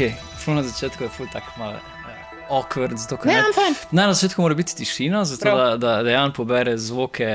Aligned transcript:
ok, 0.00 0.12
ful 0.38 0.54
na 0.54 0.62
začetku 0.62 1.04
je 1.04 1.08
ful 1.08 1.26
tako 1.32 1.50
malo. 1.58 1.72
eh, 1.72 2.50
Awkward, 2.50 2.96
zato 2.96 3.18
Ne, 3.24 3.32
ne-. 3.32 3.74
Ne, 3.92 4.06
na 4.06 4.12
začetku 4.12 4.42
mora 4.42 4.54
biti 4.54 4.76
tišina, 4.76 5.24
zato 5.24 5.42
Prav. 5.42 5.56
da, 5.56 5.76
da, 5.76 6.02
da 6.02 6.10
Jan 6.10 6.32
pobere 6.32 6.78
zvoke 6.78 7.28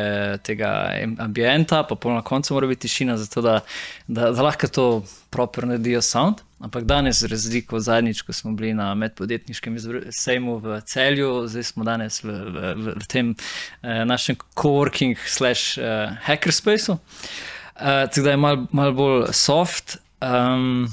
tega 0.44 0.92
ambienta, 1.20 1.84
pa 1.84 1.96
pol 1.96 2.14
na 2.14 2.22
koncu 2.22 2.54
mora 2.54 2.68
biti 2.68 2.82
tišina, 2.82 3.18
zato 3.18 3.42
da, 3.42 3.60
da, 4.08 4.32
da 4.32 4.42
lahko 4.44 4.68
to 4.68 5.04
proper 5.30 5.68
naredijo 5.68 6.02
sound. 6.02 6.42
Ampak 6.60 6.84
danes, 6.84 7.24
razliko 7.24 7.80
zadnjič, 7.80 8.22
ko 8.22 8.34
smo 8.34 8.52
bili 8.52 8.74
na 8.74 8.96
medpodjetniškem 8.96 9.78
sejmu 10.12 10.58
v 10.58 10.82
celju, 10.82 11.48
zdaj 11.48 11.64
smo 11.64 11.84
danes 11.84 12.24
v, 12.24 12.32
v, 12.32 12.74
v, 12.76 12.94
v 13.00 13.08
tem 13.08 13.36
eh, 13.84 14.06
našem 14.06 14.36
coworking 14.56 15.16
slash 15.28 15.78
eh, 15.78 16.18
hackerspaceu. 16.24 16.98
Uh, 17.76 18.08
tako 18.08 18.22
da 18.22 18.32
je 18.32 18.38
malo 18.38 18.68
mal 18.72 18.92
bolj 18.96 19.34
soft. 19.34 19.98
Um, 20.24 20.88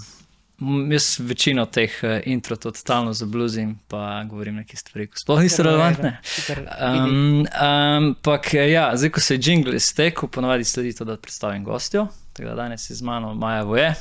jaz 0.90 1.16
večino 1.20 1.66
teh 1.66 1.90
uh, 2.02 2.20
intro 2.26 2.56
totalno 2.56 3.12
zabluzim, 3.12 3.78
pa 3.88 4.22
govorim 4.28 4.56
neke 4.60 4.76
stvari, 4.76 5.06
ki 5.06 5.18
sploh 5.18 5.40
niso 5.42 5.56
Super, 5.56 5.70
relevantne. 5.70 6.16
super, 6.22 6.62
Um, 6.82 7.46
ampak 7.52 8.54
ja, 8.54 8.90
zdaj, 8.96 9.10
ko 9.10 9.20
se 9.20 9.34
je 9.34 9.40
jingle 9.42 9.76
iztekel, 9.76 10.28
ponovadi 10.28 10.64
sledi 10.64 10.94
to, 10.96 11.04
da 11.04 11.16
predstavim 11.16 11.64
gostjo. 11.64 12.06
Tako 12.32 12.48
da 12.48 12.54
danes 12.54 12.90
je 12.90 12.96
z 12.96 13.02
mano 13.02 13.34
Maja 13.34 13.62
Voje. 13.62 13.94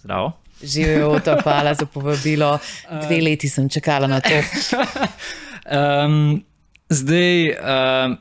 Zdravo. 0.00 0.32
Živijo, 0.62 1.20
to 1.20 1.36
hvala 1.42 1.74
za 1.74 1.86
povabilo. 1.86 2.58
Dve 3.06 3.20
leti 3.20 3.48
sem 3.48 3.68
čakala 3.68 4.06
na 4.06 4.20
to. 4.20 4.34
Um, 5.70 6.44
zdaj, 6.90 7.50
um, 7.50 8.18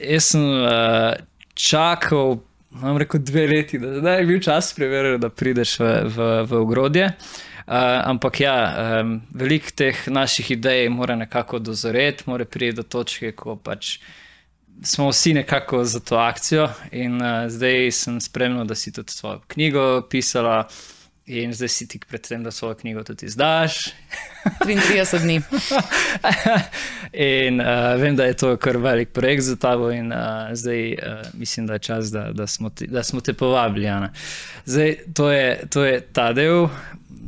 jaz 0.00 0.24
sem 0.24 0.42
uh, 0.42 1.12
čakal, 1.54 2.38
imam 2.72 2.96
rekel, 2.96 3.20
dve 3.20 3.46
leti, 3.46 3.78
da 3.78 3.98
zdaj 3.98 4.18
je 4.20 4.26
bil 4.26 4.40
čas 4.40 4.74
preveriti, 4.74 5.20
da 5.22 5.28
prideš 5.28 5.78
v, 5.80 5.92
v, 6.04 6.30
v 6.50 6.60
ogrodje. 6.62 7.10
Uh, 7.68 7.74
ampak 8.04 8.40
ja, 8.40 8.56
um, 9.02 9.18
veliko 9.34 9.72
teh 9.76 10.06
naših 10.08 10.50
idej 10.50 10.88
mora 10.88 11.16
nekako 11.16 11.58
dozoreti, 11.58 12.24
mora 12.26 12.44
priti 12.44 12.76
do 12.76 12.82
točke, 12.82 13.32
ko 13.36 13.56
pač 13.56 13.98
smo 14.82 15.10
vsi 15.10 15.34
nekako 15.34 15.82
za 15.84 16.00
to 16.00 16.16
akcijo. 16.16 16.68
In 16.92 17.20
uh, 17.20 17.44
zdaj 17.48 17.90
sem 17.92 18.20
spremljal, 18.20 18.64
da 18.64 18.74
si 18.74 18.92
tudi 18.92 19.12
svojo 19.12 19.42
knjigo 19.52 20.06
pisala, 20.10 20.68
in 21.28 21.52
zdaj 21.52 21.68
si 21.68 21.86
tik 21.88 22.06
pred 22.08 22.24
tem, 22.24 22.42
da 22.42 22.50
svojo 22.50 22.74
knjigo 22.74 23.02
tudi 23.04 23.26
izdaš. 23.26 23.78
33 24.64 25.18
dni. 25.22 25.40
In 27.12 27.60
uh, 27.60 28.00
vem, 28.00 28.16
da 28.16 28.24
je 28.24 28.36
to 28.36 28.56
kar 28.56 28.76
velik 28.76 29.12
projekt 29.12 29.42
za 29.42 29.56
tabo, 29.56 29.90
in 29.90 30.12
uh, 30.12 30.18
zdaj 30.52 30.92
uh, 30.92 30.98
mislim, 31.32 31.66
da 31.66 31.72
je 31.72 31.78
čas, 31.78 32.10
da, 32.12 32.32
da, 32.32 32.46
smo, 32.46 32.70
te, 32.70 32.86
da 32.86 33.02
smo 33.02 33.20
te 33.20 33.32
povabili. 33.32 33.88
Ana. 33.88 34.12
Zdaj, 34.64 34.96
to 35.14 35.30
je, 35.30 35.66
to 35.70 35.84
je 35.84 36.00
ta 36.00 36.32
del. 36.32 36.68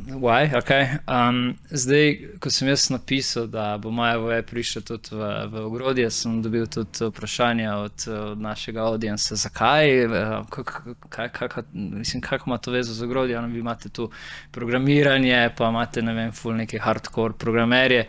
Why, 0.07 0.49
okay. 0.57 0.87
um, 1.07 1.53
zdaj, 1.69 2.17
ko 2.39 2.49
sem 2.49 2.67
jaz 2.67 2.89
napisal, 2.89 3.47
da 3.47 3.77
bo 3.77 3.91
Maja 3.91 4.17
Voje 4.17 4.41
prišla 4.41 4.81
tudi 4.81 5.13
v, 5.15 5.29
v 5.51 5.65
ogrodje, 5.65 6.09
sem 6.11 6.41
dobil 6.41 6.65
tudi 6.67 7.05
vprašanje 7.05 7.69
od, 7.69 8.07
od 8.07 8.41
našega 8.41 8.81
audienca, 8.81 9.35
zakaj, 9.35 10.03
eh, 10.03 10.09
kako 12.21 12.43
ima 12.47 12.57
to 12.57 12.71
vezo 12.71 12.93
z 12.93 13.03
ogrodjem. 13.03 13.51
Vi 13.51 13.59
imate 13.59 13.89
tu 13.89 14.09
programiranje, 14.51 15.49
pa 15.57 15.69
imate 15.69 16.01
ne 16.01 16.13
vem, 16.13 16.31
full 16.31 16.55
neke 16.55 16.79
hardcore 16.79 17.33
programerje. 17.37 18.07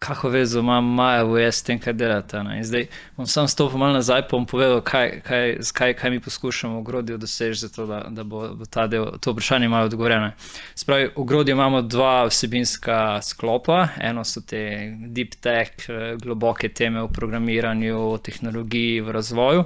Kako 0.00 0.28
vezo 0.28 0.58
ima 0.58 0.80
Maja 0.80 1.22
Voje 1.22 1.52
s 1.52 1.62
tem, 1.62 1.78
kaj 1.78 1.92
delate? 1.92 2.42
Ne? 2.42 2.56
In 2.58 2.64
zdaj 2.64 2.86
bom 3.16 3.26
sam 3.26 3.48
stopil 3.48 3.78
malo 3.78 3.92
nazaj, 3.92 4.22
bom 4.30 4.46
povedal, 4.46 4.80
kaj, 4.80 5.20
kaj, 5.20 5.58
kaj, 5.72 5.94
kaj 5.94 6.10
mi 6.10 6.20
poskušamo 6.20 6.74
v 6.74 6.78
ogrodju 6.78 7.18
doseči, 7.18 7.60
zato 7.60 7.86
da, 7.86 7.98
da 8.08 8.24
bo, 8.24 8.54
bo 8.54 8.64
ta 8.64 8.86
del, 8.86 9.10
to 9.20 9.34
vprašanje 9.36 9.68
malo 9.68 9.90
odgovorjeno. 9.90 10.32
Spravi, 10.74 11.06
v 11.06 11.20
ogrodju 11.20 11.52
imamo 11.52 11.82
dva 11.82 12.24
vsebinska 12.26 13.20
sklopa. 13.22 13.88
Eno 14.00 14.24
so 14.24 14.40
te 14.40 14.96
deep 15.06 15.36
tech, 15.40 15.88
eh, 15.88 16.16
globoke 16.16 16.72
teme 16.72 17.02
o 17.02 17.08
programiranju, 17.08 17.98
o 18.00 18.18
tehnologiji, 18.18 19.00
v 19.00 19.10
razvoju. 19.10 19.64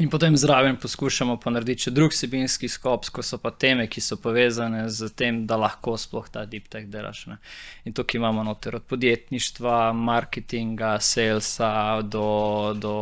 In 0.00 0.08
potem 0.08 0.36
zraven 0.36 0.78
poskušamo 0.80 1.34
narediti 1.52 1.84
še 1.84 1.90
drug 1.92 2.14
vsebinski 2.14 2.68
skop, 2.72 3.04
ko 3.12 3.22
so 3.22 3.36
pa 3.38 3.50
teme, 3.52 3.84
ki 3.92 4.00
so 4.00 4.16
povezane 4.16 4.86
z 4.88 5.10
tem, 5.12 5.42
da 5.46 5.58
lahko 5.60 5.98
sploh 6.00 6.30
ta 6.32 6.46
deep 6.48 6.70
tech 6.72 6.86
delaš. 6.88 7.26
Ne. 7.28 7.36
In 7.84 7.92
tukaj 7.92 8.16
imamo 8.16 8.44
noter 8.46 8.78
od 8.80 8.86
podjetništva, 8.88 9.92
marketinga, 9.92 10.96
salesa 11.00 12.00
do. 12.02 12.28
do 12.74 12.94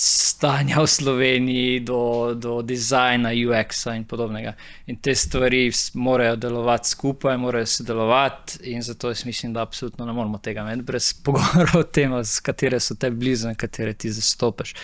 stanja 0.00 0.78
v 0.82 0.86
Sloveniji, 0.86 1.80
do, 1.80 2.34
do 2.34 2.62
dizajna, 2.62 3.32
UX-a 3.34 3.96
in 3.98 4.04
podobnega. 4.04 4.52
In 4.86 5.00
te 5.02 5.14
stvari 5.14 5.72
morajo 5.94 6.36
delovati 6.36 6.88
skupaj, 6.88 7.36
morajo 7.36 7.66
sodelovati, 7.66 8.58
in 8.70 8.82
zato 8.82 9.08
jaz 9.08 9.24
mislim, 9.26 9.52
da 9.52 9.62
absolutno 9.62 10.06
ne 10.06 10.12
moramo 10.12 10.38
tega 10.38 10.60
imeti 10.60 10.82
brez 10.82 11.12
pogovora 11.24 11.78
o 11.78 11.82
tem, 11.82 12.14
z 12.24 12.40
katere 12.40 12.80
so 12.80 12.94
te 12.94 13.10
blizu 13.10 13.48
in 13.48 13.58
katere 13.58 13.94
ti 13.94 14.12
zastopaš. 14.12 14.74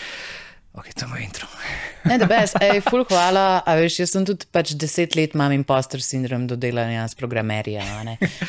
Ok, 0.73 0.95
to 0.95 1.05
je 1.05 1.09
moj 1.09 1.23
intro. 1.23 1.47
Ne, 2.05 2.19
da 2.21 2.27
brez, 2.29 2.53
ej, 2.61 2.83
ful 2.85 3.01
hvala. 3.09 3.63
A 3.65 3.75
veš, 3.81 3.95
jaz 4.03 4.11
sem 4.13 4.25
tudi 4.29 4.45
pač 4.53 4.75
deset 4.77 5.15
let 5.17 5.33
imam 5.33 5.53
impostor 5.57 6.03
sindrom 6.05 6.45
do 6.45 6.57
delanja 6.61 7.07
s 7.09 7.17
programerji. 7.17 7.79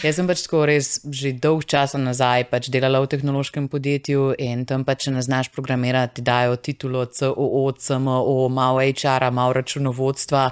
Jaz 0.03 0.17
sem 0.19 0.27
pač 0.27 0.43
tako 0.43 0.65
res 0.67 0.89
že 1.07 1.31
dolg 1.39 1.63
časa 1.63 1.95
nazaj 2.01 2.49
pač 2.51 2.67
delala 2.73 2.99
v 2.99 3.07
tehnološkem 3.13 3.69
podjetju 3.71 4.33
in 4.43 4.65
tam 4.67 4.83
pač, 4.83 5.05
če 5.05 5.15
ne 5.15 5.23
znaš 5.23 5.51
programirati, 5.55 6.17
ti 6.19 6.25
dajo 6.27 6.57
titulo 6.59 7.05
COO, 7.07 7.63
CMO, 7.79 8.49
malo 8.51 8.83
HR-a, 8.83 9.31
malo 9.31 9.55
računovodstva, 9.55 10.43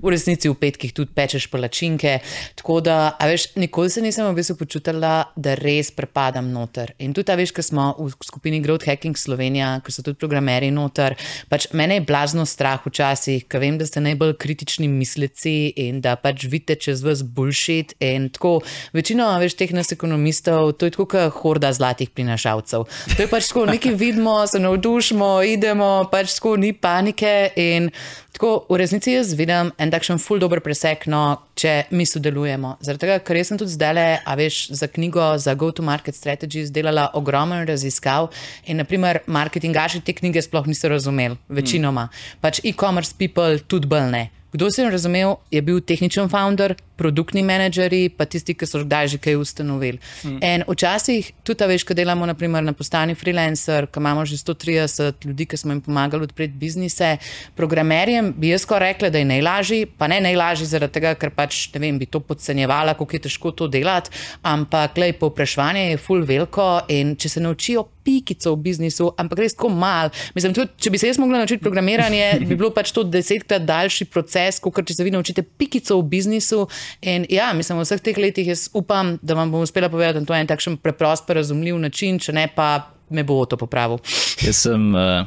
v 0.00 0.14
resnici 0.14 0.48
v 0.48 0.56
petkih 0.56 0.96
tudi 0.96 1.12
pečeš 1.12 1.50
palačinke. 1.52 2.18
Tako 2.56 2.78
da, 2.80 2.96
a 3.20 3.28
veš, 3.28 3.50
nikoli 3.60 3.92
se 3.92 4.00
nisem 4.00 4.24
v 4.30 4.36
bistvu 4.40 4.56
počutila, 4.62 5.12
da 5.36 5.58
res 5.60 5.92
prepadam 5.92 6.48
noter. 6.54 6.94
In 7.04 7.12
tudi, 7.12 7.32
a 7.32 7.36
veš, 7.36 7.52
ko 7.52 7.64
smo 7.64 7.92
v 8.00 8.08
skupini 8.24 8.62
Growth 8.64 8.88
Hacking 8.88 9.18
Slovenija, 9.18 9.76
ko 9.84 9.92
so 9.92 10.06
tudi 10.06 10.16
programeri 10.22 10.72
noter, 10.72 11.18
pač 11.52 11.68
mene 11.76 12.00
je 12.00 12.06
blazno 12.08 12.45
strah 12.46 12.82
včasih, 12.86 13.44
ker 13.50 13.60
vem, 13.62 13.78
da 13.78 13.86
ste 13.86 14.00
najbolj 14.04 14.36
kritični 14.40 14.88
misleci 14.88 15.72
in 15.86 16.00
da 16.04 16.16
pač 16.16 16.46
vidite 16.48 16.78
čez 16.86 17.02
vas 17.04 17.22
bullshit. 17.22 17.94
Tako, 18.32 18.60
večino, 18.96 19.28
a 19.28 19.38
veš, 19.42 19.56
teh 19.58 19.72
nas 19.76 19.92
ekonomistov, 19.92 20.72
to 20.78 20.88
je 20.88 20.94
tako, 20.96 21.08
kot 21.12 21.40
horda 21.40 21.72
zlatih 21.76 22.10
prinašalcev. 22.10 22.86
To 23.16 23.18
je 23.22 23.28
pač 23.30 23.50
tako, 23.50 23.66
nekaj 23.70 23.94
vidimo, 23.98 24.38
se 24.46 24.60
navdušimo, 24.62 25.30
idemo, 25.42 25.90
pač 26.12 26.38
tako 26.38 26.56
ni 26.60 26.72
panike. 26.72 27.34
In 27.56 27.90
tako 28.36 28.66
v 28.68 28.76
resnici 28.82 29.14
jaz 29.14 29.32
vidim 29.36 29.72
en 29.80 29.92
takšen 29.92 30.20
full 30.20 30.40
dober 30.42 30.60
presek, 30.60 31.06
no, 31.08 31.22
če 31.56 31.86
mi 31.96 32.04
sodelujemo. 32.08 32.76
Zaradi 32.84 33.06
tega, 33.06 33.18
ker 33.24 33.40
sem 33.48 33.60
tudi 33.60 33.72
zdaj, 33.72 34.20
a 34.20 34.36
veš, 34.36 34.60
za 34.76 34.90
knjigo 34.92 35.32
za 35.40 35.56
Go-to-Market 35.56 36.16
Strategies 36.18 36.72
delala 36.74 37.08
ogromen 37.16 37.64
raziskav 37.68 38.28
in, 38.66 38.76
naprimer, 38.82 39.22
marketingaši 39.26 40.04
te 40.04 40.12
knjige 40.16 40.44
sploh 40.44 40.68
niso 40.68 40.92
razumeli, 40.92 41.38
večinoma. 41.48 42.10
Pač 42.44 42.60
e-commerce 42.64 43.16
people 43.16 43.56
tudi 43.64 43.88
bolj 43.88 44.10
ne. 44.12 44.24
Kdo 44.52 44.70
sem 44.70 44.90
razumel, 44.90 45.36
je 45.50 45.60
bil 45.62 45.80
tehničen 45.80 46.28
founder, 46.32 46.76
produktni 46.96 47.42
menedžerji, 47.44 48.08
pa 48.16 48.24
tisti, 48.24 48.54
ki 48.56 48.66
so 48.68 48.80
kdaj 48.84 49.10
že 49.12 49.18
kaj 49.20 49.36
ustanovili. 49.36 49.98
Mm. 50.24 50.38
In 50.40 50.64
včasih 50.68 51.32
tudi, 51.44 51.66
veš, 51.68 51.84
ko 51.84 51.94
delamo 51.94 52.26
naprimer, 52.26 52.64
na 52.64 52.72
postani 52.72 53.14
freelancer, 53.14 53.88
ko 53.92 54.00
imamo 54.00 54.24
že 54.24 54.38
130 54.40 55.26
ljudi, 55.28 55.46
ki 55.46 55.56
smo 55.60 55.74
jim 55.74 55.82
pomagali 55.84 56.24
odpreti 56.24 56.54
biznise, 56.56 57.16
programerjem 57.56 58.32
bi 58.36 58.54
jaz 58.54 58.64
skoraj 58.64 58.94
rekla, 58.94 59.10
da 59.10 59.18
je 59.18 59.28
najlažji, 59.32 59.86
pa 59.98 60.08
ne 60.08 60.20
najlažji 60.24 60.70
zaradi 60.70 60.94
tega, 60.94 61.14
ker 61.18 61.34
pač 61.34 61.66
ne 61.74 61.82
vem, 61.82 61.98
bi 61.98 62.06
to 62.06 62.20
podcenjevala, 62.20 62.94
kako 62.94 63.18
je 63.18 63.24
težko 63.28 63.52
to 63.52 63.68
delati, 63.68 64.10
ampak 64.42 64.96
lej, 64.96 65.18
povpraševanje 65.20 65.90
je 65.90 66.00
full 66.00 66.24
veliko 66.24 66.80
in 66.88 67.16
če 67.16 67.28
se 67.28 67.44
naučijo 67.44 67.88
pikico 68.06 68.54
v 68.54 68.62
biznisu, 68.68 69.10
ampak 69.18 69.42
res 69.42 69.56
tako 69.56 69.72
mal. 69.74 70.12
Mislim, 70.36 70.54
tudi, 70.54 70.70
če 70.78 70.92
bi 70.94 71.00
se 71.02 71.10
jaz 71.10 71.18
mogla 71.18 71.42
naučiti 71.42 71.64
programiranje, 71.64 72.46
bi 72.46 72.54
bilo 72.54 72.70
pač 72.74 72.92
to 72.94 73.02
desetkrat 73.02 73.66
daljši 73.66 74.06
proces, 74.12 74.60
kot 74.62 74.78
če 74.86 74.94
se 74.94 75.06
vi 75.06 75.14
naučite 75.14 75.42
pikico 75.42 75.98
v 75.98 76.06
biznisu. 76.14 76.64
In 77.02 77.26
ja, 77.32 77.50
mislim, 77.56 77.80
v 77.82 77.88
vseh 77.88 78.04
teh 78.06 78.20
letih 78.22 78.52
jaz 78.54 78.68
upam, 78.78 79.16
da 79.22 79.38
vam 79.38 79.50
bom 79.50 79.66
uspela 79.66 79.90
povedati, 79.92 80.22
da 80.22 80.28
to 80.28 80.36
je 80.36 80.44
en 80.44 80.52
takšen 80.52 80.78
preprost, 80.82 81.26
pa 81.26 81.40
razumljiv 81.40 81.80
način, 81.82 82.20
če 82.22 82.36
ne 82.36 82.46
pa 82.54 82.70
me 83.10 83.26
bo 83.26 83.42
to 83.46 83.58
popravil. 83.58 84.00
Jaz 84.42 84.62
sem, 84.66 84.88
uh, 84.94 85.26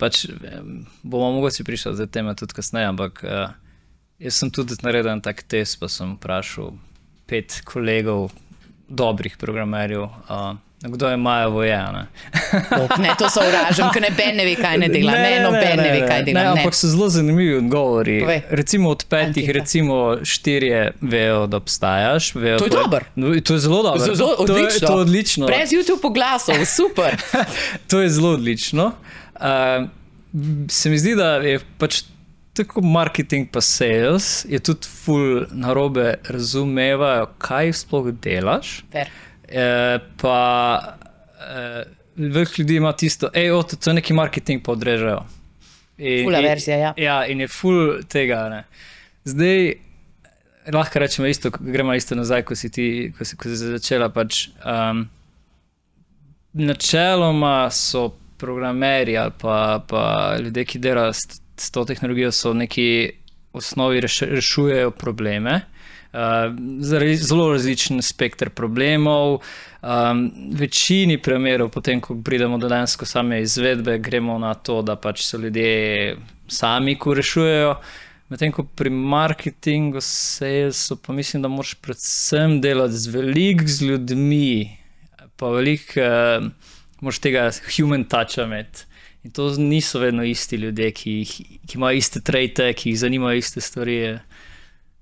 pač 0.00 0.24
bomo 1.02 1.32
mogoče 1.38 1.64
prišli 1.64 1.96
do 2.00 2.06
teme 2.06 2.34
tudi 2.38 2.56
kasneje, 2.56 2.90
ampak 2.92 3.22
uh, 3.24 3.52
jaz 4.22 4.40
sem 4.40 4.52
tudi 4.52 4.76
naredil 4.82 5.14
en 5.14 5.24
tak 5.24 5.44
test, 5.48 5.78
pa 5.80 5.88
sem 5.92 6.16
vprašal 6.16 6.74
pet 7.28 7.62
kolegov, 7.64 8.32
dobrih 8.88 9.36
programerjev. 9.40 10.08
Uh, 10.28 10.56
Kdo 10.84 11.08
je 11.08 11.16
Maja 11.16 11.46
Vojena? 11.48 12.06
Ne, 12.98 13.14
to 13.16 13.26
so 13.26 13.40
uražen, 13.40 13.88
ker 13.88 14.02
ne 14.02 14.10
ben 14.10 14.36
ne 14.36 14.44
ve, 14.44 14.54
kaj 14.54 14.76
ne 14.76 14.88
dela, 14.88 15.12
ne, 15.14 15.40
no 15.40 15.50
ben 15.50 15.76
ne 15.76 15.90
ve, 15.90 16.00
kaj 16.02 16.22
dela. 16.22 16.34
Ne, 16.34 16.44
Ne, 16.44 16.50
ampak 16.54 16.74
so 16.74 16.88
zelo 16.88 17.08
zanimivi 17.08 17.56
odgovori. 17.56 18.20
Povej. 18.20 18.40
Recimo 18.50 18.90
od 18.90 19.04
petih, 19.04 19.26
Anketa. 19.42 19.52
recimo 19.54 19.96
štirje 20.22 20.80
vejo, 21.02 21.46
da 21.46 21.56
obstajaš. 21.56 22.34
Vejo, 22.34 22.58
To 22.58 22.64
je 22.64 22.70
dobro. 22.72 23.00
No, 23.14 23.40
to 23.40 23.52
je 23.52 23.60
zelo 23.60 23.82
dobro. 23.82 24.00
Zelo- 24.02 24.14
zelo 24.14 24.36
To 24.36 24.46
je- 24.46 24.52
odlično. 24.56 24.86
To 24.86 24.92
je 24.92 25.00
odlično. 25.00 25.46
Brez 25.46 25.70
YouTube 25.70 26.12
glasov, 26.12 26.54
super. 26.66 27.16
to 27.88 28.00
je 28.00 28.08
zelo 28.10 28.30
odlično. 28.30 28.92
Uh, 29.34 29.88
se 30.68 30.90
mi 30.90 30.98
zdi, 30.98 31.14
da 31.14 31.34
je 31.36 31.60
pač 31.78 32.02
tako 32.52 32.80
marketing, 32.82 33.48
pa 33.50 33.60
sales, 33.60 34.44
je 34.44 34.58
tudi 34.60 34.86
ful 34.96 35.46
narobe 35.50 36.14
razumevajo, 36.24 37.26
kaj 37.38 37.72
sploh 37.74 38.12
delaš. 38.12 38.84
Fair. 38.92 39.08
E, 39.54 39.98
pa 40.18 40.38
e, 41.40 41.84
veliko 42.16 42.52
ljudi 42.58 42.76
ima 42.76 42.92
tisto, 42.92 43.30
hej, 43.34 43.48
to 43.80 43.90
je 43.90 43.94
neki 43.94 44.12
marketing, 44.12 44.62
pa 44.64 44.72
odrežejo. 44.72 45.20
In- 45.98 46.24
Fula 46.24 46.38
in- 46.38 46.44
verzija, 46.44 46.76
ja. 46.76 46.94
Ja, 46.96 47.26
in 47.26 47.40
je 47.40 47.48
ful 47.48 48.02
tega. 48.08 48.48
Ne. 48.48 48.64
Zdaj, 49.24 49.74
lahko 50.72 50.98
rečemo 50.98 51.28
isto, 51.28 51.50
gremo 51.60 51.94
isto 51.94 52.14
nazaj, 52.14 52.42
ko 52.42 52.56
si 52.56 52.70
ti, 52.70 53.12
ko 53.18 53.24
si, 53.24 53.36
ko 53.36 53.48
si 53.48 53.56
začela. 53.56 54.08
Pač, 54.08 54.48
um, 54.64 55.06
načeloma 56.52 57.70
so 57.70 58.08
programerji 58.38 59.16
ali 59.16 59.32
pa, 59.40 59.84
pa 59.88 60.36
ljudje, 60.40 60.64
ki 60.64 60.78
delajo 60.78 61.12
s, 61.12 61.40
s 61.56 61.70
to 61.70 61.84
tehnologijo, 61.84 62.32
so 62.32 62.52
neki 62.54 63.10
osnovi 63.52 64.00
reš, 64.00 64.20
rešujejo 64.20 64.90
probleme. 64.90 65.60
Uh, 66.14 66.54
zelo 67.18 67.48
različen 67.52 68.02
spektr 68.02 68.52
problemov. 68.54 69.40
Um, 69.82 70.20
večini 70.54 71.16
primerov, 71.18 71.72
potem, 71.74 71.98
ko 72.00 72.14
pridemo 72.24 72.58
do 72.58 72.68
dejansko 72.70 73.06
same 73.06 73.40
izvedbe, 73.42 73.98
gremo 73.98 74.38
na 74.38 74.52
to, 74.54 74.78
da 74.82 74.94
pač 74.96 75.24
so 75.26 75.40
ljudje 75.42 76.14
sami, 76.46 76.94
ko 76.98 77.16
rešujejo. 77.18 77.74
Medtem 78.30 78.54
ko 78.54 78.62
pri 78.62 78.90
marketingu, 78.94 79.98
salesu, 80.00 80.96
pa 81.02 81.12
mislim, 81.12 81.42
da 81.42 81.50
moraš 81.50 81.74
predvsem 81.82 82.60
delati 82.62 82.94
z 82.94 83.10
veliko 83.16 83.66
z 83.66 83.90
ljudmi, 83.90 84.78
pa 85.36 85.50
veliko 85.50 85.98
uh, 86.00 86.46
moraš 87.02 87.18
tega 87.26 87.48
human 87.74 88.06
toucha 88.06 88.46
imeti. 88.46 88.86
In 89.24 89.34
to 89.34 89.50
niso 89.58 89.98
vedno 89.98 90.22
isti 90.24 90.56
ljudje, 90.56 90.90
ki, 90.90 91.12
ki 91.66 91.74
imajo 91.74 91.96
iste 91.96 92.20
trajte, 92.20 92.70
ki 92.72 92.90
jih 92.90 92.98
zanimajo 93.02 93.42
iste 93.42 93.60
stvari. 93.60 94.18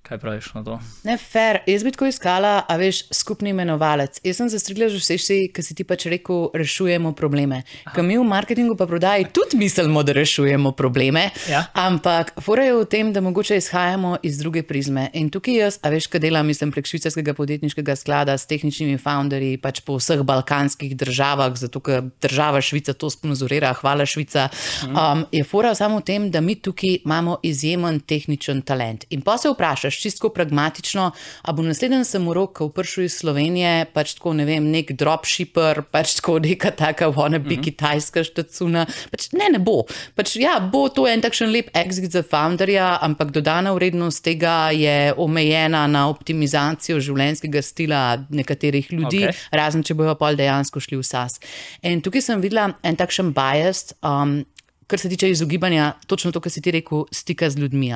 Kaj 0.02 0.18
praviš 0.18 0.54
na 0.54 0.64
to? 0.64 0.80
Ne, 1.06 1.14
fair. 1.16 1.60
Jaz 1.66 1.84
bi 1.86 1.92
tako 1.94 2.08
iskala, 2.10 2.64
a 2.68 2.76
veš, 2.76 3.04
skupni 3.14 3.52
imenovalec. 3.54 4.18
Jaz 4.26 4.40
sem 4.40 4.48
zastrigla 4.50 4.88
že 4.90 4.98
vse, 4.98 5.16
si, 5.22 5.36
ki 5.54 5.62
si 5.62 5.76
ti 5.78 5.84
pač 5.86 6.08
rekel, 6.10 6.48
rešujemo 6.58 7.12
probleme. 7.14 7.60
Ker 7.94 8.02
mi 8.02 8.16
v 8.18 8.24
marketingu 8.26 8.74
pa 8.76 8.88
prodaji 8.90 9.28
tudi 9.30 9.60
mislimo, 9.60 10.02
da 10.02 10.16
rešujemo 10.16 10.72
probleme. 10.74 11.28
Ja. 11.46 11.68
Ampak 11.78 12.34
fora 12.42 12.64
je 12.66 12.74
v 12.80 12.88
tem, 12.90 13.12
da 13.14 13.22
mogoče 13.22 13.56
izhajamo 13.62 14.16
iz 14.26 14.40
druge 14.42 14.64
prizme. 14.66 15.06
In 15.14 15.30
tukaj 15.30 15.54
jaz, 15.54 15.78
a 15.86 15.94
veš, 15.94 16.10
kaj 16.10 16.24
delam, 16.26 16.50
mislim, 16.50 16.74
prek 16.74 16.90
švicarskega 16.90 17.36
podjetniškega 17.38 17.96
sklada 17.96 18.34
s 18.34 18.50
tehničnimi 18.50 18.98
founderji 18.98 19.60
pač 19.62 19.84
po 19.86 20.00
vseh 20.00 20.26
balkanskih 20.26 20.96
državah, 20.98 21.54
zato 21.54 21.78
ker 21.78 22.10
država 22.22 22.58
Švica 22.58 22.92
to 22.98 23.10
sponzorira, 23.10 23.70
hvala 23.78 24.06
Švica. 24.06 24.48
Um, 24.90 25.24
je 25.30 25.46
fora 25.46 25.76
samo 25.78 26.02
v 26.02 26.06
tem, 26.10 26.28
da 26.30 26.42
mi 26.42 26.58
tukaj 26.58 26.98
imamo 27.04 27.38
izjemen 27.46 28.02
tehničen 28.02 28.66
talent. 28.66 29.06
In 29.14 29.22
pa 29.22 29.38
se 29.38 29.50
vprašaš, 29.52 29.91
čisto 29.96 30.28
pragmatično, 30.28 31.10
a 31.42 31.52
bo 31.52 31.62
naslednji 31.62 32.04
samorok, 32.04 32.56
ki 32.56 32.64
bo 32.64 32.68
prišel 32.76 33.04
iz 33.04 33.16
Slovenije, 33.20 33.86
pač 33.94 34.14
tako 34.18 34.34
ne 34.38 34.46
vem, 34.48 34.70
nek 34.72 34.92
dropshipper, 34.98 35.82
pač 35.92 36.16
tako 36.20 36.38
neka 36.42 36.70
taka 36.70 37.10
wannabe 37.10 37.50
mm 37.50 37.56
-hmm. 37.56 37.64
kitajska 37.64 38.24
štacuna. 38.24 38.86
Pač 39.10 39.32
ne, 39.32 39.48
ne 39.52 39.58
bo. 39.58 39.84
Pač, 40.14 40.36
ja, 40.36 40.60
bo 40.60 40.88
to 40.88 41.06
en 41.06 41.20
takšen 41.20 41.52
lep 41.52 41.70
exit 41.74 42.12
za 42.12 42.22
founderja, 42.22 42.98
ampak 43.02 43.30
dodana 43.30 43.72
vrednost 43.72 44.24
tega 44.24 44.70
je 44.70 45.14
omejena 45.16 45.86
na 45.86 46.08
optimizacijo 46.08 47.00
življenjskega 47.00 47.62
stila 47.62 48.24
nekaterih 48.30 48.92
ljudi, 48.92 49.24
okay. 49.26 49.34
razen 49.52 49.82
če 49.82 49.94
bojo 49.94 50.14
pol 50.14 50.36
dejansko 50.36 50.80
šli 50.80 50.96
v 50.96 51.02
SAS. 51.02 51.40
In 51.82 52.00
tukaj 52.00 52.22
sem 52.22 52.40
videla 52.40 52.72
en 52.82 52.96
takšen 52.96 53.32
bias. 53.32 53.94
Um, 54.02 54.44
Kar 54.92 55.00
se 55.00 55.08
tiče 55.08 55.30
izogibanja, 55.30 55.92
točno 56.06 56.32
to, 56.32 56.40
kar 56.40 56.52
si 56.52 56.60
ti 56.60 56.70
rekel, 56.70 57.06
stika 57.10 57.48
z 57.50 57.56
ljudmi. 57.56 57.88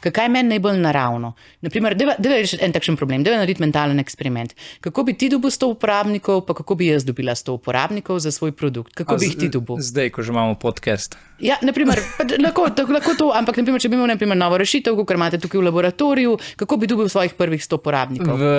Kaj 0.00 0.24
je 0.24 0.28
meni 0.28 0.48
najbolj 0.48 0.76
naravno? 0.78 1.32
Naprimer, 1.60 1.96
da 1.98 2.28
je 2.30 2.44
en 2.62 2.72
takšen 2.72 2.96
problem, 2.96 3.24
da 3.26 3.32
je 3.34 3.40
narediti 3.40 3.64
mentalen 3.64 3.98
eksperiment. 3.98 4.54
Kako 4.80 5.02
bi 5.02 5.16
ti 5.18 5.28
dobil 5.28 5.50
100 5.50 5.72
uporabnikov, 5.74 6.44
pa 6.46 6.54
kako 6.54 6.74
bi 6.78 6.86
jaz 6.86 7.04
dobila 7.04 7.34
100 7.34 7.50
uporabnikov 7.58 8.20
za 8.22 8.30
svoj 8.30 8.52
produkt? 8.52 8.94
Kako 8.94 9.14
A 9.14 9.18
bi 9.18 9.26
jih 9.26 9.36
ti 9.36 9.48
dobil? 9.48 9.82
Zdaj, 9.82 10.12
ko 10.14 10.22
že 10.22 10.30
imamo 10.30 10.54
podcast. 10.54 11.18
Ja, 11.42 11.58
naprimer, 11.66 11.98
pač 12.18 12.38
lahko, 12.38 12.70
tako, 12.70 12.94
lahko 12.94 13.18
to, 13.18 13.32
ampak 13.34 13.58
naprimer, 13.58 13.82
če 13.82 13.90
bi 13.90 13.98
imel 13.98 14.14
naprimer, 14.14 14.38
novo 14.38 14.62
rešitev, 14.62 14.94
kot 15.02 15.18
imate 15.18 15.42
tukaj 15.42 15.58
v 15.58 15.66
laboratoriju, 15.66 16.38
kako 16.62 16.78
bi 16.78 16.86
dobil 16.86 17.10
svojih 17.10 17.34
prvih 17.34 17.58
100 17.58 17.82
uporabnikov? 17.82 18.38
V, 18.38 18.54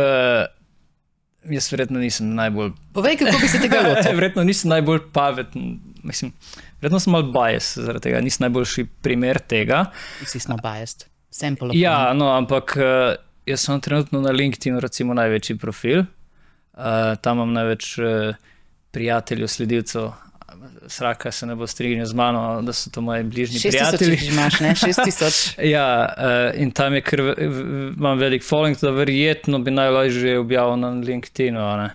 jaz 1.51 1.69
verjetno 1.71 1.99
nisem 1.99 2.33
najbolj 2.35 2.71
Povej, 2.93 3.17
kako 3.21 3.39
bi 3.41 3.47
se 3.47 3.61
tega 3.61 3.81
lotil. 3.87 4.15
Verjetno 4.19 4.43
nisem 4.47 4.71
najbolj 4.73 4.99
pameten, 5.13 5.77
mislim, 6.03 6.33
verjetno 6.81 6.99
sem 6.99 7.15
malo 7.15 7.31
bias 7.31 7.73
zaradi 7.77 8.09
tega, 8.09 8.21
nisem 8.21 8.47
najboljši 8.47 8.85
primer 9.05 9.39
tega. 9.39 9.85
Vsi 10.23 10.39
smo 10.39 10.57
biased. 10.63 11.07
Sample 11.29 11.69
of 11.69 11.75
Ja, 11.77 12.13
no, 12.17 12.31
ampak 12.33 12.77
eh, 12.79 13.15
jaz 13.45 13.65
sem 13.65 13.81
trenutno 13.81 14.21
na 14.21 14.31
LinkedInu, 14.31 14.79
recimo, 14.83 15.13
največji 15.17 15.57
profil. 15.57 16.05
Uh, 16.77 17.15
tam 17.21 17.39
imam 17.39 17.53
največ 17.57 17.85
uh, 17.97 18.35
prijateljev, 18.93 19.49
sledilcev. 19.49 20.11
Sraka 20.87 21.31
se 21.31 21.45
ne 21.45 21.55
bo 21.55 21.67
strignil 21.67 22.05
z 22.05 22.13
mano, 22.13 22.61
da 22.61 22.73
so 22.73 22.89
to 22.89 23.01
moji 23.01 23.23
bližnji 23.23 23.59
6000 23.59 23.69
prijatelji. 23.69 24.11
jih 24.11 24.27
imaš, 24.33 24.59
ne? 24.59 24.69
6000. 24.87 25.61
Ja, 25.63 26.13
uh, 26.17 26.61
in 26.61 26.71
tam 26.71 26.93
je 26.93 27.01
v- 27.11 27.93
imam 27.97 28.17
velik 28.17 28.43
following, 28.43 28.81
da 28.81 28.91
verjetno 28.91 29.59
bi 29.59 29.71
najlažje 29.71 30.39
objavil 30.39 30.77
na 30.77 30.89
LinkedInu. 30.89 31.89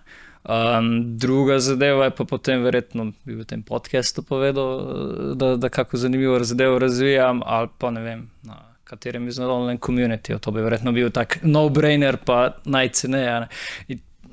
Um, 0.45 1.19
druga 1.19 1.59
zadeva 1.59 2.05
je 2.05 2.11
pa 2.11 2.25
potem, 2.25 2.63
verjetno 2.63 3.13
bi 3.25 3.35
v 3.35 3.45
tem 3.45 3.63
podkastu 3.63 4.23
povedal, 4.23 4.81
eh, 4.81 5.35
da, 5.35 5.57
da 5.57 5.69
kako 5.69 5.97
zanimivo 5.97 6.45
zadevo 6.45 6.79
razvijam, 6.79 7.41
ali 7.45 7.69
pa 7.79 7.91
ne 7.91 8.01
vem, 8.01 8.31
na 8.43 8.59
katerem 8.85 9.29
izmed 9.29 9.49
online 9.49 9.79
community. 9.79 10.39
To 10.39 10.51
bi 10.51 10.61
verjetno 10.61 10.93
bil 10.93 11.11
tak 11.11 11.39
no-brainer, 11.43 12.17
pa 12.17 12.57
najceneje. 12.65 13.49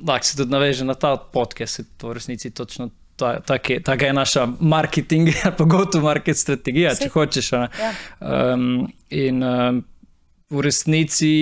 Lahko 0.07 0.25
se 0.25 0.37
tudi 0.37 0.51
naveže 0.51 0.85
na 0.85 0.93
ta 0.93 1.17
podcast, 1.17 1.81
to 1.97 2.07
v 2.07 2.13
resnici 2.13 2.51
točno. 2.51 2.89
Ta- 3.19 3.39
tak 3.41 3.69
je- 3.69 3.79
Taka 3.81 4.05
je 4.05 4.13
naša 4.13 4.45
marketing, 4.59 5.27
pa 5.57 5.63
go-to-market 5.65 6.37
strategija, 6.37 6.95
Saj. 6.95 7.03
če 7.03 7.11
hočeš. 7.11 7.51
Ja. 7.51 7.67
Um, 8.19 8.87
in 9.11 9.43
um, 9.43 9.83
v 10.49 10.61
resnici 10.61 11.33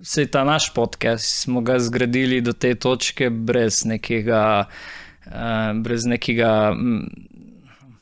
se 0.00 0.26
ta 0.26 0.44
naš 0.44 0.68
podcast 0.70 1.24
smo 1.42 1.60
ga 1.60 1.78
zgradili 1.78 2.40
do 2.40 2.52
te 2.52 2.74
točke 2.76 3.30
brez 3.30 3.82
nekega, 3.84 4.68
uh, 5.26 5.32
brez 5.76 6.04
nekega 6.06 6.52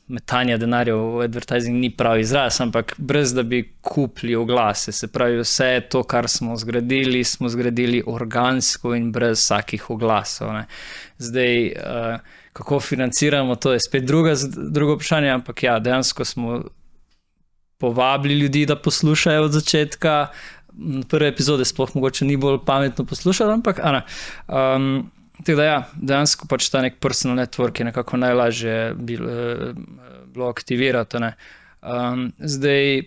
metanja 0.07 0.55
denarja 0.57 0.95
v 0.95 1.23
advertising, 1.25 1.75
ni 1.75 1.89
pravi 1.91 2.21
izraz, 2.21 2.61
ampak 2.61 2.93
brez 2.97 3.33
da 3.33 3.43
bi 3.43 3.59
kupili 3.81 4.35
oglase. 4.35 4.91
Se 4.91 5.07
pravi, 5.07 5.41
vse 5.41 5.67
to, 5.91 6.03
kar 6.03 6.29
smo 6.29 6.55
zgradili, 6.55 7.23
smo 7.23 7.49
zgradili 7.49 8.03
organsko 8.07 8.93
in 8.95 9.09
brez 9.11 9.41
vsakih 9.41 9.89
oglasov. 9.89 10.53
Ne. 10.53 10.63
Zdaj, 11.19 11.57
uh, 11.67 12.19
kako 12.57 12.79
financiramo, 12.79 13.55
to 13.55 13.73
je 13.73 13.79
spet 13.79 14.05
druga, 14.05 14.33
drugo 14.69 14.95
vprašanje, 14.95 15.29
ampak 15.29 15.63
ja, 15.63 15.79
dejansko 15.79 16.25
smo 16.25 16.63
povabili 17.77 18.39
ljudi, 18.39 18.65
da 18.65 18.75
poslušajo 18.75 19.43
od 19.43 19.51
začetka. 19.51 20.27
M, 20.73 21.03
Prve 21.09 21.27
epizode 21.27 21.65
sploh 21.65 21.95
mogoče 21.95 22.25
ni 22.25 22.37
bolj 22.37 22.57
pametno 22.65 23.05
poslušati, 23.05 23.51
ampak 23.51 23.79
a 23.83 23.91
ne. 23.91 24.01
Um, 24.47 25.11
tako 25.37 25.55
da 25.55 25.63
ja, 25.63 25.77
dejansko 26.01 26.47
pač 26.49 26.69
ta 26.73 26.81
nek 26.81 26.97
personal 26.99 27.37
network 27.37 27.79
je 27.79 27.85
nekako 27.85 28.17
najlažje 28.17 28.93
bil, 28.97 29.29
eh, 29.29 29.73
bilo 30.33 30.49
aktivirati. 30.49 31.19
ne. 31.19 31.33
Um, 31.81 32.31
zdaj, 32.39 33.03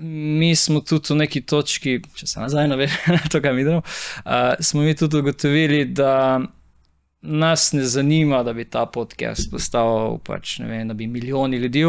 mi 0.00 0.56
smo 0.56 0.80
tudi 0.80 1.12
v 1.12 1.16
neki 1.16 1.40
točki, 1.44 2.00
če 2.16 2.26
se 2.26 2.40
nazaj 2.40 2.68
navežem 2.68 3.12
na 3.20 3.28
to, 3.28 3.40
kaj 3.44 3.52
mi 3.52 3.64
delamo, 3.64 3.82
uh, 3.84 4.56
smo 4.60 4.80
mi 4.80 4.96
tudi 4.96 5.20
ugotovili, 5.20 5.84
da 5.84 6.40
nas 7.20 7.72
ne 7.72 7.84
zanima, 7.84 8.42
da 8.42 8.52
bi 8.52 8.64
ta 8.64 8.86
podcast 8.86 9.50
postal, 9.50 10.18
pač, 10.22 10.58
vem, 10.60 10.88
da 10.88 10.94
bi 10.94 11.06
milijoni 11.06 11.56
ljudi 11.56 11.82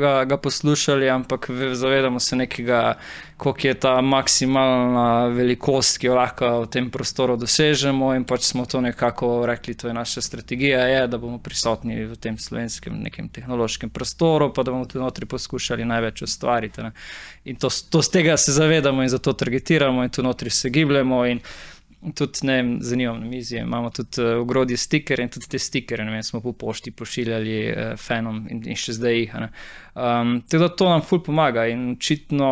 ga, 0.00 0.24
ga 0.24 0.36
poslušali, 0.36 1.10
ampak 1.10 1.48
ve- 1.48 1.74
zavedamo 1.74 2.20
se 2.20 2.36
nekega, 2.36 2.94
koliko 3.36 3.66
je 3.68 3.74
ta 3.74 4.00
maksimalna 4.00 5.26
velikost, 5.26 5.98
ki 5.98 6.06
jo 6.06 6.14
lahko 6.14 6.50
v 6.62 6.66
tem 6.66 6.90
prostoru 6.90 7.36
dosežemo, 7.36 8.14
in 8.14 8.24
pač 8.24 8.42
smo 8.50 8.66
to 8.66 8.80
nekako 8.80 9.46
rekli, 9.46 9.74
to 9.74 9.88
je 9.88 9.94
naša 9.94 10.20
strategija, 10.20 10.80
je, 10.80 11.06
da 11.06 11.18
bomo 11.18 11.38
prisotni 11.38 12.04
v 12.04 12.16
tem 12.16 12.38
slovenskem 12.38 12.98
nekem 13.02 13.28
tehnološkem 13.28 13.90
prostoru, 13.90 14.52
pa 14.52 14.62
da 14.62 14.74
bomo 14.74 14.86
tudi 14.86 15.04
notri 15.04 15.26
poskušali 15.26 15.84
največ 15.84 16.22
ustvariti. 16.22 16.82
Ne. 16.82 16.90
In 17.44 17.56
to, 17.56 17.70
to 17.90 18.02
z 18.02 18.10
tega 18.10 18.36
se 18.36 18.52
zavedamo 18.52 19.02
in 19.02 19.08
zato 19.08 19.32
targetiramo 19.32 20.02
in 20.02 20.10
tu 20.10 20.22
notri 20.22 20.50
se 20.50 20.70
gibljemo. 20.70 21.26
In, 21.26 21.40
Tudi, 22.02 22.42
ne 22.42 22.54
vem, 22.56 22.70
zanimivo 22.82 23.14
na 23.18 23.26
mizi, 23.30 23.56
imamo 23.56 23.90
tudi 23.94 24.22
uh, 24.22 24.40
ogrodje 24.40 24.76
stikerje 24.76 25.22
in 25.22 25.30
tudi 25.30 25.46
te 25.48 25.58
stikerje, 25.58 26.06
vem, 26.10 26.22
smo 26.22 26.40
po 26.42 26.52
pošti 26.52 26.90
pošiljali 26.90 27.58
uh, 27.70 27.92
fanom 27.98 28.40
in, 28.50 28.64
in 28.66 28.78
še 28.78 28.96
zdaj 28.96 29.14
jih. 29.18 29.36
Um, 29.38 30.32
tako 30.48 30.64
da 30.64 30.68
to 30.80 30.88
nam 30.90 31.04
ful 31.06 31.22
pomaga 31.22 31.68
in 31.70 31.92
očitno 31.92 32.50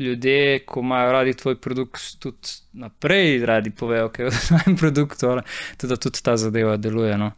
ljudje, 0.00 0.64
ko 0.64 0.80
imajo 0.80 1.12
radi 1.12 1.36
tvoj 1.36 1.58
produkt, 1.60 2.08
tudi 2.24 2.56
naprej 2.72 3.44
radi 3.46 3.70
povejo, 3.70 4.08
kaj 4.08 4.24
je 4.24 4.32
v 4.38 4.42
tvojem 4.48 4.80
produktu, 4.80 5.36
tako 5.76 5.92
da 5.92 6.00
tudi 6.08 6.24
ta 6.24 6.36
zadeva 6.40 6.76
deluje. 6.80 7.20
No. 7.20 7.32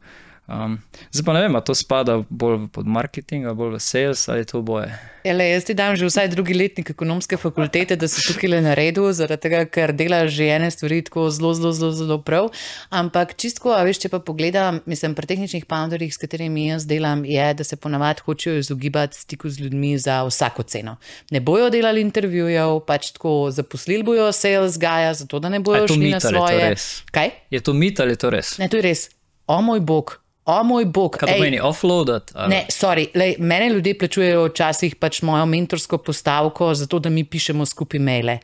Um, 0.48 0.78
zdaj 1.12 1.24
pa 1.26 1.32
ne 1.36 1.40
vem, 1.44 1.56
ali 1.56 1.64
to 1.64 1.74
spada 1.76 2.14
bolj 2.30 2.70
pod 2.72 2.86
marketing, 2.88 3.44
ali 3.44 3.56
bolj 3.56 3.74
v 3.74 3.80
sales, 3.84 4.22
ali 4.32 4.46
to 4.48 4.62
boje. 4.64 4.88
Ele, 5.28 5.44
jaz 5.44 5.66
ti 5.68 5.74
dam 5.76 5.92
že 5.92 6.06
vsaj 6.08 6.30
drugi 6.32 6.54
letnik 6.56 6.88
ekonomske 6.94 7.36
fakultete, 7.36 7.98
da 8.00 8.08
si 8.08 8.22
tukaj 8.24 8.48
le 8.48 8.60
na 8.64 8.72
redu, 8.78 9.04
zaradi 9.12 9.42
tega, 9.44 9.58
ker 9.68 9.92
delaš 9.92 10.30
že 10.38 10.46
ene 10.54 10.70
stvari 10.72 11.02
tako 11.04 11.26
zelo, 11.28 11.50
zelo, 11.52 11.72
zelo, 11.76 11.90
zelo 11.92 12.16
prav. 12.24 12.48
Ampak 12.88 13.34
čistko, 13.36 13.74
a 13.76 13.82
veš, 13.84 14.00
če 14.06 14.10
pa 14.14 14.22
pogledam, 14.24 14.78
mislim, 14.88 15.12
pri 15.18 15.28
tehničnih 15.34 15.66
founderjih, 15.68 16.14
s 16.14 16.22
katerimi 16.22 16.70
jaz 16.70 16.86
delam, 16.88 17.26
je, 17.28 17.50
da 17.58 17.66
se 17.68 17.76
ponavadi 17.76 18.24
hočejo 18.24 18.62
izogibati 18.62 19.20
stiku 19.20 19.52
z 19.52 19.66
ljudmi 19.66 19.98
za 20.00 20.22
vsako 20.24 20.64
ceno. 20.64 20.96
Ne 21.28 21.44
bojo 21.44 21.68
delali 21.68 22.00
intervjujev, 22.00 22.78
pač 22.88 23.10
tako 23.18 23.50
zaposlili 23.52 24.00
bojo 24.06 24.32
sales 24.32 24.80
gaja, 24.80 25.12
zato 25.12 25.42
da 25.44 25.52
ne 25.52 25.60
bojo 25.60 25.84
šli 25.92 26.14
na 26.16 26.24
svoje. 26.24 26.72
Kaj? 27.12 27.30
Je 27.50 27.60
to 27.60 27.76
mit 27.76 28.00
ali 28.00 28.16
je 28.16 28.22
to 28.24 28.32
res? 28.32 28.56
Ne, 28.56 28.72
to 28.72 28.80
je 28.80 28.86
res. 28.88 29.10
O 29.48 29.60
moj 29.64 29.80
bog, 29.84 30.16
O 30.48 30.62
moj 30.64 30.86
bog. 30.88 31.16
Kaj 31.20 31.34
pomeni 31.36 31.60
offloadati? 31.60 32.32
Ne, 32.48 32.62
sorry, 32.72 33.08
lej, 33.14 33.36
mene 33.38 33.68
ljudje 33.68 33.98
plačujejo 34.00 34.46
včasih 34.48 34.94
pač 34.96 35.20
mojo 35.22 35.46
mentorsko 35.46 35.98
postavko, 35.98 36.70
zato 36.74 36.98
da 37.04 37.12
mi 37.12 37.24
pišemo 37.24 37.66
skupaj 37.68 38.00
maile. 38.00 38.38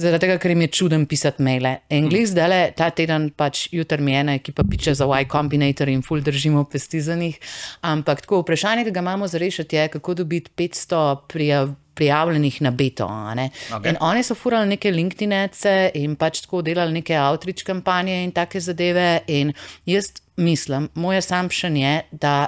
Zaradi 0.00 0.24
tega, 0.24 0.38
ker 0.40 0.54
jim 0.54 0.62
je 0.64 0.70
čuden 0.72 1.04
pisati 1.06 1.44
maile. 1.44 1.74
Anglis, 1.92 2.32
mm. 2.32 2.38
dale, 2.38 2.60
ta 2.76 2.88
teden 2.96 3.28
pač 3.36 3.66
jutr 3.76 4.00
mi 4.00 4.16
ena 4.16 4.38
ekipa 4.38 4.64
piče 4.64 4.94
za 4.96 5.04
Y 5.04 5.28
Combinator 5.28 5.92
in 5.92 6.00
full 6.02 6.24
držimo 6.24 6.64
pesti 6.64 7.00
za 7.00 7.16
njih. 7.16 7.36
Ampak 7.84 8.24
tako 8.24 8.40
vprašanje, 8.40 8.86
ki 8.88 8.96
ga 8.96 9.04
imamo 9.04 9.28
za 9.28 9.38
rešiti, 9.38 9.76
je, 9.76 9.88
kako 9.88 10.14
dobiti 10.24 10.50
500 10.56 11.16
prijav. 11.28 11.74
Prijavljenih 11.92 12.62
na 12.62 12.70
beto. 12.70 13.04
Okay. 13.04 13.88
In 13.90 13.96
oni 14.00 14.22
so 14.24 14.34
furali 14.34 14.68
neke 14.68 14.88
LinkedIn-ece 14.90 15.90
in 16.00 16.14
pač 16.16 16.40
tako 16.40 16.62
delali 16.64 16.92
neke 16.92 17.12
outreach 17.20 17.66
kampanje 17.68 18.14
in 18.24 18.32
take 18.32 18.60
zadeve. 18.64 19.20
In 19.28 19.52
jaz 19.84 20.08
mislim, 20.36 20.88
moj 20.94 21.16
assumption 21.16 21.76
je, 21.76 22.02
da 22.12 22.46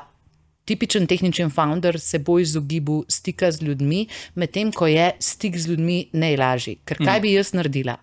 tipičen 0.64 1.06
tehničen 1.06 1.50
founder 1.50 2.00
se 2.00 2.18
bo 2.18 2.38
izogibal 2.38 3.02
stika 3.08 3.50
z 3.52 3.62
ljudmi, 3.62 4.06
medtem 4.34 4.72
ko 4.72 4.86
je 4.86 5.10
stik 5.20 5.58
z 5.58 5.68
ljudmi 5.68 5.98
najlažji. 6.12 6.78
Ker 6.84 6.98
kaj 6.98 7.18
mhm. 7.18 7.22
bi 7.22 7.32
jaz 7.32 7.52
naredila? 7.52 7.98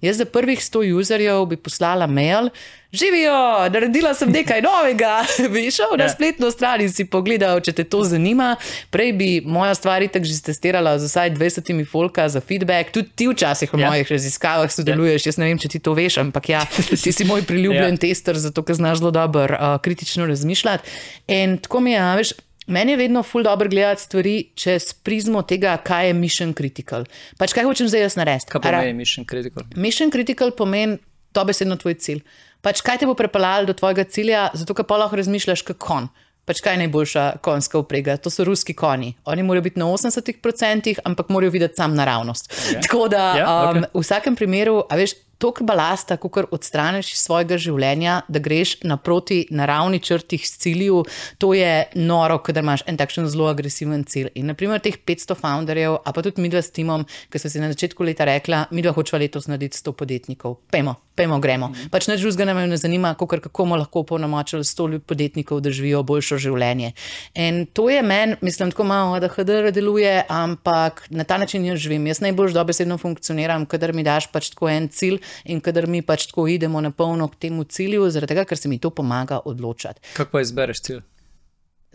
Jaz 0.00 0.22
za 0.22 0.24
prvih 0.24 0.60
100 0.60 0.92
userjev 0.98 1.46
bi 1.46 1.56
poslala 1.56 2.06
mail. 2.06 2.50
Živijo, 2.92 3.68
naredila 3.72 4.14
sem 4.14 4.30
nekaj 4.30 4.62
novega. 4.62 5.24
Bi 5.52 5.70
šel 5.70 5.96
na 5.98 6.04
ja. 6.04 6.08
spletno 6.08 6.50
stran 6.50 6.80
in 6.80 6.92
si 6.92 7.04
pogledal, 7.04 7.60
če 7.60 7.72
te 7.72 7.84
to 7.84 8.04
zanima. 8.06 8.54
Prej 8.94 9.12
bi 9.18 9.28
moja 9.44 9.74
stvar 9.74 10.04
tako 10.12 10.28
že 10.28 10.38
testirala 10.46 10.94
z 10.98 11.10
vsaj 11.10 11.32
20 11.34 11.84
folka 11.90 12.28
za 12.28 12.40
feedback. 12.40 12.94
Tudi 12.94 13.10
ti 13.14 13.28
včasih 13.28 13.74
v 13.74 13.80
ja. 13.80 13.90
mojih 13.90 14.12
raziskavah 14.12 14.72
sodeluješ. 14.72 15.26
Jaz 15.26 15.38
ne 15.42 15.50
vem, 15.50 15.58
če 15.58 15.68
ti 15.74 15.82
to 15.82 15.96
veš, 15.98 16.20
ampak 16.22 16.48
ja, 16.54 16.62
ti 17.02 17.12
si 17.12 17.26
moj 17.26 17.42
priljubljen 17.48 17.98
tester, 17.98 18.38
zato 18.38 18.62
ker 18.62 18.78
znaš 18.78 19.02
zelo 19.02 19.10
dobro 19.10 19.44
uh, 19.50 19.76
kritično 19.82 20.26
razmišljati. 20.26 20.96
In 21.26 21.58
tako 21.58 21.82
mi 21.82 21.96
je, 21.96 22.04
veš. 22.22 22.36
Meni 22.66 22.92
je 22.92 22.96
vedno 22.98 23.22
ful 23.22 23.44
dobro 23.46 23.68
gledati 23.70 24.02
stvari 24.02 24.48
čez 24.54 24.90
prizmo 24.92 25.42
tega, 25.42 25.76
kaj 25.76 26.08
je 26.08 26.14
mission 26.18 26.54
critical. 26.54 27.04
Pač 27.38 27.54
kaj 27.54 27.62
hočem 27.62 27.86
zdaj 27.86 28.02
jaz 28.08 28.16
narediti? 28.18 28.50
Kaj 28.50 28.64
pomeni 28.64 28.96
mission 28.98 29.26
critical? 29.26 29.68
Mission 29.76 30.10
critical 30.10 30.50
pomeni 30.50 30.98
to 31.32 31.44
besedno 31.46 31.76
tvoj 31.78 31.94
cilj. 31.94 32.24
Pač 32.66 32.80
kaj 32.82 32.98
te 32.98 33.06
bo 33.06 33.14
pripeljalo 33.14 33.68
do 33.68 33.74
tvojega 33.78 34.04
cilja, 34.10 34.48
zato 34.58 34.74
ker 34.74 34.86
pa 34.88 34.96
lahko 34.98 35.20
razmišljaš 35.20 35.62
kot 35.68 35.78
kon. 35.78 36.08
Pač 36.46 36.60
kaj 36.62 36.74
je 36.74 36.80
najboljša 36.80 37.24
konjska 37.42 37.78
uprega? 37.78 38.16
To 38.22 38.30
so 38.30 38.42
ruski 38.46 38.74
konji. 38.74 39.12
Oni 39.30 39.44
morajo 39.46 39.62
biti 39.66 39.78
na 39.78 39.86
80%, 39.86 40.96
ampak 41.06 41.30
morajo 41.34 41.54
videti 41.54 41.78
sam 41.78 41.94
naravnost. 41.94 42.50
Okay. 42.50 42.82
Tako 42.82 43.08
da 43.10 43.22
yeah, 43.22 43.38
ja, 43.38 43.54
okay. 43.70 43.84
um, 43.84 43.86
v 43.94 44.02
vsakem 44.02 44.38
primeru, 44.38 44.80
a 44.90 44.98
veš, 44.98 45.14
toliko 45.38 45.64
balasta, 45.64 46.16
kot 46.16 46.48
odstraniš 46.50 47.12
iz 47.12 47.20
svojega 47.24 47.58
življenja, 47.60 48.20
da 48.28 48.40
greš 48.42 48.76
naproti 48.86 49.46
naravni 49.50 50.00
črti 50.00 50.38
s 50.38 50.58
cilju, 50.62 51.02
to 51.38 51.52
je 51.54 51.86
noro, 51.94 52.38
ker 52.44 52.56
imaš 52.60 52.84
en 52.88 52.96
takšen 52.96 53.28
zelo 53.32 53.48
agresiven 53.50 54.04
cilj. 54.08 54.30
In 54.34 54.50
naprimer 54.52 54.80
teh 54.84 54.96
500 54.96 55.36
founderjev, 55.40 55.98
a 56.04 56.12
pa 56.12 56.24
tudi 56.24 56.42
mi 56.42 56.50
dva 56.52 56.62
s 56.64 56.72
timom, 56.74 57.04
ki 57.32 57.42
smo 57.42 57.52
si 57.52 57.62
na 57.62 57.70
začetku 57.72 58.06
leta 58.06 58.26
rekla, 58.28 58.66
mi 58.70 58.84
dva 58.84 58.94
hočemo 58.96 59.20
letos 59.20 59.48
narediti 59.50 59.78
100 59.78 59.94
podjetnikov. 59.96 60.58
Pejmo, 60.72 60.96
pejmo, 61.16 61.38
gremo. 61.40 61.68
Mm 61.68 61.74
-hmm. 61.74 61.90
Pač 61.90 62.08
neč 62.08 62.20
drugega 62.20 62.44
nam 62.44 62.68
ne 62.68 62.76
zanima, 62.76 63.14
kakor, 63.14 63.40
kako 63.40 63.62
bomo 63.62 63.76
lahko 63.76 64.02
polnomočili 64.02 64.64
100 64.64 64.98
podjetnikov, 64.98 65.60
da 65.60 65.70
živijo 65.70 66.02
boljšo 66.02 66.38
življenje. 66.38 66.92
In 67.34 67.66
to 67.66 67.90
je 67.90 68.02
meni, 68.02 68.36
mislim, 68.40 68.70
tako 68.70 68.84
malo, 68.84 69.20
da 69.20 69.28
HDR 69.28 69.70
deluje, 69.70 70.24
ampak 70.28 71.06
na 71.10 71.24
ta 71.24 71.38
način 71.38 71.64
jaz 71.64 71.78
živim. 71.78 72.06
Jaz 72.06 72.20
najbolj 72.20 72.52
dobesedno 72.52 72.98
funkcioniram, 72.98 73.66
kadar 73.66 73.92
mi 73.92 74.02
daš 74.02 74.26
pač 74.32 74.50
tako 74.50 74.68
en 74.68 74.88
cilj 74.88 75.20
in 75.44 75.60
kadar 75.60 75.86
mi 75.86 76.02
pač 76.02 76.28
tako 76.30 76.46
idemo 76.48 76.80
na 76.80 76.90
polno 76.90 77.28
k 77.28 77.46
temu 77.46 77.64
cilju, 77.64 78.10
zaradi 78.10 78.34
tega, 78.34 78.46
ker 78.48 78.58
se 78.58 78.68
mi 78.68 78.78
to 78.78 78.90
pomaga 78.90 79.40
odločati. 79.44 80.00
Kako 80.16 80.38
pa 80.38 80.44
izbereš 80.44 80.82
cilj? 80.88 81.04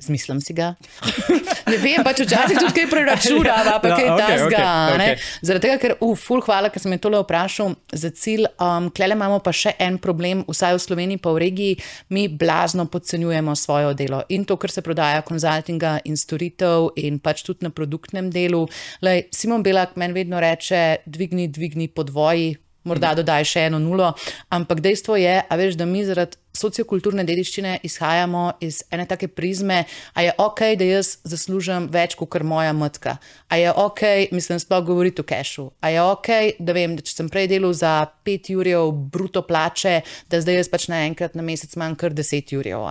Zmislim 0.01 0.41
si 0.41 0.53
ga. 0.57 0.73
ne 1.71 1.77
vem, 1.77 2.01
pač 2.01 2.23
včasih 2.23 2.57
tudi 2.57 2.73
kaj 2.73 2.88
preračunam, 2.89 3.67
pa 3.83 3.91
kaj 3.97 4.07
no, 4.07 4.15
okay, 4.15 4.31
tasga. 4.31 4.61
Okay, 4.63 4.95
okay. 4.95 5.25
Zaradi 5.45 5.63
tega, 5.67 5.75
ker, 5.83 5.93
uf, 6.01 6.23
ful, 6.25 6.41
hvala, 6.45 6.71
ker 6.73 6.81
sem 6.81 6.93
me 6.93 6.97
tole 7.01 7.19
vprašal 7.21 7.75
za 7.93 8.09
cilj. 8.17 8.47
Um, 8.55 8.89
Klele 8.95 9.17
imamo 9.17 9.38
pa 9.45 9.53
še 9.53 9.75
en 9.83 10.00
problem, 10.01 10.41
vsaj 10.50 10.79
v 10.79 10.81
Sloveniji, 10.88 11.21
pa 11.21 11.35
v 11.35 11.43
regiji, 11.45 11.77
mi 12.15 12.25
blazno 12.25 12.88
podcenjujemo 12.89 13.53
svoje 13.59 13.93
delo 14.00 14.23
in 14.33 14.47
to, 14.50 14.57
kar 14.57 14.73
se 14.73 14.81
prodaja 14.85 15.21
konzultinga 15.27 16.00
in 16.09 16.17
storitev, 16.17 16.89
in 16.97 17.21
pač 17.21 17.45
tudi 17.45 17.67
na 17.67 17.73
produktnem 17.75 18.33
delu. 18.33 18.65
Lej, 19.05 19.27
Simon 19.35 19.61
Belak 19.61 19.93
meni 20.01 20.17
vedno 20.17 20.41
reče: 20.41 21.05
dvigni, 21.05 21.45
dvigni 21.53 21.91
podvoji 21.93 22.55
morda 22.83 23.13
dodaj 23.17 23.47
še 23.47 23.67
eno 23.69 23.79
nulo. 23.79 24.13
Ampak 24.50 24.81
dejstvo 24.81 25.17
je, 25.19 25.41
veš, 25.50 25.77
da 25.79 25.85
mi 25.85 26.05
zaradi 26.05 26.39
sociokulturne 26.51 27.23
dediščine 27.23 27.77
izhajamo 27.88 28.43
iz 28.63 28.81
ene 28.91 29.05
take 29.07 29.29
prizme, 29.31 29.83
a 30.13 30.25
je 30.25 30.33
ok, 30.38 30.63
da 30.79 30.88
jaz 30.88 31.13
zaslužim 31.27 31.88
več 31.91 32.17
kot 32.19 32.41
moja 32.43 32.73
matka. 32.75 33.17
A 33.47 33.59
je 33.59 33.71
ok, 33.71 34.01
mislim, 34.35 34.59
sploh 34.59 34.83
govoriti 34.85 35.23
o 35.23 35.27
kešu. 35.27 35.69
A 35.81 35.93
je 35.93 36.01
ok, 36.03 36.29
da 36.59 36.75
vem, 36.75 36.97
da 36.97 37.05
če 37.05 37.15
sem 37.15 37.29
prej 37.31 37.47
delal 37.53 37.73
za 37.77 37.93
5 38.27 38.51
jurjev 38.55 38.91
bruto 39.13 39.45
plače, 39.47 40.01
da 40.31 40.41
zdaj 40.43 40.61
jaz 40.61 40.71
pač 40.71 40.89
naenkrat 40.91 41.38
na 41.39 41.45
mesec 41.45 41.75
manj 41.79 41.95
kar 42.01 42.15
10 42.17 42.55
jurjev. 42.55 42.83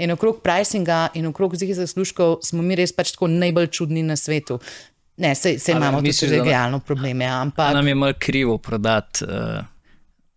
In 0.00 0.14
okrog 0.14 0.40
pricinga 0.44 1.10
in 1.18 1.28
okrog 1.28 1.56
zih 1.60 1.74
zaslužkov 1.76 2.40
smo 2.46 2.64
mi 2.64 2.78
res 2.78 2.94
pač 2.96 3.12
tako 3.12 3.28
najbolj 3.32 3.68
čudni 3.76 4.04
na 4.06 4.16
svetu. 4.16 4.60
Ne, 5.22 5.34
se, 5.34 5.58
se 5.58 5.72
imamo 5.72 5.98
tudi 5.98 6.26
regionalno 6.26 6.78
probleme. 6.78 7.24
Ampak... 7.24 7.74
Nam 7.74 7.88
je 7.88 7.94
malo 7.94 8.12
krivo 8.18 8.58
prodati, 8.58 9.24
uh, 9.24 9.64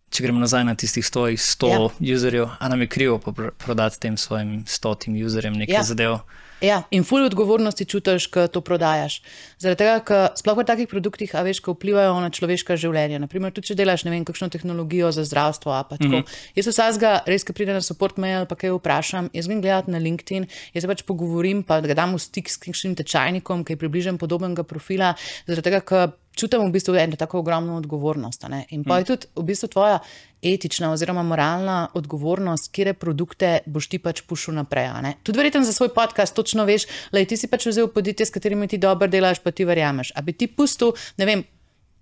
če 0.10 0.24
gremo 0.24 0.40
nazaj 0.40 0.64
na 0.64 0.76
tistih 0.76 1.06
100, 1.06 1.24
100 1.42 1.72
ja. 1.72 2.16
userjev, 2.16 2.50
a 2.60 2.70
nam 2.70 2.82
je 2.82 2.88
krivo 2.88 3.18
prodati 3.58 4.00
tem 4.00 4.18
svojim 4.18 4.64
stotim 4.68 5.18
userjem 5.26 5.58
nekaj 5.58 5.76
ja. 5.76 5.84
zadev. 5.84 6.20
Ja, 6.64 6.84
in 6.92 7.04
fulj 7.04 7.26
odgovornosti 7.28 7.86
čutiš, 7.86 8.28
ko 8.32 8.46
to 8.48 8.62
prodajaš. 8.64 9.20
Zaradi 9.60 9.82
tega, 9.82 9.96
ker 10.08 10.22
sploh 10.40 10.56
v 10.62 10.66
takih 10.68 10.88
produktih, 10.88 11.34
a 11.36 11.44
veš, 11.44 11.60
ko 11.64 11.76
vplivajo 11.76 12.16
na 12.24 12.32
človeška 12.32 12.78
življenja. 12.80 13.20
Naprimer, 13.20 13.52
tudi 13.52 13.74
če 13.74 13.78
delaš, 13.80 14.06
ne 14.08 14.14
vem, 14.14 14.24
kakšno 14.28 14.48
tehnologijo 14.54 15.12
za 15.12 15.26
zdravstvo. 15.28 15.76
Mm 15.76 16.12
-hmm. 16.12 16.24
Jaz 16.56 16.68
vsega, 16.68 17.22
res, 17.28 17.44
ki 17.44 17.54
pride 17.54 17.74
na 17.74 17.82
support 17.82 18.18
mail, 18.18 18.46
pa 18.46 18.56
kaj 18.56 18.72
vprašam, 18.72 19.30
jaz 19.34 19.48
grem 19.48 19.62
gledati 19.62 19.92
na 19.92 19.98
LinkedIn, 19.98 20.48
jaz 20.74 20.84
se 20.84 20.88
pač 20.88 21.02
pogovorim, 21.04 21.64
pa 21.64 21.82
ga 21.82 21.94
dam 21.94 22.16
v 22.16 22.20
stik 22.20 22.50
s 22.50 22.58
kakšnim 22.58 22.96
tečajnikom, 22.96 23.66
ki 23.66 23.74
je 23.74 23.78
približen 23.78 24.18
podobnega 24.18 24.64
profila. 24.64 25.16
Zaradi 25.48 25.62
tega, 25.62 25.82
ker 25.82 26.12
čutim 26.36 26.66
v 26.68 26.72
bistvu 26.72 26.96
eno 26.96 27.16
tako 27.16 27.40
ogromno 27.40 27.78
odgovornost. 27.78 28.46
In 28.70 28.84
pa 28.84 28.98
je 28.98 29.02
mhm. 29.02 29.08
tudi 29.08 29.28
v 29.36 29.44
bistvu 29.44 29.68
tvoja 29.68 30.00
etična 30.42 30.92
oziroma 30.92 31.24
moralna 31.24 31.88
odgovornost, 31.94 32.72
kje 32.72 32.94
produkte 32.94 33.60
boš 33.66 33.88
ti 33.88 34.00
pač 34.00 34.22
pušil 34.22 34.54
naprej. 34.54 34.92
Tudi 35.24 35.40
verjetno 35.40 35.64
za 35.64 35.74
svoj 35.74 35.90
podcast 35.96 36.36
točno 36.36 36.66
veš, 36.66 36.86
da 37.12 37.26
ti 37.26 37.38
si 37.38 37.48
pač 37.48 37.66
vzel 37.66 37.88
podjetje, 37.88 38.26
s 38.26 38.36
katerimi 38.36 38.68
ti 38.68 38.78
dobro 38.78 39.08
delaš, 39.08 39.40
pa 39.40 39.52
ti 39.52 39.66
verjameš. 39.66 40.12
A 40.16 40.22
bi 40.22 40.34
ti 40.34 40.48
pustil, 40.48 40.94
ne 41.18 41.26
vem, 41.26 41.44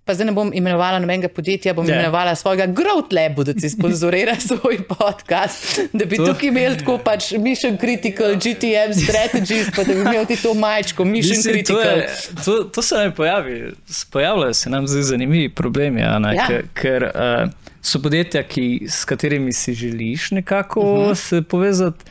pa 0.04 0.14
zdaj 0.14 0.26
ne 0.26 0.32
bom 0.32 0.50
imenovala 0.54 0.98
nobenega 0.98 1.28
podjetja, 1.28 1.74
bom 1.74 1.86
yeah. 1.86 1.94
Imenovala 1.94 2.34
svojega 2.34 2.66
Growth-Lebu, 2.66 3.44
da 3.44 3.54
si 3.60 3.70
sponzorira 3.70 4.36
svoj 4.48 4.78
podcast, 4.88 5.80
da 5.92 6.04
bi 6.04 6.16
to. 6.16 6.26
tukaj 6.26 6.48
imel 6.48 6.76
tako 6.78 6.98
pač 6.98 7.32
Mission 7.32 7.78
Critical, 7.80 8.34
GTM 8.36 8.92
Strategies, 8.92 9.70
pa 9.76 9.84
da 9.84 9.94
bi 9.94 10.00
imel 10.00 10.26
ti 10.26 10.36
to 10.36 10.54
majčko, 10.54 11.04
Mission 11.04 11.36
Mislim, 11.36 11.54
Critical. 11.54 11.82
To, 11.82 11.90
je, 11.90 12.08
to, 12.44 12.64
to 12.64 12.82
se 12.82 12.94
nam 12.94 13.12
pojavi, 13.12 13.72
pojavljajo 14.12 14.54
se 14.54 14.70
nam 14.70 14.88
zdaj 14.88 15.02
zanimivi 15.02 15.48
problemi, 15.54 16.02
Ana, 16.02 16.32
ja. 16.32 16.48
ker 16.74 17.02
uh, 17.04 17.50
so 17.82 18.02
podjetja, 18.02 18.42
ki, 18.42 18.86
s 18.88 19.04
katerimi 19.04 19.52
si 19.52 19.74
želiš 19.74 20.30
nekako 20.30 20.80
uh 20.80 21.00
mhm. 21.00 21.10
-huh. 21.10 21.14
se 21.14 21.42
povezati, 21.42 22.04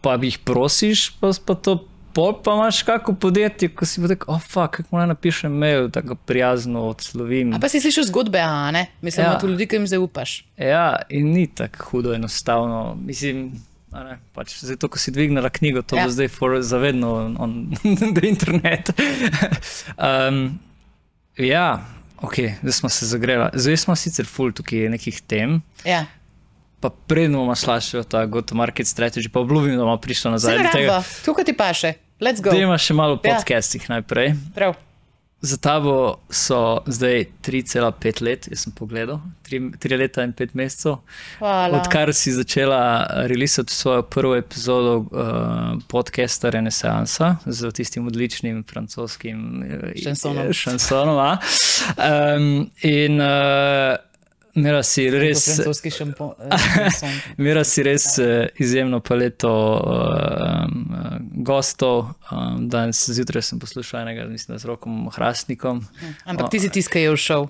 pa 0.00 0.18
jih 0.22 0.38
prosiš, 0.38 1.10
pa, 1.20 1.30
pa 1.46 1.54
to 1.54 1.88
pol 2.16 2.42
pa 2.42 2.54
imaš 2.54 2.82
kako 2.82 3.12
podjetje, 3.14 3.68
ko 3.68 3.86
si 3.86 4.00
rekel, 4.06 4.34
oh, 4.34 4.40
fuck, 4.40 4.78
kako 4.78 4.96
naj 4.96 5.06
napišem 5.06 5.52
mail, 5.52 5.90
tako 5.92 6.14
prijazno 6.14 6.86
odslovim. 6.88 7.52
A 7.52 7.60
pa 7.60 7.68
si 7.68 7.80
slišal 7.80 8.06
zgodbe, 8.08 8.40
a 8.40 8.70
ne? 8.72 8.86
Mislim, 9.04 9.26
da 9.26 9.32
ja. 9.32 9.38
to 9.38 9.50
ljudi, 9.50 9.66
ki 9.68 9.76
jim 9.76 9.86
zaupaš. 9.86 10.38
Ja, 10.56 11.02
in 11.12 11.28
ni 11.34 11.46
tako 11.46 11.90
hudo 11.90 12.14
enostavno. 12.16 12.96
Mislim, 13.04 13.50
ne, 13.92 14.16
pač, 14.32 14.56
zato, 14.64 14.88
ko 14.88 14.98
si 14.98 15.12
dvignila 15.12 15.50
knjigo, 15.52 15.82
to 15.84 15.98
ja. 16.00 16.06
bo 16.06 16.14
zdaj 16.16 16.32
for, 16.32 16.56
zavedno 16.64 17.12
on 17.38 17.76
the 17.84 18.28
internet. 18.32 18.94
um, 20.08 20.56
ja, 21.36 21.84
ok, 22.24 22.40
zdaj 22.62 22.78
smo 22.80 22.88
se 22.88 23.10
zagrela. 23.12 23.50
Zdaj 23.54 23.76
smo 23.84 23.96
sicer 23.96 24.24
full 24.24 24.56
tukaj 24.56 24.88
nekih 24.96 25.20
tem. 25.20 25.60
Ja. 25.84 26.06
pa 26.80 26.90
predno 26.90 27.38
bomo 27.38 27.54
slašali 27.56 28.04
ta 28.04 28.26
go-to-market 28.26 28.86
strategy, 28.86 29.28
pa 29.32 29.40
obljubim, 29.40 29.76
da 29.76 29.84
bomo 29.84 30.00
prišli 30.00 30.30
nazaj. 30.30 30.58
Zdaj, 30.58 31.02
tukaj 31.24 31.44
ti 31.44 31.52
paše, 31.56 31.92
let's 31.92 32.00
go. 32.00 32.05
Dajmo 32.20 32.78
še 32.80 32.94
malo 32.96 33.20
v 33.20 33.28
Ja. 33.28 33.36
podcastih 33.36 33.88
najprej. 33.92 34.34
Prav. 34.54 34.74
Za 35.44 35.56
tabo 35.60 36.16
so 36.32 36.80
zdaj 36.88 37.28
3,5 37.44 38.22
let, 38.24 38.48
jaz 38.48 38.64
sem 38.64 38.72
pogledal, 38.72 39.20
3 39.44 39.98
leta 40.00 40.24
in 40.24 40.32
5 40.32 40.56
mesecev. 40.56 40.96
Hvala. 41.38 41.76
Odkar 41.76 42.08
si 42.16 42.32
začela 42.32 43.04
releasati 43.28 43.68
svojo 43.72 44.02
prvo 44.02 44.32
epizodo 44.34 44.96
uh, 44.96 45.76
podcasta 45.88 46.50
Renesansa 46.50 47.36
z 47.46 47.70
tistim 47.70 48.06
odličnim 48.08 48.64
francoskim 48.64 49.62
eh, 49.62 49.92
Šansonom. 50.02 50.52
šansonom 50.52 51.18
um, 51.20 52.70
in 52.82 53.20
uh, 53.20 53.96
imela 54.56 54.82
si 54.82 55.04
Po 55.06 55.18
res. 55.18 55.44
francoski 55.44 55.90
šampon. 55.90 56.32
eh, 56.50 57.20
Mira 57.36 57.64
si 57.64 57.82
res 57.82 58.06
izjemno 58.56 59.00
paleto 59.00 59.52
um, 59.76 60.96
gostov. 61.44 62.10
Um, 62.30 62.68
danes 62.68 63.04
zjutraj 63.10 63.42
sem 63.42 63.58
poslušal 63.58 64.00
enega, 64.00 64.24
mislim, 64.26 64.58
z 64.58 64.64
rokom 64.64 65.10
Hrastnikom. 65.10 65.84
Ampak 66.24 66.50
ti 66.50 66.60
si 66.60 66.70
tiskaj 66.70 67.02
je 67.02 67.14
všel. 67.14 67.46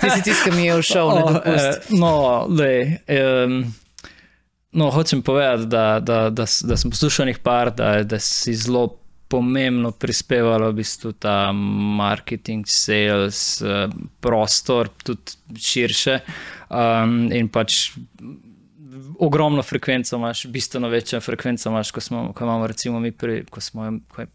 Ti 0.00 0.10
si 0.10 0.22
tiskaj 0.22 0.52
mi 0.52 0.66
je 0.66 0.76
všel 0.78 1.08
na 1.08 1.22
O, 1.24 1.32
dopust. 1.32 1.64
eh, 1.64 1.96
no, 1.96 2.12
lej, 2.50 2.98
um, 3.08 3.64
no, 4.72 4.90
hočem 4.90 5.22
povedati, 5.22 5.66
da, 5.66 6.00
da, 6.00 6.30
da, 6.30 6.44
da 6.44 6.76
sem 6.76 6.90
poslušal 6.90 7.26
nekaj 7.26 7.42
par, 7.42 7.70
da, 7.72 8.02
da 8.04 8.18
si 8.20 8.52
zelo 8.54 8.98
pomembno 9.28 9.92
prispevalo 9.92 10.70
v 10.72 10.80
bistvu 10.80 11.12
ta 11.12 11.52
marketing, 11.52 12.66
sales, 12.66 13.60
eh, 13.62 13.88
prostor, 14.20 14.88
tudi 15.04 15.36
širše. 15.56 16.20
Um, 16.68 17.32
in 17.32 17.48
pač 17.48 17.92
ogromno 19.18 19.62
frekvenco 19.62 20.16
imaš, 20.16 20.46
bistveno 20.46 20.88
večjo 20.88 21.20
frekvenco 21.20 21.68
imaš, 21.68 21.90
ko, 21.90 22.00
smo, 22.00 22.32
ko 22.32 22.44
imamo 22.44 22.66
recimo 22.66 23.00
mi 23.00 23.12
pri, 23.12 23.44
ko 23.50 23.60
smo. 23.60 23.92
Ko 24.08 24.20
je, 24.20 24.28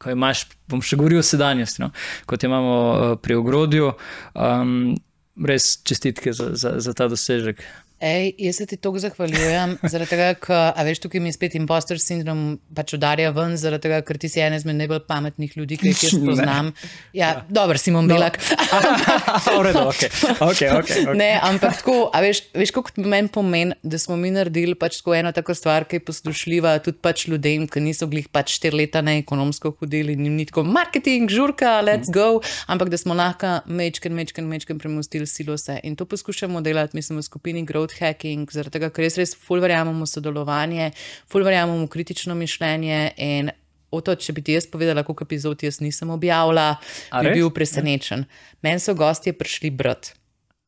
Ko 0.00 0.08
imaš, 0.08 0.46
bom 0.64 0.80
še 0.80 0.96
govoril 0.96 1.20
o 1.20 1.22
sedanjosti, 1.22 1.82
no? 1.82 1.90
kot 2.24 2.40
imamo 2.48 2.76
uh, 2.88 3.10
pri 3.20 3.34
ogrodju, 3.36 3.90
um, 4.32 4.94
res 5.36 5.74
čestitke 5.84 6.32
za, 6.32 6.54
za, 6.56 6.70
za 6.80 6.94
ta 6.96 7.04
dosežek. 7.12 7.60
Ej, 8.00 8.30
jaz 8.38 8.56
se 8.56 8.64
ti 8.66 8.76
tako 8.80 8.96
zahvaljujem, 8.98 9.74
zaradi 9.82 10.08
tega, 10.08 10.30
ker, 10.40 10.54
a 10.72 10.84
veš, 10.88 11.02
tukaj 11.04 11.20
mi 11.20 11.28
je 11.28 11.34
spet 11.36 11.52
impostor 11.58 11.98
sindrom, 12.00 12.54
pač 12.72 12.94
udarja 12.96 13.28
ven, 13.36 13.58
zaradi 13.60 13.84
tega, 13.84 13.98
ker 14.08 14.16
ti 14.16 14.30
si 14.32 14.40
eden 14.40 14.56
izmed 14.56 14.78
najbolj 14.78 15.02
pametnih 15.04 15.52
ljudi, 15.58 15.76
ki 15.76 15.92
jih 15.92 16.04
jaz 16.06 16.14
poznam. 16.30 16.70
Ja, 17.12 17.42
dobro, 17.52 17.76
Simon 17.76 18.08
Belak. 18.08 18.38
V 19.50 19.58
redu, 19.66 19.82
ok, 19.90 20.00
ok, 20.32 20.40
ok. 20.40 20.62
okay. 20.78 21.04
Ne, 21.12 21.34
ampak 21.44 21.82
tako, 21.82 22.06
a 22.16 22.22
veš, 22.24 22.40
veš 22.56 22.72
kako 22.72 23.04
meni 23.04 23.28
pomeni, 23.28 23.76
da 23.84 24.00
smo 24.00 24.16
mi 24.16 24.32
naredili 24.32 24.78
pač 24.80 25.02
tako 25.02 25.18
eno 25.18 25.34
tako 25.36 25.52
stvar, 25.58 25.84
ki 25.84 26.00
je 26.00 26.04
poslušljiva 26.08 26.78
tudi 26.86 27.02
pač 27.04 27.26
ljudem, 27.28 27.68
ki 27.68 27.84
niso 27.84 28.08
glih 28.08 28.30
pač 28.32 28.56
štiri 28.56 28.80
leta 28.80 29.04
ne 29.04 29.18
ekonomsko 29.20 29.74
hodili 29.76 30.16
in 30.16 30.24
jim 30.24 30.40
ni 30.40 30.48
tako 30.48 30.64
marketing, 30.64 31.28
žurka, 31.28 31.76
let's 31.84 32.08
go, 32.08 32.40
ampak 32.64 32.88
da 32.88 32.96
smo 32.96 33.12
lahko 33.18 33.58
mečken, 33.68 34.16
mečken, 34.16 34.48
mečken 34.48 34.80
premustili 34.80 35.28
silose. 35.28 35.76
In 35.84 36.00
to 36.00 36.08
poskušamo 36.08 36.64
delati, 36.64 36.96
mislim, 36.96 37.20
v 37.20 37.28
skupini 37.28 37.68
Growth 37.68 37.89
Hacking, 37.98 38.46
zaradi 38.52 38.78
tega, 38.78 38.90
ker 38.90 39.04
res, 39.04 39.16
res 39.18 39.34
ful 39.34 39.60
verjamemo 39.60 40.04
v 40.04 40.10
sodelovanje, 40.10 40.90
ful 41.30 41.42
verjamemo 41.46 41.84
v 41.84 41.90
kritično 41.92 42.34
mišljenje 42.38 43.00
in 43.16 43.50
o 43.90 43.98
to, 44.00 44.14
če 44.14 44.32
bi 44.32 44.42
ti 44.46 44.54
jaz 44.54 44.68
povedala, 44.70 45.02
koliko 45.02 45.24
epizod 45.26 45.62
jaz 45.66 45.80
nisem 45.82 46.10
objavila, 46.14 46.76
A 47.10 47.22
bi 47.22 47.32
res? 47.32 47.38
bil 47.40 47.50
presenečen. 47.50 48.22
Meni 48.62 48.78
so 48.78 48.94
gostje 48.94 49.32
prišli 49.34 49.70
brat. 49.74 50.12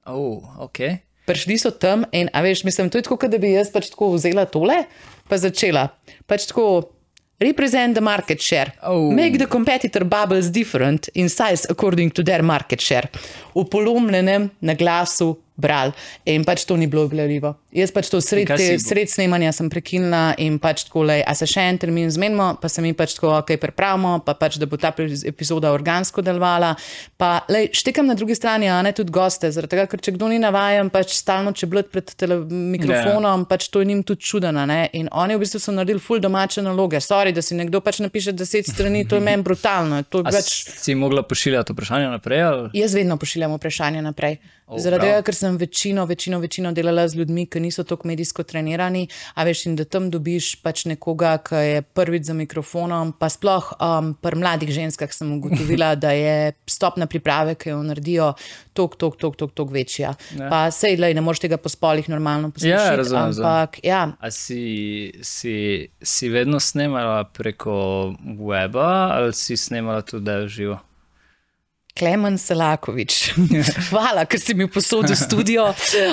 Oh, 0.07 0.43
okay. 0.59 0.99
Prišli 1.26 1.55
so 1.59 1.71
tam 1.71 2.02
in, 2.11 2.26
a 2.35 2.43
veš, 2.43 2.64
mislim, 2.67 2.91
to 2.91 2.99
je 2.99 3.07
tako, 3.07 3.21
kot 3.23 3.31
da 3.31 3.38
bi 3.38 3.52
jaz 3.55 3.71
pač 3.71 3.93
tako 3.93 4.11
vzela 4.17 4.43
tole, 4.50 4.81
pa 5.31 5.38
začela. 5.38 5.85
Pač 6.26 6.49
tako, 6.50 6.91
represent 7.38 7.95
the 7.95 8.02
market 8.02 8.43
share, 8.43 8.73
Oh. 8.82 9.11
make 9.15 9.39
the 9.39 9.47
competitor 9.47 10.02
bubbles 10.04 10.50
different 10.50 11.08
in 11.15 11.28
size 11.28 11.67
according 11.71 12.11
to 12.11 12.23
their 12.23 12.43
market 12.43 12.80
share. 12.82 13.06
V 13.54 13.63
polomljenem 13.71 14.50
na 14.61 14.75
glasu 14.75 15.37
bral 15.56 15.93
in 16.25 16.45
pač 16.45 16.65
to 16.65 16.76
ni 16.76 16.86
bilo 16.86 17.04
objavljivo. 17.04 17.54
Jaz 17.73 17.93
pač 17.95 18.10
to 18.12 18.21
sred, 18.21 18.50
te, 18.52 18.76
sred 18.80 19.08
snemanja 19.08 19.52
sem 19.56 19.69
prekinila 19.73 20.34
in 20.41 20.58
pač 20.60 20.86
tako, 20.88 21.06
lej, 21.08 21.23
a 21.25 21.32
se 21.36 21.49
še 21.49 21.65
en 21.71 21.78
termin 21.80 22.10
zmenimo, 22.12 22.52
pa 22.60 22.69
se 22.69 22.84
mi 22.84 22.93
pač 22.97 23.17
tako, 23.17 23.30
ok, 23.38 23.54
pripravimo, 23.60 24.19
pa 24.26 24.34
pač, 24.36 24.58
da 24.60 24.69
bo 24.69 24.76
ta 24.80 24.93
epizoda 24.93 25.73
organsko 25.73 26.25
delovala. 26.25 26.75
Pa, 27.21 27.47
lej, 27.52 27.71
štekam 27.76 28.08
na 28.10 28.17
drugi 28.19 28.36
strani, 28.36 28.69
a 28.69 28.80
ne 28.84 28.93
tudi 28.97 29.15
goste, 29.15 29.49
zaradi 29.54 29.76
tega, 29.76 29.86
ker 29.88 30.04
če 30.04 30.17
kdo 30.19 30.28
ni 30.32 30.41
navajen, 30.43 30.93
pač 30.93 31.17
stalno 31.17 31.54
čeblet 31.56 31.88
pred 31.93 32.12
tele, 32.19 32.43
mikrofonom, 32.49 33.47
pač 33.49 33.71
to 33.73 33.80
je 33.80 33.88
njim 33.88 34.04
tudi 34.04 34.25
čudeno. 34.28 34.67
ne. 34.67 34.88
In 34.93 35.08
oni 35.12 35.36
v 35.36 35.45
bistvu 35.45 35.60
so 35.60 35.73
naredili 35.73 36.00
ful 36.00 36.21
domače 36.21 36.62
naloge. 36.62 37.00
Sorry, 37.00 37.32
da 37.32 37.43
si 37.43 37.56
nekdo 37.56 37.80
pač 37.80 38.02
napiše 38.04 38.32
deset 38.36 38.69
strani, 38.69 39.06
to 39.08 39.17
je 39.17 39.25
meni 39.25 39.43
brutalno. 39.43 40.02
To 40.12 40.23
pač... 40.25 40.50
si 40.76 40.95
mogla 40.95 41.23
pošiljati 41.23 41.73
vprašanja 41.73 42.10
naprej? 42.10 42.43
Ali? 42.43 42.71
Jaz 42.76 42.95
vedno 42.95 43.17
pošiljam 43.17 43.56
vprašanja 43.56 44.04
naprej. 44.04 44.38
O, 44.73 44.78
Zaradi 44.80 45.04
tega, 45.04 45.21
ker 45.26 45.36
sem 45.36 45.51
večino, 45.58 46.06
večino, 46.06 46.38
večino 46.38 46.73
delala 46.73 47.08
z 47.08 47.21
ljudmi, 47.21 47.47
ki 47.47 47.60
niso 47.60 47.84
tako 47.84 48.08
medijsko 48.08 48.43
trenirani, 48.43 49.06
a 49.34 49.45
veš, 49.45 49.67
in 49.67 49.76
da 49.76 49.84
tam 49.84 50.10
dobiš 50.10 50.54
pač 50.62 50.84
nekoga, 50.91 51.36
ki 51.45 51.62
je 51.62 51.82
prvič 51.82 52.28
za 52.30 52.34
mikrofonom. 52.34 53.12
Pa 53.19 53.28
sploh 53.32 53.73
um, 53.78 54.15
pri 54.15 54.38
mladih 54.38 54.71
ženskah 54.73 55.12
sem 55.12 55.32
ugotovila, 55.36 55.95
da 55.95 56.12
je 56.17 56.52
stopna 56.71 57.06
priprave, 57.06 57.54
ki 57.54 57.75
jo 57.75 57.82
naredijo, 57.82 58.32
tok, 58.73 58.97
tok, 58.97 59.17
tok, 59.21 59.36
tok, 59.36 59.52
tok 59.54 59.73
večja. 59.73 60.15
Ja. 60.38 60.49
Pa 60.49 60.62
sej, 60.75 60.97
lej, 61.00 61.15
ne 61.15 61.25
moreš 61.25 61.45
tega 61.45 61.60
po 61.60 61.73
spolih 61.73 62.08
normalno 62.08 62.50
poslušati. 62.50 62.73
Ja, 62.73 62.97
razumem, 62.97 63.32
ampak 63.36 63.80
ja, 63.84 64.02
A 64.21 64.30
si, 64.30 65.12
si, 65.23 65.88
si 66.02 66.28
vedno 66.28 66.60
snemala 66.60 67.25
preko 67.25 68.15
weba 68.38 69.12
ali 69.12 69.32
si 69.32 69.56
snemala 69.56 70.02
tudi 70.02 70.25
da 70.25 70.32
je 70.32 70.49
živo? 70.49 70.78
Klemen 71.93 72.39
Selakovič. 72.39 73.35
Hvala, 73.91 74.25
ker 74.25 74.41
si 74.41 74.55
mi 74.55 74.65
posodil 74.65 75.13
studio. 75.13 75.67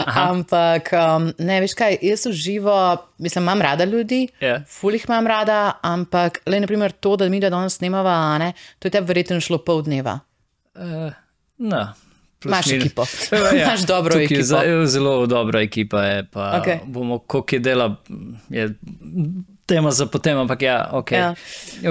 Ampak 0.05 0.91
um, 0.91 1.29
ne 1.39 1.59
veš 1.59 1.71
kaj, 1.73 1.95
jaz 2.03 2.25
v 2.25 2.33
živo, 2.33 2.75
mislim, 3.17 3.43
imam 3.43 3.61
rada 3.61 3.85
ljudi, 3.85 4.27
Ja. 4.39 4.59
ful 4.67 4.91
jih 4.91 5.05
imam 5.07 5.23
rada, 5.25 5.59
ampak 5.81 6.41
le 6.45 6.59
naprimer 6.59 6.91
to, 6.91 7.15
da 7.15 7.29
mi 7.29 7.39
da 7.39 7.49
danes 7.49 7.77
snemava, 7.77 8.11
ne, 8.37 8.51
to 8.77 8.87
je 8.87 8.91
te 8.91 9.01
verjetno 9.01 9.39
šlo 9.39 9.57
pol 9.59 9.81
dneva. 9.81 10.19
Uh, 10.75 11.15
no, 11.57 11.85
Imaš 12.39 12.65
minus. 12.67 12.81
ekipo. 12.81 13.03
Ja, 13.55 13.63
Imaš 13.63 13.81
dobro 13.81 14.13
tukaj 14.13 14.21
je 14.21 14.25
ekipo. 14.25 14.85
Zelo 14.85 15.25
dobra 15.27 15.61
ekipa 15.61 16.03
je. 16.03 16.23
Pa 16.25 16.57
Okej. 16.57 16.79
Bomo, 16.85 17.19
koliko 17.19 17.55
je 17.55 17.59
dela, 17.61 17.87
je 18.49 18.67
tema 19.69 19.91
za 19.93 20.05
potem, 20.09 20.37
ampak 20.37 20.61
ja, 20.65 20.77
ok. 20.97 21.11
Ja. 21.11 21.33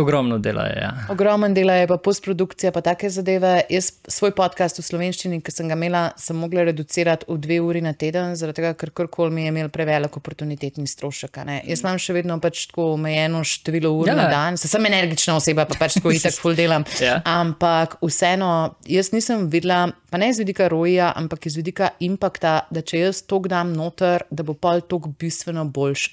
Ogromno 0.00 0.38
dela 0.38 0.66
je. 0.66 0.76
Ja. 0.82 0.90
Ogromen 1.14 1.54
dela 1.54 1.76
je 1.78 1.86
pa 1.86 1.96
postprodukcija, 2.02 2.72
pa 2.74 2.82
take 2.84 3.10
zadeve. 3.10 3.60
Jaz 3.70 3.92
svoj 4.10 4.34
podcast 4.36 4.80
v 4.80 4.84
slovenščini, 4.86 5.38
ki 5.44 5.54
sem 5.54 5.70
ga 5.70 5.76
imela, 5.78 6.02
sem 6.18 6.36
mogla 6.36 6.66
reducirati 6.68 7.28
v 7.30 7.38
dve 7.44 7.60
uri 7.62 7.82
na 7.84 7.92
teden, 7.94 8.34
zaradi 8.38 8.60
tega, 8.60 8.74
ker 8.78 8.90
karkoli 8.90 9.34
mi 9.34 9.46
je 9.46 9.52
imel 9.54 9.70
prevelik 9.74 10.16
oportunitetni 10.18 10.86
strošek. 10.90 11.38
Jaz 11.68 11.84
imam 11.84 12.00
še 12.02 12.16
vedno 12.18 12.40
pač 12.42 12.66
tako 12.70 12.92
omejeno 12.96 13.44
število 13.46 13.92
ur 14.00 14.08
Ja. 14.08 14.14
na 14.18 14.28
dan, 14.32 14.56
se 14.56 14.68
sem 14.68 14.84
energična 14.86 15.36
oseba, 15.38 15.64
pa 15.68 15.78
pač 15.78 15.98
tako 16.00 16.10
itak 16.16 16.34
full 16.34 16.58
delam. 16.58 16.84
Ja. 16.98 17.20
Ampak 17.24 17.94
vseeno, 18.02 18.74
jaz 18.90 19.12
nisem 19.14 19.46
videla, 19.52 19.84
pa 20.10 20.18
ne 20.18 20.30
iz 20.32 20.38
vidika 20.40 20.66
roja, 20.68 21.12
ampak 21.16 21.46
iz 21.46 21.54
vidika 21.56 21.92
impakta, 22.02 22.66
da 22.74 22.82
če 22.82 23.04
jaz 23.04 23.20
to 23.28 23.38
dam 23.46 23.70
noter, 23.76 24.24
da 24.34 24.42
bo 24.42 24.56
pol 24.58 24.80
tok 24.82 25.06
bistveno 25.20 25.62
boljš. 25.70 26.08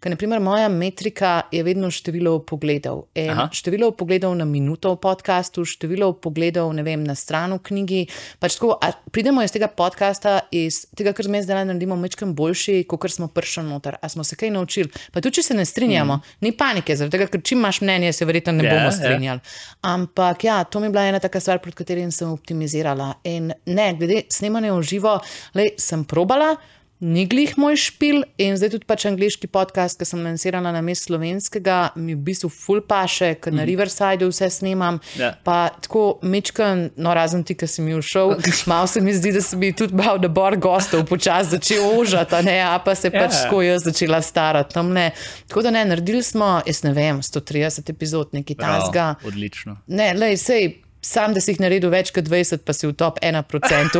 Ker, 0.00 0.10
naprimer, 0.10 0.40
moja 0.42 0.66
metrika 0.96 1.42
je 1.52 1.62
vedno 1.62 1.90
število 1.90 2.38
pogledov. 2.38 3.04
Aha. 3.30 3.48
število 3.52 3.90
pogledov 3.92 4.34
na 4.34 4.44
minuto 4.44 4.94
v 4.94 4.96
podkastu, 4.96 5.64
število 5.64 6.12
pogledov 6.12 6.72
vem, 6.72 7.04
na 7.04 7.14
stran 7.14 7.52
v 7.52 7.60
knjigi. 7.60 8.06
Pač 8.40 8.56
tako, 8.56 8.78
a 8.80 8.92
pridemo 9.12 9.42
iz 9.44 9.52
tega 9.52 9.68
podcasta, 9.68 10.48
iz 10.50 10.86
tega, 10.96 11.12
kar 11.12 11.28
zdaj 11.28 11.42
zdaj 11.44 11.64
naredimo, 11.68 11.96
mečem 12.00 12.32
boljši, 12.34 12.84
kot 12.88 13.10
smo 13.12 13.28
prišli 13.28 13.64
noter. 13.68 13.98
A 14.00 14.08
smo 14.08 14.24
se 14.24 14.36
kaj 14.36 14.50
naučili? 14.50 14.88
Pa 15.12 15.20
tudi, 15.20 15.36
če 15.36 15.42
se 15.42 15.54
ne 15.54 15.64
strinjamo, 15.68 16.16
mm. 16.16 16.38
ni 16.40 16.52
panike, 16.56 16.96
zaradi 16.96 17.18
tega, 17.18 17.28
ker 17.28 17.42
če 17.44 17.58
imaš 17.58 17.82
mnenje, 17.84 18.12
se 18.16 18.24
verjetno 18.24 18.56
ne 18.56 18.64
Ja, 18.64 18.72
bomo 18.72 18.88
ja. 18.88 18.94
strinjali. 18.96 19.40
Ampak 19.84 20.44
ja, 20.48 20.62
to 20.64 20.80
mi 20.80 20.88
je 20.88 20.94
bila 20.96 21.04
ena 21.10 21.20
taka 21.20 21.40
stvar, 21.40 21.60
proti 21.60 21.82
katerim 21.82 22.08
sem 22.12 22.32
optimizirala. 22.32 23.12
In 23.28 23.52
ne, 23.66 23.90
glede 23.98 24.24
snemanja 24.32 24.72
v 24.72 24.88
živo, 24.94 25.18
lej, 25.58 25.74
sem 25.76 26.08
probala. 26.08 26.54
Ni 27.00 27.26
glih 27.28 27.58
moj 27.60 27.76
špil 27.76 28.22
in 28.40 28.54
zdaj 28.56 28.70
tudi 28.72 28.86
pač 28.88 29.04
angliški 29.04 29.50
podcast, 29.52 29.98
ki 30.00 30.06
sem 30.08 30.22
lansirala 30.24 30.70
na 30.72 30.80
mestu 30.80 31.10
slovenskega, 31.10 31.90
mi 32.00 32.14
v 32.16 32.22
bistvu 32.24 32.48
full 32.48 32.80
paše, 32.88 33.34
ker 33.36 33.52
na 33.52 33.66
Riversideu 33.68 34.30
vse 34.32 34.48
snemam. 34.50 34.96
Ja. 35.20 35.34
Pa 35.44 35.68
tako 35.84 36.18
mečkam, 36.24 36.86
no 36.96 37.12
razen 37.14 37.44
ti, 37.44 37.52
ki 37.54 37.68
si 37.68 37.84
mi 37.84 37.92
všel, 38.00 38.32
malo 38.72 38.88
se 38.88 39.02
mi 39.04 39.12
zdi, 39.12 39.34
da 39.36 39.42
se 39.44 39.58
bi 39.60 39.74
tudi 39.76 39.92
bal, 39.92 40.16
da 40.18 40.28
bor 40.32 40.56
gostov 40.56 41.04
počasi 41.10 41.58
začel 41.58 41.84
ožati, 42.00 42.40
ne, 42.48 42.56
a 42.64 42.78
pa 42.80 42.94
se 42.96 43.12
pač 43.12 43.28
Ja. 43.36 43.42
tako 43.44 43.60
jaz 43.62 43.84
začela 43.84 44.22
starati 44.22 44.72
tam 44.74 44.94
ne. 44.96 45.10
Tako 45.52 45.66
da 45.68 45.70
ne, 45.76 45.84
naredili 45.84 46.22
smo, 46.24 46.62
jaz 46.66 46.80
ne 46.82 46.94
vem, 46.96 47.20
130 47.20 47.92
epizod, 47.92 48.32
nekaj 48.32 48.56
tasga. 48.56 49.14
Odlično. 49.26 49.76
Ne, 49.86 50.14
lej, 50.16 50.40
sej, 50.40 50.72
sam, 51.06 51.32
da 51.32 51.40
si 51.40 51.52
jih 51.52 51.60
naredil 51.60 51.90
več 51.90 52.10
kot 52.10 52.26
20, 52.26 52.62
pa 52.62 52.72
si 52.72 52.84
v 52.84 52.94
top 52.94 53.20
1% 53.22 53.46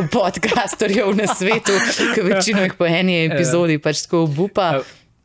podcasterjev 0.13 1.13
na 1.15 1.27
svetu, 1.29 1.75
ki 2.13 2.23
večino 2.23 2.61
jih 2.61 2.75
po 2.75 2.85
eni 2.85 3.23
epizodi 3.23 3.79
pač 3.79 4.03
tako 4.03 4.25
obupa. 4.25 4.69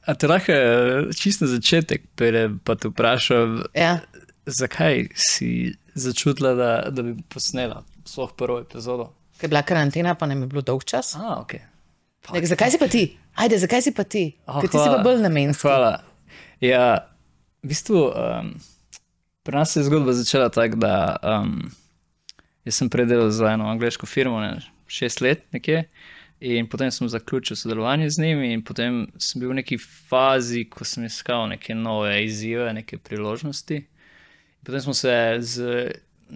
A, 0.02 0.14
te 0.14 0.26
lahko 0.26 0.50
eh, 0.50 1.10
čisto 1.12 1.44
na 1.44 1.52
začetek, 1.52 2.08
preden 2.14 2.58
pa 2.58 2.74
te 2.74 2.88
vprašam, 2.88 3.60
Ja. 3.74 4.00
zakaj 4.46 5.08
si 5.14 5.50
začutila, 5.94 6.54
da, 6.54 6.70
da 6.88 7.02
bi 7.02 7.16
posnela 7.24 7.82
svojo 8.04 8.32
prvo 8.34 8.60
epizodo? 8.60 9.10
Ker 9.36 9.46
je 9.46 9.50
bila 9.50 9.62
karantena, 9.62 10.14
pa 10.14 10.26
nam 10.26 10.40
je 10.40 10.48
bilo 10.48 10.62
dolg 10.62 10.82
čas. 10.84 11.14
A, 11.14 11.36
ok. 11.38 11.54
Nek, 12.32 12.46
zakaj 12.46 12.70
si 12.70 12.78
pa 12.78 12.86
ti? 12.86 13.04
Ajde, 13.34 13.58
zakaj 13.58 13.82
si 13.82 13.92
pa 13.92 14.04
ti? 14.04 14.24
Oh, 14.46 14.58
Ker 14.58 14.68
ti 14.68 14.74
si 14.74 14.80
pa 14.80 14.90
hvala. 14.90 15.02
bolj 15.02 15.22
namenski. 15.22 15.62
Hvala. 15.62 15.92
Ja, 16.60 16.84
v 17.58 17.70
bistvu, 17.70 18.02
um, 18.08 18.52
pri 19.42 19.56
nas 19.56 19.76
je 19.76 19.82
zgodba 19.82 20.12
začela 20.12 20.48
tako, 20.48 20.76
da 20.76 21.16
um, 21.22 21.70
jaz 22.64 22.74
sem 22.74 22.90
predelal 22.90 23.30
za 23.30 23.52
eno 23.52 23.66
angliško 23.70 24.06
firmo, 24.06 24.40
ne, 24.40 24.56
šest 24.86 25.20
let 25.20 25.44
nekje. 25.52 25.84
In 26.42 26.66
potem 26.66 26.90
sem 26.90 27.08
zaključil 27.08 27.56
sodelovanje 27.56 28.10
z 28.10 28.22
njimi, 28.22 28.52
in 28.52 28.64
potem 28.64 29.04
sem 29.18 29.40
bil 29.40 29.52
v 29.52 29.60
neki 29.60 29.78
fazi, 29.78 30.64
ko 30.70 30.84
sem 30.84 31.04
iskal 31.06 31.46
neke 31.52 31.74
nove 31.74 32.16
izzive, 32.24 32.72
neke 32.74 32.98
priložnosti. 32.98 33.78
Potem 34.66 34.80
smo 34.80 34.94
se 34.94 35.36
z, 35.38 35.86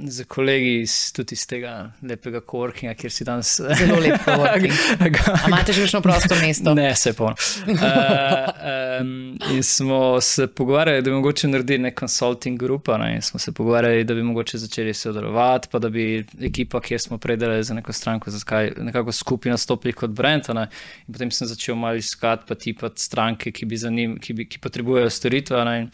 z 0.04 0.24
kolegi 0.24 0.80
iz, 0.80 1.12
tudi 1.12 1.34
iz 1.34 1.46
tega 1.48 1.72
lepega 2.02 2.40
coworkinga, 2.40 2.94
kjer 2.98 3.12
si 3.12 3.24
danes 3.24 3.54
Zelo 3.78 3.96
lep 4.00 4.20
coworking. 4.24 4.74
A 5.44 5.48
imate 5.48 5.72
že 5.72 5.86
kakšno 5.86 6.02
prosto 6.04 6.36
mesto? 6.40 6.74
Ne, 6.74 6.94
se 6.96 7.12
polno. 7.12 7.36
Uh, 7.76 9.00
um, 9.00 9.38
in 9.52 9.62
smo 9.62 10.20
se 10.20 10.46
pogovarjali, 10.46 11.02
da 11.02 11.10
bi 11.10 11.14
mogoče 11.14 11.48
naredili 11.48 11.78
nek 11.78 11.98
consulting 11.98 12.58
grupa. 12.58 12.98
Ne, 12.98 13.14
in 13.14 13.22
smo 13.22 13.40
se 13.40 13.52
pogovarjali, 13.52 14.04
da 14.04 14.14
bi 14.14 14.22
mogoče 14.22 14.58
začeli 14.58 14.94
sodelovati, 14.94 15.68
pa 15.72 15.78
da 15.78 15.88
bi 15.88 16.24
ekipa, 16.42 16.80
kjer 16.80 17.00
smo 17.00 17.18
predelali 17.18 17.64
za 17.64 17.74
neko 17.74 17.92
stranko, 17.92 18.30
za 18.30 18.40
skaj, 18.40 18.72
nekako 18.78 19.12
skupaj 19.12 19.50
nastopili 19.50 19.92
kot 19.92 20.10
brand. 20.10 20.44
Ne, 20.54 20.68
in 21.06 21.14
potem 21.14 21.30
sem 21.30 21.48
začel 21.48 21.74
malo 21.74 21.96
iskati 21.96 22.44
pa 22.48 22.54
tipa 22.54 22.90
stranke, 22.96 23.52
ki, 23.52 23.66
bi 23.66 23.76
za 23.76 23.90
njim, 23.90 24.18
ki, 24.18 24.32
bi, 24.32 24.48
ki 24.48 24.58
potrebujejo 24.58 25.10
storitve. 25.10 25.86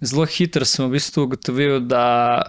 zelo 0.00 0.26
hitro 0.26 0.64
sem 0.64 0.86
v 0.86 0.90
bistvu 0.90 1.22
ugotovil, 1.22 1.80
da 1.80 2.42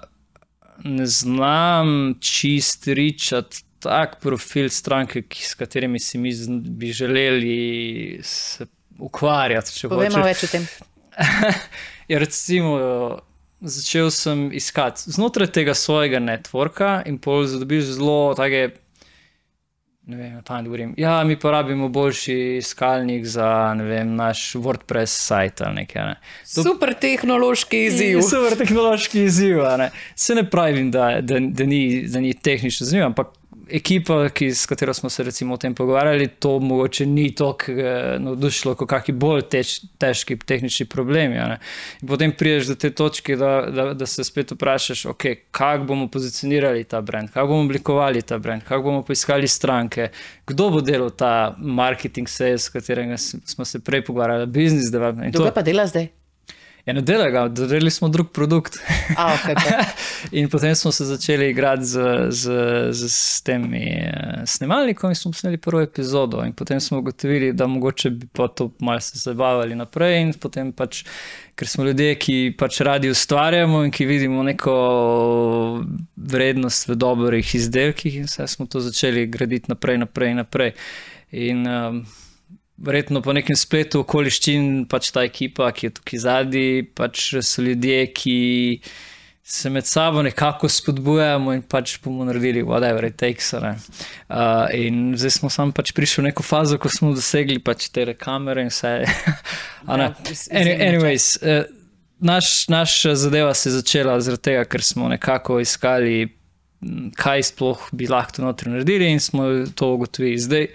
ne 0.84 1.06
znam 1.06 1.88
čist 2.20 2.88
ričati 2.88 3.58
tak 3.80 4.20
profil 4.20 4.70
stranke, 4.70 5.22
ki, 5.22 5.44
s 5.44 5.54
katerimi 5.54 6.00
si 6.00 6.18
mi 6.18 6.32
z- 6.32 6.48
bi 6.50 6.92
želeli 6.92 8.20
se 8.24 8.66
ukvarjati. 9.00 9.72
Povej 9.84 10.10
malo 10.10 10.24
hočeš. 10.24 10.34
več 10.34 10.44
o 10.44 10.48
tem. 10.48 10.68
Ja, 12.08 12.20
recimo, 12.20 13.20
začel 13.60 14.08
sem 14.10 14.50
iskati 14.54 15.12
znotraj 15.12 15.48
tega 15.50 15.74
svojega 15.74 16.20
networka 16.20 17.02
in 17.06 17.18
pol 17.18 17.46
dobiš 17.50 17.84
zelo 17.84 18.34
take. 18.34 18.70
Ne 20.08 20.17
vem, 20.17 20.41
tam 20.43 20.63
govorim. 20.63 20.93
Ja, 20.98 21.24
mi 21.24 21.39
pa 21.39 21.52
rabimo 21.52 21.89
boljši 21.89 22.56
iskalnik 22.58 23.26
za 23.26 23.74
vem, 23.74 24.15
naš 24.15 24.54
WordPress 24.54 25.06
sajt 25.06 25.62
ali 25.62 25.76
nekaj. 25.76 26.06
Ne. 26.06 26.15
To- 26.56 26.63
Super 26.63 26.93
tehnološki 26.93 27.84
izziv. 27.86 28.22
Super 28.22 28.58
tehnološki 28.58 29.24
izziv. 29.24 29.58
Ne. 29.78 29.89
Se 30.15 30.36
ne 30.36 30.50
pravim, 30.50 30.91
da, 30.91 31.22
da, 31.22 31.39
da, 31.41 31.63
ni, 31.63 32.08
da 32.08 32.20
ni 32.20 32.34
tehnično 32.34 32.86
zanimivo, 32.86 33.06
ampak 33.06 33.28
ekipa, 33.70 34.30
ki, 34.30 34.52
s 34.52 34.66
katero 34.66 34.94
smo 34.94 35.10
se 35.10 35.24
recimo 35.24 35.54
o 35.54 35.58
tem 35.58 35.76
pogovarjali, 35.76 36.28
to 36.28 36.60
mogoče 36.60 37.06
ni 37.06 37.36
tako 37.36 37.72
eh, 37.72 38.20
navdušilo, 38.20 38.76
kot 38.76 38.90
kakšni 38.90 39.14
bolj 39.14 39.42
tež, 39.42 39.68
težki 39.98 40.38
tehnični 40.38 40.86
problemi. 40.86 41.36
potem 42.08 42.32
priješ 42.32 42.66
do 42.66 42.76
te 42.76 42.90
točke, 42.90 43.36
da, 43.36 43.62
da, 43.62 43.94
da 43.94 44.06
se 44.06 44.24
spet 44.24 44.52
vprašaš, 44.52 45.06
okay, 45.06 45.36
kako 45.52 45.84
bomo 45.84 46.08
pozicionirali 46.08 46.84
ta 46.84 47.02
brand, 47.02 47.30
kako 47.30 47.48
bomo 47.48 47.62
oblikovali 47.62 48.22
ta 48.22 48.38
brand, 48.38 48.64
kako 48.64 48.84
bomo 48.84 49.02
poiskali 49.04 49.48
stranke, 49.48 50.10
kdo 50.46 50.70
bo 50.70 50.82
delal 50.82 51.10
ta 51.10 51.56
marketing 51.58 52.28
sales, 52.30 52.64
s 52.66 52.70
katerega 52.70 53.18
s- 53.18 53.36
smo 53.46 53.66
se 53.66 53.80
prej 53.80 54.04
pogovarjali, 54.06 54.46
business 54.46 54.92
development. 54.92 55.36
Kdo 55.36 55.52
pa 55.52 55.62
dela 55.62 55.88
zdaj? 55.88 56.08
Ja, 56.88 56.93
ne 56.93 57.02
dela 57.02 57.30
ga, 57.30 57.47
dodelili 57.47 57.91
smo 57.91 58.08
drug 58.10 58.30
produkt. 58.32 58.78
A, 59.17 59.36
okay, 59.36 59.56
pa. 59.63 59.84
in 60.32 60.50
potem 60.50 60.76
smo 60.76 60.91
se 60.91 61.06
začeli 61.06 61.50
igrati 61.50 61.86
z, 61.86 62.00
z, 62.30 62.52
z, 62.91 63.08
z 63.10 63.41
temi 63.43 63.84
eh, 63.91 64.45
snemalnikom 64.45 65.12
in 65.12 65.15
smo 65.15 65.34
sneli 65.34 65.58
prvo 65.58 65.82
epizodo. 65.82 66.45
In 66.45 66.54
potem 66.54 66.80
smo 66.80 67.00
ugotovili, 67.00 67.52
da 67.54 67.67
mogoče 67.67 68.10
bi 68.10 68.28
pa 68.34 68.47
to 68.47 68.71
malce 68.80 69.19
zabavali 69.19 69.76
naprej. 69.76 70.21
In 70.21 70.32
potem 70.34 70.71
pač, 70.71 71.02
ker 71.60 71.67
smo 71.67 71.84
ljudje, 71.84 72.15
ki 72.15 72.38
pač 72.58 72.80
radi 72.88 73.12
ustvarjamo 73.12 73.84
in 73.84 73.91
ki 73.91 74.06
vidimo 74.06 74.43
neko 74.43 74.78
vrednost 76.15 76.88
v 76.88 76.95
dobrih 76.95 77.56
izdelkih, 77.56 78.15
in 78.15 78.32
vse 78.32 78.47
smo 78.47 78.65
to 78.65 78.80
začeli 78.80 79.26
graditi 79.28 79.67
naprej, 79.76 80.00
naprej, 80.06 80.34
naprej. 80.39 80.71
In, 81.32 81.67
um, 81.67 82.00
Verjetno 82.78 83.24
po 83.26 83.34
nekem 83.34 83.58
spletu 83.58 84.04
okoliščin, 84.04 84.86
pač 84.90 85.10
ta 85.13 85.24
ekipa, 85.26 85.72
ki 85.74 85.88
je 85.88 85.94
tukaj 85.98 86.24
zadnji, 86.28 86.84
pač 86.98 87.32
so 87.42 87.63
ljudje, 87.66 88.04
ki 88.13 88.36
se 89.48 89.70
med 89.70 89.86
sabo 89.88 90.22
nekako 90.22 90.68
spodbujamo 90.70 91.54
in 91.56 91.62
pač 91.63 91.96
bomo 92.04 92.26
naredili 92.28 92.62
whatever 92.68 93.08
it 93.08 93.16
takes. 93.18 93.54
Uh, 93.54 94.68
in 94.76 95.16
zdaj 95.18 95.38
smo 95.38 95.50
sam 95.50 95.72
pač 95.72 95.94
prišli 95.96 96.22
v 96.22 96.26
neko 96.28 96.44
fazo, 96.44 96.76
ko 96.78 96.92
smo 96.92 97.13
dosegli 97.16 97.56
pač 97.63 97.88
te 97.96 98.06
kamere 98.13 98.68
in 98.68 98.74
vse. 98.74 98.94
Ja, 99.88 100.12
Any, 100.52 100.74
anyways, 100.84 101.38
uh, 101.40 101.63
naš, 102.20 102.68
naša 102.68 103.16
zadeva 103.16 103.54
se 103.54 103.70
je 103.70 103.78
začela 103.78 104.20
zaradi 104.20 104.44
tega, 104.50 104.66
ker 104.68 104.84
smo 104.84 105.08
nekako 105.08 105.62
iskali, 105.63 106.28
kaj 107.16 107.48
sploh 107.54 107.88
bi 107.96 108.10
lahko 108.12 108.44
notri 108.44 108.74
naredili 108.74 109.08
in 109.16 109.24
smo 109.24 109.48
to 109.76 109.94
ugotovili. 109.96 110.38
Zdaj, 110.44 110.68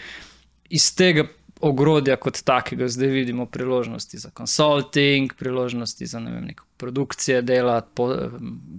iz 0.73 0.89
tega 0.97 1.27
ogrodja 1.63 2.17
kot 2.17 2.43
takega 2.45 2.89
zdaj 2.89 3.09
vidimo 3.09 3.47
priložnosti 3.47 4.19
za 4.19 4.31
consulting, 4.37 5.33
priložnosti 5.39 6.07
za 6.07 6.21
ne 6.21 6.33
vem, 6.33 6.45
neko 6.45 6.65
produkcije 6.77 7.43
dela, 7.43 7.81
po, 7.95 8.09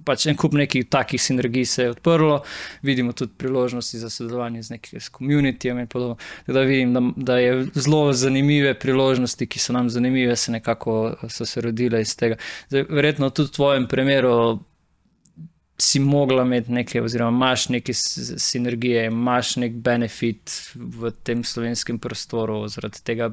pač 0.06 0.26
en 0.28 0.36
kup 0.36 0.58
nekih 0.60 0.90
takih 0.92 1.22
sinergij 1.22 1.66
se 1.66 1.84
je 1.84 1.94
odprlo, 1.94 2.42
vidimo 2.82 3.14
tudi 3.16 3.32
priložnosti 3.38 4.00
za 4.00 4.10
sodelovanje 4.10 4.64
z 4.64 4.76
nekim 4.76 5.00
komunitijem 5.12 5.80
in 5.80 5.88
podobno. 5.88 6.18
Tako 6.46 6.58
da 6.58 6.66
vidim, 6.68 6.94
da, 6.94 7.02
da 7.16 7.38
je 7.38 7.66
zelo 7.74 8.14
zanimive 8.14 8.74
priložnosti, 8.80 9.48
ki 9.48 9.60
so 9.60 9.74
nam 9.74 9.90
zanimive, 9.90 10.36
se 10.36 10.52
nekako 10.52 11.16
so 11.30 11.46
se 11.46 11.62
rodile 11.62 12.02
iz 12.02 12.18
tega. 12.18 12.36
Zdaj, 12.70 12.86
verjetno 12.90 13.30
tudi 13.30 13.50
v 13.50 13.56
tvojem 13.56 13.88
primeru 13.88 14.60
si 15.78 16.00
mogla 16.00 16.44
imeti 16.44 16.72
neke, 16.72 17.02
oziroma 17.02 17.32
imaš 17.38 17.70
neke 17.70 17.94
sinergije, 17.94 19.06
imaš 19.06 19.56
nek 19.56 19.74
benefit 19.74 20.52
v 20.76 21.12
tem 21.24 21.44
slovenskem 21.44 22.00
prostoru 22.00 22.68
zaradi 22.68 23.02
tega 23.04 23.32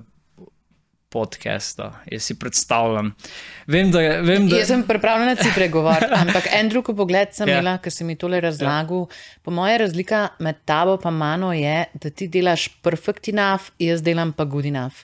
podcasta. 1.10 1.92
Jaz 2.10 2.22
si 2.22 2.36
predstavljam. 2.38 3.10
Vem, 3.66 3.90
da, 3.90 3.98
vem, 4.22 4.46
da, 4.48 4.60
Jaz 4.60 4.70
sem 4.70 4.82
pripravljena 4.86 5.34
si 5.36 5.50
pregovoriti, 5.54 6.14
ampak 6.22 6.46
en 6.54 6.68
drug 6.70 6.92
pogled 6.96 7.34
sem 7.34 7.48
Ja. 7.50 7.58
imela, 7.58 7.78
ker 7.82 7.92
si 7.92 8.04
mi 8.06 8.14
tole 8.16 8.40
razlagal. 8.40 9.08
Po 9.42 9.50
moje 9.50 9.78
razlika 9.78 10.28
med 10.38 10.62
tabo 10.64 10.98
in 11.04 11.16
mano 11.18 11.52
je, 11.52 11.84
da 11.94 12.10
ti 12.10 12.28
delaš 12.28 12.68
perfect 12.82 13.28
enough, 13.28 13.72
jaz 13.78 14.02
delam 14.02 14.32
pa 14.32 14.44
good 14.44 14.64
enough. 14.70 15.02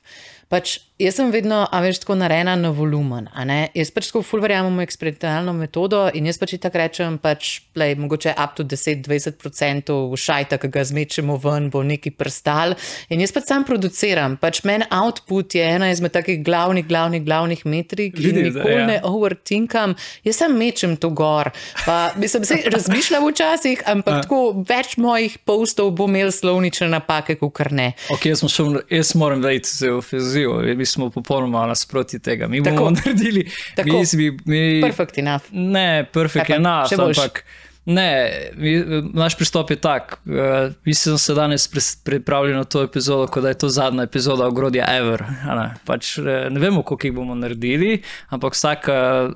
Pač, 0.49 0.79
jaz 0.98 1.18
sem 1.18 1.30
vedno, 1.32 1.61
a 1.68 1.80
veš, 1.85 2.00
tako 2.02 2.14
narejena 2.16 2.54
na 2.56 2.70
volumen. 2.72 3.28
Jaz 3.76 3.90
pač 3.92 4.09
tako 4.09 4.22
ful 4.24 4.40
verjamem 4.40 4.78
v 4.80 4.87
eksperimentalno 4.87 5.52
metodo 5.56 6.06
in 6.16 6.28
jaz 6.28 6.38
pač 6.40 6.54
tako 6.61 6.80
rečem, 6.80 7.18
pač, 7.20 7.50
play, 7.76 7.96
mogoče 8.00 8.32
up 8.32 8.54
to 8.56 8.64
10-20% 8.64 9.96
šajta, 10.16 10.59
ki 10.62 10.70
ga 10.72 10.85
zmečemo 10.88 11.37
ven, 11.42 11.68
bo 11.72 11.82
neki 11.85 12.14
prstal. 12.16 12.76
In 13.12 13.20
jaz 13.20 13.35
pač 13.37 13.50
sam 13.50 13.66
produciram. 13.68 14.38
Pač 14.40 14.62
meni 14.68 14.88
output 14.88 15.59
je 15.59 15.66
ena 15.66 15.90
izmed 15.92 16.14
takih 16.16 16.40
glavnih, 16.44 16.87
glavnih, 16.88 17.24
glavnih 17.26 17.66
metrik. 17.68 18.16
Vidim, 18.16 18.48
da, 18.54 18.62
Nikoli 18.62 18.80
ja. 18.80 18.87
ne 18.88 18.98
overtinkam, 19.04 19.96
jaz 20.24 20.40
sem 20.40 20.56
mečem 20.56 20.96
to 20.96 21.12
gor. 21.16 21.52
Pa, 21.85 22.14
mislim, 22.16 22.48
se 22.48 22.62
razmišljam 22.72 23.28
včasih, 23.28 23.85
ampak 23.92 24.24
tako 24.24 24.64
več 24.64 24.96
mojih 24.96 25.37
postov 25.44 25.92
bo 25.96 26.09
imel 26.09 26.32
slovnične 26.32 26.88
napake, 26.88 27.37
kot 27.40 27.52
kar 27.61 27.72
ne. 27.76 27.92
Okay, 28.16 28.32
jaz, 28.32 28.46
šel, 28.48 28.80
jaz 28.92 29.12
moram 29.18 29.44
da 29.44 29.52
se 29.61 29.92
je 29.92 30.86
Mi 30.87 30.90
smo 30.92 31.11
popolnoma 31.11 31.66
nasproti 31.66 32.18
tega. 32.18 32.46
Mi 32.46 32.62
Tako. 32.62 32.77
bomo 32.77 32.90
naredili. 32.96 33.51
Tako. 33.77 34.03
Mi, 34.14 34.31
mi, 34.44 34.81
Perfect 34.83 35.18
enough. 35.18 35.44
Ne, 35.51 36.05
perfekt 36.12 36.46
Kaj 36.46 36.62
pa, 36.62 36.87
boljše? 36.96 37.20
ampak 37.20 37.44
ne, 37.87 38.31
mi, 38.57 38.85
naš 39.14 39.37
pristop 39.37 39.70
je 39.70 39.77
tak. 39.77 40.16
Uh, 40.27 40.72
mi 40.85 40.94
smo 40.94 41.18
se 41.18 41.35
danes 41.35 41.68
pripravili 42.05 42.55
na 42.55 42.64
to 42.64 42.83
epizodo, 42.83 43.27
kot 43.27 43.42
da 43.42 43.49
je 43.49 43.59
to 43.59 43.68
zadnja 43.68 44.03
epizoda 44.03 44.46
ogrodja 44.46 44.87
Ever. 44.96 45.22
Ne? 45.46 45.75
Pač, 45.85 46.18
eh, 46.18 46.49
ne 46.51 46.61
vemo, 46.61 46.83
koliko 46.83 47.07
jih 47.07 47.14
bomo 47.14 47.35
naredili, 47.35 48.03
ampak 48.29 48.55
vsak 48.55 48.88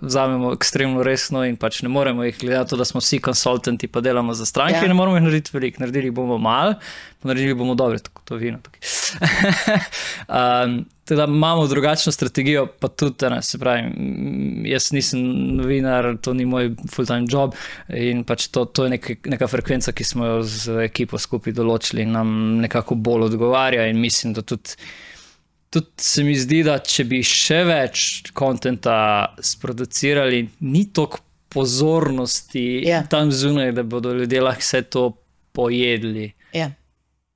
vzamemo 0.02 0.52
ekstremno 0.52 1.02
resno 1.02 1.44
in 1.46 1.56
pač 1.56 1.82
ne 1.82 1.88
moremo 1.88 2.24
jih, 2.26 2.38
to, 2.68 2.76
da 2.76 2.84
smo 2.84 3.00
vsi 3.00 3.18
konsultanti, 3.18 3.86
pa 3.88 4.00
delamo 4.00 4.34
za 4.34 4.46
stranke, 4.46 4.82
Ja. 4.82 4.88
ne 4.88 4.94
moremo 4.94 5.16
jih 5.16 5.24
narediti 5.28 5.50
veliko. 5.54 5.80
Naredili 5.80 6.10
bomo 6.10 6.38
malo, 6.38 6.74
naredili 7.22 7.54
bomo 7.54 7.74
dobre, 7.74 7.98
tako 7.98 8.22
to 8.24 8.36
vino 8.40 8.58
um, 10.28 10.84
Teda 11.10 11.24
imamo 11.24 11.66
drugačno 11.66 12.12
strategijo, 12.12 12.66
pa 12.80 12.88
tudi, 12.88 13.26
ne, 13.30 13.42
se 13.42 13.58
pravi, 13.58 13.90
jaz 14.70 14.92
nisem 14.92 15.20
novinar, 15.56 16.06
to 16.22 16.34
ni 16.34 16.44
moj 16.46 16.68
full-time 16.86 17.26
job 17.26 17.56
in 17.88 18.22
pač 18.24 18.46
to, 18.54 18.62
to 18.64 18.86
je 18.86 18.92
nek, 18.92 19.08
neka 19.26 19.48
frekvenca, 19.50 19.90
ki 19.92 20.06
smo 20.06 20.28
jo 20.28 20.36
z 20.46 20.84
ekipo 20.84 21.18
skupaj 21.18 21.56
določili 21.56 22.06
in 22.06 22.14
nam 22.14 22.30
nekako 22.62 22.94
bolj 22.94 23.26
odgovarja 23.32 23.88
in 23.90 23.98
mislim, 23.98 24.36
da 24.38 24.46
tudi. 24.46 24.78
Tudi 25.70 26.02
se 26.02 26.22
mi 26.26 26.32
zdi, 26.34 26.64
da 26.66 26.80
če 26.82 27.04
bi 27.06 27.20
še 27.26 27.60
več 27.66 28.06
konta 28.34 28.70
sproducirali, 29.38 30.40
ni 30.66 30.84
toliko 30.94 31.20
pozornosti 31.50 32.82
Ja. 32.86 33.02
tam 33.02 33.30
zunaj, 33.32 33.72
da 33.72 33.82
bodo 33.82 34.14
ljudje 34.14 34.40
lahko 34.42 34.62
vse 34.62 34.82
to 34.82 35.04
pojedli. 35.52 36.32
Ja. 36.52 36.70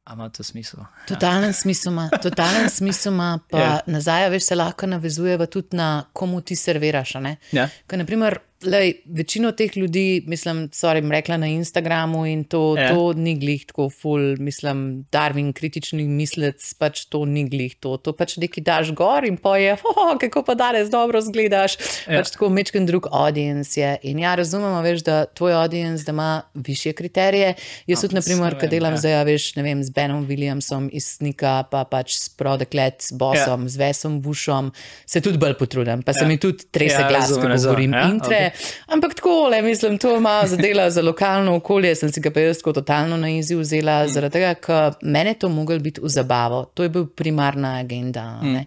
A 0.06 0.12
ima 0.12 0.28
to 0.28 0.44
smisel? 0.44 0.84
Totalen 1.08 1.52
smisel 1.52 1.92
ima, 1.92 2.08
totalen 2.22 2.70
smisel 2.70 3.12
ima, 3.12 3.38
pa 3.50 3.58
Ja. 3.58 3.64
yeah. 3.64 3.80
nazaj, 3.86 4.24
a 4.24 4.28
veš, 4.28 4.42
se 4.42 4.54
lahko 4.54 4.86
navezujeva 4.86 5.46
tudi 5.46 5.76
na 5.76 6.04
komu 6.12 6.40
ti 6.40 6.56
serviraš. 6.56 7.14
ne? 7.14 7.36
Ja. 7.52 7.68
Ker, 7.86 7.98
naprimer, 7.98 8.38
lej, 8.64 8.94
večino 9.06 9.50
teh 9.52 9.76
ljudi, 9.76 10.24
mislim, 10.26 10.70
so 10.72 10.88
jim 10.96 11.10
rekla 11.12 11.36
na 11.36 11.46
Instagramu 11.46 12.26
in 12.26 12.44
to, 12.44 12.74
Ja. 12.78 12.82
yeah. 12.82 12.94
to 12.94 13.12
ni 13.12 13.34
glih 13.38 13.66
tako 13.66 13.90
ful, 13.90 14.36
mislim, 14.38 15.04
Darwin, 15.12 15.52
kritični 15.52 16.04
mislec, 16.08 16.74
pač 16.74 17.04
to 17.04 17.24
ni 17.24 17.44
glih 17.48 17.74
to. 17.76 17.96
To 17.96 18.12
pač 18.12 18.36
nekaj 18.36 18.64
daš 18.64 18.92
gor 18.96 19.24
in 19.24 19.36
poje, 19.36 19.76
oh, 19.84 20.16
kako 20.20 20.42
pa 20.42 20.54
danes 20.54 20.88
dobro 20.90 21.20
zgledaš. 21.20 21.76
Ja. 21.76 22.12
Ja. 22.14 22.22
Pač 22.22 22.30
tako 22.30 22.48
mečken 22.48 22.86
drug 22.86 23.06
audience 23.12 23.80
je. 23.80 23.98
In 24.02 24.18
ja, 24.18 24.34
razumemo, 24.34 24.80
veš, 24.82 25.02
da 25.04 25.24
tvoj 25.26 25.52
audience, 25.52 26.04
da 26.04 26.12
ima 26.12 26.30
više 26.54 26.92
kriterije. 26.92 27.54
Jaz 27.86 28.00
tudi, 28.00 28.14
naprimer, 28.14 28.56
vem, 28.60 28.70
delam 28.70 28.92
ja. 28.92 28.96
zdaj, 28.96 29.14
a 29.14 29.22
veš, 29.22 29.54
ne 29.56 29.62
vem, 29.62 29.84
z 29.84 29.90
Benom 29.90 30.24
Williamsom 30.26 30.88
iz 30.94 31.08
Snika, 31.16 31.56
pa 31.70 31.84
pač 31.90 32.16
s 32.16 32.30
Prodeklet, 32.38 33.02
s 33.02 33.12
Bosom, 33.18 33.66
ja. 33.66 33.68
z 33.68 33.80
Vesom 33.82 34.20
Bushom, 34.22 34.70
se 35.06 35.20
tudi 35.20 35.38
bolj 35.42 35.56
potrudim, 35.58 36.02
pa 36.06 36.14
se 36.14 36.24
Ja. 36.24 36.28
mi 36.28 36.38
tudi 36.38 36.64
trese 36.70 36.94
Ja, 36.94 37.00
ja, 37.00 37.08
glas, 37.08 37.32
ko 37.34 37.48
govorim 37.48 37.92
Ja, 37.92 38.06
intre. 38.08 38.40
Okay. 38.54 38.72
Ampak 38.94 39.14
tako, 39.14 39.48
le, 39.50 39.62
mislim, 39.62 39.98
to 39.98 40.16
ima 40.16 40.42
zadela 40.46 40.90
za 40.90 41.02
lokalno 41.02 41.56
okolje, 41.56 41.94
sem 41.94 42.12
si 42.12 42.20
ga 42.20 42.30
pa 42.30 42.40
jaz 42.40 42.62
tako 42.62 42.72
totalno 42.80 43.16
na 43.16 43.30
izi 43.30 43.56
vzela, 43.56 44.04
mm. 44.04 44.14
zaradi 44.14 44.38
tega, 44.38 44.54
ker 44.54 44.98
mene 45.02 45.34
to 45.34 45.48
mogel 45.48 45.78
biti 45.78 46.00
v 46.00 46.08
zabavo. 46.08 46.64
To 46.74 46.82
je 46.82 46.88
bil 46.88 47.06
primarna 47.06 47.78
agenda. 47.80 48.40
Mm. 48.42 48.64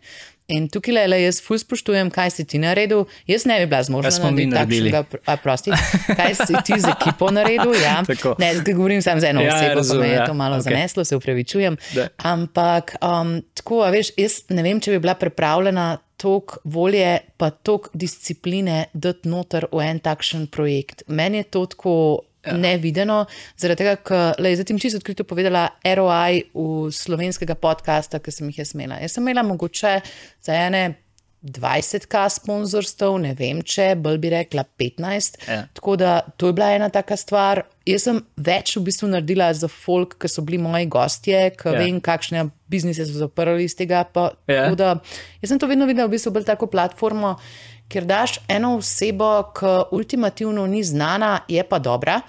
In 0.47 0.69
tukaj 0.71 0.93
le, 0.95 1.01
le 1.11 1.17
jaz 1.19 1.41
ful 1.43 1.59
spoštujem, 1.59 2.07
kaj 2.13 2.31
si 2.37 2.45
ti 2.47 2.59
naredil. 2.63 3.03
Jaz 3.27 3.43
ne 3.49 3.57
bi 3.59 3.65
bila 3.67 3.81
zmožna 3.83 4.11
naredili? 4.31 4.93
takšnega, 4.93 5.23
a, 5.27 5.35
prosti, 5.43 5.73
kaj 6.07 6.37
si 6.39 6.55
ti 6.63 6.77
z 6.79 6.93
ekipo 6.93 7.27
naredil. 7.35 7.75
Ja. 7.75 7.99
Tako. 8.07 8.37
Ne, 8.39 8.53
govorim 8.63 9.01
samo 9.03 9.19
za 9.19 9.33
eno 9.33 9.43
Ja, 9.43 9.57
osebo, 9.57 9.73
pa 9.73 9.79
razumem, 9.81 10.01
me 10.05 10.13
je 10.13 10.19
ja. 10.21 10.25
to 10.25 10.33
malo 10.33 10.55
okay. 10.55 10.69
zaneslo, 10.69 11.03
se 11.03 11.15
upravičujem. 11.19 11.77
Da. 11.95 12.07
Ampak 12.23 12.95
um, 13.03 13.41
tako, 13.53 13.81
a 13.83 13.91
veš, 13.91 14.13
jaz 14.15 14.39
ne 14.55 14.63
vem, 14.63 14.79
če 14.79 14.95
bi 14.95 15.01
bila 15.03 15.17
pripravljena 15.19 15.97
toliko 16.17 16.63
volje, 16.63 17.17
pa 17.37 17.49
toliko 17.49 17.91
discipline 17.93 18.85
dati 18.93 19.27
noter 19.27 19.67
v 19.71 19.83
en 19.83 19.99
takšen 19.99 20.47
projekt. 20.47 21.03
Meni 21.07 21.43
je 21.43 21.49
to 21.51 21.65
tako. 21.75 21.97
Ja. 22.47 22.57
Nevideno, 22.57 23.25
zaradi 23.59 23.83
tega, 23.83 23.95
ker 24.01 24.39
le, 24.41 24.53
zdaj 24.55 24.69
ti 24.71 24.79
čisto 24.79 25.01
odkrito 25.01 25.23
povedala, 25.27 25.67
ROI 25.83 26.47
v 26.53 26.91
slovenskega 26.93 27.55
podcasta, 27.59 28.19
ki 28.19 28.31
sem 28.31 28.49
jih 28.51 28.63
jaz 28.63 28.73
imela. 28.77 29.01
Jaz 29.03 29.17
sem 29.17 29.23
imela 29.27 29.43
mogoče 29.47 29.99
za 30.41 30.55
ene 30.55 30.85
20k 31.43 32.23
sponzorstv, 32.33 33.11
ne 33.21 33.31
vem 33.37 33.59
če, 33.61 33.91
bolj 34.01 34.17
bi 34.23 34.31
rekla 34.33 34.63
15. 34.79 35.37
Ja. 35.47 35.59
Tako 35.77 35.95
da 36.01 36.15
to 36.37 36.49
je 36.49 36.55
bila 36.57 36.71
ena 36.75 36.89
taka 36.89 37.15
stvar. 37.17 37.61
Jaz 37.87 38.07
sem 38.07 38.19
več 38.35 38.73
v 38.75 38.83
bistvu 38.89 39.07
naredila 39.11 39.51
za 39.55 39.69
folk, 39.71 40.17
ki 40.19 40.27
so 40.31 40.41
bili 40.43 40.57
moji 40.59 40.89
gostje, 40.91 41.43
ki 41.55 41.69
Ja. 41.69 41.75
ja. 41.77 41.85
vem, 41.85 42.01
kakšne 42.03 42.47
biznise 42.67 43.05
so 43.05 43.21
zaprli 43.21 43.63
iz 43.69 43.75
tega. 43.77 44.03
Pa, 44.03 44.31
Ja. 44.49 44.65
tako 44.65 44.75
da, 44.75 44.89
jaz 45.41 45.53
sem 45.53 45.59
to 45.59 45.67
vedno 45.69 45.85
videla 45.85 46.07
v 46.09 46.17
bistvu 46.17 46.33
bolj 46.35 46.43
tako 46.49 46.67
platformo, 46.67 47.37
kjer 47.87 48.05
daš 48.05 48.39
eno 48.47 48.75
osebo, 48.77 49.51
ki 49.59 49.65
ultimativno 49.91 50.67
ni 50.67 50.83
znana, 50.83 51.39
je 51.47 51.63
pa 51.63 51.79
dobra. 51.79 52.21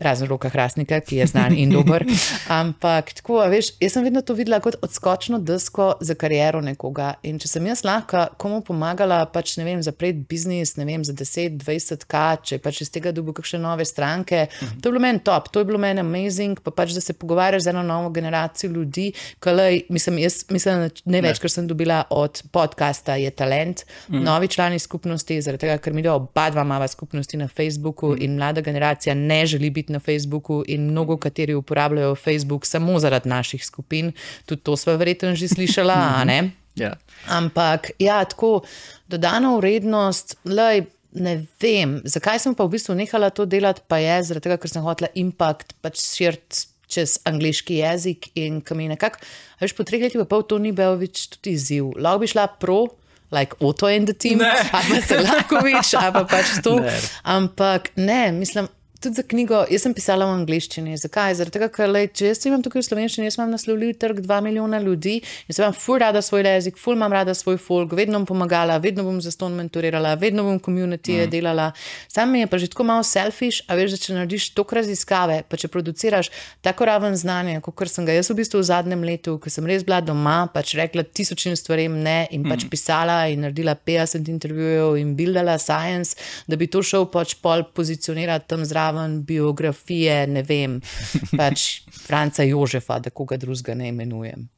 Razen 0.00 0.28
roka 0.28 0.48
Hrastnika, 0.48 1.00
ki 1.00 1.16
je 1.16 1.26
znan 1.26 1.54
in 1.56 1.70
dober. 1.70 2.04
Ampak 2.60 3.12
tako, 3.20 3.40
veš, 3.50 3.72
jaz 3.80 3.96
sem 3.96 4.04
vedno 4.04 4.22
to 4.26 4.34
videla 4.34 4.60
kot 4.64 4.78
odskočno 4.82 5.38
desko 5.38 5.94
za 6.00 6.14
kariero 6.14 6.60
nekoga. 6.60 7.14
In 7.22 7.38
če 7.42 7.48
sem 7.48 7.66
jaz 7.66 7.84
lahko 7.86 8.26
komu 8.40 8.62
pomagala, 8.66 9.22
pač 9.32 9.56
ne 9.60 9.64
vem, 9.68 9.82
zapreti 9.82 10.24
biznis, 10.28 10.76
ne 10.76 10.86
vem, 10.88 11.04
za 11.04 11.14
10-20k, 11.16 12.24
če 12.42 12.60
pač 12.64 12.82
iz 12.86 12.92
tega 12.94 13.12
dobi 13.14 13.34
kakšne 13.36 13.62
nove 13.62 13.84
stranke, 13.88 14.46
Mhm. 14.62 14.80
to 14.80 14.88
je 14.88 14.92
bilo 14.92 15.00
meni 15.00 15.18
top, 15.18 15.48
to 15.48 15.60
je 15.60 15.64
bilo 15.64 15.78
meni 15.78 16.00
amazing, 16.00 16.60
pa 16.60 16.70
pač, 16.70 16.90
da 16.90 17.00
se 17.00 17.12
pogovarjaš 17.12 17.62
z 17.62 17.66
eno 17.66 17.82
novo 17.82 18.10
generacijo 18.10 18.70
ljudi, 18.70 19.12
ki 19.40 19.84
mislim, 19.88 20.18
jaz 20.18 20.44
mislim, 20.50 20.80
da 20.80 20.88
največ, 21.04 21.38
kar 21.38 21.50
sem 21.50 21.66
dobila 21.66 22.02
od 22.10 22.42
podcasta, 22.52 23.14
je 23.14 23.30
talent, 23.30 23.84
mm. 24.08 24.22
novi 24.24 24.48
člani 24.48 24.78
skupnosti, 24.78 25.40
zaradi 25.42 25.66
tega, 25.66 25.78
ker 25.78 25.92
mi 25.92 26.06
oba 26.08 26.50
dva 26.50 26.62
imava 26.62 26.88
skupnosti 26.88 27.36
na 27.36 27.48
Facebooku 27.48 28.12
mm. 28.14 28.22
in 28.22 28.36
mlada 28.36 28.60
generacija 28.60 29.14
ne 29.14 29.46
želi 29.46 29.65
biti 29.70 29.92
na 29.92 30.00
Facebooku 30.00 30.62
in 30.66 30.90
mnogo 30.90 31.16
kateri 31.16 31.54
uporabljajo 31.54 32.14
Facebook 32.14 32.66
samo 32.66 32.98
zaradi 32.98 33.28
naših 33.28 33.64
skupin, 33.66 34.12
tudi 34.46 34.62
to 34.62 34.76
sva 34.76 34.96
verjetno 34.96 35.34
že 35.34 35.48
slišala, 35.48 35.96
a 36.20 36.24
ne? 36.24 36.50
Ja. 36.76 36.92
Ampak, 37.32 37.90
ja, 37.98 38.20
tako 38.24 38.60
dodano 39.08 39.56
vrednost, 39.56 40.36
lej, 40.44 40.84
ne 41.16 41.38
vem, 41.60 42.00
zakaj 42.04 42.42
sem 42.44 42.54
pa 42.54 42.66
v 42.66 42.76
bistvu 42.76 42.96
nehala 42.98 43.30
to 43.32 43.46
delati, 43.48 43.84
pa 43.88 43.98
je 44.02 44.18
zaradi 44.28 44.48
tega, 44.48 44.60
ker 44.60 44.70
sem 44.70 44.84
hotela 44.84 45.08
impact 45.16 45.72
pač 45.80 46.02
širiti 46.04 46.66
čez 46.90 47.16
angliški 47.26 47.80
jezik 47.80 48.30
in 48.38 48.60
ki 48.62 48.76
mi 48.78 48.86
nekako, 48.90 49.18
veš, 49.62 49.74
po 49.74 49.86
treh 49.86 50.04
letih 50.04 50.22
pa 50.22 50.28
pol 50.28 50.46
to 50.46 50.60
ni 50.62 50.72
bil 50.76 50.98
več 51.00 51.26
tudi 51.32 51.56
izziv. 51.56 51.90
Lahko 51.98 52.22
bi 52.22 52.30
šla 52.30 52.46
pro. 52.60 52.86
Like 53.34 53.56
Otto 53.58 53.88
in 53.90 54.04
the 54.06 54.14
team, 54.14 54.38
ali 54.38 54.60
pa 54.70 55.00
se 55.02 55.16
lahko 55.18 55.58
več, 55.66 55.96
ali 55.98 56.12
pa 56.14 56.20
pač 56.30 56.52
to. 56.62 56.76
Ne. 56.78 56.92
Ampak 57.26 57.88
ne, 57.98 58.30
mislim, 58.30 58.68
tudi 59.06 59.16
za 59.16 59.22
knjigo, 59.22 59.62
jaz 59.70 59.84
sem 59.86 59.94
pisala 59.94 60.26
v 60.26 60.34
angleščini. 60.40 60.96
Zakaj? 60.98 61.36
Tega, 61.54 61.68
ker 61.72 61.90
lej, 61.90 62.08
če 62.16 62.30
jaz 62.32 62.40
imam 62.48 62.62
tukaj 62.64 62.82
v 62.82 62.86
slovenščini, 62.88 63.28
jaz 63.28 63.36
imam 63.38 63.52
naslovljiv 63.54 63.94
trg 64.02 64.20
2 64.24 64.38
milijona 64.42 64.80
ljudi 64.82 65.20
in 65.20 65.54
se 65.54 65.62
imam 65.62 65.74
ful 65.76 66.00
rada 66.02 66.22
svoj 66.24 66.42
jezik, 66.46 66.78
ful 66.80 66.96
imam 66.96 67.12
rada 67.14 67.34
svoj 67.34 67.58
folk, 67.62 67.94
vedno 67.94 68.18
bom 68.18 68.26
pomagala, 68.32 68.78
vedno 68.82 69.04
bom 69.06 69.20
za 69.22 69.30
ston 69.30 69.54
mentorirala, 69.54 70.14
vedno 70.18 70.44
bom 70.48 70.58
komunitije 70.58 71.26
mm. 71.26 71.30
delala. 71.30 71.68
Sam 72.08 72.32
mi 72.32 72.42
je 72.42 72.48
pa 72.50 72.58
že 72.58 72.70
tako 72.72 72.84
malo 72.88 73.04
selfish, 73.06 73.62
a 73.68 73.76
veš, 73.78 73.94
da 73.94 74.00
če 74.02 74.16
narediš 74.16 74.48
tok 74.56 74.74
raziskave, 74.80 75.42
pa 75.48 75.60
če 75.60 75.70
produciraš 75.70 76.32
tako 76.66 76.90
raven 76.90 77.16
znanja, 77.16 77.60
kot 77.62 77.86
sem 77.92 78.08
ga 78.08 78.16
jaz 78.16 78.30
v 78.32 78.38
bistvu 78.40 78.62
v 78.62 78.68
zadnjem 78.70 79.06
letu, 79.06 79.36
ko 79.38 79.52
sem 79.52 79.66
res 79.70 79.86
bila 79.86 80.00
doma, 80.02 80.48
pač 80.52 80.74
rekla 80.78 81.06
tisočim 81.06 81.54
stvarem 81.58 82.00
ne 82.02 82.16
in 82.34 82.46
pač 82.48 82.66
pisala 82.70 83.26
in 83.30 83.46
naredila 83.46 83.76
50 83.78 84.32
intervjujev 84.34 84.98
in 84.98 85.14
buildala 85.18 85.58
science, 85.62 86.18
da 86.46 86.58
bi 86.58 86.66
to 86.66 86.82
šel 86.82 87.06
pač 87.12 87.36
pol 87.42 87.62
pozicionirati 87.76 88.48
tam 88.50 88.64
zraven 88.66 88.95
biografije, 89.26 90.26
ne 90.26 90.42
vem, 90.42 90.80
pač 91.40 91.82
Franca 92.06 92.46
Jožefa, 92.46 92.98
da 92.98 93.10
koga 93.10 93.36
drugega 93.36 93.74
ne 93.74 93.88
imenujem. 93.88 94.48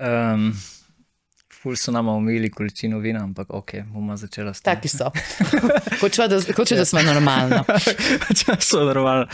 Um, 0.00 0.52
ful 1.62 1.76
so 1.76 1.92
nama 1.92 2.12
omili 2.12 2.50
količino 2.50 2.98
vina, 2.98 3.22
ampak 3.24 3.50
ok, 3.50 3.72
bomo 3.92 4.16
začela 4.16 4.54
s 4.54 4.60
tem. 4.60 4.74
Taki 4.74 4.88
so. 4.88 5.10
Hoče, 6.00 6.28
da, 6.28 6.40
hoče, 6.56 6.76
da 6.76 6.84
smo 6.84 7.02
normalno. 7.02 7.64
Časov 8.40 8.86
normalno. 8.86 9.26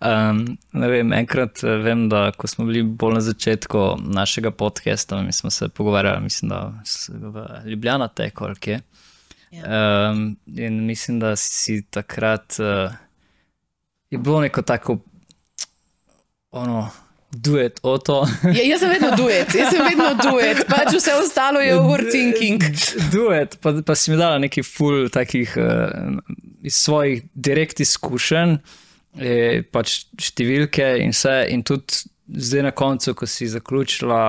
Um, 0.00 0.58
ne 0.72 0.88
vem, 0.88 1.12
enkrat 1.12 1.64
eh, 1.64 1.80
vem, 1.80 2.08
da 2.08 2.30
ko 2.36 2.46
smo 2.46 2.64
bili 2.68 2.82
bolj 2.82 3.14
na 3.14 3.20
začetku 3.20 3.96
našega 4.00 4.50
podcasta, 4.50 5.22
mi 5.22 5.32
smo 5.32 5.50
se 5.50 5.68
pogovarjali, 5.68 6.20
mislim, 6.22 6.48
da 6.48 6.72
v 7.08 7.46
Ljubljana 7.70 8.08
teko, 8.08 8.44
ali 8.44 8.56
kje. 8.56 8.80
Um, 9.50 10.36
in 10.46 10.86
mislim, 10.86 11.20
da 11.20 11.36
si 11.36 11.82
takrat 11.90 12.56
uh, 12.58 12.92
je 14.10 14.18
bilo 14.18 14.40
neko 14.40 14.62
tako, 14.62 14.98
ono, 16.50 16.90
duet 17.30 17.80
o 17.82 17.98
to. 17.98 18.28
Ja, 18.56 18.62
jaz 18.62 18.80
sem 18.80 18.90
vedno 18.90 19.10
duet, 19.16 19.54
jaz 19.54 19.74
sem 19.74 19.82
vedno 19.86 20.14
duet, 20.22 20.64
pač 20.68 20.94
vse 20.94 21.14
ostalo 21.18 21.60
je 21.60 21.74
overthinking. 21.78 22.62
Duet, 23.14 23.58
pa, 23.62 23.74
pa 23.86 23.94
si 23.94 24.10
mi 24.10 24.18
dala 24.18 24.38
neki 24.38 24.62
ful 24.62 25.08
takih 25.10 25.54
uh, 25.56 26.18
iz 26.62 26.74
svojih 26.74 27.22
direkt 27.34 27.80
izkušenj, 27.80 28.56
eh, 29.18 29.62
pač 29.72 30.04
številke 30.20 30.92
in 31.02 31.14
vse. 31.14 31.36
In 31.54 31.62
tudi 31.66 32.02
zdaj 32.30 32.66
na 32.66 32.74
koncu, 32.74 33.14
ko 33.14 33.26
si 33.26 33.48
zaključila 33.50 34.22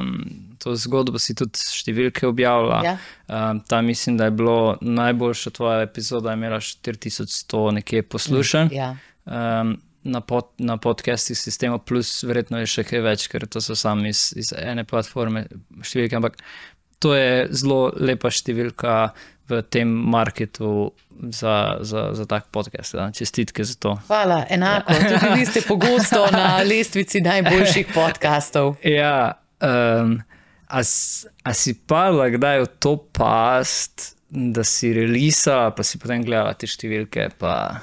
um, 0.00 0.47
to 0.58 0.74
zgodbo, 0.76 1.20
si 1.22 1.34
tudi 1.38 1.60
številke 1.62 2.26
objavila. 2.28 2.80
Ja. 2.84 2.94
Um, 3.28 3.60
tam 3.68 3.86
mislim, 3.86 4.16
da 4.20 4.28
je 4.28 4.36
bilo 4.38 4.76
najboljša 4.80 5.52
tvoja 5.56 5.82
epizoda, 5.86 6.34
imela 6.36 6.60
4100 6.60 7.70
nekje 7.80 8.02
poslušanj. 8.02 8.74
Ja. 8.74 8.94
Um, 9.24 9.76
na, 10.08 10.20
pod, 10.20 10.52
na 10.58 10.76
podcastih 10.76 11.38
sistema, 11.38 11.78
plus 11.78 12.22
verjetno 12.24 12.62
je 12.62 12.70
še 12.70 12.84
kaj 12.88 13.04
več, 13.04 13.26
ker 13.28 13.46
to 13.50 13.60
so 13.64 13.76
sami 13.76 14.12
iz, 14.12 14.30
iz 14.38 14.52
ene 14.56 14.86
platforme 14.88 15.46
številke, 15.84 16.16
ampak 16.16 16.38
to 17.02 17.14
je 17.14 17.48
zelo 17.54 17.88
lepa 17.94 18.30
številka 18.34 18.94
v 19.48 19.62
tem 19.72 19.88
marketu 19.88 20.92
za, 21.32 21.78
za, 21.80 22.12
za 22.12 22.24
tak 22.28 22.50
podcast. 22.52 22.94
Da. 22.94 23.08
Čestitke 23.14 23.64
za 23.64 23.74
to. 23.80 23.96
Hvala, 24.06 24.44
enako. 24.50 24.92
Tudi 24.92 25.40
vi 25.40 25.46
ste 25.46 25.62
pogosto 25.64 26.26
na 26.32 26.60
lestvici 26.62 27.22
najboljših 27.24 27.92
podkastov. 27.96 28.76
Ja, 28.84 29.40
um, 29.60 30.18
a, 30.70 30.80
a 31.42 31.50
si 31.52 31.74
padla 31.74 32.28
kdaj 32.30 32.60
v 32.60 32.68
to 32.78 32.96
past, 33.12 34.12
da 34.28 34.62
si 34.62 34.92
releasala, 34.92 35.70
pa 35.70 35.82
si 35.82 35.98
potem 35.98 36.22
gledala 36.22 36.52
te 36.54 36.66
številke? 36.66 37.30
Pa... 37.36 37.80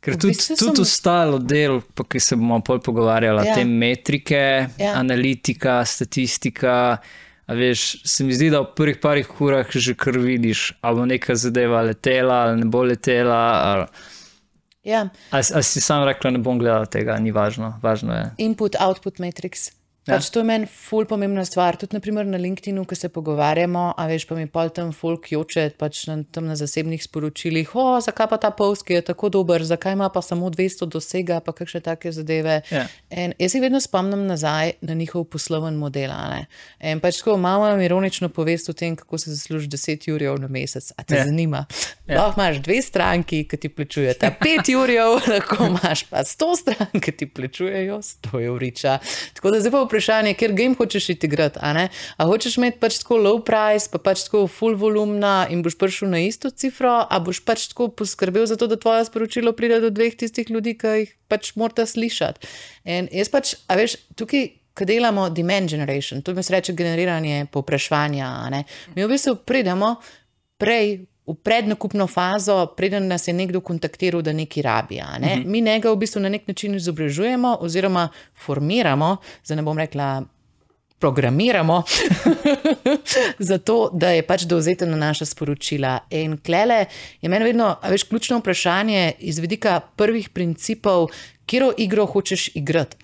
Ker 0.00 0.14
V 0.14 0.18
tudi, 0.18 0.34
bistvu 0.34 0.54
tudi 0.56 0.76
sem- 0.76 0.82
ostalo 0.82 1.38
del, 1.38 1.80
pa 1.82 2.04
ki 2.04 2.20
se 2.20 2.36
bomo 2.36 2.60
pol 2.60 2.78
pogovarjali, 2.78 3.42
Ja. 3.44 3.54
te 3.54 3.64
metrike, 3.64 4.42
Ja. 4.76 4.94
analitika, 4.94 5.80
statistika. 5.84 6.98
A 7.44 7.54
veš, 7.54 8.02
se 8.02 8.24
mi 8.24 8.34
zdi, 8.34 8.50
da 8.50 8.60
v 8.60 8.74
prvih 8.74 8.98
parih 8.98 9.26
urah 9.40 9.66
že 9.68 9.94
kar 9.94 10.14
vidiš, 10.14 10.74
ali 10.80 10.96
bo 10.96 11.06
neka 11.06 11.34
zadeva 11.34 11.82
letela, 11.82 12.34
ali 12.44 12.56
ne 12.56 12.66
bo 12.66 12.82
letela. 12.82 13.40
Ali, 13.64 13.86
Ja, 14.84 15.08
ali, 15.30 15.44
ali 15.52 15.62
si 15.62 15.80
sam 15.80 16.04
rekla, 16.04 16.30
ne 16.30 16.38
bom 16.38 16.58
gledala 16.58 16.86
tega, 16.86 17.18
ni 17.18 17.30
važno, 17.30 17.74
važno 17.82 18.14
je. 18.14 18.24
input, 18.38 18.76
output 18.78 19.18
matrix. 19.18 19.70
Ja. 20.06 20.14
Pač 20.14 20.28
to 20.30 20.38
je 20.38 20.46
meni 20.46 20.66
ful 20.70 21.02
pomembna 21.04 21.42
stvar. 21.44 21.74
Tudi 21.76 21.96
naprimer, 21.96 22.26
na 22.26 22.38
LinkedIn, 22.38 22.76
ko 22.84 22.94
se 22.94 23.08
pogovarjamo, 23.08 23.94
a 23.98 24.06
veš, 24.06 24.26
pa 24.26 24.34
mi 24.34 24.46
pol 24.46 24.68
tam 24.70 24.92
folk 24.94 25.32
joče 25.32 25.72
pač 25.74 26.04
na, 26.06 26.20
tam 26.30 26.46
na 26.46 26.54
zasebnih 26.54 27.02
sporočilih, 27.02 27.72
o, 27.74 27.98
zakaj 28.00 28.28
pa 28.28 28.38
ta 28.38 28.50
post, 28.50 28.84
ki 28.86 28.94
je 28.94 29.02
tako 29.02 29.28
dober, 29.28 29.64
zakaj 29.66 29.92
ima 29.92 30.06
pa 30.08 30.22
samo 30.22 30.46
200 30.48 30.86
dosega, 30.86 31.40
pa 31.40 31.50
kakšne 31.52 31.80
take 31.82 32.12
zadeve. 32.12 32.60
Ja. 32.70 32.84
In 33.10 33.34
jaz 33.36 33.52
se 33.52 33.60
vedno 33.60 33.80
spomnim 33.80 34.22
nazaj 34.26 34.76
na 34.80 34.94
njihov 34.94 35.24
posloven 35.26 35.74
model. 35.74 36.14
In 36.80 37.02
pač 37.02 37.18
tako 37.18 37.34
malo 37.36 37.66
ironično 37.76 38.28
povest 38.28 38.68
o 38.68 38.74
tem, 38.74 38.94
kako 38.94 39.18
se 39.18 39.34
zasluži 39.34 39.66
10 39.68 40.08
jurjev 40.08 40.38
na 40.38 40.48
mesec. 40.48 40.92
A 40.92 41.02
te 41.02 41.16
Ja. 41.16 41.24
zanima? 41.24 41.64
Ja. 42.06 42.20
Lahko 42.20 42.38
imaš 42.38 42.56
dve 42.58 42.78
stranki, 42.82 43.42
ki 43.44 43.56
ti 43.56 43.68
plačujeta 43.68 44.30
5 44.40 44.70
jurjev, 44.70 45.18
lahko 45.26 45.66
imaš 45.66 46.04
pa 46.04 46.22
100 46.22 46.56
strank, 46.56 47.02
ki 47.02 47.12
ti 47.12 47.26
plačujejo 47.26 47.98
100 47.98 48.46
evriča. 48.46 48.98
Tako 49.34 49.50
da 49.50 49.60
zdaj 49.60 49.72
pa 49.72 49.80
vprašanje, 49.80 49.95
ker 50.38 50.52
game 50.52 50.74
hočeš 50.78 51.08
iti 51.14 51.26
igrati, 51.26 51.58
a? 51.62 51.88
A 52.16 52.26
hočeš 52.26 52.58
imeti 52.58 52.78
pač 52.80 52.98
tako 53.02 53.18
low 53.22 53.40
price, 53.44 53.88
pa 53.92 53.98
pač 53.98 54.26
tako 54.26 54.46
full 54.46 54.76
volumna 54.76 55.46
in 55.50 55.62
boš 55.62 55.78
prišel 55.78 56.10
na 56.10 56.20
isto 56.20 56.50
cifro, 56.50 57.06
a 57.10 57.20
boš 57.20 57.42
pač 57.44 57.68
tako 57.72 57.88
poskrbel 57.88 58.46
za 58.46 58.56
to, 58.56 58.66
da 58.66 58.76
tvoje 58.76 59.04
sporočilo 59.08 59.52
pride 59.52 59.80
do 59.80 59.90
dveh 59.90 60.16
tistih 60.16 60.50
ljudi, 60.50 60.76
ki 60.78 60.94
jih 61.00 61.16
pač 61.28 61.54
morate 61.56 61.86
slišati. 61.86 62.46
In 62.84 63.10
jaz 63.12 63.32
pač, 63.32 63.56
a 63.68 63.78
veš, 63.78 63.98
tukaj. 64.16 64.62
Ko 64.76 64.84
delamo 64.84 65.30
demand 65.32 65.70
generation, 65.72 66.20
to 66.20 66.34
mi 66.36 66.42
se 66.44 66.52
reče 66.52 66.74
generiranje 66.76 67.46
povpraševanja, 67.48 68.26
mi 68.92 69.00
v 69.00 69.08
bistvu 69.08 69.38
pridemo 69.48 69.94
prej 70.60 71.06
v 71.26 71.34
prednakupno 71.34 72.06
fazo, 72.06 72.66
preden 72.76 73.08
nas 73.08 73.28
je 73.28 73.34
nekdo 73.34 73.60
kontaktiral, 73.60 74.22
da 74.22 74.32
nekaj 74.32 74.62
rabi. 74.62 75.00
Ne? 75.20 75.42
Mi 75.44 75.60
njega 75.60 75.90
v 75.90 75.96
bistvu 75.96 76.22
na 76.22 76.28
nek 76.28 76.48
način 76.48 76.74
izobražujemo 76.74 77.56
oziroma 77.60 78.08
formiramo, 78.44 79.16
zdaj 79.44 79.56
ne 79.56 79.62
bom 79.62 79.78
rekla. 79.78 80.22
Programiramo, 80.98 81.82
zato 83.50 83.90
da 83.92 84.14
je 84.16 84.22
pač 84.26 84.46
dovzeten 84.48 84.90
na 84.90 84.96
naša 84.96 85.26
sporočila. 85.28 85.98
In 86.10 86.38
klele 86.40 86.86
je 87.20 87.28
meni 87.28 87.44
vedno, 87.44 87.66
a 87.82 87.90
veš, 87.92 88.06
ključno 88.08 88.38
vprašanje 88.38 89.12
iz 89.18 89.38
vidika 89.38 89.80
prvih 89.96 90.28
principov, 90.28 91.10
kero 91.46 91.72
igro 91.78 92.06
hočeš 92.06 92.48
igrati. 92.54 92.96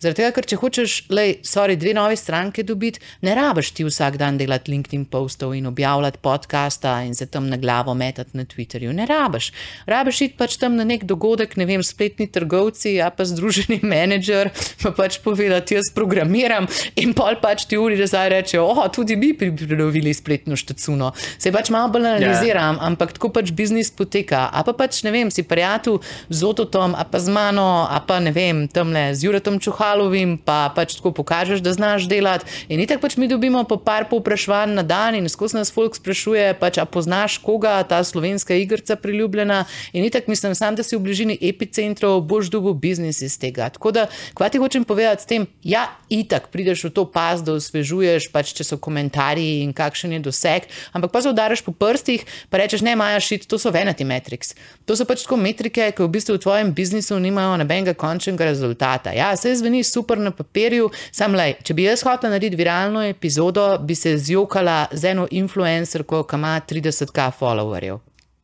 Zaradi 0.00 0.16
tega, 0.22 0.30
ker 0.34 0.46
če 0.46 0.58
hočeš, 0.60 0.96
lej, 1.10 1.34
sorry, 1.46 1.74
dve 1.78 1.94
nove 1.96 2.16
stranke 2.16 2.62
dobiti, 2.66 3.02
ne 3.26 3.34
rabiš 3.34 3.72
ti 3.74 3.86
vsak 3.86 4.18
dan 4.20 4.38
delati 4.38 4.70
LinkedIn 4.70 5.04
postov 5.10 5.56
in 5.58 5.66
objavljati 5.66 6.20
podcasta 6.22 7.00
in 7.06 7.14
se 7.14 7.26
tam 7.26 7.48
na 7.50 7.56
glavo 7.56 7.94
metati 7.94 8.36
na 8.38 8.44
Twitterju. 8.44 8.92
Ne 8.94 9.06
rabiš. 9.10 9.50
Rabiš 9.90 10.20
iti 10.28 10.38
pač 10.38 10.56
tam 10.60 10.76
na 10.78 10.86
nek 10.86 11.04
dogodek, 11.04 11.56
ne 11.58 11.66
vem, 11.66 11.82
spletni 11.82 12.28
trgovci, 12.30 12.94
a 13.02 13.10
pa 13.10 13.26
združeni 13.26 13.80
menedžer, 13.92 14.52
pa 14.82 14.94
pač 14.94 15.18
povedati, 15.24 15.74
jaz 15.80 15.90
programiram 15.94 16.68
in 17.00 17.14
pol 17.16 17.40
pač 17.42 17.66
ti 17.70 17.78
uri 17.80 17.98
nazaj 17.98 18.30
rečejo, 18.36 18.68
oh, 18.70 18.84
tudi 18.94 19.18
mi 19.18 19.32
bi 19.34 19.50
prenovili 19.50 20.14
spletno 20.14 20.56
štacuno. 20.56 21.10
Se 21.38 21.50
pač 21.52 21.72
malo 21.74 21.90
bolj 21.96 22.06
analiziram, 22.14 22.78
ja. 22.78 22.86
ampak 22.86 23.16
tako 23.18 23.32
pač 23.34 23.50
biznis 23.56 23.90
poteka. 23.90 24.46
A 24.46 24.62
pa 24.66 24.76
pač, 24.78 25.02
ne 25.06 25.10
vem, 25.14 25.34
si 25.34 25.42
prijatelj 25.42 26.00
z 26.30 26.46
Ototom, 26.46 26.94
a 26.94 27.04
pa 27.08 27.18
z 27.22 27.34
mano, 27.34 27.79
a 27.86 28.00
pa 28.00 28.20
ne 28.20 28.32
vem, 28.32 28.66
tam 28.68 28.92
le 28.92 29.14
z 29.14 29.26
Juretom 29.26 29.58
Čuhalovim, 29.62 30.36
pa 30.38 30.72
pač 30.74 30.96
tako 30.98 31.12
pokažeš, 31.16 31.62
da 31.64 31.72
znaš 31.72 32.08
delati. 32.10 32.48
In 32.68 32.80
itak 32.80 33.00
pač 33.00 33.16
mi 33.16 33.28
dobimo 33.30 33.62
po 33.64 33.78
par 33.80 34.08
povpraševanj 34.10 34.74
na 34.74 34.82
dan 34.82 35.14
in 35.14 35.28
skozi 35.28 35.56
nas 35.56 35.72
folk 35.72 35.96
sprašuje, 35.96 36.54
pač, 36.60 36.80
a 36.80 36.84
poznaš 36.84 37.38
koga, 37.44 37.78
ta 37.88 38.02
slovenska 38.04 38.54
igrica 38.54 38.96
priljubljena. 38.96 39.64
In 39.92 40.04
itak 40.04 40.26
mislim, 40.26 40.54
sam, 40.54 40.74
da 40.74 40.82
si 40.82 40.96
v 40.96 41.04
bližini 41.04 41.38
epicentrov, 41.40 42.20
boš 42.26 42.50
dobil 42.50 42.74
biznis 42.74 43.22
iz 43.22 43.38
tega. 43.40 43.70
Tako 43.70 43.94
da, 43.94 44.06
kva 44.34 44.48
ti 44.48 44.58
hočem 44.58 44.84
povedati 44.84 45.22
s 45.22 45.30
tem, 45.30 45.46
ja, 45.64 45.86
itak 46.10 46.50
prideš 46.50 46.88
v 46.88 46.92
to 46.94 47.06
pas, 47.06 47.42
da 47.44 47.54
osvežuješ, 47.56 48.30
pač 48.34 48.52
če 48.56 48.66
so 48.66 48.80
komentarji 48.80 49.62
in 49.64 49.72
kakšen 49.76 50.16
je 50.18 50.24
doseg, 50.24 50.66
ampak 50.92 51.12
pa 51.14 51.22
se 51.22 51.30
udariš 51.30 51.62
po 51.66 51.72
prstih, 51.72 52.26
pa 52.50 52.60
rečeš, 52.62 52.82
ne, 52.86 52.96
Maja, 52.98 53.20
šit, 53.22 53.46
to 53.48 53.58
so 53.58 53.72
vanity 53.72 54.04
metrics. 54.04 54.54
To 54.84 54.96
so 54.98 55.06
pač 55.08 55.24
tako 55.24 55.38
metrike, 55.40 55.92
ki 55.94 56.04
v 56.04 56.10
bistvu 56.10 56.36
v 56.36 56.42
tvojem 56.42 56.72
biznisu 56.74 57.18
nimajo 57.22 57.56
nobenega 57.70 57.94
končnega 57.94 58.44
rezultata. 58.44 59.12
Ja, 59.12 59.36
se 59.36 59.54
zveni 59.54 59.84
super 59.84 60.18
na 60.18 60.30
papirju, 60.30 60.90
sam 61.12 61.34
lej, 61.34 61.56
če 61.62 61.74
bi 61.74 61.86
jaz 61.86 62.02
hotela 62.02 62.34
narediti 62.34 62.58
viralno 62.58 63.02
epizodo, 63.06 63.78
bi 63.78 63.94
se 63.94 64.16
zjokala 64.18 64.88
z 64.92 65.12
eno 65.14 65.26
influencerko, 65.30 66.24
ki 66.24 66.36
ima 66.36 66.60
30k 66.60 67.30
followerjev. 67.38 68.00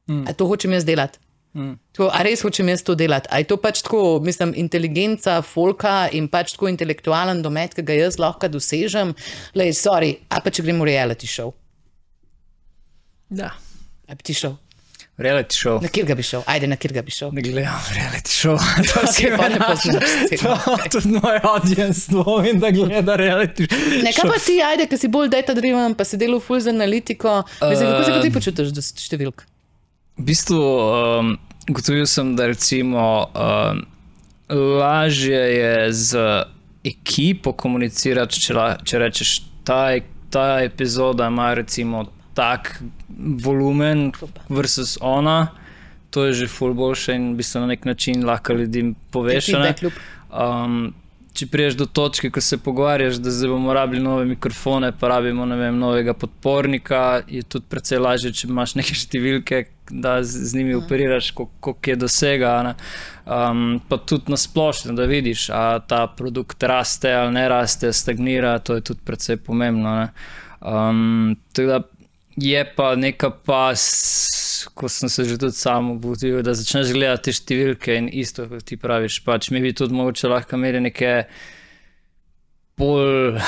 Mm. 0.09 0.27
A 0.29 0.33
to 0.33 0.47
hočem 0.47 0.73
jaz 0.73 0.85
delati? 0.85 1.19
Mm. 1.57 1.75
Tako, 1.93 2.11
a 2.13 2.23
res 2.23 2.43
hočem 2.45 2.69
jaz 2.69 2.83
to 2.85 2.95
delati? 2.95 3.29
A 3.33 3.41
je 3.41 3.49
to 3.49 3.57
pač 3.57 3.83
tako, 3.83 4.21
mislim, 4.23 4.53
inteligenca, 4.57 5.41
folka 5.43 6.09
in 6.13 6.29
pač 6.29 6.55
tako 6.55 6.69
intelektualen 6.71 7.43
domet, 7.43 7.75
ki 7.75 7.83
ga 7.83 7.97
jaz 7.97 8.21
lahko 8.21 8.51
dosežem? 8.53 9.15
Lej, 9.57 9.75
sorry, 9.75 10.19
a 10.29 10.43
pa 10.45 10.53
če 10.53 10.67
gremo 10.67 10.85
v 10.85 10.93
reality 10.93 11.29
show? 11.31 11.55
Da. 13.33 13.57
A 14.07 14.15
bi 14.15 14.23
ti 14.23 14.37
šel? 14.37 14.55
Reality 15.17 15.57
show. 15.57 15.79
Na 15.83 15.89
kjer 15.89 16.05
ga 16.07 16.15
bi 16.15 16.23
šel? 16.23 16.43
Ajde, 16.47 16.67
na 16.69 16.77
kjer 16.77 16.93
ga 16.93 17.03
bi 17.03 17.11
šel. 17.11 17.31
Ne 17.33 17.41
gledam 17.43 17.81
reality 17.97 18.33
show. 18.37 18.59
to 18.93 19.01
Ok, 19.01 19.15
si 19.17 19.31
pa 19.33 19.49
ne 19.49 19.61
poznaš 19.63 20.11
scene. 20.29 20.57
To 20.93 21.01
je 21.01 21.13
moj 21.23 21.39
audience, 21.43 22.11
dvomim, 22.13 22.59
da 22.61 22.71
gleda 22.71 23.17
reality 23.17 23.65
show. 23.65 24.03
Ne, 24.05 24.13
kaj 24.13 24.29
pa 24.29 24.37
ti, 24.45 24.59
ajde, 24.61 24.87
ki 24.91 24.99
si 25.01 25.09
bolj 25.09 25.31
data 25.33 25.55
driven, 25.57 25.95
pa 25.97 26.05
si 26.05 26.21
delal 26.21 26.41
ful 26.45 26.61
za 26.61 26.71
analitiko. 26.75 27.39
Mislim, 27.63 27.89
kako 27.95 28.05
se 28.05 28.13
pa 28.13 28.21
ti 28.27 28.33
počutiš 28.35 28.75
do 28.77 28.85
številk? 28.85 29.47
V 30.21 30.27
bistvu, 30.29 30.61
um, 30.61 31.33
gotovil 31.73 32.05
sem, 32.09 32.35
da 32.37 32.51
recimo 32.53 33.07
um, 33.33 33.81
lažje 34.53 35.41
je 35.57 35.73
z 35.93 36.27
ekipo 36.85 37.55
komunicirati, 37.57 38.37
če, 38.41 38.69
če 38.85 39.01
rečeš, 39.01 39.33
ta, 39.65 39.97
e- 39.97 40.05
ta 40.31 40.61
epizoda 40.61 41.27
ima 41.33 41.55
recimo 41.57 42.05
tak 42.37 42.83
volumen 43.43 44.13
versus 44.49 44.99
ona. 45.01 45.49
To 46.11 46.29
je 46.29 46.33
že 46.33 46.47
ful 46.49 46.75
boljše 46.77 47.17
in 47.17 47.33
v 47.33 47.41
bistvu 47.41 47.65
na 47.65 47.73
nek 47.73 47.85
način 47.85 48.25
lahko 48.25 48.53
ljudem 48.53 48.95
poveš. 49.11 49.49
a 49.49 49.59
ne. 49.59 49.73
feedback 49.73 49.83
loop. 49.83 49.93
Um, 50.31 50.95
če 51.37 51.47
priješ 51.53 51.77
do 51.77 51.87
točke, 51.87 52.31
ko 52.33 52.41
se 52.41 52.59
pogovarjaš, 52.63 53.19
da 53.21 53.33
zdaj 53.33 53.51
bomo 53.53 53.75
rabili 53.77 54.03
nove 54.03 54.25
mikrofone, 54.25 54.93
pa 54.97 55.11
rabimo 55.13 55.45
vem, 55.57 55.79
novega 55.79 56.15
podpornika, 56.17 57.21
je 57.29 57.43
tudi 57.43 57.67
precej 57.69 58.01
lažje, 58.01 58.33
če 58.33 58.49
imaš 58.49 58.77
neke 58.81 58.97
številke, 59.05 59.65
da 59.91 60.19
z, 60.25 60.47
z 60.51 60.59
njimi 60.59 60.77
operiraš, 60.79 61.31
koliko 61.37 61.77
je 61.87 61.99
dosega. 62.01 62.55
Um, 63.27 63.81
pa 63.89 63.99
tudi 63.99 64.33
na 64.33 64.41
splošno, 64.41 64.97
da 64.97 65.09
vidiš, 65.11 65.49
ali 65.55 65.85
ta 65.89 66.07
produkt 66.07 66.63
raste 66.63 67.13
ali 67.15 67.37
ne 67.37 67.47
raste, 67.53 67.93
stagnira, 67.93 68.57
to 68.59 68.79
je 68.79 68.87
tudi 68.93 69.05
precej 69.05 69.37
pomembno. 69.37 69.99
ne. 70.01 70.09
Um, 70.67 71.37
tako 71.53 71.69
da 71.69 71.83
je 72.37 72.65
pa 72.77 72.95
neka 72.97 73.31
pas, 73.31 73.83
ko 74.75 74.89
sem 74.89 75.09
se 75.09 75.25
že 75.25 75.39
tudi 75.39 75.57
sam 75.57 75.91
obudil, 75.91 76.43
da 76.43 76.53
začneš 76.55 76.93
gledati 76.93 77.31
te 77.31 77.33
številke 77.33 77.97
in 77.97 78.09
isto, 78.13 78.45
kot 78.49 78.65
ti 78.65 78.77
praviš. 78.77 79.21
Pač 79.25 79.51
mi 79.51 79.61
bi 79.61 79.73
tudi 79.73 79.95
mogoče 79.97 80.29
lahko 80.29 80.57
imeli 80.57 80.81
neke 80.81 81.25
bolj. 82.77 83.41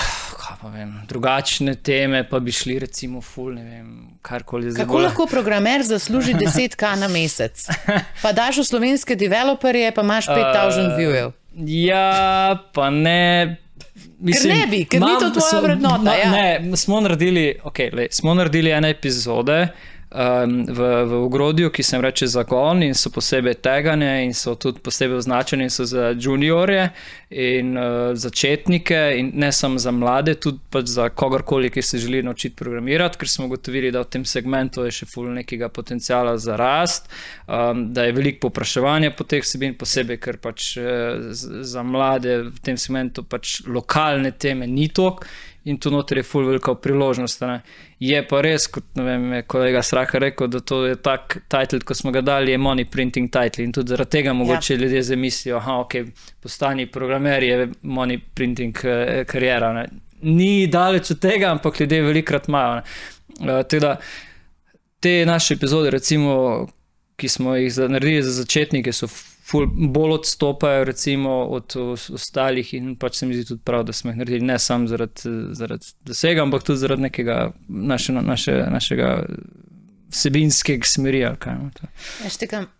Vem, 0.73 0.91
drugačne 1.07 1.75
teme, 1.77 2.25
pa 2.25 2.41
bi 2.41 2.51
šli, 2.53 2.79
recimo, 2.79 3.21
ful, 3.21 3.53
ne 3.55 3.63
vem, 3.63 3.89
karkoli 4.23 4.73
zdaj. 4.73 4.83
Kako 4.85 4.97
bolj- 4.97 5.05
lahko 5.05 5.27
programer 5.31 5.85
zasluži 5.87 6.35
10k 6.41 6.97
na 6.99 7.09
mesec? 7.09 7.69
Pa 8.23 8.33
daš 8.33 8.59
v 8.59 8.67
slovenske 8.67 9.15
developerje, 9.15 9.93
pa 9.95 10.03
imaš 10.03 10.27
5000 10.27 10.97
viewjev. 10.97 11.33
Ja, 11.69 12.59
pa 12.75 12.91
ne. 12.91 13.59
Mislim, 14.21 14.57
ne 14.59 14.67
bi, 14.67 14.85
ker 14.85 15.01
ni 15.01 15.13
to 15.21 15.31
tvoja 15.31 15.61
vrednota, 15.63 16.15
ja. 16.15 16.31
Ne, 16.31 16.77
smo 16.77 17.01
naredili, 17.01 17.55
okay, 17.65 17.95
lej, 17.95 18.09
smo 18.11 18.35
naredili 18.35 18.71
ene 18.71 18.91
epizode 18.91 19.69
um, 20.11 20.65
v, 20.69 21.05
v 21.05 21.13
ogrodju, 21.25 21.71
ki 21.71 21.83
se 21.83 21.97
jim 21.97 22.03
reče 22.05 22.27
zagon 22.27 22.83
in 22.83 22.95
so 22.95 23.11
posebej 23.11 23.55
tegane 23.55 24.25
in 24.25 24.35
so 24.35 24.55
tudi 24.55 24.81
posebej 24.81 25.17
označeni 25.17 25.69
za 25.69 26.15
juniorje 26.21 26.89
in 27.31 27.77
uh, 27.77 27.85
začetnike 28.15 29.15
in 29.19 29.31
ne 29.35 29.53
samo 29.53 29.79
za 29.79 29.91
mlade, 29.91 30.35
tudi 30.35 30.59
pač 30.71 30.87
za 30.89 31.09
kogarkoli, 31.09 31.71
ki 31.71 31.83
se 31.83 31.99
želi 31.99 32.23
naučiti 32.23 32.57
programirati, 32.57 33.19
ker 33.19 33.29
smo 33.29 33.47
ugotovili, 33.47 33.91
da 33.93 34.01
v 34.01 34.05
tem 34.11 34.25
segmentu 34.25 34.85
je 34.85 34.91
še 34.91 35.07
ful 35.07 35.29
nekega 35.35 35.69
potencijala 35.69 36.39
za 36.39 36.57
rast, 36.57 37.11
um, 37.47 37.93
da 37.93 38.05
je 38.09 38.13
veliko 38.17 38.49
popraševanja 38.49 39.11
po 39.11 39.25
teh 39.25 39.45
vsebin, 39.45 39.77
posebej, 39.79 40.21
ker 40.21 40.37
pač 40.41 40.77
eh, 40.77 41.21
z- 41.31 41.63
za 41.69 41.83
mlade 41.83 42.43
v 42.49 42.59
tem 42.65 42.77
segmentu 42.77 43.23
pač 43.23 43.61
lokalne 43.67 44.33
teme 44.33 44.67
ni 44.67 44.89
tok 44.89 45.27
in 45.65 45.79
tu 45.79 45.91
noter 45.91 46.17
je 46.17 46.23
full 46.23 46.47
velika 46.47 46.75
priložnost. 46.75 47.41
Ne. 47.41 47.61
Je 48.01 48.21
pa 48.29 48.41
res, 48.41 48.67
kot 48.73 48.85
vem, 48.95 49.33
je 49.33 49.43
kolega 49.43 49.83
Sraka 49.83 50.19
rekel, 50.23 50.49
da 50.49 50.61
to 50.61 50.85
je 50.87 50.97
tak 51.03 51.39
titel, 51.51 51.83
ko 51.85 51.95
smo 51.95 52.13
ga 52.15 52.23
dali, 52.25 52.53
je 52.55 52.59
money 52.59 52.87
printing 52.91 53.31
title 53.33 53.65
in 53.65 53.73
tudi 53.73 53.95
zaradi 53.95 54.11
tega 54.19 54.33
mogoče 54.33 54.75
ja. 54.75 54.81
ljudje 54.81 55.03
zamislijo, 55.03 55.61
da 55.67 55.79
okay, 55.83 56.07
postani 56.43 56.87
programer, 56.87 57.43
je 57.43 57.69
money 57.83 58.21
printing 58.35 58.79
uh, 58.85 59.25
karijera. 59.27 59.73
Ne. 59.73 59.87
Ni 60.23 60.67
daleč 60.67 61.11
od 61.11 61.21
tega, 61.21 61.51
ampak 61.51 61.81
ljudje 61.81 62.03
velikrat 62.03 62.49
imajo. 62.49 62.83
Uh, 63.41 63.63
teda, 63.69 63.97
te 65.01 65.25
naše 65.27 65.55
epizode, 65.55 65.91
recimo, 65.91 66.67
ki 67.17 67.29
smo 67.29 67.57
jih 67.57 67.75
naredili 67.89 68.23
za 68.23 68.33
začetnike, 68.33 68.93
so 68.93 69.07
ful, 69.51 69.67
bolj 69.67 70.13
odstopajo 70.19 70.85
recimo, 70.85 71.31
od 71.31 71.77
ostalih 72.15 72.75
in 72.75 72.97
pač 72.97 73.21
se 73.21 73.27
mi 73.27 73.35
zdi 73.35 73.45
tudi 73.49 73.63
prav, 73.65 73.85
da 73.89 73.93
smo 73.93 74.11
jih 74.11 74.19
naredili 74.19 74.47
ne 74.47 74.59
samo 74.59 74.87
zaradi, 74.87 75.33
zaradi 75.53 75.95
dosega, 76.05 76.43
ampak 76.43 76.63
tudi 76.63 76.79
zaradi 76.79 77.03
nekega 77.09 77.39
naše, 77.69 78.13
naše, 78.13 78.59
našega 78.71 79.13
vsebinskega 80.11 80.87
smeri. 80.87 81.19
Ja, 81.19 81.37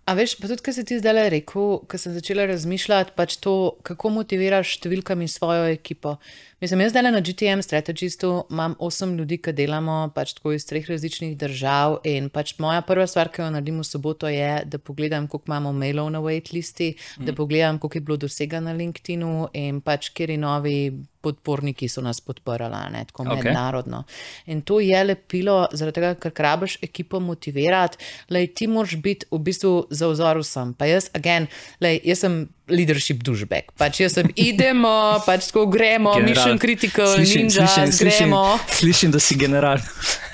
a 0.09 0.15
veš, 0.17 0.39
pa 0.41 0.49
tudi, 0.49 0.65
kar 0.65 0.73
si 0.73 0.85
ti 0.89 0.97
zdaj 0.97 1.29
rekel, 1.35 1.81
ko 1.85 1.99
sem 2.01 2.15
začela 2.17 2.47
razmišljati, 2.49 3.13
pač 3.19 3.37
to, 3.45 3.55
kako 3.85 4.15
motiviraš 4.17 4.79
številkami 4.79 5.29
svojo 5.29 5.69
ekipo. 5.69 6.17
Mislim, 6.63 6.81
jaz 6.81 6.91
zdaj 6.91 7.13
na 7.13 7.21
GTM 7.21 7.61
strategistu 7.63 8.31
imam 8.51 8.75
osem 8.83 9.13
ljudi, 9.19 9.37
ki 9.39 9.53
delamo 9.55 9.99
pač 10.15 10.33
tako 10.35 10.57
iz 10.57 10.65
treh 10.67 10.89
različnih 10.91 11.37
držav. 11.39 12.01
In 12.09 12.33
pač 12.35 12.57
moja 12.59 12.81
prva 12.83 13.07
stvar, 13.07 13.31
ki 13.31 13.45
jo 13.45 13.51
naredim 13.55 13.79
v 13.79 13.87
soboto, 13.87 14.27
je, 14.33 14.65
da 14.67 14.81
pogledam, 14.83 15.29
koliko 15.31 15.53
imamo 15.53 15.73
mailov 15.77 16.11
na 16.11 16.25
waitlisti, 16.25 16.95
mm. 16.97 17.29
da 17.29 17.37
pogledam, 17.37 17.79
koliko 17.79 18.01
je 18.01 18.07
bilo 18.09 18.19
dosega 18.25 18.65
na 18.65 18.75
LinkedIn-u 18.75 19.53
in 19.55 19.79
pač 19.85 20.11
kjer 20.17 20.35
je 20.35 20.41
novi 20.43 20.79
podporniki 21.21 21.89
so 21.91 22.03
nas 22.03 22.21
podprli, 22.21 22.69
ne, 22.93 23.05
tako 23.07 23.25
okay. 23.25 23.45
mednarodno. 23.45 24.03
In 24.47 24.63
to 24.63 24.81
je 24.81 24.99
lepilo, 25.05 25.61
zaradi 25.73 26.01
tega, 26.01 26.13
ker 26.23 26.33
rabiš 26.43 26.79
ekipo 26.83 27.21
motivirati, 27.21 27.99
da 28.31 28.43
ti 28.47 28.67
moraš 28.71 28.97
biti 29.03 29.27
v 29.31 29.41
bistvu 29.47 29.73
za 29.99 30.09
vzor 30.09 30.41
vsem. 30.43 30.75
Pa 30.79 30.87
jaz, 30.87 31.11
again, 31.15 31.49
lej, 31.83 32.01
jaz 32.07 32.23
sem 32.25 32.47
leadership 32.69 33.23
dušbek. 33.27 33.73
Pač 33.79 34.03
jaz 34.05 34.19
sem 34.19 34.31
idemo, 34.37 35.19
pač 35.27 35.51
tako 35.51 35.67
gremo, 35.73 36.15
general. 36.17 36.35
mission 36.35 36.59
critical, 36.63 37.15
slišim, 37.15 37.49
ninja, 37.49 37.67
slišim, 37.69 38.09
gremo. 38.09 38.45
Slišim, 38.69 38.79
slišim, 38.79 39.13
da 39.15 39.21
si 39.21 39.37
general. 39.39 39.79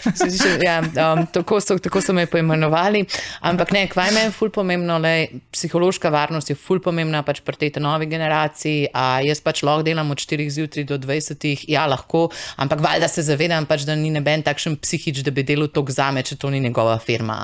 Slišim, 0.05 0.63
ja, 0.63 0.81
um, 0.83 1.27
tako, 1.33 1.61
so, 1.61 1.79
tako 1.79 2.01
so 2.05 2.13
me 2.13 2.27
poimenovali. 2.27 3.05
Ampak 3.41 3.73
ne, 3.73 3.87
kvaj 3.89 4.11
me 4.13 4.27
je 4.27 4.33
ful 4.35 4.51
pomembno, 4.53 4.99
le 5.01 5.41
psihološka 5.53 6.11
varnost 6.13 6.51
je 6.51 6.57
ful 6.59 6.81
pomembna 6.85 7.23
pač 7.25 7.41
pri 7.45 7.57
tej 7.57 7.83
novi 7.83 8.07
generaciji. 8.11 8.91
A 8.93 9.21
jaz 9.25 9.41
pač 9.45 9.63
lahko 9.65 9.87
delam 9.87 10.11
od 10.13 10.21
4 10.21 10.49
zjutraj 10.51 10.87
do 10.89 10.99
20, 11.01 11.65
ja, 11.69 11.87
lahko, 11.91 12.29
ampak 12.61 12.83
valjda 12.85 13.09
se 13.09 13.25
zavedam, 13.25 13.67
pač, 13.67 13.87
da 13.89 13.97
ni 13.97 14.13
neben 14.13 14.45
takšen 14.45 14.77
psihič, 14.83 15.23
da 15.25 15.33
bi 15.35 15.47
delal 15.47 15.71
to 15.73 15.85
zame, 15.89 16.23
če 16.23 16.37
to 16.41 16.51
ni 16.53 16.61
njegova 16.61 16.99
firma. 16.99 17.39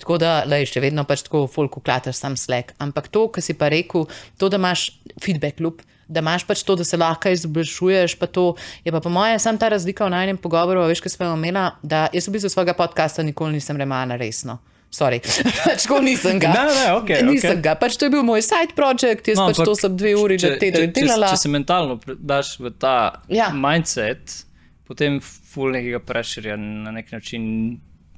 Tako 0.00 0.18
da, 0.20 0.42
le, 0.48 0.62
še 0.68 0.82
vedno 0.84 1.06
pač 1.08 1.24
tako 1.26 1.46
fulko 1.50 1.80
klataš 1.80 2.20
sam 2.20 2.36
slek. 2.36 2.74
Ampak 2.82 3.08
to, 3.12 3.26
kar 3.32 3.44
si 3.44 3.56
pa 3.56 3.70
rekel, 3.72 4.06
to, 4.38 4.48
da 4.52 4.60
imaš 4.60 4.88
feedback 5.22 5.60
loop, 5.60 5.82
da 6.08 6.22
imaš 6.22 6.44
pač 6.46 6.62
to, 6.62 6.76
da 6.76 6.84
se 6.84 6.96
lahko 6.96 7.32
izboljšuješ. 7.34 8.14
Pa 8.20 8.26
to, 8.26 8.54
je 8.84 8.92
pa 8.92 9.00
po 9.00 9.10
mojem, 9.10 9.38
sem 9.42 9.58
ta 9.58 9.68
razlika 9.72 10.06
v 10.06 10.14
najnem 10.14 10.38
pogovoru, 10.38 10.86
veš, 10.90 11.02
kaj 11.04 11.16
smo 11.16 11.34
imeli, 11.34 11.66
da 11.82 12.06
jaz 12.14 12.28
v 12.28 12.36
bistvu 12.38 12.52
svojega 12.52 12.76
podcasta 12.78 13.26
nikoli 13.26 13.58
nisem 13.58 13.76
remala 13.76 14.16
resno. 14.16 14.58
Sorry, 14.96 15.18
pač 15.66 15.84
ko 15.90 15.98
nisem 16.00 16.38
ga. 16.40 16.52
Ne, 16.54 16.64
ne, 16.70 16.84
okay, 16.96 17.24
nisem 17.26 17.58
okay. 17.58 17.64
ga. 17.64 17.74
Pač 17.78 17.98
to 17.98 18.06
je 18.06 18.14
bil 18.14 18.22
moj 18.24 18.40
side 18.44 18.76
project, 18.78 19.26
jaz 19.28 19.40
no, 19.40 19.48
pač 19.50 19.60
to 19.60 19.74
sem 19.76 19.96
dve 19.98 20.14
uri 20.16 20.38
že 20.40 20.54
teden 20.62 20.94
delala. 20.94 21.32
Če 21.34 21.42
se 21.42 21.50
mentalno 21.52 21.98
daš 22.16 22.54
v 22.62 22.72
ta 22.78 23.20
ja. 23.28 23.50
mindset, 23.52 24.46
potem 24.86 25.18
ful 25.20 25.74
nekega 25.74 26.00
preširja 26.06 26.56
na 26.60 26.94
nek 26.94 27.10
način 27.12 27.42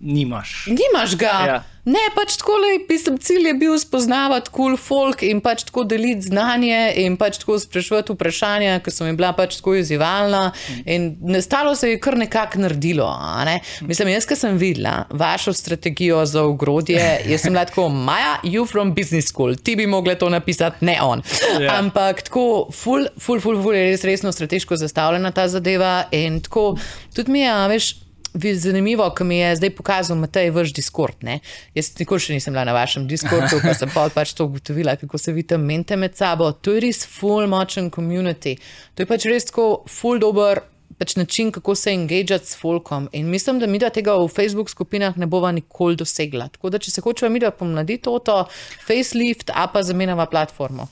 nimaš. 0.00 0.66
Nimaš 0.66 1.16
ga. 1.16 1.34
Ja. 1.46 1.64
Ne, 1.88 2.02
pač 2.12 2.34
tako 2.36 2.58
le, 2.60 2.74
pisem, 2.84 3.16
cilj 3.22 3.46
je 3.48 3.52
bil 3.56 3.76
spoznavati 3.80 4.50
kul 4.52 4.74
cool 4.74 4.76
folk 4.76 5.22
in 5.24 5.38
pač 5.40 5.62
tako 5.70 5.86
deliti 5.88 6.26
znanje 6.26 6.80
in 7.00 7.14
pač 7.16 7.38
tako 7.40 7.56
sprašovati 7.62 8.12
vprašanja, 8.12 8.74
ki 8.84 8.92
so 8.92 9.06
mi 9.06 9.14
bila 9.16 9.30
pač 9.36 9.56
tako 9.56 9.78
izzivalna. 9.78 10.50
In 10.84 11.14
nastalo 11.32 11.72
se 11.78 11.94
je 11.94 12.00
kar 12.04 12.18
nekako 12.20 12.60
naredilo. 12.60 13.08
Ne? 13.48 13.56
Mislim, 13.88 14.10
jaz, 14.12 14.26
ki 14.28 14.36
sem 14.36 14.58
videla 14.60 15.06
vašo 15.08 15.54
strategijo 15.56 16.20
za 16.28 16.42
ogrodje, 16.44 17.00
jaz 17.30 17.46
sem 17.46 17.56
bila 17.56 17.64
tako, 17.70 17.88
Maja, 17.88 18.36
you 18.44 18.66
from 18.68 18.92
business 18.94 19.32
school, 19.32 19.56
ti 19.56 19.76
bi 19.78 19.86
mogla 19.88 20.18
to 20.20 20.28
napisati, 20.28 20.84
ne 20.84 20.98
on. 21.02 21.22
Yeah. 21.22 21.62
Ja. 21.68 21.78
Ampak 21.78 22.26
tako, 22.28 22.68
ful, 22.74 23.06
ful, 23.16 23.40
ful, 23.40 23.62
ful 23.62 23.78
je 23.78 23.86
res 23.94 24.04
resno 24.04 24.32
strateško 24.34 24.76
zastavljena 24.76 25.32
ta 25.32 25.48
zadeva 25.48 26.02
in 26.12 26.42
tako 26.44 26.74
tudi 27.16 27.32
mi 27.32 27.46
je, 27.46 27.56
veš. 27.72 27.88
Zanimivo, 28.34 29.10
ko 29.16 29.24
mi 29.24 29.38
je 29.38 29.56
zdaj 29.56 29.70
pokazal 29.76 30.16
Matej 30.16 30.50
vaš 30.50 30.72
Discord. 30.76 31.22
Ne? 31.22 31.40
Jaz 31.74 31.92
nikoli 31.98 32.20
še 32.20 32.36
nisem 32.36 32.54
bila 32.54 32.64
na 32.68 32.74
vašem 32.76 33.06
Discordu, 33.08 33.60
pa 33.64 33.74
sem 33.74 33.90
pa 33.94 34.08
pač 34.14 34.34
to 34.36 34.46
ugotovila, 34.48 34.96
kako 35.00 35.18
se 35.18 35.32
vi 35.32 35.42
tam 35.42 35.64
menite 35.64 35.96
med 35.96 36.16
sabo. 36.16 36.50
To 36.52 36.76
je 36.76 36.84
res 36.86 37.04
full 37.06 37.48
močen 37.48 37.90
community. 37.90 38.58
To 38.94 39.04
je 39.04 39.10
pač 39.10 39.28
res 39.30 39.48
tako 39.48 39.84
full 39.88 40.20
dober 40.20 40.62
pač 40.98 41.16
način, 41.16 41.52
kako 41.54 41.74
se 41.74 41.92
engageati 41.94 42.46
s 42.46 42.58
folkom. 42.58 43.08
In 43.12 43.30
mislim, 43.30 43.58
da 43.58 43.66
mi 43.66 43.78
da 43.78 43.90
tega 43.90 44.16
v 44.18 44.28
Facebook 44.28 44.70
skupinah 44.70 45.16
ne 45.16 45.26
bova 45.26 45.52
nikoli 45.52 45.96
dosegla. 45.96 46.48
Tako 46.48 46.70
da, 46.74 46.78
če 46.82 46.90
se 46.90 47.04
hočeva 47.04 47.30
mi 47.30 47.40
da 47.40 47.50
pomladiti 47.54 48.02
to, 48.02 48.44
facelift, 48.86 49.54
a 49.54 49.68
pa 49.72 49.82
zamenjava 49.82 50.26
platformo. 50.26 50.88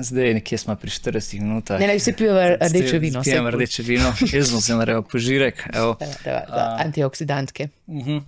Zdaj, 0.00 0.34
nekje 0.34 0.58
smo 0.58 0.76
pri 0.76 0.90
40 0.90 1.40
minutah. 1.40 1.80
Ne, 1.80 1.86
ne, 1.86 1.96
vsi 1.98 2.12
pijo 2.12 2.34
rdeče 2.60 2.98
vino. 2.98 3.22
Pijo 3.22 3.50
rdeče 3.50 3.82
vino, 3.82 4.12
jaz 4.32 4.50
sem 4.50 4.60
se 4.60 4.74
naredil 4.74 5.02
požirek. 5.02 5.66
Da, 5.72 5.80
da, 6.00 6.06
da, 6.24 6.42
uh, 6.48 6.86
antioksidantke. 6.86 7.68
Uh 7.86 8.06
-huh. 8.06 8.22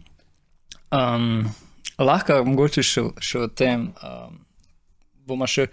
um, 0.91 1.55
lahko, 1.99 2.45
mogoče 2.45 2.83
še, 2.83 3.03
še 3.21 3.39
o 3.39 3.49
tem. 3.49 3.93
Um, 4.03 4.39
bomo 5.27 5.47
še. 5.47 5.67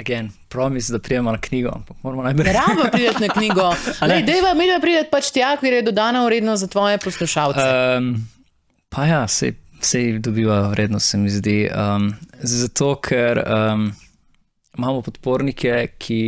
Again, 0.00 0.30
promis, 0.48 0.88
da 0.88 0.98
prijemo 0.98 1.32
na 1.32 1.38
knjigo, 1.40 1.70
ampak 1.74 1.96
moramo 2.02 2.22
najprej. 2.22 2.46
Ne 2.46 2.52
rabimo 2.52 2.84
priti 2.92 3.20
na 3.20 3.28
knjigo. 3.28 3.74
Ne, 4.08 4.22
deva 4.22 4.54
mi, 4.54 4.66
da 4.66 4.80
pridete 4.80 5.10
pač 5.10 5.28
tja, 5.30 5.56
ker 5.60 5.72
je 5.72 5.82
dodana 5.82 6.24
vrednost 6.24 6.60
za 6.60 6.66
tvoje 6.66 6.98
poslušalce. 6.98 7.66
Um, 7.98 8.28
pa 8.88 9.04
ja, 9.06 9.28
se, 9.28 9.52
se 9.80 10.18
dobiva 10.18 10.68
vrednost, 10.68 11.10
se 11.10 11.18
mi 11.18 11.30
zdi. 11.30 11.68
Um, 11.68 12.14
zato, 12.40 12.94
ker. 12.96 13.44
Um, 13.44 13.92
imamo 14.78 15.02
podpornike, 15.02 15.88
ki 15.98 16.22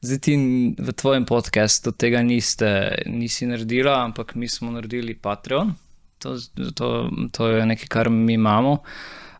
zdaj 0.00 0.18
ti 0.18 0.36
v 0.78 0.92
tvojem 0.92 1.26
podkastu 1.28 1.92
tega 1.92 2.22
niste, 2.22 3.02
nisi 3.06 3.46
naredila, 3.46 4.00
ampak 4.04 4.34
mi 4.34 4.48
smo 4.48 4.70
naredili 4.70 5.14
Patreon. 5.14 5.74
To, 6.20 6.36
to, 6.76 7.10
to 7.32 7.48
je 7.48 7.66
nekaj, 7.66 7.88
kar 7.88 8.10
mi 8.10 8.34
imamo. 8.34 8.78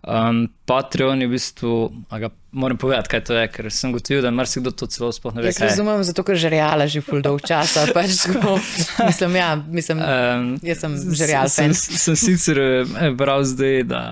Um, 0.01 0.47
Patreon 0.65 1.21
je 1.21 1.27
v 1.29 1.31
bistvu, 1.31 1.73
ga, 2.09 2.31
moram 2.57 2.79
povedati, 2.81 3.09
kaj 3.13 3.21
to 3.25 3.35
je, 3.37 3.49
ker 3.53 3.67
sem 3.69 3.93
gotovil, 3.93 4.23
da 4.25 4.31
marsikdo 4.33 4.73
to 4.73 4.89
celo 4.89 5.11
sploh 5.13 5.35
ne 5.37 5.43
ve. 5.45 5.51
Jaz 5.53 5.61
razumem, 5.61 6.01
zato 6.09 6.25
ker 6.25 6.41
žrjala 6.41 6.87
že 6.89 7.03
full 7.05 7.21
dolg 7.21 7.45
časa. 7.45 7.85
Pač, 7.93 8.17
ko, 8.33 8.57
mislim, 9.05 9.37
ja, 9.37 9.51
mislim, 9.61 10.01
um, 10.01 10.55
jaz 10.65 10.81
sem 10.81 10.97
žrjala. 10.97 11.53
Sem, 11.53 11.77
sem 11.77 12.17
sicer 12.17 12.63
eh, 12.65 13.13
bral 13.13 13.45
zdaj, 13.45 13.85
da 13.93 14.03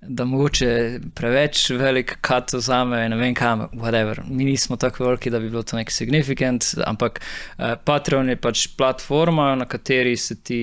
da 0.00 0.24
mogoče 0.24 1.00
preveč 1.14 1.70
velik 1.70 2.16
kat 2.20 2.50
za 2.52 2.84
me, 2.84 3.08
ne 3.08 3.16
vem 3.16 3.34
kam, 3.34 3.66
whatever. 3.72 4.22
Mi 4.30 4.44
nismo 4.44 4.76
tako 4.76 5.04
veliki, 5.04 5.30
da 5.30 5.40
bi 5.40 5.50
bilo 5.50 5.62
to 5.62 5.76
nek 5.76 5.90
signifikant, 5.90 6.64
ampak 6.86 7.20
uh, 7.20 7.64
Patreon 7.84 8.28
je 8.28 8.36
pač 8.36 8.66
platforma, 8.76 9.54
na 9.54 9.66
kateri 9.66 10.16
se 10.16 10.42
ti 10.42 10.62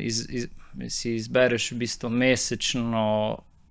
iz, 0.00 0.26
iz, 0.30 0.48
si 0.88 1.14
izbereš 1.14 1.72
v 1.72 1.82
bistvu 1.84 2.10
mesečno. 2.10 3.08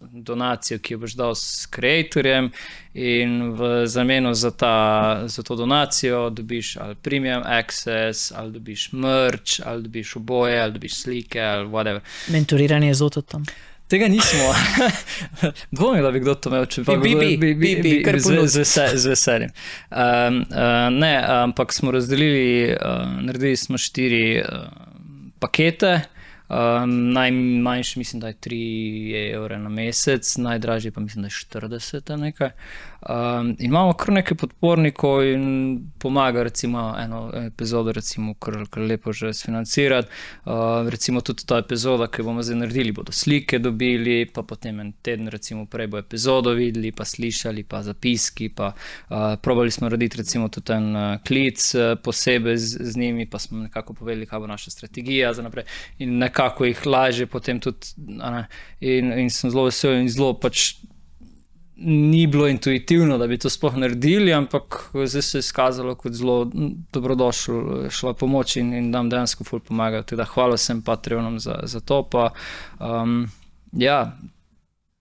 Donacijo, 0.04 0.82
ki 0.84 0.94
jo 0.94 1.00
boš 1.00 1.14
dal 1.16 1.32
s 1.32 1.64
creatorjem, 1.72 2.50
in 2.94 3.54
v 3.56 3.86
zameno 3.88 4.34
za, 4.36 4.52
ta, 4.52 5.22
za 5.32 5.44
to 5.48 5.56
donacijo 5.56 6.30
dobiš 6.30 6.74
ali 6.78 6.96
premium 6.96 7.44
access, 7.46 8.32
ali 8.36 8.52
dobiš 8.52 8.90
merch, 8.92 9.62
ali 9.64 9.84
dobiš 9.84 10.16
oboje, 10.16 10.60
ali 10.62 10.74
dobiš 10.74 10.98
slike, 11.06 11.40
ali 11.42 11.70
whatever. 11.70 12.00
Mentoriranje 12.28 12.94
z 12.94 13.02
ototom. 13.02 13.46
Tega 13.94 14.08
nismo. 14.08 14.54
Dvomim, 15.72 16.04
da 16.04 16.12
bi 16.12 16.20
kdo 16.20 16.34
to 16.34 16.50
imel, 16.50 16.64
če 16.66 16.82
bi 16.82 16.96
bil. 16.98 17.20
Bi, 17.62 17.92
z 18.98 19.04
veseljem. 19.06 19.52
Um, 19.92 20.40
uh, 20.50 20.88
ne, 20.90 21.12
ampak 21.44 21.76
smo 21.78 21.94
razdelili, 21.94 22.74
uh, 22.74 23.04
naredili 23.22 23.54
smo 23.58 23.78
štiri 23.78 24.42
uh, 24.42 24.66
pakete. 25.40 25.92
Um, 26.50 27.12
najmanjši 27.12 28.00
mislim, 28.00 28.20
da 28.20 28.28
je 28.28 28.34
3 28.34 29.34
evre 29.36 29.60
na 29.60 29.70
mesec, 29.70 30.38
najdražji 30.38 30.92
pa 30.92 31.02
mislim, 31.02 31.22
da 31.22 31.28
je 31.28 31.32
40 31.32 32.12
ali 32.12 32.22
nekaj. 32.22 32.50
Um, 33.10 33.56
imamo 33.60 33.94
kar 33.94 34.14
nekaj 34.14 34.38
podpornikov 34.38 35.24
in 35.28 35.80
pomaga, 36.00 36.44
recimo, 36.44 36.96
eno 37.00 37.32
epizodo, 37.36 37.92
recimo, 37.92 38.34
kar, 38.34 38.66
kar 38.70 38.84
lepo 38.84 39.14
že 39.14 39.34
sfinancirati. 39.34 40.08
Uh, 40.46 40.54
recimo 40.90 41.22
tudi 41.22 41.46
ta 41.46 41.58
epizoda, 41.58 42.08
ki 42.08 42.24
bomo 42.24 42.44
zdaj 42.44 42.58
naredili, 42.58 42.92
bodo 42.92 43.12
slike 43.12 43.60
dobili, 43.60 44.26
pa 44.34 44.44
potem 44.44 44.80
en 44.80 44.94
teden, 45.02 45.28
recimo, 45.28 45.66
prej 45.66 45.88
bo 45.88 45.98
epizodo 45.98 46.54
videli, 46.54 46.92
pa 46.92 47.06
slišali, 47.06 47.64
pa 47.64 47.84
zapiski. 47.84 48.50
Pa, 48.50 48.74
uh, 49.10 49.36
probali 49.42 49.72
smo 49.72 49.88
narediti, 49.90 50.18
recimo, 50.18 50.48
tudi 50.50 50.74
en 50.74 50.96
uh, 50.96 51.18
klic 51.28 51.60
uh, 51.76 52.00
posebej 52.04 52.58
z, 52.58 52.92
z 52.92 52.98
njimi, 52.98 53.26
pa 53.26 53.40
smo 53.40 53.58
nekako 53.58 53.94
povedali, 53.94 54.26
kaj 54.26 54.40
bo 54.40 54.48
naša 54.48 54.72
strategija 54.72 55.34
za 55.34 55.44
naprej. 55.44 55.66
In 56.00 56.18
nekako 56.34 56.66
jih 56.66 56.86
lažje 56.86 57.28
potem 57.28 57.60
tudi. 57.60 57.94
In, 58.80 59.14
in 59.14 59.30
sem 59.30 59.52
zelo 59.52 59.68
vesel 59.70 60.02
in 60.02 60.10
zelo 60.10 60.34
pač 60.34 60.74
ni 61.76 62.28
bilo 62.28 62.48
intuitivno, 62.48 63.18
da 63.18 63.28
bi 63.28 63.38
to 63.38 63.50
sploh 63.50 63.76
naredili, 63.78 64.34
ampak 64.34 64.92
zdaj 64.94 65.22
se 65.22 65.38
je 65.38 65.40
izkazalo 65.40 65.96
kot 65.96 66.14
zelo 66.14 66.52
dobrodošla 66.94 68.14
pomoč 68.20 68.56
in, 68.58 68.74
in 68.74 68.90
nam 68.90 69.10
dejansko 69.10 69.44
ful 69.44 69.60
pomagajo. 69.60 70.04
Teda 70.04 70.26
hvala 70.26 70.56
vsem 70.56 70.82
Patreonom 70.82 71.40
za, 71.40 71.60
za 71.64 71.80
to. 71.80 72.04
Pa, 72.04 72.30
um, 72.80 73.28
ja, 73.72 74.18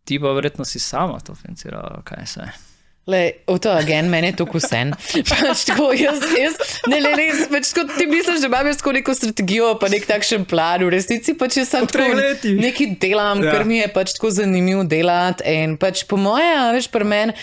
ti 0.05 0.20
pa 0.20 0.33
verjetno 0.33 0.64
si 0.64 0.80
sama 0.80 1.20
to 1.20 1.35
financirala, 1.35 2.03
kaj 2.05 2.26
se 2.26 2.41
je. 2.41 2.72
Le, 3.03 3.43
v 3.51 3.59
to 3.59 3.71
agen, 3.75 4.07
meni 4.07 4.29
je 4.31 4.37
to 4.39 4.45
kusen. 4.47 4.93
Pač 5.27 5.65
tako, 5.67 5.89
jaz, 5.91 6.23
jaz, 6.39 6.55
ne, 6.87 7.01
ne, 7.03 7.11
ne, 7.19 7.25
pač 7.51 7.73
tako, 7.75 7.97
ti 7.97 8.07
misliš, 8.07 8.45
da 8.45 8.61
imaš 8.63 8.79
tako 8.79 8.93
neko 8.95 9.15
strategijo, 9.19 9.73
pa 9.83 9.91
nek 9.91 10.07
takšen 10.07 10.47
plan, 10.47 10.85
v 10.87 10.93
resnici 10.95 11.35
pa 11.35 11.49
če 11.51 11.65
sem 11.67 11.89
tako 11.91 12.15
nekaj 12.63 12.95
delam, 13.03 13.43
ja. 13.43 13.57
ker 13.57 13.67
mi 13.67 13.81
je 13.81 13.89
pač 13.91 14.15
tako 14.15 14.31
zanimivo 14.31 14.87
delati. 14.87 15.43
In 15.51 15.75
pač 15.83 16.05
po 16.07 16.21
moje, 16.21 16.55
veš, 16.79 16.93
pri 16.95 17.09
meni, 17.11 17.35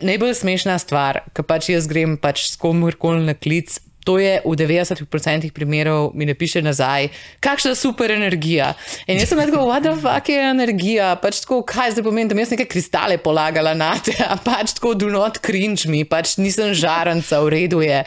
najbolj 0.00 0.38
smešna 0.40 0.80
stvar, 0.80 1.20
ker 1.36 1.44
pač 1.52 1.68
jaz 1.74 1.90
grem 1.90 2.16
pač 2.16 2.46
s 2.48 2.56
komorkoli 2.56 3.26
na 3.28 3.36
klic, 3.36 3.76
To 4.04 4.18
je 4.20 4.40
v 4.44 4.52
90% 4.56 5.50
primerov, 5.56 6.12
mi 6.14 6.26
ne 6.28 6.34
piše 6.36 6.62
nazaj, 6.62 7.08
kakšna 7.40 7.74
super 7.74 8.12
energija. 8.12 8.74
In 9.08 9.16
jaz 9.18 9.32
sem 9.32 9.40
rekel, 9.40 9.64
what 9.64 9.82
the 9.82 9.94
fuck 9.96 10.28
je 10.28 10.40
energija, 10.44 11.14
pač 11.20 11.40
tako, 11.44 11.62
kaj 11.64 11.96
zdaj 11.96 12.04
pomeni, 12.04 12.28
da 12.28 12.36
mi 12.36 12.44
jaz 12.44 12.52
neke 12.52 12.66
kristale 12.68 13.16
polagala 13.18 13.72
na 13.74 13.94
te, 13.96 14.12
pač 14.48 14.76
tako, 14.76 14.92
do 14.94 15.08
not 15.08 15.40
cringe 15.40 15.88
mi, 15.88 16.04
pač 16.04 16.36
nisem 16.36 16.74
žarenca, 16.76 17.40
v 17.44 17.52
redu 17.56 17.80
je. 17.84 18.02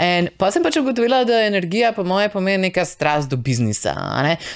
In 0.00 0.30
pa 0.40 0.48
sem 0.54 0.64
pač 0.64 0.80
ugotovila, 0.80 1.22
da 1.28 1.42
energija, 1.44 1.92
po 1.92 2.04
moje, 2.08 2.32
pomeni 2.32 2.70
neka 2.70 2.86
strast 2.88 3.28
do 3.28 3.36
biznisa. 3.36 3.92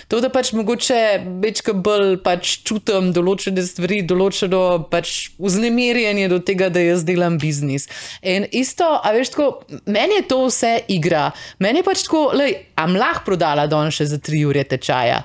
To, 0.08 0.22
da 0.24 0.32
pač 0.32 0.54
mogoče 0.56 1.00
večkrat 1.44 1.84
bolj 1.84 2.16
pač 2.24 2.56
čutim 2.64 3.12
določene 3.12 3.64
stvari, 3.66 4.00
določeno 4.06 4.86
pač 4.88 5.32
vznemirjenje 5.36 6.30
do 6.32 6.40
tega, 6.40 6.70
da 6.72 6.80
jaz 6.80 7.04
delam 7.04 7.36
biznis. 7.42 7.88
In 8.24 8.48
isto, 8.56 8.88
a 8.96 9.12
veš, 9.12 9.34
tako, 9.36 9.80
meni 9.84 10.22
je 10.22 10.28
to 10.32 10.40
vse 10.48 10.72
igra. 10.88 11.30
Meni 11.58 11.82
je 11.82 11.86
pač 11.86 12.04
tako, 12.06 12.30
da 12.38 12.48
am 12.82 12.96
lahko 12.96 13.24
prodala 13.30 13.66
danes 13.70 13.98
še 13.98 14.08
za 14.12 14.18
tri 14.18 14.44
ure 14.46 14.64
tečaja, 14.64 15.22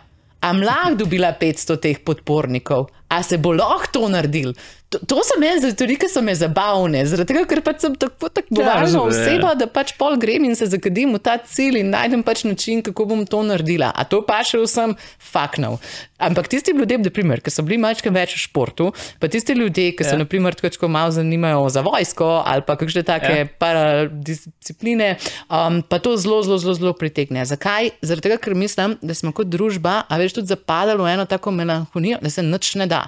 am 0.47 0.61
lahko 0.65 1.03
dobila 1.03 1.33
500 1.39 1.79
teh 1.81 2.03
podpornikov, 2.05 2.89
a 3.09 3.21
se 3.23 3.37
bo 3.37 3.53
lahko 3.57 3.91
to 3.93 4.07
naredil. 4.09 4.53
To, 4.91 4.99
to 5.07 5.21
so 5.23 5.37
meni 5.39 5.71
zdaj, 5.71 5.93
ker 5.95 6.09
so 6.11 6.19
me 6.19 6.33
zabavne, 6.35 7.05
zaradi 7.07 7.31
tega, 7.31 7.45
ker 7.47 7.61
pač 7.63 7.85
sem 7.85 7.93
tako 7.95 8.27
tako 8.27 8.57
ja, 8.59 8.73
važna 8.73 9.03
oseba, 9.07 9.53
da 9.55 9.63
pač 9.71 9.93
pol 9.95 10.17
grem 10.19 10.49
in 10.49 10.57
se 10.59 10.67
zakadim 10.67 11.13
v 11.15 11.21
ta 11.23 11.37
cilj 11.39 11.79
in 11.79 11.93
najdem 11.93 12.25
pač 12.27 12.43
način, 12.43 12.81
kako 12.83 13.05
bom 13.07 13.21
to 13.23 13.39
naredila. 13.47 13.93
A 13.95 14.03
to 14.03 14.19
pa 14.27 14.41
še 14.43 14.59
vsem 14.59 14.97
faknov. 15.15 15.79
Ampak 16.19 16.51
tisti 16.51 16.75
ljudje, 16.75 16.99
naprimer, 17.05 17.39
ki 17.39 17.53
so 17.55 17.63
bili 17.63 17.79
malčkam 17.79 18.19
več 18.19 18.35
v 18.35 18.43
športu, 18.43 18.89
pa 19.23 19.31
tisti 19.31 19.55
ljudje, 19.55 19.95
ki 19.95 20.09
se 20.09 20.17
ja. 20.17 20.19
naprimer 20.19 20.59
tako 20.59 20.91
malo 20.91 21.15
zanimajo 21.15 21.63
za 21.71 21.87
vojsko 21.87 22.27
ali 22.43 22.67
pa 22.67 22.75
kakšne 22.75 23.07
take 23.07 23.31
ja. 23.31 23.49
paradiscipline, 23.63 25.13
um, 25.47 25.79
pa 25.87 26.03
to 26.03 26.17
zelo, 26.19 26.43
zelo, 26.43 26.59
zelo, 26.59 26.75
zelo 26.75 26.93
pritegne. 26.99 27.47
Zakaj? 27.47 27.95
Zaradi 28.03 28.27
tega, 28.27 28.43
ker 28.43 28.59
mislim, 28.59 28.99
da 28.99 29.15
smo 29.15 29.31
kot 29.31 29.47
družba, 29.47 30.01
a 30.03 30.19
več 30.19 30.35
tudi 30.35 30.51
zapadali 30.51 30.99
v 30.99 31.15
eno 31.15 31.31
tako 31.31 31.55
melanholijo, 31.55 32.19
da 32.19 32.29
se 32.33 32.43
nič 32.43 32.75
ne 32.75 32.91
da. 32.91 33.05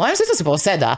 Mojem 0.00 0.16
svetu 0.16 0.38
se 0.38 0.46
pa 0.46 0.56
vse 0.56 0.76
da. 0.80 0.94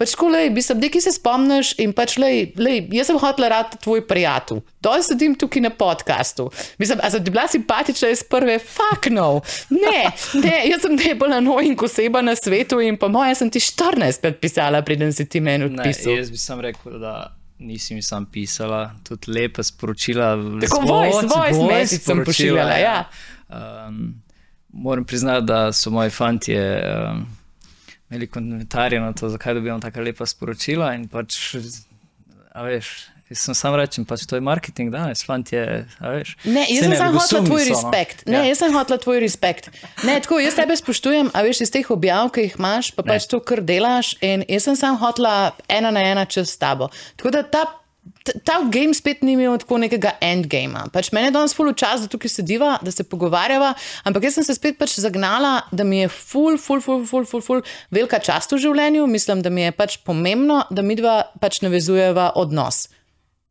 Pač, 0.00 0.14
ko 0.16 0.30
lej, 0.32 0.48
bi 0.56 0.62
se 0.64 0.72
nekaj 0.74 1.02
se 1.04 1.10
spomniš 1.12 1.74
in 1.84 1.90
pač, 1.92 2.14
lej, 2.16 2.54
lej, 2.56 2.78
jaz 2.96 3.10
sem 3.10 3.18
hotel 3.20 3.50
rad 3.52 3.74
tvoj 3.84 4.00
prijatelj. 4.08 4.62
Doj 4.80 5.02
sedim 5.04 5.34
tukaj 5.36 5.60
na 5.66 5.70
podkastu. 5.76 6.46
Mislim, 6.80 7.02
a 7.04 7.10
sem 7.12 7.24
ti 7.24 7.32
bila 7.34 7.44
simpatična 7.52 8.08
iz 8.08 8.22
prve, 8.24 8.54
fuck 8.64 9.10
no. 9.12 9.42
Ne, 9.68 10.06
ne, 10.40 10.54
jaz 10.70 10.86
sem 10.86 10.94
najbolj 10.96 11.34
annoying 11.36 11.84
oseba 11.84 12.22
na 12.24 12.32
svetu 12.38 12.80
in 12.80 12.96
po 12.96 13.10
mojem 13.12 13.36
sem 13.42 13.50
ti 13.52 13.60
14 13.60 14.24
krat 14.24 14.40
pisala, 14.40 14.80
preden 14.88 15.12
si 15.12 15.26
ti 15.28 15.42
meni 15.44 15.68
odpisal. 15.68 16.16
Jaz 16.16 16.32
bi 16.32 16.40
sam 16.40 16.64
rekel, 16.64 16.96
da 17.02 17.34
nisi 17.60 17.94
mi 17.94 18.00
sam 18.02 18.24
pisala, 18.32 18.86
tudi 19.04 19.34
lepa 19.36 19.62
sporočila. 19.62 20.30
Tako 20.64 20.80
voice, 20.88 21.26
voice 21.28 21.60
message 21.74 22.06
sem 22.08 22.24
pošiljala, 22.24 22.80
ja. 22.80 22.96
Um, 23.52 24.00
moram 24.72 25.04
priznati, 25.04 25.44
da 25.46 25.60
so 25.76 25.92
moji 25.92 26.10
fantje. 26.10 26.64
Um, 26.88 27.26
imeli 28.10 28.26
komentarje 28.26 29.00
na 29.00 29.12
to, 29.12 29.28
zakaj 29.28 29.54
dobivamo 29.54 29.80
tako 29.80 30.00
lepa 30.00 30.26
sporočila. 30.26 30.92
Pač, 31.10 31.38
veš, 32.54 32.90
jaz 33.30 33.44
sem 33.46 33.54
sam 33.54 33.76
rečem, 33.78 34.04
pač 34.04 34.24
to 34.26 34.34
je 34.36 34.42
marketing 34.42 34.90
danes, 34.90 35.22
fantje. 35.26 35.62
Ne, 36.44 36.66
jaz 36.66 36.84
sem 36.84 36.96
samo 36.98 37.22
hotel 37.22 37.46
tvoj 37.46 37.62
no. 37.62 37.68
respekt. 37.70 38.24
Ne, 38.26 38.38
ja. 38.40 38.50
jaz 38.50 38.62
sem 38.64 38.74
hotel 38.74 38.98
tvoj 38.98 39.22
respekt. 39.22 39.70
Ne, 40.02 40.18
tako, 40.24 40.40
jaz 40.42 40.58
tebe 40.58 40.76
spoštujem, 40.76 41.30
a 41.30 41.44
veš 41.46 41.62
iz 41.66 41.74
teh 41.74 41.90
objav, 41.94 42.32
ki 42.34 42.48
jih 42.48 42.58
imaš, 42.58 42.90
pa 42.96 43.06
ne. 43.06 43.14
pač 43.14 43.30
to, 43.30 43.38
kar 43.38 43.62
delaš. 43.62 44.16
In 44.26 44.42
jaz 44.50 44.66
sem 44.66 44.78
samo 44.78 44.98
hotel 45.04 45.30
ena 45.70 45.94
na 45.94 46.02
ena 46.10 46.26
čez 46.26 46.56
tabo. 46.58 46.90
Tako 47.20 47.38
da 47.38 47.46
ta 47.46 47.64
ta 48.44 48.60
game 48.72 48.94
spet 48.94 49.22
ni 49.22 49.34
imel 49.36 49.58
tako 49.62 49.78
nekega 49.82 50.14
endgama. 50.24 50.86
Pač 50.92 51.10
meni 51.16 51.30
je 51.30 51.34
danes 51.36 51.54
full 51.56 51.72
čas, 51.72 52.04
da 52.04 52.10
tukaj 52.12 52.32
sediva, 52.32 52.76
da 52.82 52.92
se 52.94 53.04
pogovarjava, 53.04 53.72
ampak 54.08 54.28
jaz 54.28 54.38
sem 54.38 54.46
se 54.46 54.56
spet 54.56 54.78
pač 54.80 54.98
zagnala, 55.02 55.60
da 55.72 55.84
mi 55.84 56.02
je 56.02 56.10
full, 56.12 56.58
full, 56.58 56.82
full, 56.84 57.06
full, 57.08 57.28
full, 57.28 57.44
full 57.44 57.62
velika 57.94 58.20
čast 58.22 58.52
v 58.54 58.60
življenju. 58.64 59.06
Mislim, 59.10 59.44
da 59.44 59.52
mi 59.52 59.66
je 59.66 59.76
pač 59.76 59.98
pomembno, 60.06 60.62
da 60.70 60.84
mi 60.86 60.98
dva 60.98 61.22
pač 61.42 61.62
navezujeva 61.64 62.32
odnos. 62.40 62.88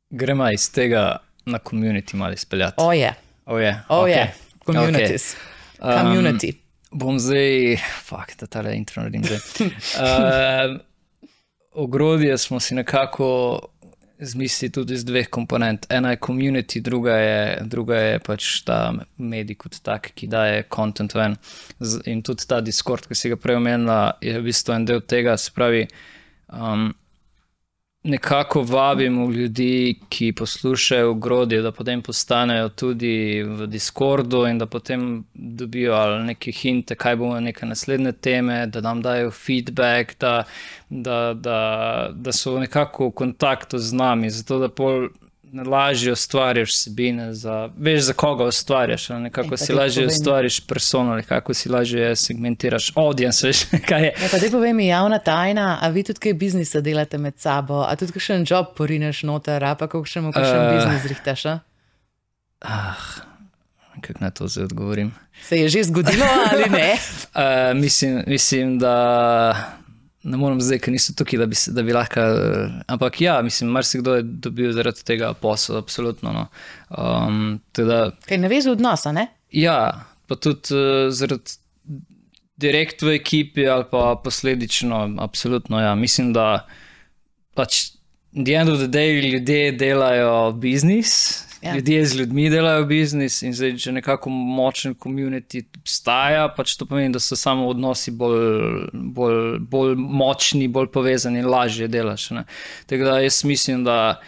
Gremo 0.09 0.47
iz 0.53 0.69
tega 0.73 1.19
na 1.49 1.59
komunity 1.59 2.17
malo 2.17 2.33
izpeljati. 2.33 2.81
Oje. 2.81 3.13
Oje. 3.45 3.75
Oje. 3.89 4.25
Communities. 4.65 5.35
Okay. 5.79 5.95
Um, 6.01 6.07
Community. 6.07 6.53
Bom 6.91 7.19
zdaj, 7.21 7.77
fuck, 8.01 8.33
da 8.39 8.47
tale 8.49 8.75
intro 8.77 9.03
naredim 9.03 9.23
zdaj. 9.23 9.39
Uh, 9.99 10.79
ogrodje 11.71 12.37
smo 12.37 12.59
si 12.59 12.75
nekako 12.75 13.59
zmisli 14.19 14.69
tudi 14.69 14.93
iz 14.93 15.05
dveh 15.05 15.29
komponent. 15.31 15.85
Ena 15.89 16.11
je 16.11 16.19
community, 16.25 16.81
druga 16.81 17.15
je, 17.17 17.57
druga 17.61 17.97
je 17.97 18.19
pač 18.19 18.47
ta 18.67 18.79
medij 19.17 19.55
kot 19.55 19.79
tak, 19.83 20.11
ki 20.15 20.27
daje 20.27 20.63
kontent 20.67 21.15
ven. 21.15 21.37
In 22.05 22.23
tudi 22.23 22.47
ta 22.47 22.61
Discord, 22.61 23.07
ki 23.07 23.15
si 23.15 23.31
ga 23.31 23.39
prej 23.39 23.59
omenila, 23.61 23.99
je 24.21 24.35
v 24.39 24.45
bistvu 24.49 24.75
en 24.75 24.87
del 24.89 25.01
tega. 25.01 25.37
Se 25.37 25.53
pravi, 25.55 25.85
um, 26.51 26.89
nekako 28.09 28.61
vabimo 28.61 29.31
ljudi, 29.31 29.99
ki 30.09 30.33
poslušajo 30.33 31.11
ogrodje, 31.11 31.61
da 31.61 31.71
potem 31.71 32.01
postanejo 32.01 32.69
tudi 32.69 33.43
v 33.43 33.67
Discordu 33.67 34.45
in 34.47 34.57
da 34.57 34.65
potem 34.65 35.23
dobijo 35.33 36.19
neke 36.23 36.51
hinte, 36.51 36.95
kaj 36.95 37.15
bomo 37.15 37.39
neke 37.39 37.65
naslednje 37.65 38.11
teme, 38.11 38.65
da 38.67 38.81
nam 38.81 39.01
dajo 39.01 39.31
feedback, 39.31 40.19
da, 40.19 40.43
da, 40.89 41.33
da, 41.33 41.59
da 42.13 42.31
so 42.31 42.59
nekako 42.59 43.07
v 43.07 43.11
kontaktu 43.11 43.77
z 43.77 43.93
nami, 43.93 44.29
zato 44.29 44.59
da 44.59 44.69
pol 44.69 45.09
lažje 45.53 46.11
ustvarjaš 46.13 46.75
sebine, 46.77 47.33
za, 47.33 47.69
veš, 47.77 48.01
za 48.01 48.13
koga 48.13 48.45
ustvarjaš. 48.45 49.09
Nekako 49.09 49.57
si 49.57 49.73
lažje 49.73 50.07
ustvarjaš 50.07 50.59
personal, 50.67 51.21
kako 51.27 51.53
si 51.53 51.69
lažje 51.69 52.15
segmentiraš 52.15 52.91
audience. 52.95 53.47
Veš, 53.47 53.65
kaj 53.89 54.03
je. 54.03 54.13
Ja, 54.21 54.27
pa 54.31 54.39
te 54.39 54.51
povem, 54.51 54.79
javna 54.79 55.19
tajna, 55.19 55.79
a 55.81 55.89
vi 55.89 56.03
tudi 56.03 56.19
kaj 56.19 56.33
biznisa 56.33 56.81
delate 56.81 57.17
med 57.17 57.37
sabo, 57.37 57.81
a 57.87 57.95
tudi 57.95 58.13
kakšen 58.17 58.45
job 58.49 58.75
porineš 58.77 59.23
noter, 59.23 59.63
a 59.63 59.75
pa 59.75 59.87
kakšen 59.87 60.29
uh, 60.29 60.35
biznis 60.35 61.03
zrihtaš. 61.03 61.45
Ah. 62.59 63.09
Kako 64.01 64.19
naj 64.19 64.31
to 64.31 64.47
zdaj 64.47 64.63
odgovorim? 64.63 65.11
Se 65.43 65.57
je 65.57 65.69
že 65.69 65.83
zgodilo 65.83 66.25
ali 66.51 66.69
ne? 66.69 66.93
uh, 66.93 67.77
mislim, 67.83 68.23
mislim, 68.27 68.79
da 68.79 69.78
ne 70.23 70.37
morem 70.37 70.59
zdaj, 70.61 70.79
ker 70.83 70.93
niso 70.93 71.13
tukaj, 71.15 71.39
da 71.39 71.45
bi, 71.47 71.55
da 71.75 71.83
bi 71.83 71.93
lahko. 71.95 72.23
Ampak 72.87 73.21
ja, 73.21 73.37
mislim, 73.45 73.71
marsikdo 73.71 74.17
je 74.19 74.23
dobil 74.23 74.73
zaradi 74.75 75.03
tega 75.07 75.33
posla, 75.33 75.79
absolutno. 75.79 76.33
No. 76.35 76.45
Um, 76.91 77.59
teda, 77.71 78.11
Kaj 78.27 78.37
ne 78.41 78.51
veš 78.51 78.71
odnosa, 78.73 79.13
ne? 79.15 79.27
Ja, 79.55 80.05
pa 80.27 80.35
tudi 80.35 80.75
uh, 80.75 81.07
zaradi 81.15 81.57
direkt 82.59 83.01
v 83.01 83.15
ekipi 83.15 83.67
ali 83.71 83.85
pa 83.91 84.15
posledično, 84.23 85.15
absolutno. 85.23 85.79
Ja. 85.79 85.95
Mislim, 85.95 86.33
da 86.35 86.65
pač 87.55 87.91
the 88.35 88.53
end 88.59 88.69
of 88.69 88.79
the 88.83 88.87
day 88.91 89.21
ljudje 89.31 89.71
delajo 89.71 90.51
biznis, 90.51 91.45
Ja. 91.61 91.73
ljudje 91.75 92.05
z 92.05 92.15
ljudmi 92.15 92.49
delajo 92.49 92.85
biznis 92.87 93.41
in 93.43 93.51
zdaj, 93.53 93.73
če 93.83 93.91
nekako 93.91 94.29
močen 94.31 94.93
komunity 94.95 95.65
obstaja, 95.89 96.47
pač 96.53 96.75
to 96.77 96.85
pomeni, 96.85 97.13
da 97.13 97.19
so 97.19 97.35
samo 97.35 97.67
odnosi 97.69 98.13
bolj, 98.13 98.89
bolj, 98.93 99.57
bolj 99.59 99.95
močni, 99.97 100.67
bolj 100.69 100.91
povezani 100.93 101.41
lažje 101.41 101.89
delaš. 101.89 102.29
Ne. 102.37 102.45
Tako 102.85 103.09
da 103.09 103.19
jaz 103.23 103.41
mislim, 103.43 103.83
da 103.83 104.19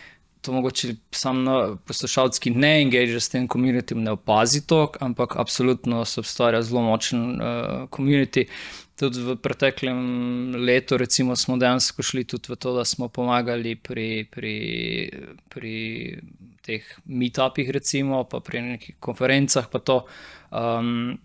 to 0.42 0.56
mogoče 0.58 0.96
sam 1.14 1.44
na 1.46 1.76
poslušalci 1.86 2.50
ne 2.50 2.82
engage 2.82 3.20
s 3.20 3.30
tem 3.30 3.46
komunitim, 3.48 4.02
ne 4.02 4.16
opazi 4.18 4.64
to, 4.68 4.88
ampak 5.00 5.36
absolutno 5.38 6.06
se 6.06 6.20
obstaja 6.20 6.62
zelo 6.66 6.82
močen 6.82 7.38
komunity. 7.94 8.48
Uh, 8.48 8.82
Tudi 9.02 9.18
v 9.18 9.34
preteklem 9.34 10.00
letu, 10.62 10.94
recimo, 10.94 11.34
smo 11.34 11.56
dejansko 11.58 12.04
šli 12.06 12.22
tudi 12.22 12.52
v 12.54 12.56
to, 12.62 12.76
da 12.78 12.84
smo 12.86 13.08
pomagali 13.10 13.74
pri, 13.74 14.30
pri, 14.30 14.58
pri 15.50 15.74
teh 16.62 16.86
meetupih, 17.10 17.72
recimo, 17.74 18.22
pa 18.30 18.44
pri 18.46 18.62
nekih 18.62 19.00
konferencah. 19.02 19.66
To, 19.82 20.06
um, 20.54 21.18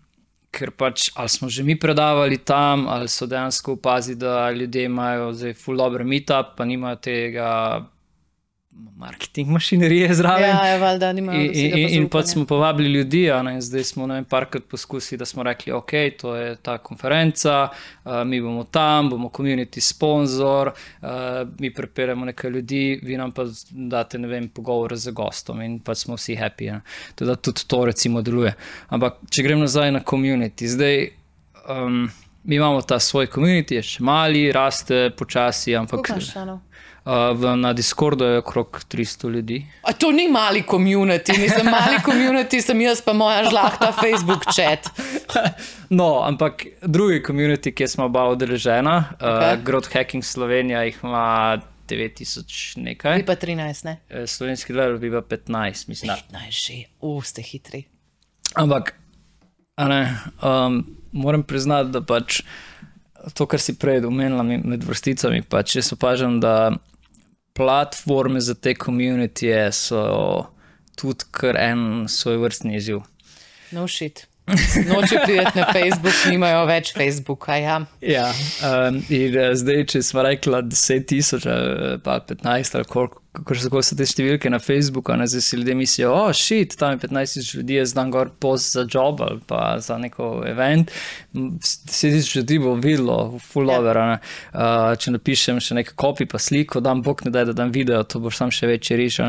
ker 0.51 0.71
pač 0.71 1.09
ali 1.15 1.29
smo 1.29 1.49
že 1.49 1.63
mi 1.63 1.79
predavali 1.79 2.37
tam, 2.37 2.87
ali 2.87 3.07
so 3.07 3.25
dejansko 3.25 3.73
opazili, 3.73 4.17
da 4.17 4.51
ljudje 4.51 4.83
imajo 4.83 5.33
zdaj 5.33 5.53
full 5.53 5.77
dobro 5.77 6.03
meetup, 6.03 6.55
pa 6.57 6.65
nimajo 6.65 6.95
tega 6.95 7.49
marketing 8.97 9.49
mašinerije 9.49 10.13
zraven. 10.13 10.49
Ja, 10.49 10.65
je, 10.65 10.79
valjda, 10.79 11.13
nimajo 11.13 11.41
in, 11.41 11.77
in, 11.77 11.89
in 11.89 12.09
pač 12.09 12.25
smo 12.25 12.45
povabili 12.45 12.89
ljudi, 12.89 13.29
ne, 13.43 13.53
in 13.53 13.61
zdaj 13.61 13.83
smo 13.83 14.05
vem, 14.05 14.25
parkrat 14.25 14.63
poskusili, 14.69 15.19
da 15.19 15.25
smo 15.25 15.43
rekli, 15.43 15.73
ok, 15.73 15.91
to 16.19 16.35
je 16.35 16.55
ta 16.55 16.77
konferenca, 16.77 17.69
uh, 17.69 18.11
mi 18.25 18.41
bomo 18.41 18.63
tam, 18.63 19.09
bomo 19.09 19.29
community 19.29 19.79
sponsor, 19.79 20.67
uh, 21.01 21.09
mi 21.59 21.73
preperemo 21.73 22.25
nekaj 22.25 22.51
ljudi, 22.51 22.99
vi 23.03 23.17
nam 23.17 23.31
pa 23.31 23.45
date, 23.71 24.17
vem, 24.17 24.49
pogovor 24.49 24.95
z 24.95 25.11
gostom 25.11 25.61
in 25.61 25.79
pač 25.79 25.97
smo 25.97 26.15
vsi 26.17 26.35
happy. 26.35 26.71
ne. 26.71 26.81
Tako 27.15 27.29
da 27.29 27.35
tudi 27.35 27.67
to 27.67 27.85
recimo 27.85 28.21
deluje. 28.21 28.53
Ampak, 28.87 29.21
če 29.29 29.43
grem 29.43 29.59
nazaj 29.59 29.91
na 29.91 30.03
community, 30.03 30.67
zdaj. 30.67 31.09
Um, 31.69 32.09
Mi 32.47 32.55
imamo 32.55 32.81
ta 32.81 32.95
svoj 32.99 33.27
komunit, 33.27 33.71
je 33.75 33.81
še 33.83 34.03
mali, 34.07 34.45
raste 34.55 35.09
počasi, 35.19 35.73
ampak 35.75 35.99
Koliko 35.99 36.13
imaš 36.13 36.29
članov? 36.31 36.59
V, 37.33 37.55
na 37.55 37.73
Discordu 37.73 38.25
je 38.25 38.37
okrog 38.37 38.81
300 38.89 39.29
ljudi. 39.29 39.65
A 39.81 39.93
to 39.93 40.11
ni 40.11 40.27
mali 40.27 40.63
komunity, 40.63 41.37
nisem 41.39 41.65
mali 41.65 42.01
komunity, 42.03 42.61
sem 42.61 42.81
jaz 42.81 43.01
pa 43.01 43.13
moja 43.13 43.45
žlahta 43.49 43.91
Facebook 43.91 44.43
chat. 44.55 44.89
No, 45.89 46.19
ampak 46.27 46.65
drugi 46.81 47.21
komuniti, 47.23 47.71
ki 47.71 47.87
smo 47.87 48.09
oba 48.11 48.25
udeležena, 48.27 49.13
Okej. 49.15 49.53
uh, 49.53 49.63
Growth 49.63 49.93
Hacking 49.93 50.23
Slovenija, 50.23 50.81
jih 50.83 50.97
ima 51.03 51.61
9000 51.87 52.77
nekaj, 52.83 53.21
Vi 53.21 53.25
pa 53.25 53.35
13, 53.35 53.85
ne? 53.85 54.27
Slovenski 54.27 54.73
level 54.73 54.97
bi 54.99 55.11
pa 55.11 55.21
15, 55.21 55.87
mislim. 55.87 56.11
da. 56.11 56.39
15 56.39 56.67
že, 56.67 56.73
u, 56.99 57.21
ste 57.21 57.41
hitri. 57.41 57.83
Ampak, 58.55 58.93
a 59.79 59.87
ne, 59.87 60.17
um, 60.43 60.83
moram 61.11 61.43
priznati, 61.43 61.89
da 61.95 62.01
pač 62.01 62.41
to, 63.33 63.45
kar 63.47 63.59
si 63.59 63.77
prej 63.79 64.03
omenila 64.05 64.43
med 64.43 64.83
vrsticami, 64.83 65.41
pač 65.47 65.75
jaz 65.79 65.93
opažam, 65.95 66.39
da 66.43 66.71
platforme 67.57 68.39
za 68.41 68.53
te 68.53 68.75
komunitije 68.75 69.71
so 69.71 70.01
tudi 70.95 71.25
kar 71.31 71.57
en 71.57 72.05
svoj 72.09 72.37
vrstni 72.37 72.75
izziv. 72.75 72.99
No 73.71 73.87
shit. 73.87 74.27
Noče 74.47 75.19
priti 75.25 75.59
na 75.59 75.65
Facebook, 75.73 76.15
nimajo 76.31 76.65
več 76.69 76.93
Facebooka. 76.95 77.55
Ja. 77.59 77.81
Ja, 78.01 78.29
um, 78.63 79.01
in 79.11 79.35
uh, 79.35 79.51
zdaj, 79.59 79.83
če 79.91 80.01
smo 80.07 80.23
rekli 80.23 80.61
10 80.71 81.07
tisoč, 81.09 81.47
ali 81.51 81.97
pa 82.03 82.19
15, 82.23 82.77
ali 82.79 82.87
koliko, 82.87 83.19
kako 83.37 83.81
so, 83.83 83.97
te 83.99 84.07
številke 84.07 84.49
na 84.49 84.61
Facebooku, 84.63 85.13
ne, 85.19 85.27
zdaj 85.29 85.43
si 85.45 85.59
ljudje 85.59 85.75
mislijo, 85.77 86.13
o, 86.15 86.21
oh, 86.29 86.31
šit, 86.33 86.77
tam 86.79 86.95
je 86.95 87.03
15 87.03 87.35
tisoč 87.37 87.51
ljudi, 87.59 87.75
jaz 87.81 87.93
dan 87.97 88.13
gor 88.13 88.31
post 88.41 88.71
za 88.77 88.85
job 88.87 89.19
ali 89.21 89.43
pa 89.45 89.75
za 89.83 89.99
neko 90.01 90.31
event. 90.47 90.95
10 91.35 91.91
tisoč 91.91 92.35
ljudi 92.39 92.61
bo 92.63 92.77
videlo, 92.79 93.19
full 93.51 93.67
Ja. 93.69 93.81
over. 93.81 93.99
Ja. 93.99 94.17
Uh, 94.53 94.95
če 94.95 95.11
napišem 95.17 95.59
še 95.61 95.75
nekaj 95.81 95.97
kopij, 95.99 96.31
pa 96.31 96.39
sliko, 96.39 96.79
dam 96.81 97.03
bog 97.03 97.25
ne 97.27 97.35
da, 97.35 97.43
da 97.51 97.57
dam 97.57 97.75
video, 97.75 97.99
to 98.07 98.23
boš 98.23 98.39
sam 98.39 98.53
še 98.53 98.71
večji 98.71 98.97
riš. 99.03 99.19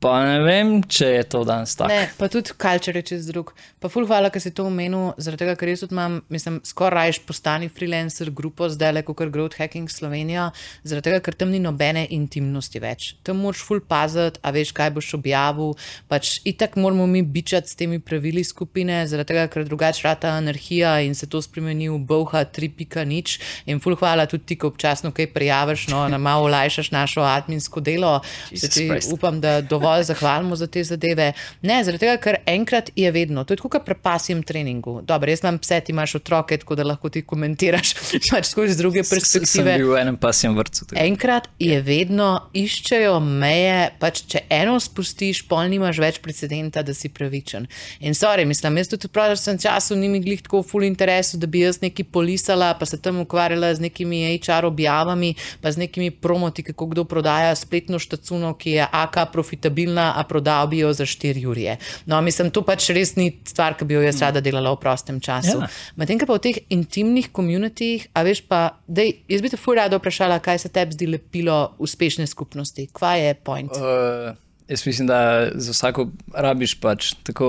Pa 0.00 0.14
ne 0.24 0.38
vem, 0.40 0.78
če 0.80 1.10
je 1.12 1.24
to 1.28 1.42
danes 1.44 1.74
tako. 1.76 1.92
Ne, 1.92 2.06
pa 2.16 2.30
tudi 2.32 2.54
culture 2.56 3.02
je 3.02 3.06
čez 3.10 3.26
drug. 3.28 3.50
Pa 3.84 3.90
ful 3.92 4.06
hvala, 4.08 4.30
ker 4.32 4.40
si 4.40 4.52
to 4.56 4.64
omenil, 4.64 5.10
zaradi 5.20 5.42
tega, 5.42 5.54
ker 5.60 5.68
jaz 5.68 5.82
tudi 5.84 5.92
imam, 5.92 6.14
mislim, 6.32 6.56
skoraj 6.64 7.10
rajš 7.10 7.18
postani 7.28 7.68
freelancer 7.68 8.30
grupo 8.32 8.68
zdaj 8.72 8.94
le, 8.96 9.02
kot 9.04 9.20
Growth 9.28 9.60
Hacking 9.60 9.92
Slovenija, 9.92 10.46
zaradi 10.88 11.10
tega, 11.10 11.20
ker 11.26 11.36
tam 11.36 11.52
ni 11.52 11.60
nobene 11.60 12.06
intimnosti 12.16 12.80
več. 12.80 13.10
Tam 13.28 13.42
moraš 13.44 13.64
ful 13.68 13.82
paziti, 13.84 14.40
a 14.40 14.54
veš, 14.56 14.72
kaj 14.76 14.94
boš 14.96 15.10
objavil. 15.18 15.76
Pač 16.08 16.38
itak 16.48 16.80
moramo 16.80 17.04
mi 17.04 17.20
bičati 17.20 17.68
s 17.68 17.76
temi 17.76 18.00
pravili 18.00 18.40
skupine, 18.44 19.02
zaradi 19.04 19.34
tega, 19.34 19.44
ker 19.52 19.68
drugače 19.68 20.06
rata 20.08 20.32
anarhija 20.38 20.94
in 21.04 21.12
se 21.16 21.28
to 21.28 21.44
spremeni 21.44 21.90
v 21.92 22.00
boha 22.08 22.46
3.0. 22.48 23.36
In 23.68 23.84
ful 23.84 24.00
hvala 24.00 24.24
tudi 24.32 24.48
ti, 24.48 24.60
ko 24.64 24.72
občasno 24.72 25.12
kaj 25.12 25.28
prijaviš, 25.36 25.90
no, 25.92 26.06
nam 26.08 26.24
malo 26.24 26.48
olajšaš 26.48 26.88
našo 26.96 27.28
adminsko 27.28 27.84
delo. 27.84 28.16
Ti 28.48 28.88
upam, 29.12 29.44
da 29.44 29.58
dovolj 29.60 29.89
zahvalimo 30.02 30.56
za 30.56 30.66
te 30.66 30.84
zadeve. 30.84 31.32
Ne, 31.62 31.80
zaradi 31.84 32.04
tega, 32.04 32.16
ker 32.22 32.38
enkrat 32.46 32.90
je 32.96 33.10
vedno, 33.12 33.44
to 33.44 33.54
je 33.54 33.62
kot 33.62 33.84
pri 33.84 33.94
pasjem 33.94 34.42
treningu. 34.42 35.00
Dobro, 35.02 35.30
jaz 35.30 35.42
imam 35.44 35.58
pse, 35.58 35.80
ti 35.80 35.92
imaš 35.92 36.14
otroke, 36.20 36.58
tako 36.58 36.74
da 36.74 36.84
lahko 36.84 37.08
ti 37.08 37.22
komentiraš 37.22 37.94
pač 38.32 38.50
skozi 38.50 38.76
druge 38.78 39.04
Sem 39.04 39.16
perspektive. 39.16 39.76
bil 39.78 39.92
v 39.92 40.00
enem 40.00 40.16
pasjem 40.16 40.56
vrtu. 40.56 40.84
tako. 40.86 41.00
Enkrat 41.02 41.48
je 41.58 41.80
vedno, 41.82 42.30
iščejo 42.54 43.20
meje, 43.20 43.90
pač 44.00 44.22
če 44.30 44.44
eno 44.50 44.78
spustiš, 44.80 45.42
pol 45.48 45.68
nimaš 45.70 45.98
več 45.98 46.20
precedenta, 46.22 46.82
da 46.82 46.94
si 46.94 47.08
pravičen. 47.08 47.66
In 48.00 48.14
sorry, 48.14 48.44
mislim, 48.46 48.76
jaz 48.80 48.88
tudi 48.88 49.08
v 49.08 49.14
prošlem 49.16 49.58
času 49.58 49.96
ni 49.96 50.08
mi 50.08 50.20
glih 50.20 50.42
tako 50.42 50.62
full 50.62 50.84
interesu, 50.84 51.38
da 51.38 51.46
bi 51.46 51.64
jaz 51.64 51.80
nekaj 51.82 52.04
polisala, 52.12 52.74
pa 52.74 52.86
se 52.86 53.00
tam 53.02 53.20
ukvarjala 53.20 53.74
z 53.74 53.80
nekimi 53.80 54.38
HR 54.38 54.64
objavami, 54.68 55.34
pa 55.60 55.72
z 55.72 55.76
nekimi 55.84 56.10
promoti, 56.10 56.62
kako 56.62 56.86
kdo 56.86 57.04
prodaja 57.04 57.54
spletno 57.54 57.98
štacuno, 57.98 58.54
ki 58.54 58.70
je 58.70 58.86
AK 58.92 59.16
profitabilna, 59.32 59.79
a 59.88 60.24
prodal 60.28 60.68
bi 60.68 60.82
jo 60.82 60.92
za 60.92 61.06
4 61.06 61.46
urje. 61.46 61.76
No, 62.06 62.20
mislim, 62.20 62.50
to 62.50 62.62
pač 62.66 62.90
res 62.90 63.14
ni 63.16 63.30
stvar, 63.46 63.76
ki 63.78 63.84
bi 63.84 63.94
jo 63.94 64.02
jaz 64.04 64.20
rada 64.20 64.40
delala 64.40 64.74
v 64.74 64.80
prostem 64.82 65.20
času. 65.20 65.60
Ja. 65.62 65.70
Medtem 65.96 66.20
pa 66.20 66.36
v 66.36 66.42
teh 66.44 66.60
intimnih 66.68 67.30
komunitih, 67.32 68.08
a 68.14 68.24
veš 68.26 68.44
pa, 68.48 68.76
dej, 68.86 69.14
jaz 69.30 69.40
bi 69.44 69.52
te 69.52 69.60
fur 69.60 69.78
rada 69.80 70.00
vprašala, 70.00 70.40
kaj 70.42 70.64
se 70.66 70.72
tebi 70.72 70.96
zdi 70.98 71.10
lepilo 71.16 71.74
uspešne 71.78 72.26
skupnosti. 72.26 72.88
Kva 72.92 73.16
je 73.20 73.34
point? 73.34 73.72
Uh, 73.72 74.36
jaz 74.68 74.86
mislim, 74.86 75.08
da 75.08 75.50
za 75.54 75.72
vsako 75.72 76.10
rabiš 76.34 76.76
pač, 76.80 77.14
tako 77.22 77.48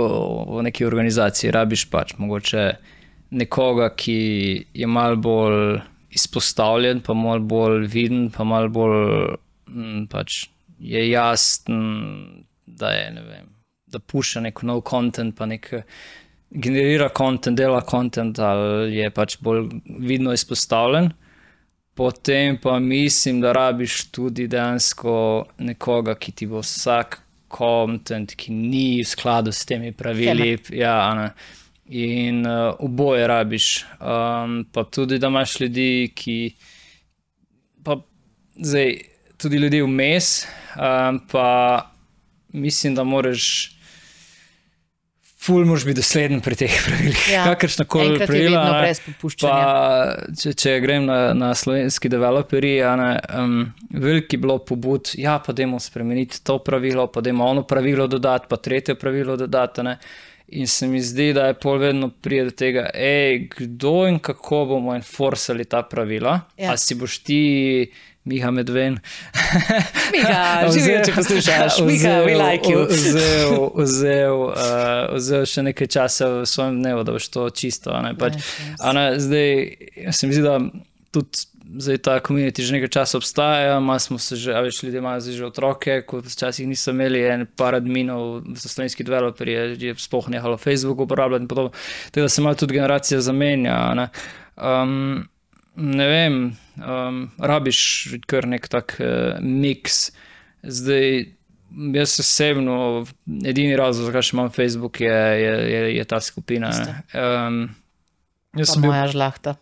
v 0.50 0.66
neki 0.70 0.86
organizaciji, 0.86 1.52
rabiš 1.52 1.90
pač 1.92 2.16
mogoče 2.18 2.72
nekoga, 3.32 3.90
ki 3.96 4.20
je 4.74 4.88
mal 4.88 5.16
bolj 5.16 5.82
izpostavljen, 6.12 7.00
pa 7.06 7.14
mal 7.16 7.40
bolj 7.40 7.88
viden, 7.92 8.28
pa 8.34 8.44
mal 8.44 8.68
bolj 8.70 9.38
m, 9.72 10.08
pač 10.12 10.48
je 10.82 11.10
jasen, 11.10 12.46
da 12.66 12.92
je 12.92 13.12
ne 13.12 13.22
vem, 13.22 13.50
da 13.86 14.00
puša 14.00 14.42
nek 14.42 14.64
nov 14.66 14.82
kontent, 14.88 15.36
pa 15.38 15.46
nek 15.46 15.70
generira 16.50 17.10
kontent, 17.10 17.58
dela 17.58 17.82
kontent, 17.86 18.40
ali 18.40 18.96
je 18.98 19.10
pač 19.14 19.38
bolj 19.40 19.68
vidno 20.00 20.34
izpostavljen. 20.34 21.12
Potem 21.94 22.58
pa 22.62 22.80
mislim, 22.80 23.42
da 23.42 23.52
rabiš 23.52 24.06
tudi 24.12 24.48
dejansko 24.48 25.46
nekoga, 25.60 26.16
ki 26.16 26.32
ti 26.32 26.48
bo 26.48 26.64
vsak 26.64 27.20
kontent, 27.52 28.36
ki 28.36 28.54
ni 28.56 28.86
v 29.02 29.08
skladu 29.08 29.52
s 29.52 29.68
temi 29.68 29.92
pravili. 29.92 30.56
Ja, 30.72 31.14
ne. 31.16 31.32
in 31.92 32.46
uh, 32.48 32.76
oboje 32.80 33.28
rabiš. 33.28 33.86
Um, 34.00 34.62
pa 34.72 34.84
tudi, 34.84 35.20
da 35.20 35.28
imaš 35.28 35.60
ljudi, 35.60 36.12
ki. 36.16 36.38
Pa 37.84 37.98
zdaj, 38.56 38.96
tudi 39.42 39.58
ljudi 39.58 39.82
vmes, 39.82 40.48
um, 40.76 41.22
pa 41.32 41.92
mislim, 42.54 42.96
da 42.96 43.04
moraš. 43.04 43.78
Ful, 45.42 45.66
moraš 45.66 45.86
biti 45.86 45.98
dosleden 45.98 46.42
pri 46.46 46.56
teh 46.56 46.74
pravilih. 46.86 47.22
Ja, 47.34 47.44
Kakršna 47.50 47.86
koli 47.90 48.20
pravila. 48.20 48.66
ne, 48.66 48.82
brez 48.84 49.00
popuščanja. 49.02 49.64
Pa, 49.64 50.34
če, 50.38 50.54
če 50.54 50.76
grem 50.84 51.08
na, 51.10 51.20
na 51.34 51.56
slovenski 51.58 52.12
developerji, 52.14 52.76
ne, 53.00 53.08
um, 53.40 53.56
veliko 53.90 54.38
je 54.38 54.42
bilo 54.44 54.60
pobud, 54.62 55.16
ja, 55.18 55.40
pa 55.42 55.56
dajmo 55.58 55.80
spremeniti 55.82 56.44
to 56.46 56.60
pravilo, 56.62 57.08
pa 57.10 57.26
dajmo 57.26 57.48
ono 57.56 57.64
pravilo 57.66 58.06
dodati, 58.08 58.46
pa 58.50 58.62
tretje 58.62 58.96
pravilo 59.02 59.38
dodati. 59.38 59.88
Ne. 59.88 59.98
In 60.52 60.68
se 60.68 60.88
mi 60.88 61.02
zdi, 61.02 61.32
da 61.34 61.48
je 61.48 61.54
pol 61.54 61.78
vedno 61.80 62.10
prije 62.22 62.44
do 62.44 62.52
tega, 62.62 62.90
ej, 62.94 63.48
kdo 63.56 64.06
in 64.12 64.20
kako 64.20 64.66
bomo 64.76 64.94
enforcali 64.96 65.66
ta 65.66 65.82
pravila. 65.82 66.42
Ja. 66.60 66.74
A 66.74 66.78
si 66.78 66.96
boš 67.00 67.18
ti, 67.24 67.42
Miha 68.26 68.52
Medven, 68.52 69.00
Miha, 70.14 70.70
živijo, 70.74 71.00
če 71.06 71.14
poslušaš. 71.16 71.80
Miha, 71.88 72.16
we 72.28 72.36
like 72.38 72.70
you. 72.70 72.84
Vzel, 72.86 73.70
vzel, 73.84 74.44
uh, 74.52 75.16
vzel 75.16 75.48
še 75.50 75.64
nekaj 75.72 75.90
časa 75.90 76.28
v 76.30 76.44
svojem 76.46 76.82
dnevu, 76.84 77.06
da 77.08 77.16
boš 77.18 77.32
to 77.34 77.48
čisto. 77.50 77.90
a 77.90 78.04
Ne, 78.06 78.14
pač, 78.18 78.38
Nice, 78.38 78.68
nice. 78.70 78.84
a 78.86 78.94
ne, 78.94 79.06
zdaj 79.20 80.14
se 80.14 80.28
mi 80.30 80.38
zdi, 80.38 80.44
da 80.46 80.60
tudi 81.12 81.48
zdaj 81.72 81.98
ta 82.04 82.20
komunity 82.20 82.62
že 82.68 82.76
nekaj 82.76 82.92
časa 82.92 83.18
obstaja, 83.18 83.78
ima 83.80 83.96
smo 84.00 84.20
se 84.20 84.36
že, 84.36 84.54
več 84.54 84.84
ljudi 84.84 85.00
imajo 85.00 85.22
zdaj 85.24 85.36
že 85.40 85.46
otroke, 85.48 85.98
ko 86.06 86.20
včasih 86.22 86.68
niso 86.68 86.92
imeli 86.92 87.22
en 87.26 87.46
par 87.58 87.76
adminov 87.78 88.44
za 88.60 88.70
slovenski 88.70 89.06
developerje, 89.08 89.78
je 89.80 89.96
sploh 89.98 90.30
nehalo 90.30 90.58
Facebook 90.60 91.00
uporabljati 91.00 91.48
in 91.48 91.48
podobno. 91.48 91.72
Tako 92.12 92.28
da 92.28 92.30
se 92.30 92.42
malo 92.42 92.56
tudi 92.56 92.76
generacija 92.76 93.22
zamenja. 93.22 93.94
Ne, 93.96 94.10
um, 94.58 95.24
ne 95.76 96.08
vem, 96.08 96.40
um, 96.78 97.22
rabiš 97.40 97.82
kar 98.30 98.48
nek 98.50 98.68
tak 98.72 98.98
uh, 99.00 99.38
miks. 99.42 100.10
Zdaj, 100.62 101.26
jaz 101.94 102.16
osebno, 102.20 103.06
edini 103.46 103.76
razlog, 103.80 104.10
zakaj 104.12 104.28
še 104.28 104.36
imam 104.36 104.52
Facebook, 104.54 105.02
je, 105.02 105.22
je, 105.42 105.54
je, 105.72 105.84
je 105.96 106.06
ta 106.06 106.20
skupina. 106.22 106.72
Um, 107.16 107.64
jaz 108.58 108.74
sem 108.74 108.84
bil 108.84 108.92
moja 108.92 109.08
žlahta. 109.12 109.56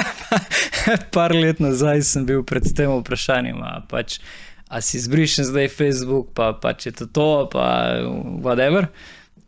Par 1.14 1.34
let 1.36 1.60
nazaj 1.60 2.06
sem 2.08 2.26
bil 2.28 2.44
pred 2.46 2.64
tem 2.76 2.92
vprašanjem, 3.02 3.60
pač, 3.90 4.20
a 4.70 4.80
si 4.84 5.00
izbrišen 5.00 5.50
zdaj 5.50 5.72
Facebook, 5.74 6.30
pa, 6.38 6.52
pa 6.56 6.72
če 6.78 6.94
to 7.02 7.10
to, 7.10 7.30
pa 7.52 7.66
whatever 8.40 8.88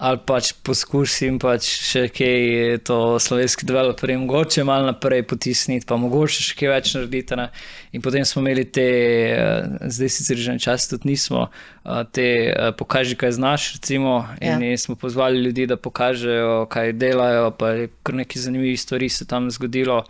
ali 0.03 0.19
pač 0.27 0.51
poskusim 0.67 1.37
pač 1.39 1.69
še 1.87 2.01
kaj 2.11 2.81
to 2.89 2.97
slovenski 3.23 3.67
developerji 3.69 4.17
mogoče 4.25 4.65
malo 4.67 4.89
naprej 4.89 5.23
potisniti, 5.31 5.87
pa 5.87 5.95
mogoče 6.01 6.43
še 6.43 6.57
kaj 6.59 6.71
več 6.73 6.95
narediti. 6.97 7.39
Ne? 7.39 7.47
In 7.95 8.03
potem 8.03 8.27
smo 8.27 8.43
imeli 8.43 8.65
te, 8.67 8.89
eh, 9.31 9.87
zdaj 9.87 10.11
sicer 10.17 10.43
že 10.43 10.59
čas 10.59 10.89
tudi 10.91 11.13
nismo, 11.13 11.47
eh, 11.87 12.03
te 12.11 12.27
eh, 12.51 12.73
pokaži, 12.75 13.15
kaj 13.15 13.37
znaš, 13.39 13.69
recimo, 13.79 14.27
in 14.43 14.67
ja. 14.67 14.79
smo 14.79 14.99
pozvali 14.99 15.39
ljudi, 15.39 15.69
da 15.71 15.79
pokažejo, 15.79 16.67
kaj 16.67 16.97
delajo, 16.99 17.53
pa 17.55 17.71
je 17.79 17.91
kar 18.03 18.19
nekaj 18.19 18.43
zanimivih 18.43 18.81
stvari 18.81 19.09
se 19.09 19.27
tam 19.27 19.51
zgodilo. 19.55 20.03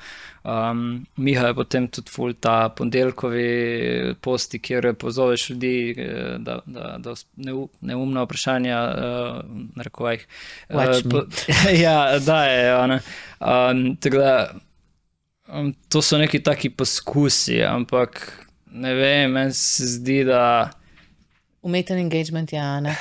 Um, 0.45 1.07
Miha 1.17 1.47
je 1.47 1.55
potem 1.55 1.85
tudi 1.89 2.11
ful 2.11 2.33
ta 2.35 2.69
ponedeljkovi 2.75 4.15
posti, 4.21 4.59
kjer 4.59 4.89
pozoveš 4.99 5.51
ljudi, 5.51 5.95
eh, 5.99 6.35
da, 6.39 6.59
da, 6.67 6.97
da 6.99 7.15
neumna 7.81 8.25
vprašanja, 8.27 8.81
uh, 8.83 9.39
narekovajih. 9.77 10.27
Uh, 10.69 10.99
po, 11.11 11.23
ja, 11.85 12.19
da 12.19 12.45
je. 12.45 12.99
Um, 13.39 13.97
da, 14.03 14.51
um, 15.49 15.75
to 15.89 16.03
so 16.03 16.19
neki 16.19 16.43
taki 16.43 16.71
poskusi, 16.71 17.63
ampak 17.63 18.47
ne 18.67 18.95
vem, 18.95 19.31
meni 19.31 19.55
se 19.55 19.87
zdi, 19.87 20.25
da. 20.25 20.71
Umeten 21.63 21.99
engagement, 21.99 22.53
ja. 22.53 22.81
Ne? 22.81 22.97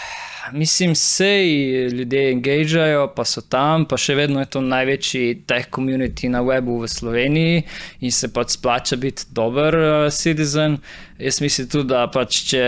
Mislim, 0.51 0.95
sej 0.95 1.47
ljudje 1.89 2.31
engageajo, 2.31 3.07
pa 3.15 3.25
so 3.25 3.41
tam, 3.41 3.85
pa 3.85 3.97
še 3.97 4.15
vedno 4.15 4.39
je 4.39 4.49
to 4.53 4.61
največji 4.61 5.41
teh 5.47 5.67
community 5.73 6.29
na 6.29 6.41
webu 6.45 6.79
v 6.81 6.89
Sloveniji 6.89 7.63
in 8.01 8.11
se 8.11 8.31
pač 8.33 8.57
splača 8.57 8.97
biti 8.97 9.29
dober 9.31 9.77
uh, 9.77 10.07
citizen. 10.09 10.79
Jaz 11.19 11.41
mislim 11.41 11.67
tudi, 11.67 11.91
da 11.93 12.07
pač 12.11 12.41
če, 12.51 12.65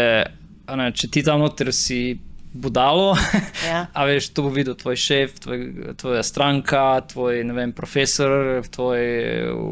ne, 0.75 0.91
če 0.91 1.09
ti 1.09 1.23
tam 1.25 1.41
noter 1.41 1.73
si 1.73 2.17
budalo. 2.53 3.17
Ja. 3.65 3.85
A 3.97 4.05
veš, 4.05 4.29
to 4.33 4.45
bo 4.45 4.51
videl 4.53 4.75
tvoj 4.77 4.95
šef, 4.95 5.39
tvoj, 5.43 5.65
tvoja 5.97 6.23
stranka, 6.23 7.01
tvoj 7.09 7.41
vem, 7.53 7.73
profesor, 7.73 8.63
tvoj 8.69 9.01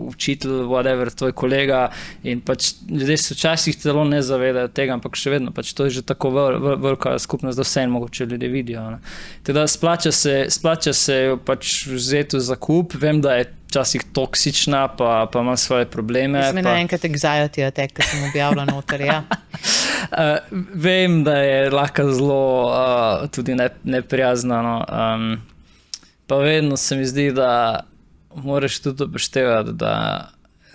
učitelj, 0.10 0.66
whatever, 0.70 1.14
tvoj 1.14 1.36
kolega. 1.38 1.88
In 2.24 2.42
pač 2.42 2.74
ljudje 2.90 3.18
se 3.18 3.38
včasih 3.38 3.78
celo 3.78 4.04
ne 4.04 4.22
zavedajo 4.26 4.74
tega, 4.74 4.98
ampak 4.98 5.16
še 5.16 5.38
vedno 5.38 5.54
pač 5.56 5.74
to 5.78 5.88
je 5.88 6.02
že 6.02 6.06
tako 6.08 6.34
vel, 6.36 6.60
vel, 6.60 6.78
velika 6.82 7.16
skupnost, 7.20 7.58
da 7.58 7.66
vse 7.68 7.86
en 7.86 7.94
mogoče 7.94 8.26
ljudje 8.26 8.50
vidijo. 8.50 8.86
Teda 9.44 9.68
splača 9.68 10.12
se, 10.12 10.46
splača 10.50 10.94
se 10.94 11.38
pač 11.46 11.86
vzeti 11.88 12.40
za 12.40 12.56
kup. 12.56 12.94
Vem, 12.98 13.22
da 13.22 13.38
je 13.40 13.50
včasih 13.72 14.04
toksična, 14.14 14.88
pa, 15.00 15.30
pa 15.32 15.40
ima 15.40 15.58
svoje 15.58 15.86
probleme. 15.86 16.44
Zame 16.44 16.64
pa... 16.64 16.76
enkrat 16.76 17.06
egzajati, 17.06 17.64
da 17.64 17.72
te, 17.72 17.88
sem 18.04 18.24
objavila 18.28 18.66
noter. 18.66 19.02
Ja. 19.02 19.24
uh, 20.12 20.58
vem, 20.74 21.24
da 21.24 21.38
je 21.38 21.70
lahko 21.70 22.12
zelo 22.14 22.42
uh, 22.66 23.30
tudi 23.30 23.56
ne, 23.56 23.70
neprijazno. 23.84 24.62
No. 24.62 24.86
Um, 24.90 25.42
pa 26.28 26.38
vedno 26.38 26.78
se 26.78 26.96
mi 26.96 27.06
zdi, 27.06 27.32
da 27.32 27.80
moraš 28.36 28.80
tudi 28.80 29.04
upoštevati. 29.04 29.72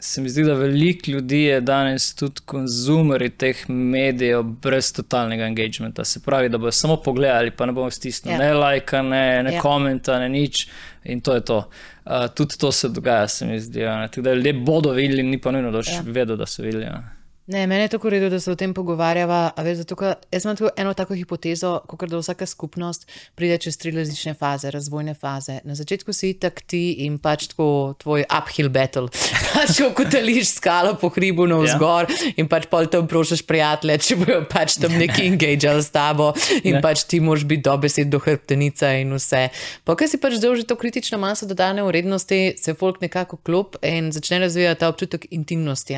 Se 0.01 0.21
mi 0.21 0.29
zdi, 0.29 0.45
da 0.45 0.55
veliko 0.55 1.11
ljudi 1.11 1.43
je 1.43 1.61
danes 1.61 2.15
tudi 2.15 2.41
konzumeri 2.45 3.31
teh 3.31 3.65
medijev 3.69 4.43
brez 4.43 4.93
totalnega 4.93 5.47
engagementa. 5.47 6.05
Se 6.05 6.21
pravi, 6.21 6.49
da 6.49 6.59
bodo 6.59 6.73
samo 6.73 6.97
pogledali, 6.97 7.51
pa 7.51 7.67
ne 7.67 7.73
bomo 7.73 7.91
stisnili 7.91 8.35
ja. 8.35 8.39
ne 8.39 8.55
lajka, 8.55 9.03
ne, 9.03 9.43
ne 9.43 9.55
ja. 9.55 9.61
komenta, 9.61 10.19
ne 10.19 10.29
nič. 10.29 10.69
In 11.05 11.21
to 11.21 11.35
je 11.35 11.45
to. 11.45 11.59
Uh, 12.05 12.13
tudi 12.35 12.59
to 12.59 12.73
se 12.73 12.89
dogaja, 12.89 13.29
se 13.29 13.47
mi 13.47 13.61
zdi. 13.61 13.81
Da 14.17 14.35
ljudje 14.35 14.53
bodo 14.53 14.93
videli, 14.93 15.23
ni 15.23 15.41
pa 15.41 15.51
nujno, 15.51 15.71
da 15.71 15.83
še 15.83 16.01
ja. 16.01 16.03
vedo, 16.07 16.37
da 16.37 16.47
so 16.47 16.63
videli. 16.63 16.85
Ja. 16.85 17.16
Ne, 17.47 17.67
meni 17.67 17.83
je 17.83 17.89
tako 17.89 18.11
redo, 18.11 18.29
da 18.29 18.41
se 18.41 18.51
o 18.51 18.57
tem 18.59 18.73
pogovarjava. 18.75 19.53
Veš, 19.63 19.77
zato, 19.79 19.95
jaz 20.33 20.45
imam 20.45 20.57
tako 20.57 20.71
eno 20.77 20.95
tako 20.95 21.15
hipotezo, 21.15 21.79
kot 21.87 22.09
da 22.11 22.19
vsaka 22.19 22.47
skupnost 22.47 23.07
pride 23.35 23.59
čez 23.63 23.77
tri 23.79 23.93
različne 23.95 24.35
faze, 24.35 24.71
razvojne 24.71 25.15
faze. 25.15 25.61
Na 25.65 25.75
začetku 25.75 26.13
si 26.13 26.33
tak 26.35 26.61
ti 26.67 27.05
in 27.07 27.21
pač 27.23 27.47
tako 27.53 27.95
tvoj 28.03 28.25
uphill 28.39 28.69
battle. 28.69 29.07
Pač 29.55 29.79
ko 29.95 30.05
teliš 30.11 30.57
skalo 30.57 30.97
po 31.01 31.09
hribu 31.15 31.47
na 31.47 31.61
vzgor 31.63 32.11
ja. 32.11 32.33
in 32.37 32.49
pač 32.51 32.67
pol 32.71 32.91
tam 32.91 33.07
prošiš 33.09 33.45
prijatelje, 33.47 33.99
če 34.03 34.19
bojo 34.21 34.41
pač 34.51 34.77
tam 34.83 34.99
neki 34.99 35.25
engageali 35.31 35.85
s 35.87 35.95
tabo 35.95 36.33
in 36.65 36.77
ne. 36.77 36.83
pač 36.83 37.07
ti 37.07 37.23
moraš 37.23 37.47
biti 37.47 37.63
dobesed 37.69 38.11
do 38.11 38.19
hrbtenica 38.23 38.91
in 39.01 39.15
vse. 39.15 39.47
Pa 39.87 39.95
kaj 39.95 40.11
si 40.13 40.21
pač 40.21 40.37
zdaj 40.41 40.59
že 40.65 40.67
to 40.67 40.77
kritično 40.77 41.19
maso 41.23 41.47
dodane 41.47 41.87
vrednosti, 41.87 42.59
se 42.59 42.75
folk 42.75 43.01
nekako 43.01 43.39
klop 43.47 43.79
in 43.87 44.11
začne 44.13 44.43
razvijati 44.43 44.83
ta 44.83 44.91
občutek 44.91 45.31
intimnosti. 45.31 45.97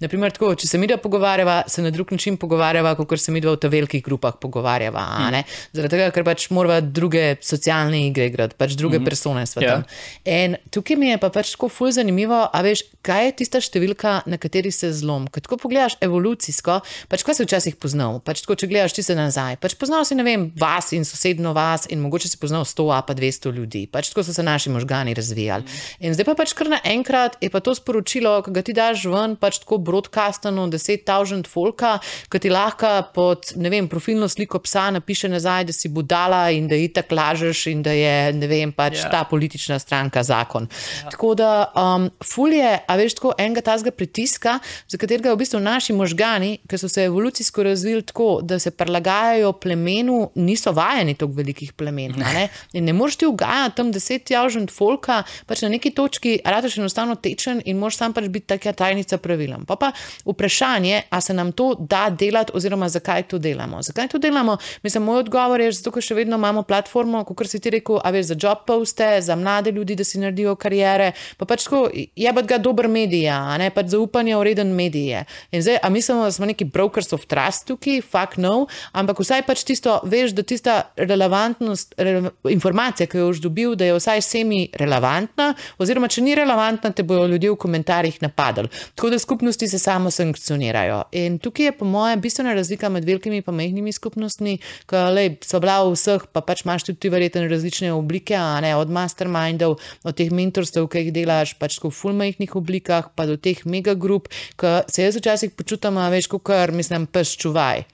Naprimer, 0.00 0.32
tako, 0.32 0.54
se 0.56 0.75
mi 0.78 0.86
da 0.86 0.96
pogovarjava, 0.96 1.62
se 1.68 1.82
na 1.82 1.90
drug 1.90 2.12
način 2.12 2.36
pogovarjava, 2.36 2.94
kot 2.98 3.20
se 3.20 3.32
mi 3.32 3.40
dva 3.40 3.56
v 3.56 3.60
teh 3.62 3.70
velikih 3.70 4.02
grupah 4.04 4.36
pogovarjava. 4.40 5.04
Mm. 5.30 5.42
Zaradi 5.76 5.96
tega, 5.96 6.10
ker 6.14 6.24
pač 6.26 6.48
moramo 6.54 6.80
druge 6.80 7.36
socialne 7.44 8.00
igre 8.08 8.28
igrati, 8.30 8.56
pač 8.58 8.76
druge 8.78 9.00
mm. 9.00 9.08
persone 9.08 9.46
sveta. 9.46 9.66
Yeah. 9.66 10.02
Ja. 10.24 10.36
In 10.46 10.56
tukaj 10.74 10.98
mi 11.00 11.10
je 11.10 11.20
pa 11.22 11.30
pač 11.34 11.52
tako 11.54 11.70
fulj 11.72 11.96
zanimivo, 11.98 12.42
a 12.52 12.62
veš, 12.64 12.84
kaj 13.06 13.28
je 13.28 13.34
tista 13.42 13.62
številka, 13.62 14.20
na 14.26 14.38
kateri 14.40 14.72
se 14.74 14.90
zlom. 14.94 15.28
Ko 15.32 15.42
tako 15.42 15.58
pogledaš 15.66 15.98
evolucijsko, 16.04 16.80
pač 17.10 17.24
kaj 17.26 17.38
si 17.38 17.46
včasih 17.46 17.78
poznal, 17.80 18.20
pač 18.24 18.42
tako, 18.44 18.58
če 18.58 18.70
gledaš 18.70 18.96
ti 18.98 19.06
se 19.06 19.16
nazaj, 19.18 19.58
pač 19.62 19.76
poznal 19.78 20.04
si, 20.08 20.16
ne 20.18 20.26
vem, 20.26 20.48
vas 20.58 20.92
in 20.96 21.06
sosedno 21.06 21.54
vas 21.56 21.86
in 21.92 22.02
mogoče 22.04 22.30
si 22.30 22.40
poznal 22.42 22.66
100 22.68 22.88
a 22.96 23.00
pa 23.06 23.16
200 23.16 23.54
ljudi, 23.56 23.86
pač 23.90 24.10
tako 24.12 24.26
so 24.26 24.34
se 24.36 24.44
naši 24.46 24.72
možgani 24.74 25.14
razvijali. 25.16 25.66
Mm. 25.66 26.06
In 26.06 26.16
zdaj 26.16 26.28
pa 26.30 26.36
pač 26.38 26.54
kar 26.56 26.70
naenkrat 26.72 27.38
je 27.40 27.50
pa 27.52 27.62
to 27.64 27.74
sporočilo, 27.76 28.38
ki 28.46 28.54
ga 28.56 28.64
ti 28.66 28.76
daš 28.76 29.06
ven, 29.10 29.36
pač 29.40 29.60
tako 29.62 29.78
broadcastano, 29.82 30.65
10.000 30.72 31.46
folka, 31.48 31.98
ki 32.30 32.40
ti 32.42 32.50
lahko 32.50 32.90
pod 33.14 33.52
vem, 33.56 33.88
profilno 33.88 34.28
sliko 34.28 34.58
psa 34.64 34.90
napiše 34.90 35.28
nazaj, 35.28 35.64
da 35.70 35.72
si 35.72 35.88
budala 35.88 36.50
in 36.50 36.68
da 36.68 36.76
itak 36.76 37.12
lažeš 37.12 37.66
in 37.72 37.82
da 37.82 37.92
je 37.92 38.32
vem, 38.48 38.72
pač 38.72 38.98
yeah. 38.98 39.04
Ja. 39.06 39.10
ta 39.10 39.24
politična 39.30 39.78
stranka 39.78 40.22
zakon. 40.22 40.68
Yeah. 40.68 41.04
Ja. 41.04 41.10
Tako 41.10 41.34
da 41.34 41.50
um, 41.74 42.10
fulje, 42.24 42.78
a 42.86 42.96
veš, 42.96 43.18
tako 43.18 43.34
enega 43.38 43.60
tazga 43.60 43.90
pritiska, 43.90 44.58
za 44.88 44.98
katerega 44.98 45.32
v 45.32 45.40
bistvu 45.42 45.60
naši 45.60 45.96
možgani, 45.96 46.58
ki 46.68 46.78
so 46.78 46.88
se 46.88 47.04
evolucijsko 47.04 47.62
razvili 47.62 48.02
tako, 48.02 48.40
da 48.42 48.58
se 48.58 48.70
prilagajajo 48.70 49.52
plemenu, 49.52 50.30
niso 50.34 50.72
vajeni 50.72 51.14
tako 51.14 51.32
velikih 51.32 51.72
plemen. 51.72 52.14
Ne? 52.16 52.48
In 52.72 52.84
ne 52.84 52.92
moreš 52.92 53.16
ti 53.16 53.26
ugajati 53.26 53.76
tam 53.76 53.92
10.000 53.92 54.70
folka, 54.70 55.22
pač 55.46 55.62
na 55.62 55.68
neki 55.68 55.90
točki, 55.94 56.38
radaš 56.44 56.78
enostavno 56.78 57.14
tečen 57.14 57.62
in 57.64 57.78
moraš 57.78 58.00
sam 58.00 58.12
pač 58.16 58.28
biti 58.28 58.46
taka 58.54 58.72
tajnica 58.72 59.18
pravilom. 59.18 59.66
Pa 59.66 59.76
pa 59.76 59.92
vprašanje, 60.24 60.55
vprašanje, 60.56 61.02
ali 61.10 61.22
se 61.22 61.34
nam 61.34 61.52
to 61.52 61.74
da 61.78 62.10
delati, 62.10 62.52
oziroma 62.54 62.88
zakaj 62.88 63.22
to 63.22 63.38
delamo. 63.38 63.82
Zakaj 63.82 64.08
to 64.08 64.18
delamo? 64.18 64.56
Mislim, 64.82 65.02
moj 65.02 65.18
odgovor 65.18 65.60
je, 65.60 65.72
zato, 65.72 65.90
ker 65.90 66.02
še 66.02 66.14
vedno 66.14 66.36
imamo 66.36 66.62
platformo, 66.62 67.24
kot 67.24 67.48
si 67.48 67.60
ti 67.60 67.70
rekel, 67.70 68.00
a 68.02 68.10
veš 68.10 68.26
za 68.32 68.36
job 68.40 68.64
poste, 68.66 69.20
za 69.20 69.36
mlade 69.36 69.70
ljudi, 69.70 69.96
da 69.96 70.04
si 70.04 70.18
naredijo 70.18 70.56
karijere. 70.56 71.12
Pa 71.36 71.46
pač 71.46 71.64
tako 71.64 71.88
je 71.92 72.32
pa 72.34 72.42
ga 72.42 72.58
dober 72.58 72.88
medij, 72.88 73.28
a 73.30 73.56
ne 73.58 73.70
pač 73.70 73.92
zaupanje 73.92 74.36
v 74.36 74.42
reden 74.44 74.72
medije. 74.74 75.24
In 75.52 75.62
zdaj, 75.62 75.78
a 75.82 75.90
mislimo, 75.90 76.24
da 76.24 76.32
smo 76.32 76.46
neki 76.46 76.64
brokers 76.64 77.12
of 77.12 77.26
trust 77.26 77.66
tukaj, 77.68 78.00
fuck 78.02 78.36
no, 78.40 78.66
ampak 78.92 79.20
vsaj 79.20 79.44
pač 79.46 79.64
tisto, 79.66 80.00
veš, 80.04 80.34
da 80.36 80.42
tista 80.42 80.76
relevantnost, 80.96 81.94
re, 81.98 82.30
informacija, 82.52 83.06
ki 83.06 83.20
jo 83.20 83.30
už 83.32 83.42
dobil, 83.44 83.76
da 83.76 83.90
je 83.90 83.98
vsaj 83.98 84.24
semi 84.24 84.66
relevantna, 84.78 85.52
oziroma 85.78 86.08
če 86.08 86.24
ni 86.24 86.36
relevantna, 86.38 86.92
te 86.92 87.04
bodo 87.06 87.26
ljudje 87.32 87.52
v 87.52 87.60
komentarjih 87.60 88.20
napadali. 88.22 88.70
Tako 88.94 89.12
da 89.12 89.18
skupnosti 89.18 89.68
se 89.68 89.78
samo 89.78 90.10
sankcionirajo 90.10 90.45
funkcionirajo. 90.46 91.02
In 91.12 91.38
tukaj 91.38 91.66
je, 91.66 91.72
po 91.72 91.84
mojem, 91.84 92.20
bistvena 92.20 92.54
razlika 92.54 92.88
med 92.88 93.04
velikimi 93.04 93.42
in 93.42 93.54
majhnimi 93.54 93.92
skupnostmi, 93.92 94.58
ki 94.86 95.38
so 95.44 95.60
bila 95.60 95.82
v 95.84 95.94
vseh, 95.94 96.22
pa 96.32 96.40
pač 96.40 96.64
imaš 96.64 96.84
tudi 96.86 97.08
verjetno 97.10 97.46
različne 97.48 97.92
oblike, 97.92 98.36
ne, 98.62 98.76
od 98.76 98.90
mastermindov, 98.90 99.78
od 100.04 100.16
teh 100.16 100.30
mentorstev, 100.30 100.86
ki 100.88 101.06
jih 101.06 101.12
delaš, 101.12 101.56
pač 101.58 101.78
v 101.82 101.90
fulmajhnih 101.90 102.56
oblikah, 102.56 103.10
pa 103.14 103.26
do 103.26 103.36
teh 103.36 103.64
megagrup, 103.66 104.28
ki 104.56 104.82
se 104.88 105.02
jaz 105.02 105.16
včasih 105.16 105.50
počutim, 105.56 105.98
več 106.10 106.28
kot 106.28 106.44
kar 106.46 106.72
mislim, 106.72 107.06
pes 107.06 107.36
čuvaj. 107.36 107.86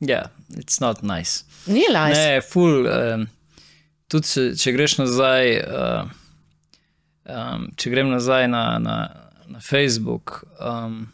Ja, 0.00 0.06
yeah, 0.06 0.60
it's 0.60 0.80
not 0.80 1.02
nice. 1.02 1.44
Ni 1.66 1.86
nice. 1.88 2.14
Ne, 2.14 2.40
ful. 2.44 2.86
Um, 2.86 3.26
tudi 4.12 4.28
če, 4.28 4.48
če 4.60 4.72
greš 4.76 4.98
nazaj, 5.00 5.54
uh, 5.64 6.10
um, 7.24 7.70
če 7.76 7.94
grem 7.94 8.12
nazaj 8.12 8.50
na. 8.52 8.66
na 8.78 8.98
na 9.48 9.60
Facebook. 9.60 10.44
Um, 10.60 11.12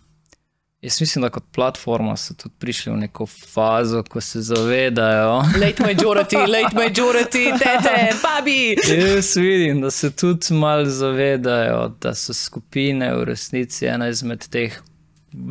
jaz 0.83 1.01
mislim, 1.01 1.22
da 1.22 1.28
kot 1.30 1.45
platforma 1.53 2.16
so 2.16 2.35
tudi 2.35 2.55
prišli 2.59 2.93
v 2.93 2.97
neko 2.97 3.26
fazo, 3.26 4.03
ko 4.03 4.20
se 4.20 4.41
zavedajo. 4.41 5.37
Late 5.62 5.83
majority, 5.83 6.37
late 6.37 6.76
majority, 6.76 7.59
tete, 7.59 8.14
babi. 8.22 8.76
Jaz 8.99 9.37
vidim, 9.37 9.80
da 9.80 9.91
se 9.91 10.11
tudi 10.11 10.55
malo 10.55 10.85
zavedajo, 10.85 11.89
da 12.01 12.14
so 12.14 12.35
skupine 12.35 13.14
v 13.14 13.24
resnici 13.24 13.87
ena 13.87 14.09
izmed 14.09 14.49
teh. 14.51 14.80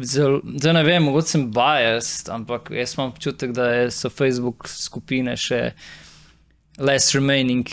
Zdaj 0.01 0.73
ne 0.73 0.84
vem, 0.84 1.03
mogoče 1.03 1.27
sem 1.27 1.51
biased, 1.51 2.29
ampak 2.29 2.69
jaz 2.71 2.93
imam 2.97 3.09
občutek, 3.09 3.51
da 3.51 3.91
so 3.91 4.09
Facebook 4.09 4.67
skupine 4.69 5.38
še 5.38 5.71
less 6.77 7.15
remaining 7.15 7.67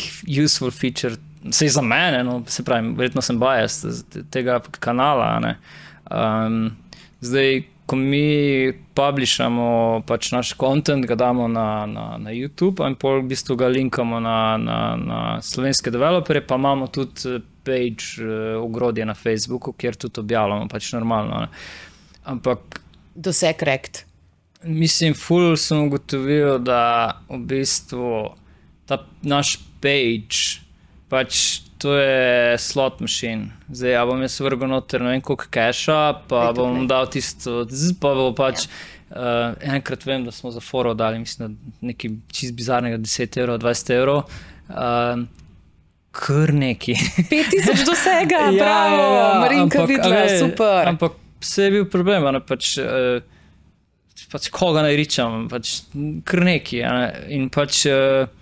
useful 0.44 0.70
feature 0.70 1.16
Sej 1.50 1.68
za 1.68 1.82
mene, 1.82 2.24
no, 2.24 2.42
se 2.46 2.64
pravi, 2.64 2.90
verjetno 2.98 3.22
sem 3.22 3.38
bajas 3.38 3.84
tega 4.30 4.59
kanala. 4.80 5.54
Um, 6.11 6.72
zdaj, 7.20 7.62
ko 7.88 7.96
mi 7.96 8.72
publikamo 8.94 10.02
pač 10.06 10.32
naš 10.34 10.52
kontent, 10.60 11.06
ga 11.08 11.16
damo 11.16 11.46
na, 11.48 11.86
na, 11.88 12.06
na 12.20 12.34
YouTube 12.34 12.84
in 12.84 12.98
pol 13.00 13.22
v 13.22 13.30
bistvu 13.32 13.56
ga 13.56 13.70
linkamo 13.72 14.20
na, 14.20 14.40
na, 14.60 14.80
na 14.96 15.20
slovenske 15.40 15.90
developerje, 15.94 16.44
pa 16.44 16.58
imamo 16.60 16.90
tudi 16.92 17.38
eh, 17.38 17.46
page 17.68 18.20
uh, 18.20 18.60
ogrodje 18.64 19.04
na 19.04 19.14
Facebooku, 19.14 19.72
kjer 19.72 19.96
tudi 19.96 20.20
objavljamo, 20.20 20.68
pač 20.68 20.92
normalno. 20.96 21.40
Ne. 21.44 21.48
Ampak. 22.28 22.80
Doseg 23.14 23.62
rekt. 23.64 24.04
Mislim, 24.64 25.14
ful 25.14 25.56
sem 25.56 25.86
ugotovil, 25.86 26.58
da 26.64 27.20
v 27.28 27.40
bistvu 27.48 28.34
ta 28.88 29.02
naš 29.22 29.58
page 29.80 30.64
pač 31.08 31.67
to 31.79 31.95
je 31.97 32.59
slot 32.59 33.01
mašin. 33.01 33.49
Zdaj, 33.70 33.93
ja 33.93 34.05
bom 34.07 34.22
jaz 34.22 34.41
vrgel 34.43 34.70
noter 34.70 35.03
ne 35.03 35.14
vem 35.14 35.24
koliko 35.24 35.47
keša, 35.55 35.99
pa 36.29 36.49
Ej, 36.49 36.55
bom 36.59 36.87
dal 36.91 37.09
tisto, 37.12 37.62
pa 38.01 38.14
bo 38.18 38.31
pač. 38.37 38.66
Ja. 38.66 38.95
Uh, 39.09 39.55
enkrat 39.64 40.03
vem, 40.05 40.24
da 40.26 40.33
smo 40.35 40.51
za 40.53 40.61
foro 40.61 40.93
dali, 40.95 41.18
mislim, 41.22 41.55
nekaj 41.81 42.11
čist 42.33 42.53
bizarnega, 42.59 42.99
10 43.01 43.39
evrov, 43.41 43.57
20 43.62 43.93
evrov. 43.95 44.18
Uh, 44.68 45.22
Kar 46.18 46.53
neki. 46.53 46.93
5000 47.31 47.87
do 47.87 47.95
vsega, 47.95 48.43
ja, 48.49 48.53
bravo, 48.53 49.03
ja, 49.03 49.16
ja, 49.16 49.41
Marinka, 49.41 49.85
videla, 49.89 50.26
super. 50.39 50.89
Ampak 50.89 51.16
vse 51.41 51.68
je 51.68 51.74
bil 51.79 51.87
problem, 51.89 52.26
ne, 52.35 52.43
pač, 52.45 52.74
uh, 52.83 53.22
pač 54.33 54.51
koga 54.53 54.85
naj 54.85 54.99
rečem, 54.99 55.47
pač 55.49 55.79
kar 56.29 56.45
neki. 56.51 56.83
Ne, 56.85 57.09
in 57.39 57.49
pač. 57.55 57.87
Uh, 57.89 58.38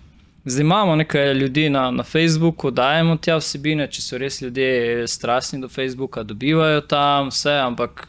Zdaj 0.49 0.61
imamo 0.61 0.97
nekaj 0.97 1.35
ljudi 1.35 1.71
na, 1.71 1.91
na 1.91 2.03
Facebooku, 2.03 2.71
dajemo 2.71 3.17
tja 3.17 3.35
vsebine, 3.41 3.89
če 3.91 4.03
so 4.03 4.19
res 4.19 4.39
ljudje 4.41 5.07
strastni 5.11 5.59
do 5.59 5.67
Facebooka, 5.69 6.23
dobivajo 6.23 6.85
tam 6.87 7.33
vse, 7.33 7.57
ampak 7.65 8.05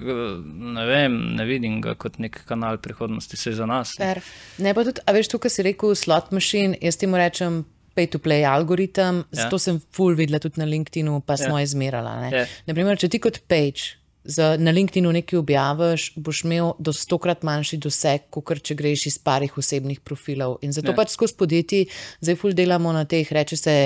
ne 0.77 0.85
vem, 0.85 1.15
ne 1.39 1.47
vidim 1.49 1.79
ga 1.81 1.95
kot 1.97 2.19
nek 2.21 2.43
kanal 2.45 2.77
prihodnosti, 2.77 3.39
vse 3.39 3.55
za 3.57 3.65
nas. 3.65 3.95
Per. 3.97 4.21
Ne 4.61 4.75
pa 4.77 4.85
tudi, 4.85 5.01
a 5.01 5.17
veš, 5.17 5.31
tukaj 5.33 5.55
si 5.55 5.65
rekel 5.65 5.97
slot 5.97 6.29
machine, 6.35 6.77
jaz 6.81 7.01
ti 7.01 7.09
mu 7.09 7.17
rečem. 7.17 7.63
Pay-to-play 7.97 8.43
algoritem, 8.45 9.23
ja. 9.33 9.37
zato 9.39 9.57
sem 9.57 9.79
full 9.97 10.13
videla 10.13 10.37
tudi 10.37 10.61
na 10.61 10.67
LinkedIn, 10.69 11.07
pa 11.25 11.33
ja. 11.33 11.47
smo 11.47 11.57
izmerala. 11.57 12.11
Ja. 12.29 12.43
Naprimer, 12.69 12.99
če 13.01 13.09
ti 13.09 13.17
kot 13.17 13.39
page 13.49 13.95
za, 14.27 14.55
na 14.59 14.71
LinkedIn 14.71 15.07
nekaj 15.17 15.39
objaviš, 15.39 16.11
boš 16.15 16.43
imel 16.43 16.73
do 16.79 16.93
stokrat 16.93 17.45
manjši 17.47 17.79
doseg, 17.83 18.27
kot 18.29 18.61
če 18.61 18.75
greš 18.75 19.07
iz 19.11 19.17
parih 19.23 19.55
osebnih 19.57 20.01
profilov. 20.03 20.57
In 20.61 20.75
zato 20.75 20.91
ja. 20.91 20.97
pač 20.99 21.15
skozi 21.15 21.37
podjetje, 21.39 21.85
zdaj 22.21 22.39
ful 22.41 22.55
delamo 22.57 22.91
na 22.95 23.05
teh, 23.07 23.31
reče 23.31 23.57
se 23.57 23.77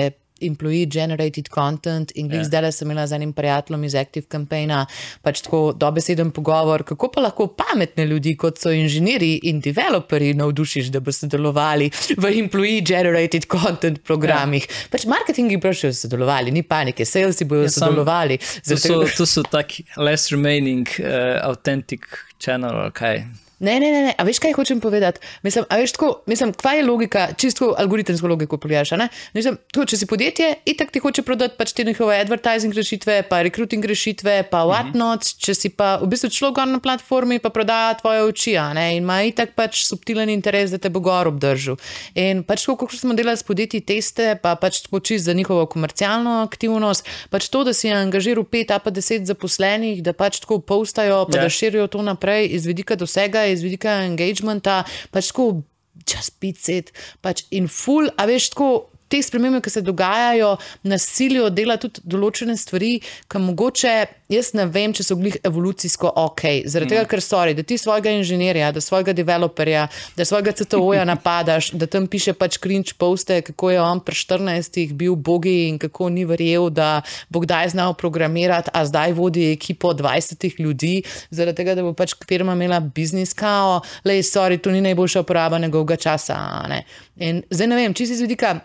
employee 0.42 0.86
generated 0.86 1.48
content. 1.54 2.12
In 2.14 2.28
yeah. 2.28 2.42
Ja. 2.42 2.44
zdaj 2.44 2.72
sem 2.72 2.90
imela 2.90 3.06
z 3.06 3.12
enim 3.12 3.32
prijateljem 3.32 3.84
iz 3.84 3.94
Active 3.94 4.26
Campaigna 4.32 4.86
pač 5.22 5.40
tako 5.40 5.72
dobeseden 5.76 6.30
pogovor, 6.30 6.82
kako 6.82 7.10
pa 7.12 7.20
lahko 7.20 7.46
pametne 7.56 8.06
ljudi, 8.06 8.36
kot 8.36 8.58
so 8.58 8.72
inženirji 8.72 9.40
in 9.50 9.60
developerji, 9.60 10.34
navdušiš, 10.34 10.90
da 10.92 11.00
bodo 11.00 11.12
sodelovali 11.12 11.90
v 12.16 12.34
employee 12.42 12.82
generated 12.86 13.46
content 13.50 14.02
programih. 14.04 14.66
Yeah. 14.66 14.88
Pač 14.92 15.06
marketingi 15.10 15.60
bodo 15.62 15.92
sodelovali, 15.92 16.50
ni 16.54 16.62
panike, 16.62 17.04
salesi 17.04 17.44
bodo 17.44 17.68
ja, 17.68 17.72
sodelovali. 17.72 18.38
To 18.68 18.76
so, 18.76 19.04
to 19.16 19.26
so 19.26 19.42
taki 19.42 19.84
less 19.96 20.32
remaining 20.32 20.88
uh, 21.00 21.40
authentic 21.48 22.06
channel, 22.38 22.90
kaj. 22.90 23.22
Okay. 23.22 23.51
Ne, 23.62 23.78
ne, 23.80 23.92
ne, 23.94 24.00
ne. 24.08 24.12
A 24.18 24.24
veš, 24.26 24.40
kaj 24.42 24.56
hočem 24.56 24.80
povedati? 24.82 25.20
Mislim, 25.46 25.64
a 25.70 25.76
veš, 25.78 25.92
tako, 25.94 26.08
mislim, 26.26 26.50
kva 26.58 26.72
je 26.74 26.82
logika, 26.82 27.28
čisto 27.38 27.74
algoritemsko 27.78 28.26
logiko 28.26 28.58
pogledaš. 28.58 28.90
Mislim, 29.36 29.58
tako, 29.70 29.86
če 29.86 30.00
si 30.00 30.08
podjetje, 30.10 30.48
itak 30.66 30.90
ti 30.90 30.98
hoče 30.98 31.22
prodati 31.22 31.54
pač 31.58 31.70
te 31.72 31.84
njihove 31.86 32.16
advertising 32.24 32.74
rešitve, 32.74 33.20
pa 33.30 33.42
recruiting 33.46 33.86
rešitve, 33.86 34.42
pa 34.50 34.64
mhm. 34.64 34.72
whatnot, 34.72 35.22
mm 35.22 35.28
-hmm. 35.28 35.44
če 35.46 35.54
si 35.54 35.68
pa 35.68 35.96
v 36.02 36.08
bistvu 36.10 36.30
človek 36.30 36.66
na 36.66 36.80
platformi, 36.82 37.38
pa 37.38 37.50
prodaja 37.50 37.94
tvoje 37.94 38.24
oči, 38.24 38.56
ne, 38.74 38.96
in 38.96 39.02
ima 39.02 39.22
itak 39.22 39.54
pač 39.54 39.84
subtilen 39.86 40.28
interes, 40.28 40.70
da 40.70 40.78
te 40.78 40.90
bo 40.90 41.00
gor 41.00 41.28
obdržal. 41.28 41.76
In 42.14 42.42
pač, 42.42 42.66
ko 42.66 42.88
smo 42.90 43.14
delali 43.14 43.36
s 43.36 43.42
podjetji 43.42 43.80
teste, 43.80 44.38
pa 44.42 44.56
pač 44.56 44.82
tako 44.82 45.00
čist 45.00 45.24
za 45.24 45.32
njihovo 45.32 45.66
komercialno 45.66 46.42
aktivnost, 46.42 47.06
pač 47.30 47.48
to, 47.48 47.64
da 47.64 47.72
si 47.72 47.90
angažiral 47.90 48.44
pet, 48.44 48.70
a 48.70 48.78
pa 48.78 48.90
deset 48.90 49.26
zaposlenih, 49.26 50.02
da 50.02 50.12
pač 50.12 50.40
tako 50.40 50.58
postajo, 50.58 51.26
pa 51.26 51.32
yeah. 51.32 51.36
da 51.36 51.42
ja. 51.42 51.48
širijo 51.48 51.86
to 51.86 52.02
naprej 52.02 52.48
iz 52.50 52.66
vidika 52.66 52.96
dosega 52.96 53.51
iz 53.52 53.64
vidika 53.64 54.00
engagementa, 54.06 54.82
pač 55.14 55.32
tako 55.32 55.62
čas 56.08 56.30
picet, 56.30 56.92
pač 57.22 57.44
in 57.52 57.68
full, 57.70 58.10
a 58.16 58.26
veš 58.28 58.52
tako 58.54 58.70
te 59.12 59.20
spremembe, 59.22 59.60
ki 59.60 59.70
se 59.70 59.82
dogajajo, 59.84 60.54
nasilijo 60.88 61.50
dela 61.52 61.76
tudi 61.80 62.00
določene 62.08 62.56
stvari, 62.56 62.94
ki 63.28 63.40
mogoče, 63.44 63.94
jaz 64.32 64.52
ne 64.56 64.64
vem, 64.72 64.94
če 64.96 65.04
so 65.04 65.16
glih 65.20 65.36
evolucijsko 65.44 66.08
ok. 66.22 66.44
Zaradi 66.64 66.88
mm. 66.88 66.94
tega, 66.94 67.04
ker 67.10 67.22
sorry, 67.24 67.52
da 67.56 67.64
ti 67.66 67.76
svojega 67.80 68.14
inženirja, 68.16 68.70
da 68.72 68.80
svojega 68.80 69.14
developerja, 69.16 69.84
da 70.16 70.26
svojega 70.28 70.54
CTO-ja 70.62 71.04
napadaš, 71.08 71.72
da 71.76 71.88
tam 71.90 72.08
piše 72.08 72.32
pač 72.38 72.56
cringe 72.62 72.96
poste, 72.98 73.42
kako 73.44 73.74
je 73.74 73.82
on 73.82 74.00
pri 74.00 74.16
14 74.22 74.80
bil 74.96 75.16
bogi 75.16 75.68
in 75.68 75.78
kako 75.82 76.08
ni 76.14 76.24
verjel, 76.28 76.70
da 76.72 77.02
bo 77.28 77.44
kdaj 77.44 77.74
znal 77.76 77.94
programirati, 77.98 78.72
a 78.72 78.84
zdaj 78.88 79.12
vodi 79.18 79.50
ekipo 79.52 79.92
20 79.92 80.60
ljudi, 80.60 81.02
zaradi 81.30 81.60
tega, 81.60 81.76
da 81.76 81.84
bo 81.84 81.92
pač 81.96 82.16
firma 82.28 82.56
imela 82.56 82.80
biznis 82.80 83.36
kao, 83.36 83.82
le, 84.08 84.22
sorry, 84.24 84.60
to 84.62 84.72
ni 84.72 84.80
najboljša 84.88 85.26
uporaba 85.26 85.60
njegovega 85.60 86.00
časa. 86.00 86.38
Ne? 86.72 86.84
In 87.20 87.42
zdaj 87.50 87.68
ne 87.68 87.82
vem, 87.82 87.94
če 87.94 88.08
si 88.08 88.16
z 88.16 88.24
vidika 88.24 88.56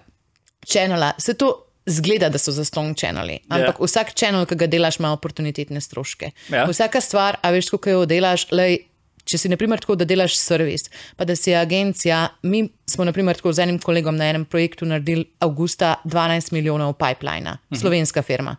čenela, 0.68 1.14
se 1.18 1.34
to 1.34 1.64
zgleda, 1.88 2.30
da 2.30 2.38
so 2.38 2.52
zastonj 2.52 2.94
čenali. 2.94 3.40
Ampak 3.48 3.78
yeah. 3.78 3.82
Ja. 3.82 3.86
vsak 3.86 4.14
čenel, 4.14 4.46
ki 4.46 4.56
ga 4.60 4.68
delaš, 4.68 5.00
ima 5.00 5.14
oportunitetne 5.16 5.82
stroške. 5.82 6.32
Yeah. 6.50 6.56
Ja. 6.56 6.68
Vsaka 6.68 7.02
stvar, 7.02 7.40
a 7.42 7.52
veš, 7.56 7.72
kako 7.72 7.90
jo 7.90 8.06
delaš, 8.10 8.50
lej, 8.52 8.82
če 9.28 9.40
si 9.42 9.52
naprimer 9.52 9.82
tako, 9.84 9.98
da 10.00 10.08
delaš 10.08 10.38
servis, 10.40 10.88
pa 11.20 11.26
da 11.28 11.36
si 11.36 11.56
agencija, 11.56 12.28
mi 12.48 12.66
smo 12.88 13.06
naprimer 13.08 13.36
tako 13.40 13.52
z 13.54 13.66
enim 13.66 13.80
kolegom 13.84 14.16
na 14.16 14.30
enem 14.32 14.46
projektu 14.48 14.88
naredili 14.88 15.26
avgusta 15.44 15.98
12 16.06 16.54
milijonov 16.56 16.96
pipeline, 17.00 17.58
uh 17.58 17.76
mhm. 17.76 17.82
slovenska 17.82 18.22
firma. 18.22 18.56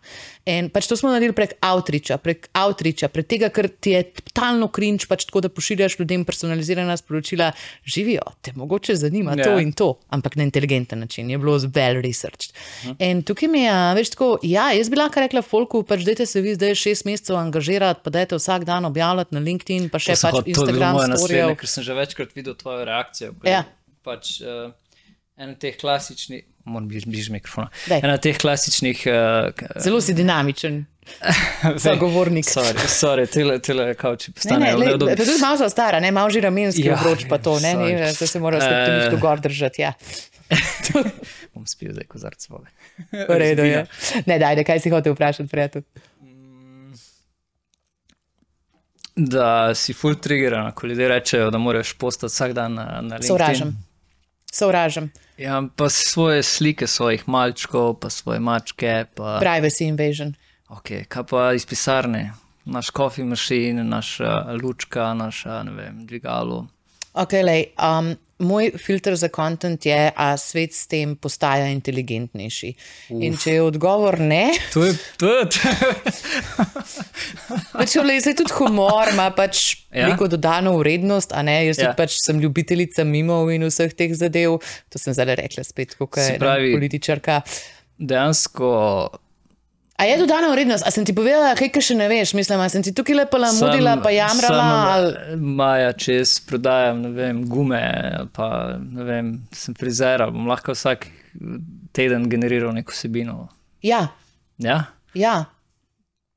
In 0.48 0.70
pač 0.72 0.88
to 0.90 0.96
smo 0.98 1.12
naredili 1.12 1.34
prek 1.36 1.54
outreacha, 1.64 2.18
prek 2.22 2.48
outreacha, 2.56 3.10
prek 3.12 3.28
tega, 3.28 3.50
ker 3.54 3.68
ti 3.68 3.94
je 3.94 4.02
totalno 4.22 4.70
cringe, 4.74 5.06
pač 5.10 5.26
tako, 5.28 5.42
da 5.44 5.52
pošiljaš 5.52 5.98
ljudem 6.00 6.24
personalizirana 6.28 6.96
sporočila, 6.98 7.50
živijo, 7.84 8.24
te 8.42 8.54
mogoče 8.56 8.96
zanima 8.96 9.36
yeah. 9.36 9.44
to 9.44 9.56
ja. 9.56 9.62
in 9.64 9.72
to, 9.76 9.90
ampak 10.14 10.38
na 10.40 10.46
inteligenten 10.48 11.04
način, 11.04 11.30
je 11.30 11.38
bilo 11.38 11.58
well 11.58 12.02
researched. 12.02 12.52
Uh 12.52 12.88
mhm. 12.88 12.96
-huh. 12.96 13.10
In 13.10 13.22
tukaj 13.22 13.48
mi 13.48 13.62
je, 13.62 13.94
veš, 13.94 14.10
tako, 14.16 14.38
ja, 14.42 14.72
jaz 14.72 14.90
bi 14.90 14.96
lahko 14.96 15.20
rekla, 15.20 15.42
folku, 15.42 15.82
pač 15.82 16.04
dajte 16.04 16.26
se 16.26 16.40
vi 16.40 16.54
zdaj 16.54 16.74
šest 16.74 17.04
mesecev 17.04 17.36
angažirati, 17.36 18.00
pa 18.04 18.10
dajte 18.10 18.36
vsak 18.36 18.64
dan 18.64 18.84
objavljati 18.84 19.34
na 19.34 19.40
LinkedIn, 19.40 19.88
pa 19.88 19.98
še 19.98 20.16
pač 20.22 20.34
Instagram. 20.46 20.78
To 20.78 20.84
je 20.84 20.92
moje 20.92 21.08
naslednje, 21.08 21.56
ker 21.56 21.68
sem 21.68 21.84
že 21.84 21.94
večkrat 21.94 22.34
videl 22.34 22.54
tvojo 22.54 22.84
reakcijo. 22.84 23.34
Ja 23.44 23.64
pač 24.08 24.38
uh, 24.44 24.72
en 25.38 25.54
teh 25.60 25.76
klasičnih, 25.78 26.46
moram 26.68 26.88
biti 26.88 27.08
bližje 27.08 27.32
mikrofona. 27.32 27.68
En 27.90 28.18
teh 28.22 28.38
klasičnih. 28.38 29.02
Uh, 29.06 29.82
Zelo 29.82 30.00
si 30.00 30.14
dinamičen. 30.14 30.84
Zagovornik. 31.84 32.44
Sorry, 32.44 32.88
sorry, 32.88 33.26
tele, 33.32 33.58
tele 33.64 33.94
kauči 33.94 34.32
postanejo 34.32 34.78
neudobni. 34.78 35.16
To 35.16 35.22
je 35.22 35.38
malo 35.40 35.56
za 35.56 35.68
stara, 35.72 36.00
ne, 36.00 36.10
malo 36.12 36.30
že 36.30 36.42
ramenski 36.44 36.84
ja, 36.84 36.98
obroč 37.00 37.24
pa 37.28 37.38
to, 37.38 37.56
ne, 37.60 37.74
ne, 37.74 38.12
da 38.12 38.26
se 38.26 38.40
mora 38.40 38.60
skrbiti 38.60 39.16
uh, 39.16 39.20
gor 39.20 39.40
držati, 39.40 39.82
ja. 39.82 39.92
bom 41.54 41.64
spil 41.66 41.92
zdaj 41.96 42.04
kozarc 42.12 42.48
vode. 42.52 42.68
V 43.12 43.40
redu, 43.40 43.64
ja. 43.64 43.86
Ne, 44.28 44.36
daj, 44.38 44.60
kaj 44.68 44.84
si 44.84 44.92
hotel 44.92 45.16
vprašati, 45.16 45.48
prijatelj. 45.48 45.88
Da 49.16 49.74
si 49.74 49.96
full 49.96 50.20
trigger, 50.20 50.60
ko 50.76 50.86
ljudje 50.86 51.08
rečejo, 51.08 51.50
da 51.50 51.58
moraš 51.58 51.96
postati 51.98 52.30
vsak 52.30 52.52
dan 52.52 52.76
na, 52.76 52.84
na 52.84 53.16
LinkedIn. 53.16 53.28
Sovražam 53.32 53.78
sovražim. 54.52 55.10
Ja, 55.38 55.62
pa 55.76 55.88
svoje 55.88 56.42
slike 56.42 56.86
svojih 56.86 57.28
malčkov, 57.28 58.00
pa 58.00 58.10
svoje 58.10 58.40
mačke. 58.40 59.04
Pa... 59.14 59.38
Privacy 59.38 59.86
invasion. 59.86 60.34
Ok, 60.68 60.90
kaj 61.08 61.24
pa 61.30 61.52
iz 61.54 61.66
pisarne, 61.66 62.32
naš 62.64 62.90
coffee 62.96 63.24
machine, 63.24 63.84
naša 63.84 64.52
lučka, 64.62 65.14
naša, 65.14 65.62
ne 65.62 65.72
vem, 65.72 66.02
dvigalo. 66.06 66.66
Okay, 67.14 67.42
lej, 67.46 67.64
um, 67.78 68.12
moj 68.38 68.72
filter 68.78 69.16
za 69.16 69.28
kontent 69.28 69.86
je, 69.86 70.12
a 70.16 70.36
svet 70.36 70.74
s 70.74 70.86
tem 70.86 71.16
postaja 71.16 71.70
inteligentnejši. 71.70 72.74
Uf. 73.10 73.22
In 73.22 73.38
če 73.38 73.56
je 73.56 73.62
odgovor 73.62 74.18
ne, 74.20 74.50
to 74.74 74.84
je 74.84 74.94
tudi. 75.22 75.62
pač, 77.78 77.96
lej, 78.02 78.26
tudi 78.34 78.58
humor 78.58 79.14
ima 79.14 79.30
pač 79.30 79.77
ja. 79.92 80.08
neko 80.08 80.28
dodano 80.28 80.76
vrednost, 80.78 81.32
a 81.32 81.42
ne 81.46 81.60
jaz 81.66 81.80
ja. 81.82 81.94
pač 81.96 82.18
sem 82.22 82.40
ljubiteljica 82.42 83.06
mimov 83.08 83.52
in 83.54 83.68
vseh 83.68 83.94
teh 83.96 84.14
zadev. 84.16 84.60
To 84.92 85.00
sem 85.00 85.16
zdaj 85.16 85.38
rekla 85.40 85.64
spet, 85.64 85.96
kot 85.98 86.20
je 86.20 86.38
političarka. 86.40 87.42
Dejansko 87.98 88.68
A 89.98 90.04
je 90.04 90.18
dodana 90.18 90.48
vrednost? 90.52 90.86
A 90.86 90.90
sem 90.94 91.02
ti 91.02 91.10
povedala, 91.10 91.56
kaj 91.58 91.82
še 91.82 91.96
ne 91.98 92.06
veš? 92.06 92.30
Mislim, 92.38 92.60
sem 92.70 92.84
ti 92.86 92.92
tukaj 92.94 93.16
lepo 93.18 93.40
lamudila, 93.42 93.96
pa 93.98 94.12
jamrala. 94.14 94.66
Ali... 94.94 95.38
Maja, 95.42 95.90
če 95.90 96.20
jaz 96.20 96.36
prodajam 96.46 97.02
vem, 97.16 97.40
gume, 97.50 97.82
pa 98.30 98.78
vem, 98.78 99.32
sem 99.50 99.74
frizera, 99.74 100.28
bom 100.30 100.46
lahko 100.46 100.76
vsak 100.76 101.08
teden 101.98 102.28
generiral 102.30 102.70
neko 102.78 102.94
vsebino. 102.94 103.48
Ja. 103.82 104.04
Ja. 104.62 104.84
ja. 105.18 105.34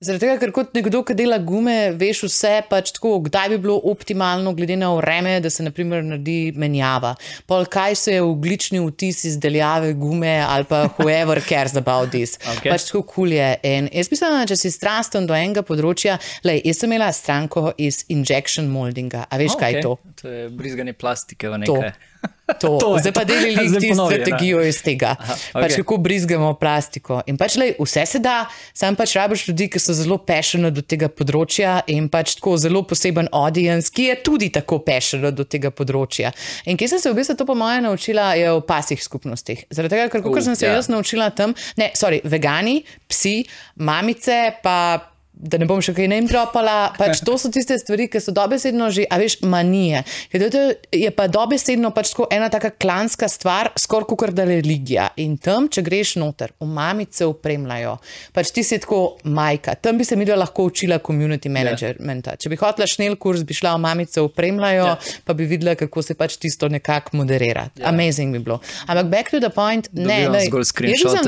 Zaradi 0.01 0.25
tega, 0.25 0.39
ker 0.41 0.49
kot 0.49 0.71
nekdo, 0.73 1.03
ki 1.05 1.13
dela 1.13 1.37
gume, 1.45 1.91
veš 1.93 2.23
vse, 2.25 2.55
pač 2.65 2.89
tako, 2.95 3.19
kdaj 3.27 3.51
bi 3.51 3.59
bilo 3.61 3.75
optimalno, 3.91 4.49
glede 4.57 4.73
na 4.81 4.89
vreme, 4.97 5.35
da 5.45 5.51
se 5.53 5.61
naprimer 5.61 6.01
naredi 6.01 6.55
menjava. 6.57 7.11
Pol 7.45 7.67
kaj 7.69 7.99
se 8.01 8.15
je 8.15 8.23
uglični 8.25 8.81
vtis 8.81 9.21
izdeljave 9.29 9.93
gume 9.93 10.39
ali 10.41 10.65
pa 10.65 10.87
whoever 10.97 11.37
cares 11.45 11.77
about 11.77 12.09
this. 12.09 12.37
Okay. 12.51 12.73
Pač 12.73 12.87
tako 12.89 13.03
kul 13.07 13.31
je. 13.31 13.47
In 13.63 13.87
jaz 13.93 14.09
mislim, 14.11 14.33
da 14.33 14.49
če 14.49 14.57
si 14.59 14.71
strasten 14.73 15.27
do 15.29 15.37
enega 15.37 15.61
področja, 15.65 16.17
lej, 16.45 16.59
jaz 16.67 16.81
sem 16.81 16.91
imela 16.91 17.11
stranko 17.15 17.69
iz 17.79 18.01
injection 18.11 18.67
moldinga. 18.73 19.27
A 19.29 19.39
veš, 19.39 19.53
okay. 19.53 19.61
kaj 19.61 19.77
je 19.77 19.83
to? 19.85 19.93
To 20.23 20.33
je 20.33 20.49
brizganje 20.57 20.97
plastike 20.97 21.49
v 21.49 21.61
nekaj. 21.61 21.93
To. 21.93 22.10
To. 22.59 22.77
To 22.77 22.97
Zdaj 22.99 23.13
pa 23.13 23.23
delili 23.23 23.79
ti 23.79 23.93
strategijo 23.93 24.59
na. 24.59 24.67
iz 24.67 24.81
tega. 24.83 25.15
Aha, 25.19 25.33
okay. 25.33 25.61
pač 25.61 25.75
kako 25.75 25.97
brizgamo 25.97 26.53
plastiko. 26.59 27.21
In 27.25 27.37
pač 27.39 27.55
lej, 27.55 27.75
vse 27.79 28.05
se 28.05 28.19
da, 28.19 28.45
sam 28.73 28.95
pač 28.99 29.15
rabiš 29.15 29.47
ljudi, 29.47 29.69
ki 29.71 29.79
so 29.79 29.95
zelo 29.95 30.17
pešeni 30.17 30.71
do 30.73 30.83
tega 30.83 31.09
področja 31.09 31.79
in 31.91 32.09
pač 32.11 32.35
tako 32.39 32.57
zelo 32.61 32.83
poseben 32.87 33.29
audience, 33.31 33.91
ki 33.93 34.09
je 34.09 34.17
tudi 34.27 34.51
tako 34.53 34.81
pešen 34.85 35.29
do 35.35 35.45
tega 35.47 35.71
področja. 35.71 36.33
In 36.67 36.79
kje 36.79 36.91
sem 36.93 37.03
se 37.03 37.11
v 37.11 37.19
bistvu 37.21 37.37
to 37.39 37.47
po 37.47 37.55
mojem 37.57 37.87
naučila, 37.87 38.33
je 38.39 38.51
v 38.51 38.65
pasih 38.67 38.99
skupnostih. 39.03 39.65
Zaradi 39.71 39.95
tega, 39.95 40.09
ker 40.11 40.25
uh, 40.25 40.41
sem 40.43 40.57
se 40.57 40.67
ja. 40.67 40.75
jaz 40.75 40.91
naučila 40.91 41.31
tam, 41.35 41.55
ne, 41.79 41.91
sorry, 41.97 42.21
vegani, 42.27 42.81
psi, 43.09 43.41
mamice, 43.79 44.41
pa 44.63 45.10
da 45.41 45.57
ne 45.57 45.65
bom 45.65 45.81
še 45.81 45.93
kaj 45.97 46.07
naim 46.11 46.27
dropala. 46.29 46.91
Pač 46.97 47.23
to 47.25 47.35
so 47.41 47.49
tiste 47.53 47.75
stvari, 47.81 48.07
ki 48.11 48.21
so 48.21 48.33
dobesedno 48.35 48.91
že, 48.93 49.07
a 49.09 49.17
veš, 49.21 49.39
manije. 49.47 50.03
Je 50.31 51.09
pa 51.15 51.25
dobesedno 51.31 51.91
pač 51.95 52.13
tako 52.13 52.27
ena 52.33 52.51
taka 52.53 52.69
klanska 52.71 53.29
stvar, 53.31 53.71
skoraj 53.79 54.09
kot 54.11 54.35
da 54.37 54.45
je 54.45 54.59
religija. 54.61 55.09
In 55.23 55.37
tam, 55.41 55.67
če 55.71 55.83
greš 55.85 56.15
noter, 56.21 56.53
v 56.61 56.69
mamice 56.69 57.25
upremljajo, 57.29 57.97
pač 58.35 58.53
ti 58.53 58.63
si 58.67 58.77
tako 58.81 59.17
majka. 59.25 59.75
Tam 59.81 59.97
bi 59.97 60.05
se 60.07 60.17
mi 60.19 60.27
lahko 60.29 60.67
učila 60.69 61.01
community 61.03 61.49
ja. 61.49 61.55
managementa. 61.57 62.35
Yeah. 62.35 62.43
Če 62.45 62.53
bi 62.53 62.59
hotela 62.61 62.87
šnel 62.89 63.17
kurs, 63.21 63.45
bi 63.47 63.57
šla 63.57 63.73
v 63.77 63.83
mamice 63.87 64.21
upremljajo, 64.25 64.85
yeah. 64.85 65.09
Ja. 65.09 65.23
pa 65.25 65.35
bi 65.37 65.49
videla, 65.49 65.75
kako 65.79 66.05
se 66.05 66.17
pač 66.17 66.37
tisto 66.41 66.69
nekako 66.69 67.17
moderira. 67.23 67.67
Yeah. 67.73 67.85
Ja. 67.85 67.95
Amazing 67.95 68.37
bi 68.37 68.43
bilo. 68.45 68.61
Ampak 68.85 69.09
back 69.11 69.33
to 69.33 69.41
the 69.41 69.49
point, 69.53 69.89
ne. 69.97 70.21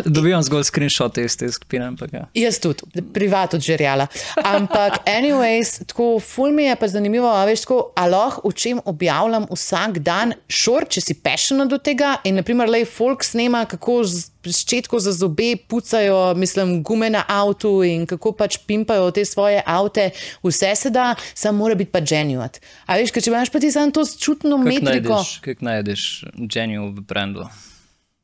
Dobivam 0.05 0.43
zgolj 0.45 0.69
screenshot 0.69 1.17
iz 1.23 1.37
te 1.39 1.49
skupine. 1.51 1.89
Ja. 2.13 2.27
Jaz 2.37 2.61
tudi, 2.61 3.01
privat 3.13 3.57
od 3.57 3.63
žerjala 3.63 4.02
povedala. 4.07 4.55
Ampak, 4.57 5.03
anyways, 5.07 5.83
tako 5.87 6.19
ful 6.19 6.51
mi 6.51 6.63
je 6.63 6.75
pa 6.75 6.87
zanimivo, 6.87 7.27
a 7.27 7.45
veš, 7.45 7.65
tako, 7.65 7.91
a 7.95 8.07
lahko 8.07 8.49
v 8.49 8.53
čem 8.53 8.79
objavljam 8.85 9.47
vsak 9.51 9.99
dan 9.99 10.33
šor, 10.47 10.87
če 10.89 11.01
si 11.01 11.13
pešena 11.13 11.65
do 11.65 11.77
tega 11.77 12.17
in 12.23 12.35
naprimer, 12.39 12.69
lej, 12.69 12.85
folk 12.85 13.23
snema, 13.23 13.65
kako 13.69 14.03
z 14.03 14.29
ščetko 14.43 14.99
za 14.99 15.13
zobe 15.15 15.55
pucajo, 15.67 16.33
mislim, 16.35 16.81
gume 16.83 17.09
na 17.09 17.23
avtu 17.27 17.83
in 17.87 18.05
kako 18.09 18.33
pač 18.35 18.59
pimpajo 18.67 19.11
te 19.15 19.25
svoje 19.25 19.61
avte, 19.65 20.09
vse 20.43 20.73
se 20.75 20.89
da, 20.93 21.13
samo 21.33 21.63
mora 21.63 21.75
biti 21.79 21.91
pa 21.91 22.01
genuat. 22.03 22.59
A 22.85 22.99
veš, 22.99 23.13
če 23.15 23.29
imaš 23.31 23.53
pa 23.53 23.61
ti 23.63 23.71
samo 23.71 23.95
to 23.95 24.03
čutno 24.05 24.59
metriko. 24.59 25.21
Kaj 25.43 25.61
najdeš 25.63 26.25
genu 26.51 26.91
v 26.91 27.05
brendu? 27.07 27.47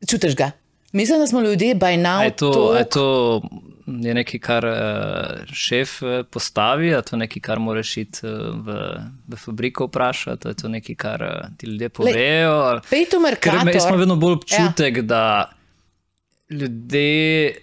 Čutiš 0.07 0.35
ga. 0.35 0.51
Mislim, 0.91 1.19
da 1.19 1.27
smo 1.27 1.41
ljudje 1.41 1.75
by 1.75 2.01
now. 2.01 2.23
Je 2.23 2.35
to, 2.35 2.51
tok... 2.51 2.77
je 2.77 2.89
to 2.89 3.41
je 3.97 4.13
nekaj, 4.13 4.39
kar 4.39 4.65
uh, 4.65 5.53
šef 5.53 6.01
eh, 6.03 6.23
postavi, 6.23 6.93
ali 6.93 7.03
to 7.03 7.17
nekaj, 7.17 7.41
kar 7.41 7.59
moraš 7.59 7.97
iti 7.97 8.27
uh, 8.27 8.31
v, 8.65 8.75
v 9.27 9.37
fabriko 9.37 9.85
vprašati, 9.85 10.47
ali 10.47 10.55
to 10.55 10.69
nekaj, 10.69 10.95
kar 10.95 11.23
ti 11.57 11.67
ljudje 11.67 11.89
povejo. 11.89 12.79
Pejto 12.89 13.19
merkator. 13.19 13.73
Jaz 13.73 13.85
imam 13.85 13.99
vedno 13.99 14.15
bolj 14.15 14.33
občutek, 14.33 14.97
ja. 14.97 15.01
da 15.01 15.51
ljudje. 16.49 17.55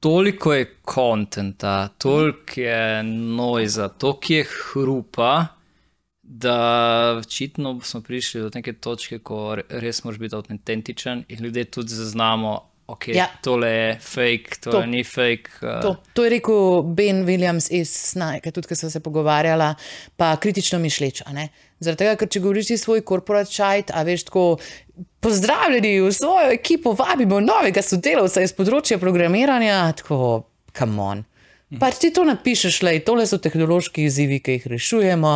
Toliko 0.00 0.54
je 0.54 0.74
konta, 0.82 1.88
toliko 1.98 2.60
je 2.60 3.02
noiza, 3.02 3.88
toliko 3.88 4.32
je 4.32 4.44
hrupa, 4.44 5.46
da 6.30 7.16
očitno 7.18 7.80
smo 7.80 8.00
prišli 8.00 8.40
do 8.40 8.50
neke 8.54 8.72
točke, 8.72 9.18
ko 9.18 9.56
res 9.68 10.04
moraš 10.04 10.18
biti 10.18 10.36
avtentičen 10.36 11.24
in 11.28 11.44
ljudje 11.44 11.64
tudi 11.64 11.94
zaznamo, 11.94 12.68
okay, 12.86 13.16
ja. 13.16 13.26
tole 13.42 13.68
je 13.68 13.98
fake, 14.00 14.60
tole 14.60 14.80
to, 14.80 14.86
ni 14.86 15.04
fake. 15.04 15.50
Uh... 15.62 15.80
To, 15.82 15.96
to 16.12 16.24
je 16.24 16.30
rekel 16.30 16.82
Ben 16.82 17.24
Williams 17.24 17.72
iz 17.72 17.90
Snajka, 17.90 18.50
tudi 18.50 18.68
ko 18.68 18.76
smo 18.76 18.90
se 18.90 19.00
pogovarjali, 19.00 19.74
pa 20.16 20.36
kritično 20.36 20.78
mišleč. 20.78 21.22
Zaradi 21.80 22.04
tega, 22.04 22.16
ker 22.20 22.28
če 22.28 22.44
govoriš 22.44 22.76
svoj 22.82 23.00
korporat 23.08 23.48
čajt, 23.50 23.94
a 23.94 24.04
veš 24.04 24.28
tako. 24.28 24.46
Pozdravljeni 25.20 26.00
v 26.00 26.12
svojo 26.12 26.52
ekipo, 26.52 26.92
vabimo 26.98 27.40
novega 27.40 27.82
sodelavca 27.82 28.42
iz 28.42 28.52
področja 28.54 28.98
programiranja. 28.98 29.80
Tako, 29.98 30.44
kam 30.76 30.98
on. 31.02 31.24
Pa 31.80 31.90
ti 31.90 32.10
to 32.14 32.24
napišeš, 32.24 32.82
le, 32.86 32.98
tole 33.04 33.26
so 33.26 33.38
tehnološki 33.42 34.06
izzivi, 34.08 34.38
ki 34.40 34.58
jih 34.58 34.66
rešujemo, 34.74 35.32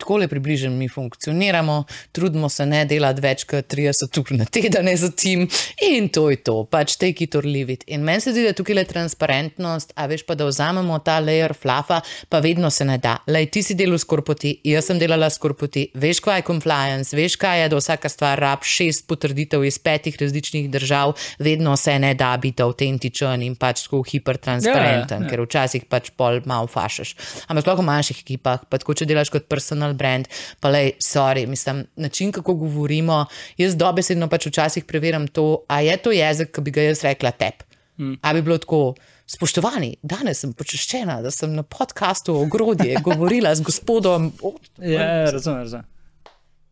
Tako 0.00 0.16
le 0.22 0.28
približno 0.28 0.70
mi 0.70 0.88
funkcioniramo, 0.88 1.84
trudimo 2.12 2.48
se 2.48 2.66
ne 2.66 2.84
delati 2.88 3.20
več 3.20 3.44
kot 3.48 3.68
30 3.68 4.20
ur 4.20 4.32
na 4.38 4.46
teden 4.48 4.88
za 4.96 5.10
tim 5.10 5.46
in 5.84 6.08
to 6.08 6.30
je 6.30 6.40
to, 6.44 6.64
pač 6.70 6.96
take 6.96 7.24
it 7.24 7.34
or 7.36 7.44
leave 7.44 7.72
it. 7.72 7.84
In 7.86 8.04
meni 8.04 8.20
se 8.20 8.32
zdi, 8.32 8.44
da 8.46 8.54
tukaj 8.56 8.78
je 8.80 8.84
transparentnost, 8.88 9.92
a 9.96 10.06
veš 10.10 10.24
pa, 10.26 10.36
da 10.38 10.46
vzamemo 10.48 10.98
ta 11.04 11.18
layer 11.20 11.54
flafa, 11.54 12.00
pa 12.28 12.40
vedno 12.40 12.70
se 12.70 12.84
ne 12.84 12.96
da. 12.98 13.18
Lej, 13.28 13.50
ti 13.54 13.62
si 13.62 13.76
delal 13.78 13.98
skorpoti, 14.00 14.54
jaz 14.64 14.88
sem 14.90 15.00
delala 15.00 15.30
skorpoti, 15.30 15.86
veš, 15.94 16.22
kaj 16.24 16.40
je 16.40 16.46
compliance, 16.48 17.16
veš, 17.16 17.36
kaj 17.40 17.64
je, 17.64 17.68
da 17.72 17.80
vsaka 17.80 18.10
stvar 18.12 18.40
rab 18.40 18.64
šest 18.66 19.06
potrditev 19.10 19.64
iz 19.68 19.78
petih 19.78 20.16
različnih 20.20 20.70
držav, 20.72 21.14
vedno 21.38 21.76
se 21.76 21.98
ne 21.98 22.14
da 22.14 22.32
biti 22.40 22.64
avtentičen 22.64 23.44
in 23.46 23.56
pač 23.60 23.84
tako 23.86 24.02
hipertransparenten, 24.08 25.16
ja, 25.16 25.24
ja, 25.24 25.26
ja. 25.26 25.30
ker 25.30 25.44
včasih 25.44 25.86
pač 25.90 26.12
pol 26.16 26.40
malo 26.48 26.70
fašeš. 26.70 27.14
Ampak 27.48 27.70
lahko 27.70 27.84
v 27.84 27.88
manjših 27.90 28.22
ekipah, 28.24 28.64
pa 28.70 28.80
tako 28.80 28.96
če 28.98 29.08
delaš 29.08 29.32
kot 29.34 29.48
personal 29.50 29.89
personal 29.90 29.94
brand, 29.94 30.28
pa 30.60 30.68
le, 30.68 30.92
sorry, 30.98 31.46
mislim, 31.46 31.86
način, 31.96 32.32
kako 32.32 32.54
govorimo. 32.54 33.26
Jaz 33.58 33.76
dobesedno 33.76 34.28
pač 34.28 34.46
včasih 34.46 34.84
preverjam 34.84 35.28
to, 35.28 35.64
a 35.68 35.80
je 35.80 35.96
to 35.96 36.12
jezik, 36.12 36.52
ki 36.54 36.60
bi 36.60 36.70
ga 36.70 36.82
jaz 36.82 37.04
rekla 37.04 37.30
tep. 37.30 37.62
Hmm. 37.96 38.18
A 38.22 38.32
bi 38.34 38.42
bilo 38.42 38.58
tako, 38.58 38.94
spoštovani, 39.26 39.96
danes 40.02 40.40
sem 40.40 40.52
počaščena, 40.52 41.20
da 41.22 41.30
sem 41.30 41.52
na 41.54 41.62
podkastu 41.62 42.34
o 42.34 42.46
grodje 42.46 42.96
govorila 43.02 43.54
z 43.54 43.62
gospodom. 43.62 44.32
Oh, 44.42 44.54
ja, 44.78 45.30
razumem, 45.30 45.62
razumem. 45.62 45.99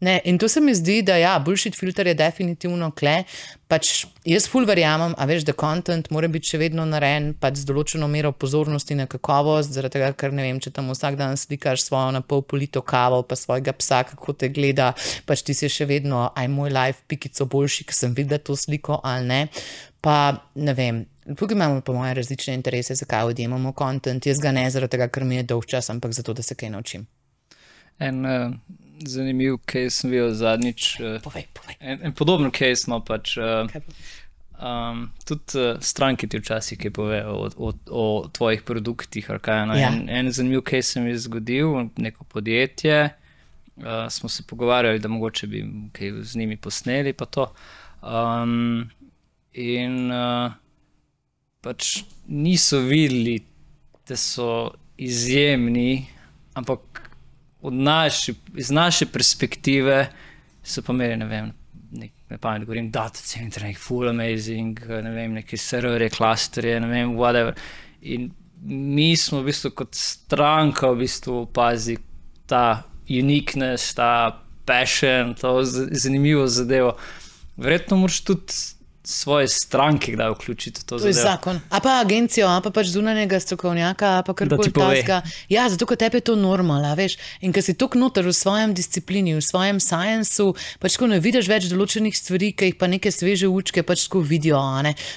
Ne, 0.00 0.20
in 0.24 0.38
to 0.38 0.48
se 0.48 0.60
mi 0.60 0.74
zdi, 0.74 1.02
da 1.02 1.16
ja, 1.16 1.38
bullshit 1.38 1.74
filter 1.76 2.06
je 2.06 2.14
definitivno 2.14 2.90
kle. 2.94 3.24
Pač 3.68 4.06
jaz 4.24 4.46
ful 4.46 4.62
verjamem, 4.68 5.16
a 5.18 5.26
veš, 5.26 5.42
da 5.48 5.54
kontent 5.58 6.12
mora 6.14 6.30
biti 6.30 6.52
še 6.52 6.60
vedno 6.62 6.84
narejen 6.86 7.32
pač 7.40 7.58
z 7.64 7.66
določeno 7.66 8.06
mero 8.10 8.30
pozornosti 8.30 8.94
na 8.94 9.08
kakovost, 9.10 9.74
zaradi 9.74 9.98
tega, 9.98 10.12
ker 10.14 10.30
ne 10.32 10.46
vem, 10.46 10.62
če 10.62 10.70
tam 10.76 10.92
vsak 10.94 11.18
dan 11.18 11.34
slikaš 11.40 11.82
svojo 11.88 12.14
na 12.14 12.22
pol 12.22 12.46
polito 12.46 12.84
kavo, 12.86 13.24
pa 13.26 13.34
svojega 13.34 13.74
psa, 13.74 14.04
kako 14.12 14.38
te 14.38 14.52
gleda, 14.54 14.92
pač 15.26 15.42
ti 15.42 15.58
si 15.58 15.66
še 15.66 15.90
vedno, 15.90 16.28
aj 16.30 16.46
moj 16.54 16.70
life, 16.78 17.02
pikico 17.10 17.50
boljši, 17.50 17.90
ki 17.90 18.00
sem 18.04 18.14
videl 18.14 18.38
to 18.38 18.54
sliko 18.54 19.02
ali 19.02 19.26
ne. 19.26 19.44
Pa 19.98 20.46
ne 20.54 20.78
vem. 20.78 21.04
Tukaj 21.26 21.58
imamo, 21.58 21.82
po 21.82 21.98
mojem, 21.98 22.14
različne 22.22 22.54
interese, 22.54 22.94
zakaj 22.94 23.34
odjemamo 23.34 23.74
kontent. 23.76 24.30
Jaz 24.30 24.38
ga 24.38 24.54
ne 24.54 24.68
zaradi 24.70 24.94
tega, 24.94 25.10
ker 25.10 25.26
mi 25.26 25.42
je 25.42 25.48
dolg 25.50 25.66
čas, 25.66 25.90
ampak 25.90 26.14
zato, 26.14 26.38
da 26.38 26.46
se 26.46 26.54
kaj 26.54 26.70
naučim. 26.70 27.08
En, 27.98 28.22
uh 28.22 28.86
zanimiv 29.06 29.58
case 29.66 29.90
sem 29.90 30.10
videl 30.10 30.34
zadnjič. 30.34 31.00
Uh, 31.00 31.18
povej, 31.22 31.46
povej. 31.54 31.76
En, 31.80 32.00
en 32.02 32.12
podoben 32.12 32.50
case, 32.54 32.88
no 32.90 33.00
pač. 33.04 33.36
Uh, 33.36 33.68
um, 34.58 35.06
tudi 35.28 35.58
uh, 35.60 35.78
stranki 35.80 36.28
ti 36.28 36.40
včasih 36.40 36.90
povejo 36.94 37.34
o, 37.34 37.50
o, 37.56 37.72
o 37.90 38.04
tvojih 38.32 38.62
produktih. 38.62 39.30
No. 39.30 39.76
Ja. 39.76 39.92
En, 39.92 40.08
en 40.08 40.32
zanimiv 40.32 40.66
case 40.68 40.92
se 40.92 41.00
mi 41.00 41.10
je 41.10 41.18
zgodil, 41.28 41.88
neko 41.96 42.24
podjetje. 42.24 43.10
Uh, 43.76 44.08
smo 44.10 44.28
se 44.28 44.42
pogovarjali, 44.42 44.98
da 44.98 45.08
mogoče 45.08 45.46
bi 45.46 45.64
kaj 45.92 46.12
z 46.22 46.36
njimi 46.36 46.56
posneli. 46.56 47.14
Um, 48.02 48.90
in 49.52 50.10
uh, 50.10 50.52
pač 51.60 52.02
niso 52.26 52.80
videli, 52.80 53.40
da 54.08 54.16
so 54.16 54.72
izjemni, 54.98 56.06
ampak 56.54 57.07
naši, 57.62 58.34
iz 58.56 58.70
naše 58.70 59.06
perspektive 59.06 60.06
so 60.62 60.82
pa 60.82 60.92
imeli, 60.92 61.16
ne 61.16 61.26
vem, 61.26 61.52
ne 62.30 62.38
pamet, 62.38 62.66
govorim, 62.66 62.90
data 62.90 63.20
center, 63.24 63.64
nek 63.64 63.78
full 63.80 64.08
amazing, 64.08 64.80
ne 65.02 65.10
vem, 65.14 65.38
neki 65.38 65.56
serverje, 65.56 66.10
klasterje, 66.12 66.76
ne 66.80 66.90
vem, 66.90 67.14
whatever. 67.16 67.56
In 68.00 68.30
mi 68.62 69.16
smo 69.16 69.40
v 69.40 69.48
bistvu 69.48 69.72
kot 69.78 69.96
stranka 69.96 70.90
v 70.92 71.04
bistvu 71.04 71.42
opazi 71.46 71.96
ta 72.48 72.82
uniqueness, 73.08 73.94
ta 73.96 74.42
passion, 74.68 75.34
to 75.34 75.62
zanimivo 75.64 76.46
zadevo. 76.46 76.96
Verjetno 77.56 77.96
moraš 78.02 78.20
tudi 78.28 78.60
svoje 79.08 79.48
stranke 79.48 80.12
kdaj 80.12 80.30
vključiti 80.30 80.80
v 80.80 80.84
to 80.84 80.94
To 80.94 81.06
je 81.06 81.12
zadevo. 81.12 81.30
zakon. 81.30 81.60
A 81.70 81.80
pa 81.80 81.96
agencijo, 81.98 82.44
a 82.46 82.60
pa 82.60 82.68
pač 82.68 82.86
zunanjega 82.88 83.38
strokovnjaka, 83.38 84.08
a 84.12 84.22
pa 84.22 84.32
Da 84.34 84.38
karkoli 84.38 84.68
takega. 84.68 85.18
Ja, 85.48 85.64
zato 85.64 85.86
ker 85.86 85.96
tebi 85.96 86.16
je 86.18 86.26
to 86.26 86.36
normala, 86.36 86.92
veš. 86.92 87.16
In 87.40 87.48
ker 87.48 87.62
si 87.62 87.72
tako 87.72 87.96
noter 87.98 88.22
v 88.22 88.32
svojem 88.32 88.70
disciplini, 88.70 89.32
v 89.32 89.40
svojem 89.40 89.80
sciencu, 89.80 90.52
pač 90.78 90.94
ko 90.94 91.06
ne 91.06 91.16
vidiš 91.18 91.48
več 91.48 91.66
določenih 91.66 92.12
stvari, 92.12 92.52
ki 92.52 92.64
jih 92.66 92.76
pa 92.76 92.86
neke 92.86 93.08
sveže 93.08 93.48
učke 93.48 93.80
pač 93.82 94.04
tako 94.04 94.20
vidijo. 94.20 94.60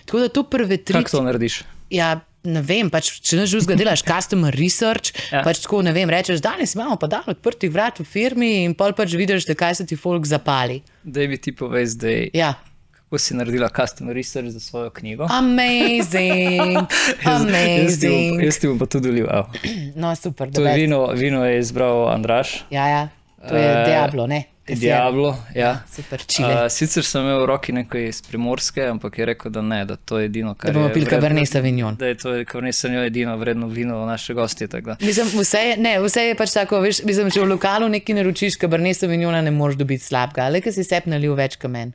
Tako 0.06 0.20
da 0.20 0.28
to 0.30 0.44
prve 0.46 0.78
tri. 0.78 0.96
Kako 0.96 1.12
to 1.12 1.22
narediš? 1.22 1.64
Ja, 1.92 2.16
ne 2.44 2.62
vem, 2.62 2.88
pač, 2.88 3.20
če 3.20 3.38
ne 3.38 3.46
žužga 3.46 3.76
delaš 3.76 4.02
customer 4.02 4.56
research, 4.56 5.12
Ja. 5.28 5.38
ja. 5.38 5.44
pač 5.44 5.60
tako 5.60 5.84
ne 5.84 5.92
vem, 5.92 6.08
rečeš, 6.08 6.39
danes 6.39 6.74
imamo 6.74 6.96
pa 6.96 7.08
dan 7.08 7.28
odprtih 7.28 7.68
vrat 7.68 8.00
v 8.00 8.08
firmi 8.08 8.64
in 8.64 8.74
pol 8.74 8.96
pač 8.96 9.12
vidiš, 9.14 9.44
da 9.46 9.54
kaj 9.54 9.76
se 9.76 9.86
ti 9.86 9.96
folk 9.96 10.24
zapali. 10.26 10.80
Da 11.04 11.28
bi 11.28 11.36
ti 11.38 11.52
povedal, 11.52 11.86
zdaj, 11.88 12.32
Ja. 12.34 12.56
Kako 13.12 13.20
si 13.20 13.36
naredila 13.36 13.70
customer 13.72 14.16
research 14.16 14.49
za 14.49 14.59
svojo 14.59 14.89
knjigo. 14.89 15.28
Amazing, 15.32 16.76
Jaz 16.78 16.88
ti 17.18 17.26
bom- 17.26 17.45
amazing. 17.47 18.43
Jaz 18.43 18.57
ti 18.57 18.68
bom 18.68 18.80
pa 18.80 18.86
tudi 18.86 19.07
dolil. 19.07 19.26
evo. 19.26 19.47
No, 19.95 20.16
super, 20.16 20.51
To 20.51 20.62
je 20.62 20.76
vino, 20.76 21.07
vino 21.07 21.45
je 21.45 21.59
izbral 21.59 22.07
Andraš. 22.09 22.64
Ja, 22.70 22.88
ja, 22.88 23.09
to 23.43 23.55
je 23.55 23.66
Eh, 23.74 23.86
Diablo, 23.86 24.28
ne? 24.28 24.43
Diablo, 24.68 25.36
ja. 25.55 25.82
Super, 25.91 26.22
čile. 26.22 26.53
Uh, 26.55 26.70
sicer 26.70 27.03
sem 27.03 27.22
imel 27.22 27.41
v 27.41 27.47
roki 27.47 27.74
nekaj 27.74 28.05
iz 28.05 28.22
primorske, 28.22 28.86
ampak 28.86 29.18
je 29.18 29.26
rekel, 29.26 29.51
da 29.51 29.62
ne, 29.62 29.82
da 29.86 29.95
to 29.97 30.20
je 30.20 30.26
edino, 30.26 30.53
kar 30.55 30.72
Da 30.72 30.74
bomo 30.74 30.88
je 30.88 30.93
pili 30.93 31.05
vredno- 31.05 31.18
Cabernet 31.18 31.49
Sauvignon. 31.49 31.95
Da 31.95 32.05
je 32.05 32.16
to 32.16 32.32
Cabernet 32.45 32.76
Sauvignon 32.76 33.05
edino 33.05 33.36
vredno 33.38 33.68
vino 33.68 34.05
naše 34.05 34.34
gostje. 34.34 34.68
tako 34.68 34.86
da. 34.86 34.97
Mislim, 35.01 35.28
vse 35.36 35.57
je, 35.59 35.78
ne, 35.78 35.99
vse 35.99 36.22
je 36.22 36.36
pač 36.36 36.53
tako, 36.53 36.80
veš, 36.80 37.03
mislim, 37.03 37.32
če 37.32 37.41
v 37.41 37.47
lokalu 37.47 37.89
nekaj 37.89 38.16
naročiš, 38.16 38.55
Cabernet 38.57 38.97
Sauvignona 38.97 39.41
ne 39.41 39.51
moreš 39.51 39.76
dobiti 39.76 40.03
slabega, 40.03 40.47
le 40.47 40.62
ker 40.62 40.74
si 40.74 40.84
sep 40.84 41.05
nalil 41.05 41.36
več 41.36 41.57
kot 41.57 41.72
meni. 41.72 41.91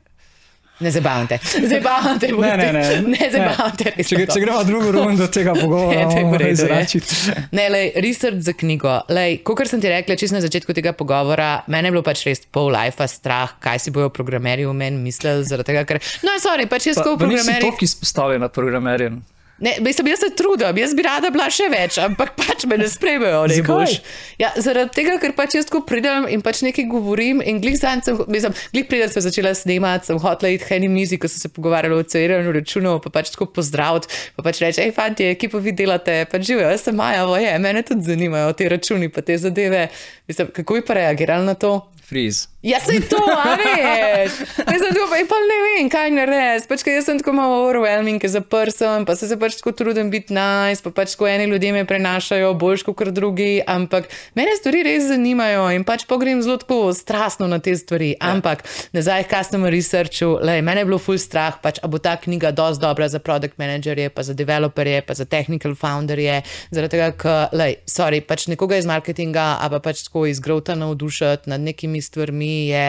Ne 0.79 0.91
zabavam 0.91 1.27
te, 1.27 1.39
zabavam 1.63 2.19
te, 2.19 2.27
Ne, 2.27 2.57
ne, 2.57 2.67
ne. 2.71 2.81
ne 3.09 3.29
zabavam 3.31 3.71
te. 3.73 3.91
res 3.91 4.07
Če, 4.07 4.27
če 4.27 4.39
gremo 4.39 4.63
drugo 4.63 4.91
rundo 4.91 5.25
tega 5.27 5.53
pogovora, 5.53 6.03
moramo 6.05 6.37
redu, 6.37 6.47
je. 6.47 6.51
izračiti. 6.53 7.15
Ne, 7.51 7.69
lej, 7.69 7.91
research 7.95 8.41
za 8.41 8.53
knjigo. 8.53 8.99
Lej, 9.09 9.39
kot 9.41 9.65
sem 9.65 9.81
ti 9.81 9.89
rekla, 9.89 10.15
čisto 10.15 10.35
na 10.35 10.41
začetku 10.41 10.73
tega 10.73 10.93
pogovora, 10.93 11.63
mene 11.67 11.89
je 11.89 11.95
bilo 11.95 12.03
pač 12.03 12.21
res 12.25 12.43
pol 12.45 12.69
life 12.69 13.07
strah, 13.07 13.55
kaj 13.59 13.79
si 13.79 13.91
bojo 13.91 14.09
programerji 14.09 14.65
v 14.65 14.75
meni 14.75 14.97
mislili. 14.99 15.41
zaradi 15.43 15.67
Tega, 15.67 15.85
ker, 15.85 15.97
no, 16.21 16.37
sorry, 16.37 16.67
pač 16.67 16.87
jaz 16.87 17.01
kot 17.01 17.17
pa 17.17 17.25
nisi 17.25 17.41
programer. 17.41 17.61
toliko 17.61 17.83
izpostavljen 17.83 18.41
na 18.41 18.47
programerjem. 18.49 19.17
Ne, 19.59 19.73
mislim, 19.81 20.07
jaz 20.07 20.19
se 20.19 20.29
trudim, 20.35 20.77
jaz 20.77 20.93
bi 20.95 21.01
rada 21.01 21.29
bila 21.33 21.47
še 21.49 21.65
več, 21.73 21.97
ampak 21.97 22.35
pač 22.37 22.67
me 22.69 22.77
ne 22.77 22.89
sprejmejo. 22.95 23.41
Ne? 23.49 23.57
Kaj? 23.65 23.95
ja, 24.37 24.51
zaradi 24.61 24.93
tega, 24.99 25.15
ker 25.21 25.33
pač 25.37 25.57
jaz 25.57 25.65
tako 25.69 25.81
pridem 25.89 26.27
in 26.29 26.43
pač 26.45 26.61
nekaj 26.65 26.85
govorim. 26.91 27.41
In 27.41 27.61
glih 27.63 27.77
zanj 27.79 28.05
sem, 28.05 28.21
mislim, 28.29 28.53
glih 28.75 28.85
pridem, 28.89 29.09
sem 29.13 29.25
začela 29.25 29.55
snemati, 29.57 30.11
sem 30.11 30.21
hotela 30.21 30.53
iti 30.53 30.69
heni 30.69 30.91
mizi, 30.93 31.17
ko 31.17 31.31
so 31.31 31.41
se 31.41 31.49
pogovarjali 31.53 31.97
o 31.97 32.05
celiranju 32.05 32.53
računov, 32.59 33.01
pa 33.05 33.13
pač 33.17 33.33
tako 33.33 33.49
pozdraviti, 33.57 34.13
pa 34.37 34.45
pač 34.45 34.61
reči, 34.61 34.85
hej, 34.85 34.93
fanti, 34.93 35.31
ki 35.41 35.49
pa 35.53 35.63
vi 35.63 35.73
delate, 35.77 36.21
pač 36.29 36.49
živijo, 36.51 36.69
jaz 36.69 36.85
sem 36.85 36.97
Maja, 36.97 37.25
voje, 37.29 37.51
mene 37.61 37.81
tudi 37.85 38.05
zanimajo 38.05 38.53
te 38.57 38.69
računi, 38.69 39.09
pa 39.13 39.25
te 39.25 39.37
zadeve. 39.41 39.87
Mislim, 40.29 40.53
kako 40.53 40.77
bi 40.77 40.85
pa 40.85 41.01
reagirali 41.01 41.49
na 41.49 41.57
to? 41.57 41.79
Freeze. 42.07 42.47
Ja, 42.61 42.79
se 42.79 42.99
to, 43.09 43.19
a 43.19 43.55
veš. 43.59 44.31
Jaz 44.71 44.79
sem 44.79 44.93
tukaj, 44.95 45.25
pa 45.27 45.39
ne 45.43 45.57
vem, 45.63 45.89
kaj 45.91 46.13
narediti. 46.15 46.67
Pač, 46.69 46.85
ker 46.87 46.95
jaz 46.95 47.09
sem 47.09 47.19
tako 47.19 47.33
malo 47.35 47.57
overwhelming, 47.65 48.21
ker 48.23 48.31
zaprsem, 48.31 49.03
pa 49.03 49.17
se, 49.19 49.27
se 49.27 49.35
pač 49.47 49.61
tako 49.61 49.71
trudim 49.71 50.09
biti 50.11 50.35
nice, 50.35 50.83
pa 50.83 50.91
pač 50.91 51.15
ko 51.15 51.27
eni 51.27 51.45
ljudje 51.47 51.71
me 51.71 51.85
prenašajo 51.87 52.51
bolj 52.59 52.83
kot 52.87 53.13
drugi, 53.15 53.61
ampak 53.63 54.09
mene 54.35 54.55
stvari 54.59 54.83
res 54.83 55.07
zanimajo 55.07 55.69
in 55.75 55.85
pač 55.87 56.03
pogrem 56.09 56.41
zelo 56.43 56.57
tako 56.59 56.91
strastno 56.95 57.47
na 57.47 57.61
te 57.63 57.75
stvari. 57.79 58.11
Ampak 58.19 58.65
nazaj 58.95 59.23
k 59.27 59.37
customer 59.37 59.71
researchu, 59.71 60.33
lej, 60.43 60.61
mene 60.65 60.83
je 60.83 60.89
bilo 60.89 60.99
full 60.99 61.21
strah, 61.21 61.55
pač, 61.63 61.79
a 61.79 61.87
bo 61.87 62.01
ta 62.03 62.17
knjiga 62.19 62.51
dosti 62.51 62.83
dobra 62.83 63.07
za 63.07 63.21
product 63.23 63.55
managerje, 63.61 64.09
pa 64.11 64.25
za 64.27 64.35
developerje, 64.35 65.01
pa 65.07 65.15
za 65.15 65.25
technical 65.25 65.77
founderje, 65.79 66.41
zaradi 66.75 66.97
tega, 66.97 67.09
ker, 67.15 67.55
lej, 67.55 67.79
sorry, 67.87 68.19
pač 68.19 68.49
nekoga 68.51 68.81
iz 68.81 68.89
marketinga, 68.89 69.47
a 69.63 69.71
pa 69.71 69.79
pač 69.79 70.03
tako 70.09 70.27
iz 70.27 70.43
grota 70.43 70.75
navdušiti 70.75 71.47
nad 71.47 71.63
nekimi 71.63 72.03
stvarmi 72.03 72.67
je. 72.73 72.87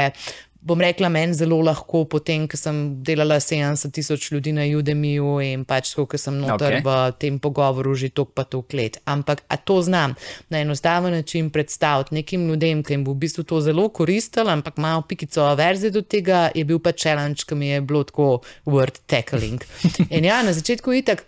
Bom 0.68 0.80
rekla, 0.84 1.08
meni 1.08 1.32
zelo 1.32 1.56
lahko, 1.64 2.02
potem, 2.12 2.44
ko 2.44 2.58
sem 2.60 2.80
delala 3.04 3.38
70 3.40 3.88
tisoč 3.94 4.26
ljudi 4.34 4.52
na 4.52 4.66
Udemiju 4.76 5.38
in 5.40 5.62
pač 5.64 5.94
tako, 5.94 6.04
ko 6.12 6.20
sem 6.20 6.36
noter 6.36 6.76
okay. 6.76 6.84
v 6.84 6.96
tem 7.22 7.38
pogovoru 7.40 7.94
že 7.96 8.10
tok 8.12 8.34
pa 8.36 8.44
tok 8.44 8.76
let. 8.76 8.98
Ampak 9.08 9.46
a 9.48 9.56
to 9.56 9.78
znam 9.86 10.12
na 10.52 10.60
enostaven 10.60 11.16
način 11.16 11.48
predstaviti 11.50 12.18
nekim 12.20 12.44
ljudem, 12.50 12.82
ki 12.84 12.98
jim 12.98 13.06
bo 13.06 13.16
v 13.16 13.22
bistvu 13.24 13.46
to 13.48 13.62
zelo 13.64 13.88
koristilo, 13.88 14.52
ampak 14.52 14.76
malo 14.76 15.06
pikico 15.08 15.48
averzije 15.48 15.94
do 15.96 16.04
tega, 16.04 16.50
je 16.54 16.66
bil 16.68 16.82
pa 16.84 16.92
challenge, 16.92 17.48
ki 17.48 17.56
mi 17.56 17.72
je 17.72 17.80
bilo 17.80 18.04
tako 18.04 18.28
word 18.66 19.00
tackling. 19.06 19.64
In 20.16 20.28
ja, 20.28 20.42
na 20.44 20.52
začetku 20.52 20.92
itak. 21.00 21.24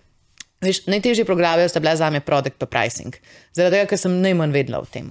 Veš, 0.61 0.85
najtežji 0.93 1.25
programi 1.25 1.65
sta 1.69 1.81
bila 1.81 1.97
za 1.97 2.11
me 2.13 2.21
produkt 2.21 2.61
pa 2.61 2.69
pricing. 2.69 3.17
Zaradi 3.51 3.81
tega, 3.81 3.87
ker 3.91 3.99
sem 3.99 4.13
najmanj 4.23 4.53
vedela 4.55 4.79
o 4.79 4.87
tem. 4.87 5.09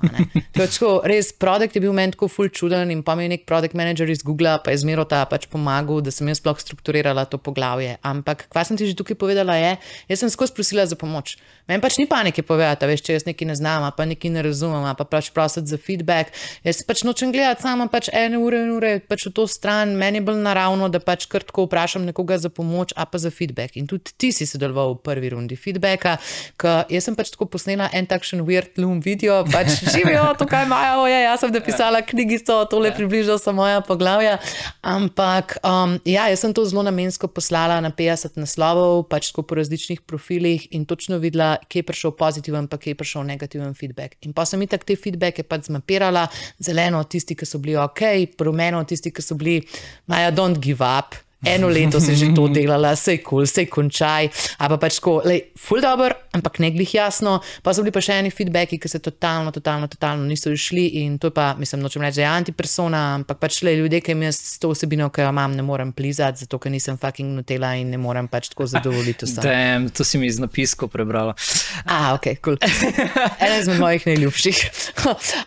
Tako, 0.56 1.02
res, 1.08 1.34
produkt 1.36 1.76
je 1.76 1.82
bil 1.84 1.92
meni 1.96 2.14
tako 2.16 2.30
ful 2.32 2.48
čuden 2.48 2.88
in 2.94 3.02
pa 3.04 3.18
mi 3.20 3.26
je 3.26 3.34
nek 3.34 3.44
produkt 3.50 3.76
manager 3.76 4.08
iz 4.08 4.24
Google, 4.24 4.54
pa 4.64 4.72
je 4.72 4.80
zmero 4.86 5.04
ta 5.04 5.26
pač 5.28 5.50
pomagal, 5.52 6.00
da 6.06 6.14
sem 6.16 6.28
jaz 6.32 6.40
sploh 6.40 6.56
strukturirala 6.64 7.26
to 7.28 7.36
poglavje. 7.36 7.98
Ampak, 8.00 8.48
kva 8.48 8.64
sem 8.64 8.80
ti 8.80 8.88
že 8.88 8.96
tukaj 8.96 9.20
povedala, 9.20 9.58
je, 9.60 9.76
jaz 10.08 10.24
sem 10.24 10.32
skozi 10.32 10.56
prosila 10.56 10.88
za 10.88 10.96
pomoč. 10.96 11.36
Meni 11.68 11.84
pač 11.84 12.00
ni 12.00 12.08
panike 12.10 12.42
povedati, 12.42 12.88
veš, 12.90 13.04
če 13.06 13.18
jaz 13.18 13.26
nekaj 13.28 13.50
ne 13.52 13.56
znam, 13.60 13.84
pa 13.94 14.08
nekaj 14.10 14.32
ne 14.34 14.42
razumem, 14.48 14.88
pa 14.98 15.06
pač 15.06 15.30
prositi 15.36 15.70
za 15.70 15.78
feedback. 15.78 16.32
Jaz 16.64 16.80
pač 16.88 17.04
nočem 17.06 17.36
gledati 17.36 17.68
sama 17.68 17.86
pač 17.92 18.08
ene 18.16 18.40
ure 18.42 18.64
in 18.64 18.72
ure 18.74 18.96
pač 19.04 19.28
v 19.28 19.34
to 19.36 19.46
stran, 19.52 19.94
meni 20.00 20.18
je 20.18 20.26
bolj 20.32 20.40
naravno, 20.48 20.90
da 20.90 21.04
pač 21.04 21.28
kar 21.30 21.46
tako 21.46 21.68
vprašam 21.68 22.08
nekoga 22.08 22.40
za 22.42 22.50
pomoč, 22.50 22.96
a 22.96 23.06
pa 23.06 23.22
za 23.22 23.30
feedback. 23.30 23.78
In 23.78 23.86
tudi 23.86 24.16
ti 24.18 24.32
si 24.34 24.50
sodeloval 24.50 24.96
v 24.96 25.04
prvi 25.06 25.30
rundi 25.36 25.60
feedbacka, 25.60 26.18
ker 26.58 26.90
jaz 26.90 27.06
sem 27.06 27.20
pač 27.20 27.36
tako 27.36 27.52
posnela 27.54 27.92
en 27.94 28.10
takšen 28.10 28.39
weird 28.48 28.78
loom 28.80 29.00
video, 29.04 29.42
pač 29.48 29.80
živijo, 29.94 30.24
tukaj 30.40 30.66
imajo, 30.66 31.06
je, 31.10 31.20
jaz 31.24 31.44
sem 31.44 31.54
napisala 31.54 32.02
knjigico, 32.06 32.58
tole 32.72 32.92
približal 32.96 33.40
sem 33.42 33.56
moja 33.56 33.82
poglavja, 33.86 34.38
ampak 34.82 35.58
um, 35.64 35.98
ja, 36.08 36.28
jaz 36.32 36.44
sem 36.46 36.56
to 36.56 36.66
zelo 36.70 36.84
namensko 36.88 37.30
poslala 37.32 37.80
na 37.84 37.92
50 37.96 38.40
naslovov, 38.42 39.06
pač 39.12 39.32
tako 39.32 39.46
po 39.50 39.60
različnih 39.60 40.02
profilih 40.08 40.68
in 40.76 40.86
točno 40.90 41.22
videla, 41.22 41.56
kje 41.68 41.84
je 41.84 41.90
prišel 41.92 42.16
pozitiven, 42.20 42.68
pa 42.72 42.82
kje 42.82 42.96
je 42.96 43.00
prišel 43.00 43.28
negativen 43.30 43.74
feedback. 43.78 44.18
In 44.26 44.36
pa 44.36 44.48
sem 44.50 44.62
itak 44.66 44.88
te 44.88 44.98
feedbacke 45.00 45.46
pač 45.48 45.70
zmapirala, 45.70 46.28
zeleno 46.60 47.04
tisti, 47.04 47.38
ki 47.38 47.48
so 47.48 47.62
bili 47.62 47.78
ok, 47.80 48.06
rumeno 48.40 48.84
tisti, 48.88 49.14
ki 49.14 49.26
so 49.26 49.38
bili, 49.40 49.62
Maja, 50.10 50.32
don't 50.32 50.60
give 50.60 50.82
up. 50.82 51.16
Eno 51.46 51.70
leto 51.72 52.00
si 52.04 52.16
že 52.20 52.34
to 52.36 52.52
delala, 52.52 52.96
sej 53.00 53.24
kul, 53.24 53.44
cool, 53.44 53.46
sej 53.48 53.70
končaj. 53.72 54.28
A 54.60 54.68
pa 54.68 54.76
pač 54.76 55.00
tako, 55.00 55.24
lej, 55.24 55.56
full 55.56 55.80
dobro, 55.80 56.12
ampak 56.36 56.60
ne 56.60 56.68
glih 56.76 56.92
jasno. 56.92 57.40
Pa 57.64 57.72
so 57.72 57.80
bili 57.80 57.96
pa 57.96 58.04
še 58.04 58.18
eni 58.20 58.32
feedbacki, 58.34 58.76
ki 58.76 58.92
se 58.92 59.00
totalno, 59.00 59.54
totalno, 59.56 59.88
totalno 59.88 60.28
niso 60.28 60.52
išli 60.52 61.00
in 61.00 61.16
to 61.16 61.32
je 61.32 61.36
pa, 61.38 61.54
mislim, 61.56 61.80
nočem 61.80 62.04
reči, 62.04 62.20
da 62.20 62.26
je 62.26 62.32
antipersona, 62.34 63.04
ampak 63.22 63.40
pač 63.40 63.62
le 63.64 63.78
ljudje, 63.80 64.02
ki 64.04 64.12
jim 64.12 64.26
jaz 64.28 64.36
s 64.36 64.60
to 64.60 64.74
vsebino, 64.74 65.08
ki 65.16 65.24
jo 65.24 65.30
imam, 65.32 65.56
ne 65.56 65.64
morem 65.64 65.94
plizati, 65.96 66.44
zato 66.44 66.60
ker 66.60 66.74
nisem 66.76 67.00
fucking 67.00 67.40
notela 67.40 67.72
in 67.80 67.96
ne 67.96 68.02
morem 68.02 68.28
pač 68.28 68.52
tako 68.52 68.68
zadovoljiti 68.68 69.30
vsem. 69.30 69.40
Damn, 69.48 69.88
to 69.96 70.04
si 70.04 70.20
mi 70.20 70.28
iz 70.28 70.42
napiskov 70.44 70.92
prebrala. 70.92 71.38
A, 71.86 72.18
ok, 72.18 72.36
kul. 72.44 72.60
Cool. 72.60 73.00
Eden 73.40 73.58
izmed 73.62 73.80
mojih 73.80 74.10
najljubših. 74.12 74.62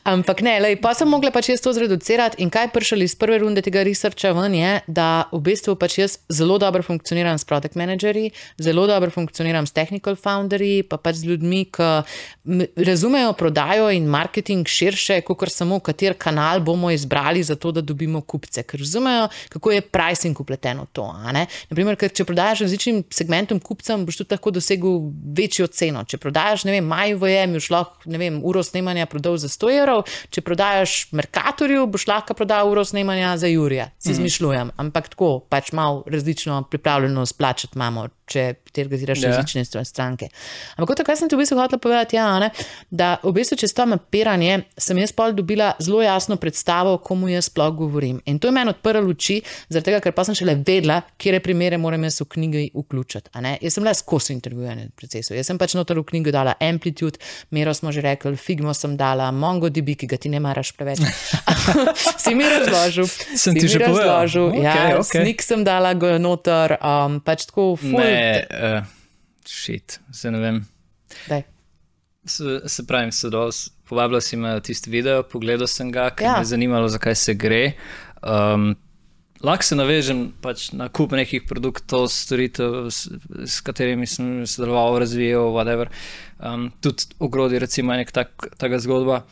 Ampak 0.09 0.41
ne, 0.41 0.57
lej, 0.65 0.79
pa 0.81 0.95
sem 0.97 1.11
mogla 1.11 1.29
pač 1.35 1.53
jaz 1.53 1.61
to 1.61 1.77
zreducirati 1.77 2.41
in 2.41 2.49
kaj 2.53 2.73
prišli 2.73 3.05
iz 3.05 3.17
prve 3.19 3.43
runde 3.45 3.61
tega 3.65 3.85
researcha 3.85 4.33
ven 4.37 4.57
je, 4.57 4.73
da 4.89 5.29
v 5.33 5.45
bistvu 5.53 5.77
pač 5.83 5.99
jaz 5.99 6.17
zelo 6.31 6.59
dobro 6.63 6.83
funkcioniram 6.87 7.39
s 7.39 7.49
product 7.49 7.75
managerji, 7.79 8.31
zelo 8.63 8.87
dobro 8.87 9.11
funkcioniram 9.11 9.67
s 9.67 9.75
technical 9.75 10.17
founderji, 10.17 10.83
pa 10.87 11.01
pač 11.03 11.23
z 11.23 11.33
ljudmi, 11.33 11.65
ki 11.75 11.91
razumejo 12.87 13.33
prodajo 13.39 13.91
in 13.91 14.07
marketing 14.11 14.69
širše, 14.69 15.21
kot 15.27 15.51
samo 15.51 15.81
kater 15.83 16.15
kanal 16.19 16.61
bomo 16.61 16.91
izbrali 16.91 17.43
za 17.43 17.57
to, 17.57 17.73
da 17.73 17.81
dobimo 17.83 18.21
kupce, 18.21 18.63
ker 18.63 18.81
razumejo, 18.81 19.29
kako 19.49 19.75
je 19.75 19.81
pricing 19.81 20.41
upleten 20.41 20.81
v 20.85 20.87
to. 20.93 21.09
Naprimer, 21.71 21.99
ker 21.99 22.13
če 22.15 22.27
prodajaš 22.29 22.65
različnim 22.67 23.03
segmentom 23.11 23.61
kupcem, 23.61 24.07
boš 24.07 24.23
tudi 24.23 24.37
lahko 24.37 24.53
dosegel 24.55 25.01
večjo 25.37 25.67
ceno. 25.73 26.05
Če 26.09 26.21
prodajaš, 26.23 26.67
ne 26.69 26.77
vem, 26.77 26.87
Maju 26.93 27.19
v 27.23 27.33
EM, 27.33 27.57
boš 27.59 27.71
lahko, 27.73 28.11
ne 28.13 28.21
vem, 28.21 28.39
uro 28.45 28.63
snemanja 28.67 29.09
prodal 29.11 29.39
za 29.41 29.51
100 29.51 29.73
evrov, 29.81 30.05
če 30.31 30.45
prodajaš 30.45 30.97
Merkatorju, 31.17 31.87
boš 31.91 32.07
lahko 32.11 32.37
prodal 32.39 32.71
uro 32.71 32.85
snemanja 32.87 33.35
za 33.41 33.51
Jurija. 33.51 33.91
Si 33.99 34.13
izmišljujem, 34.15 34.75
ampak 34.83 35.13
tako, 35.15 35.33
pač 35.51 35.72
pač 35.73 35.77
malo 35.77 36.05
različno 36.07 36.63
pripravljenost 36.71 37.39
plačati 37.39 37.73
imamo, 37.77 38.09
če 38.27 38.55
targetiraš 38.73 39.19
Ja. 39.23 39.29
yeah. 39.29 39.37
različne 39.37 39.65
stran- 39.65 39.85
stranke. 39.85 40.29
Ampak 40.77 40.97
to, 40.97 41.05
kar 41.05 41.17
sem 41.17 41.29
ti 41.29 41.37
v 41.37 41.39
bistvu 41.39 41.59
hotel 41.59 41.79
povedati, 41.79 42.17
ja, 42.17 42.27
a 42.37 42.39
ne, 42.39 42.51
da 42.91 43.19
v 43.23 43.33
bistvu 43.33 43.57
čez 43.57 43.73
to 43.75 43.87
mapiranje 43.87 44.65
sem 44.77 44.99
jaz 44.99 45.13
pol 45.13 45.33
dobila 45.33 45.73
zelo 45.79 46.03
jasno 46.03 46.37
predstavo, 46.37 46.99
komu 46.99 47.29
jaz 47.29 47.49
sploh 47.51 47.73
govorim. 47.77 48.21
In 48.27 48.39
to 48.39 48.49
je 48.49 48.53
meni 48.53 48.71
odprlo 48.71 49.01
luči, 49.01 49.43
zaradi 49.69 49.91
tega, 49.91 50.01
ker 50.01 50.13
pa 50.13 50.25
sem 50.25 50.35
šele 50.35 50.55
vedela, 50.55 51.03
kje 51.17 51.41
primere 51.41 51.79
moram 51.79 52.05
jaz 52.05 52.21
v 52.21 52.29
knjigi 52.29 52.71
vključiti. 52.75 53.31
Jaz 53.61 53.73
sem 53.75 53.85
le 53.85 53.95
skozi 53.95 54.33
intervjuvanje 54.33 54.89
procesu. 54.97 55.35
Jaz 55.35 55.47
sem 55.47 55.59
pač 55.59 55.75
noter 55.75 55.99
v 55.99 56.05
knjigo 56.05 56.33
dala 56.33 56.55
Amplitude, 56.61 57.19
Mero 57.51 57.75
smo 57.75 57.93
že 57.93 58.01
rekli, 58.01 58.37
Figmo 58.37 58.75
sem 58.75 58.97
dala, 58.97 59.31
MongoDB, 59.33 59.95
ki 59.97 60.07
ga 60.07 60.17
ti 60.17 60.29
ne 60.29 60.41
maraš 60.41 60.73
preveč. 60.73 61.01
si 62.23 62.35
mi 62.35 62.45
razložil. 62.45 63.07
Sem 63.37 63.55
ti 63.55 63.69
že 63.69 63.79
razložil. 63.79 64.49
Okej, 64.49 64.63
ja, 64.65 64.99
okej. 64.99 65.23
Snik 65.23 65.43
sem 65.43 65.62
dala 65.65 65.95
go 65.95 66.11
noter, 66.19 66.77
um, 66.81 67.21
pač 67.25 67.47
tako 67.51 67.73
ful. 67.77 67.99
Ne, 67.99 68.47
uh, 68.51 68.87
šit, 69.49 70.01
se 70.13 70.31
ne 70.31 70.39
vem. 70.43 70.61
Daj. 71.29 71.43
Se, 72.25 72.61
se 72.71 72.85
pravi, 72.87 73.11
sodeloval, 73.13 73.51
s- 73.53 73.71
povabila 73.89 74.21
si 74.23 74.37
me 74.39 74.55
tisti 74.63 74.91
video, 74.91 75.25
pogledal 75.27 75.67
sem 75.69 75.91
ga, 75.93 76.11
ker 76.15 76.27
ja. 76.29 76.37
me 76.39 76.45
je 76.47 76.53
zanimalo, 76.53 76.89
zakaj 76.89 77.17
se 77.19 77.35
gre. 77.35 77.75
Um, 78.23 78.77
lahko 79.43 79.67
se 79.67 79.75
navežem 79.75 80.21
pač 80.41 80.69
na 80.73 80.87
kup 80.89 81.11
nekih 81.19 81.43
produktov, 81.51 82.07
storitev, 82.15 82.87
s, 82.95 83.11
s 83.43 83.59
katerimi 83.67 84.07
sem 84.07 84.47
sodeloval, 84.47 85.01
razvijal, 85.03 85.51
whatever. 85.51 85.91
Um, 86.39 86.71
tudi 86.81 87.11
ogrodi, 87.19 87.59
recimo, 87.59 87.91
je 87.93 88.05
nek 88.05 88.15
tak, 88.15 88.47
taka 88.57 88.79
zgodba. 88.79 89.25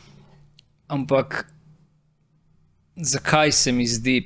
Ampak 0.91 1.45
zakaj 2.95 3.51
se 3.51 3.71
mi 3.71 3.87
zdi 3.87 4.19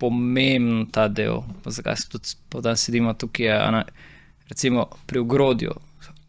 pomemben 0.00 0.86
ta 0.92 1.08
del, 1.08 1.42
zakaj 1.66 1.96
se 1.96 2.08
tudi 2.08 2.28
podan 2.48 2.76
sedimo 2.76 3.14
tukaj, 3.14 3.46
je, 3.46 3.60
ne, 3.76 3.84
recimo 4.48 4.88
pri 5.06 5.18
ogrodju. 5.18 5.76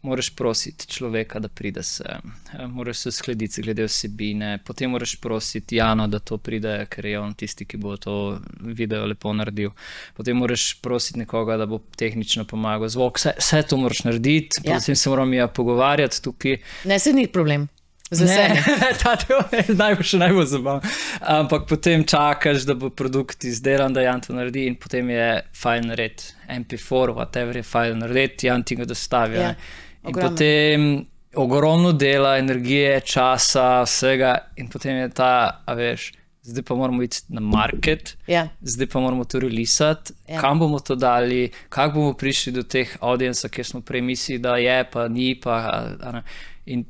Moraš 0.02 0.30
prositi 0.34 0.86
človeka, 0.90 1.38
da 1.38 1.46
pride 1.48 1.82
sem, 1.86 2.32
moraš 2.68 3.04
se 3.04 3.08
uskladiti 3.12 3.62
glede 3.62 3.84
vsebine, 3.86 4.56
potem 4.66 4.90
moraš 4.90 5.12
prositi 5.22 5.76
Jano, 5.76 6.08
da 6.10 6.18
to 6.18 6.38
pride, 6.42 6.72
ker 6.90 7.06
je 7.06 7.20
on 7.20 7.34
tisti, 7.38 7.64
ki 7.64 7.78
bo 7.78 7.94
to 7.96 8.16
video 8.60 9.06
lepo 9.06 9.30
naredil. 9.32 9.70
Potem 10.16 10.36
moraš 10.36 10.80
prositi 10.82 11.20
nekoga, 11.22 11.54
da 11.56 11.68
bo 11.70 11.78
tehnično 11.96 12.44
pomagal, 12.50 12.90
zvok, 12.90 13.20
vse, 13.22 13.36
vse 13.38 13.62
to 13.62 13.78
moraš 13.78 14.02
narediti, 14.08 14.64
Ja. 14.64 14.74
potem 14.74 14.96
se 14.96 15.10
moramo 15.10 15.38
ja 15.38 15.46
pogovarjati 15.48 16.22
tukaj. 16.22 16.58
Ne, 16.84 16.98
se 16.98 17.12
ni 17.12 17.28
problem. 17.28 17.68
Z 18.12 18.22
veseljem. 18.22 18.64
Ta 19.02 19.14
del 19.16 19.40
je 19.52 19.74
najbolj, 19.74 20.12
najbolj 20.18 20.46
zabaven. 20.46 20.80
Ampak 21.20 21.66
potem 21.66 22.04
čakaš, 22.04 22.62
da 22.62 22.74
bo 22.74 22.90
produkt 22.90 23.44
izdelan, 23.44 23.92
da 23.92 24.00
Jan 24.00 24.20
to 24.20 24.32
naredi, 24.32 24.66
in 24.66 24.76
potem 24.76 25.10
je 25.10 25.28
fajn 25.54 25.86
narediti. 25.86 26.24
MP4, 26.50 27.14
whatever 27.14 27.56
je 27.56 27.62
fajn 27.64 27.98
narediti, 27.98 28.46
Jan 28.46 28.62
ti 28.62 28.76
ga 28.76 28.84
dostavi. 28.84 29.36
Ja, 29.36 29.54
in 30.02 30.12
potem 30.14 30.90
ogromno 31.34 31.92
dela, 31.92 32.36
energije, 32.38 33.00
časa, 33.00 33.82
vsega, 33.82 34.34
in 34.56 34.68
potem 34.68 34.96
je 34.96 35.08
ta, 35.10 35.32
a 35.64 35.74
veš, 35.74 36.10
zdaj 36.42 36.62
pa 36.62 36.74
moramo 36.74 37.02
iti 37.02 37.22
na 37.28 37.40
market. 37.40 38.16
Ja. 38.26 38.48
Zdaj 38.60 38.86
pa 38.86 39.00
moramo 39.00 39.24
to 39.24 39.38
relisati, 39.38 40.12
Ja. 40.28 40.34
ja. 40.34 40.40
kam 40.40 40.58
bomo 40.58 40.80
to 40.80 40.94
dali, 40.94 41.46
kako 41.68 41.94
bomo 41.94 42.12
prišli 42.14 42.52
do 42.52 42.62
teh 42.62 42.96
audiencev, 43.00 43.50
ki 43.50 43.64
smo 43.64 43.80
prej 43.80 44.02
mislili, 44.02 44.38
da 44.38 44.56
je, 44.56 44.84
pa 44.84 45.08
ni. 45.08 45.40
Pa, 45.40 45.50
a- 45.50 45.96
a. 46.02 46.22
In 46.66 46.84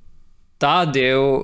ta 0.62 0.84
del 0.86 1.42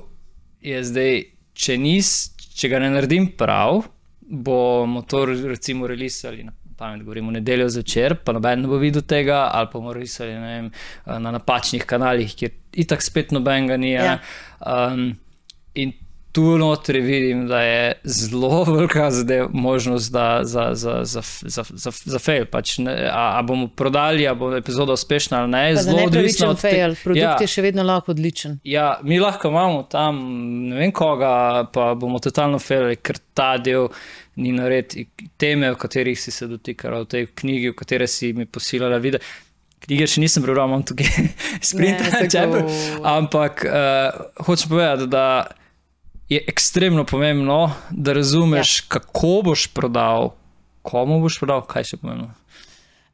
je 0.63 0.79
zdaj, 0.87 1.19
če, 1.59 1.75
nis, 1.81 2.13
če 2.55 2.71
ga 2.71 2.79
ne 2.79 2.93
naredim 2.93 3.33
prav, 3.39 3.83
bomo 4.19 5.03
to 5.09 5.25
recimo 5.27 5.89
relisali. 5.89 6.45
Na 6.47 6.55
pamet 6.79 7.03
govorimo, 7.03 7.33
nedeljo 7.35 7.67
zvečer, 7.75 8.15
pa 8.23 8.31
noben 8.31 8.63
ne 8.63 8.69
bo 8.71 8.79
videl 8.79 9.03
tega, 9.03 9.49
ali 9.51 9.67
pa 9.67 9.79
bomo 9.79 9.91
risali 9.95 10.37
ne 10.37 10.53
vem, 10.53 10.69
na 11.25 11.33
napačnih 11.35 11.83
kanalih, 11.87 12.35
kjer 12.39 12.53
itak 12.79 13.03
spet 13.03 13.33
noben 13.35 13.67
ga 13.67 13.79
ni. 13.81 13.97
a 13.99 14.05
ne. 14.05 14.15
Um, 14.63 15.09
in 15.75 15.91
tu 16.31 16.57
notri 16.57 16.99
vidim, 17.01 17.47
da 17.47 17.61
je 17.61 17.93
zelo 18.03 18.63
velika 18.69 19.11
zadev, 19.11 19.47
možnost 19.51 20.11
da, 20.13 20.39
za, 20.43 20.69
za, 20.73 20.99
za, 21.03 21.21
za, 21.41 21.63
za, 21.69 21.91
za 22.05 22.19
fail. 22.19 22.45
Pač 22.45 22.77
ne, 22.77 22.93
a, 23.11 23.39
a 23.39 23.41
bomo 23.41 23.67
prodali, 23.67 24.27
a 24.27 24.35
bo 24.37 24.51
epizoda 24.55 24.93
uspešna 24.93 25.39
ali 25.41 25.51
ne. 25.51 25.63
Pa 25.75 25.81
Zelo 25.81 26.03
odvisno 26.05 26.49
od 26.49 26.61
te- 26.61 26.69
fail, 26.69 26.95
produkt 27.03 27.23
ja, 27.23 27.35
je 27.41 27.47
še 27.47 27.61
vedno 27.61 27.83
lahko 27.83 28.11
odličen. 28.11 28.59
ja, 28.63 28.99
mi 29.03 29.19
lahko 29.19 29.49
imamo 29.49 29.83
tam 29.89 30.21
ne 30.69 30.75
vem 30.75 30.91
koga, 30.91 31.65
pa 31.73 31.93
bomo 31.95 32.19
totalno 32.19 32.59
failili, 32.59 32.95
ker 33.01 33.17
ta 33.33 33.57
del 33.57 33.87
ni 34.35 34.51
nared. 34.55 34.93
Teme, 35.37 35.71
o 35.71 35.75
katerih 35.75 36.19
si 36.19 36.31
se 36.31 36.47
dotikala 36.47 37.01
v 37.03 37.05
tej 37.05 37.27
knjigi, 37.35 37.73
v 37.73 37.75
kateri 37.75 38.07
si 38.07 38.33
mi 38.33 38.45
posilala 38.45 38.97
video. 39.01 39.19
Knjige 39.79 40.07
še 40.11 40.21
nisem 40.21 40.43
prebral, 40.43 40.67
imam 40.69 40.83
tukaj 40.83 41.07
sprint. 41.69 42.03
Ampak 43.03 43.65
uh, 43.65 44.43
hočem 44.45 44.69
povedati, 44.69 45.07
da 45.07 45.25
je 46.29 46.43
ekstremno 46.47 47.05
pomembno, 47.05 47.71
da 47.89 48.13
razumeš, 48.13 48.79
ja. 48.79 48.85
kako 48.87 49.41
boš 49.43 49.67
prodal, 49.73 50.31
komu 50.81 51.19
boš 51.21 51.39
prodal, 51.39 51.65
kaj 51.65 51.83
še 51.83 51.97
pomembno. 52.01 52.33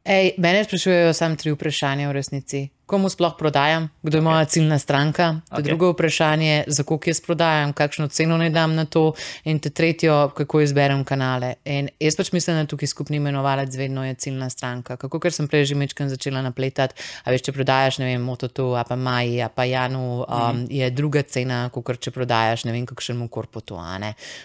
Ej, 0.05 0.35
mene 0.37 0.63
sprašujejo 0.63 1.13
samo 1.17 1.35
tri 1.35 1.53
vprašanja 1.55 2.09
v 2.09 2.13
resnici. 2.13 2.67
Komu 2.85 3.09
sploh 3.09 3.33
prodajam, 3.37 3.89
kdo 4.03 4.17
je 4.17 4.21
moja 4.21 4.45
ciljna 4.45 4.79
stranka? 4.79 5.41
To 5.49 5.55
je 5.55 5.59
Ok. 5.59 5.65
drugo 5.65 5.89
vprašanje, 5.91 6.63
za 6.67 6.83
koliko 6.83 7.09
jaz 7.09 7.21
prodajam, 7.21 7.73
kakšno 7.73 8.07
ceno 8.07 8.37
naj 8.37 8.49
dam 8.49 8.75
na 8.75 8.85
to, 8.85 9.13
in 9.43 9.59
te 9.59 9.69
tretjo, 9.69 10.29
kako 10.37 10.61
izberem 10.61 11.03
kanale. 11.03 11.53
In 11.65 11.89
jaz 11.99 12.15
pač 12.15 12.31
mislim, 12.31 12.55
da 12.55 12.65
tukaj 12.65 12.87
skupni 12.87 13.17
imenovalec 13.17 13.75
vedno 13.75 14.05
je 14.05 14.13
ciljna 14.13 14.49
stranka. 14.49 14.97
Kako 14.97 15.19
ker 15.19 15.33
sem 15.33 15.47
prej 15.47 15.65
že 15.65 15.75
mečkam 15.75 16.09
začela 16.09 16.41
napletati, 16.41 16.93
a 17.23 17.31
veš, 17.31 17.41
če 17.41 17.51
prodajaš, 17.51 17.97
ne 17.97 18.05
vem, 18.05 18.21
Mototu, 18.21 18.75
a 18.75 18.83
pa 18.83 18.95
Maji, 18.95 19.41
a 19.41 19.49
pa 19.49 19.65
Janu, 19.65 20.21
um, 20.21 20.25
mm. 20.27 20.67
je 20.69 20.89
druga 20.91 21.23
cena, 21.23 21.69
kot 21.73 21.97
če 21.97 22.11
prodajaš, 22.11 22.65
ne 22.65 22.71
vem, 22.71 22.85
kakšnemu 22.85 23.27
korpotu. 23.29 23.79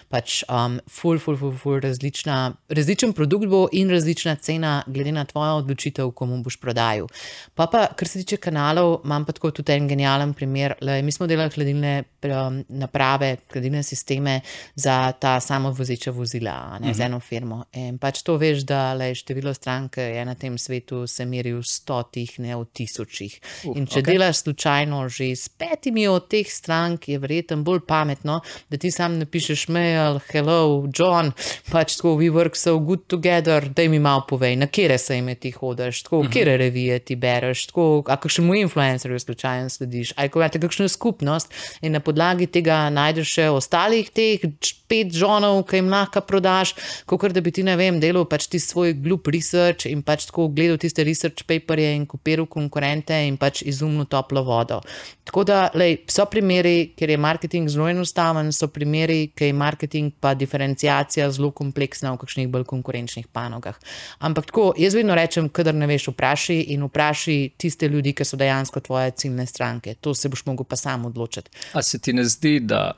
Pač 0.09 0.41
um, 0.49 0.79
ful, 0.89 1.19
ful, 1.19 1.37
ful, 1.37 1.53
ful, 1.53 1.79
različna, 1.79 2.53
različen 2.69 3.13
produkt 3.13 3.45
bo 3.47 3.67
in 3.71 3.89
različna 3.89 4.35
cena, 4.35 4.83
glede 4.87 5.11
na 5.11 5.25
tvojo 5.25 5.61
odločitev, 5.61 6.11
komu 6.11 6.41
boš 6.43 6.57
prodajal. 6.57 7.07
Pa 7.55 7.67
pa, 7.67 7.87
kar 7.95 8.07
se 8.07 8.19
tiče 8.19 8.30
kanalov, 8.37 9.01
imam 9.05 9.25
pa 9.25 9.31
tako 9.31 9.51
tudi 9.51 9.73
en 9.73 9.87
genijalen 9.87 10.33
primer. 10.33 10.75
Le, 10.81 11.01
mi 11.01 11.11
smo 11.11 11.27
delali 11.27 11.49
hladilne 11.49 11.93
um, 12.23 12.63
naprave, 12.69 13.35
hladilne 13.53 13.83
sisteme 13.83 14.39
za 14.75 15.11
ta 15.11 15.39
samovozeča 15.39 16.11
vozila, 16.11 16.51
a 16.51 16.79
ne, 16.79 16.89
uh 16.89 16.93
-huh. 16.93 16.97
z 16.97 16.99
eno 16.99 17.19
firmo. 17.19 17.63
In 17.73 17.97
pač 17.97 18.21
to 18.23 18.37
veš, 18.37 18.63
da 18.63 18.93
le, 18.93 19.15
število 19.15 19.53
strank 19.53 19.97
je 19.97 20.25
na 20.25 20.35
tem 20.35 20.57
svetu 20.57 21.07
se 21.07 21.25
meri 21.25 21.53
v 21.53 21.63
stotih, 21.63 22.39
ne 22.39 22.55
v 22.55 22.65
tisočih. 22.73 23.39
Uf, 23.65 23.77
In 23.77 23.85
če 23.85 23.99
okej. 23.99 24.13
delaš 24.13 24.37
slučajno 24.37 25.09
že 25.09 25.35
s 25.35 25.49
petimi 25.49 26.07
od 26.07 26.27
teh 26.27 26.47
strank, 26.47 27.07
je 27.07 27.19
verjetno 27.19 27.57
bolj 27.57 27.79
pametno, 27.87 28.41
da 28.69 28.77
ti 28.77 28.91
sam 28.91 29.17
napišeš 29.19 29.67
mail, 29.67 30.19
hello, 30.31 30.87
John, 30.97 31.31
pač 31.71 31.95
tako, 31.95 32.15
we 32.19 32.31
work 32.31 32.55
so 32.55 32.77
good 32.79 33.07
together, 33.07 33.69
da 33.69 33.87
mi 33.89 33.99
malo 33.99 34.25
povej, 34.29 34.55
na 34.55 34.67
kere 34.67 34.97
se 34.97 35.17
ime 35.17 35.35
ti 35.35 35.51
hodiš, 35.51 36.03
tako, 36.03 36.23
kere 36.33 36.57
revije 36.57 36.99
ti 36.99 37.15
bereš, 37.15 37.65
tako, 37.71 38.03
a 38.07 38.17
kakšnemu 38.21 38.59
influencerju 38.65 39.19
slučajno 39.19 39.69
slediš, 39.69 40.13
aj 40.15 40.29
ko 40.29 40.41
imate 40.41 40.61
kakšno 40.61 40.87
skupnost 40.91 41.53
in 41.81 41.97
na 41.97 41.99
podlagi 42.03 42.47
tega 42.47 42.83
najdeš 42.93 43.35
še 43.37 43.49
ostalih 43.51 44.09
teh 44.13 44.45
pet 44.91 45.13
žonov, 45.15 45.63
ki 45.69 45.79
jim 45.79 45.89
lahko 45.91 46.21
prodaš, 46.27 46.73
kot 47.07 47.31
da 47.31 47.41
bi 47.43 47.53
ti, 47.55 47.63
ne 47.63 47.77
vem, 47.79 47.99
delal 48.03 48.25
pač 48.27 48.49
ti 48.51 48.59
svoj 48.59 48.97
glup 48.99 49.29
research 49.31 49.87
in 49.87 50.03
pač 50.03 50.27
tako 50.27 50.49
gledal 50.51 50.79
tiste 50.81 51.05
research 51.07 51.45
paperje 51.47 51.93
in 51.95 52.05
kopiral 52.09 52.47
konkurente 52.51 53.15
in 53.27 53.39
pač 53.39 53.63
izumil 53.63 54.09
toplo 54.11 54.43
vodo. 54.43 54.81
Tako 55.27 55.45
da, 55.47 55.59
lej, 55.77 56.01
so 56.11 56.25
primeri, 56.27 56.91
kjer 56.97 57.13
je 57.13 57.19
marketing 57.21 57.71
zelo 57.71 57.87
enostaven, 57.87 58.51
so 58.51 58.67
primeri, 58.73 59.29
kjer 59.37 59.53
je 59.53 59.55
marketing 59.55 60.11
pa 60.19 60.33
diferencijacija 60.35 61.29
zelo 61.31 61.53
kompleksna 61.55 62.11
v 62.11 62.19
kakšnih 62.25 62.49
bolj 62.51 62.65
konkurenčnih 62.67 63.29
panogah. 63.31 63.79
Ampak 64.19 64.49
tako, 64.51 64.71
jaz 64.81 64.97
vedno 64.97 65.15
rečem, 65.15 65.47
kadar 65.49 65.77
ne 65.77 65.87
veš, 65.87 66.09
vpraši 66.11 66.57
in 66.75 66.83
vpraši 66.89 67.37
tiste 67.61 67.87
ljudi, 67.87 68.10
ki 68.13 68.25
so 68.25 68.37
dejansko 68.37 68.79
tvoje 68.79 69.11
ciljne 69.11 69.45
stranke. 69.45 69.95
To 70.01 70.13
se 70.13 70.29
boš 70.29 70.45
mogel 70.45 70.65
pa 70.65 70.75
sam 70.75 71.05
odločiti. 71.05 71.51
A 71.73 71.81
se 71.81 71.99
ti 71.99 72.13
ne 72.13 72.23
zdi, 72.23 72.59
da 72.59 72.91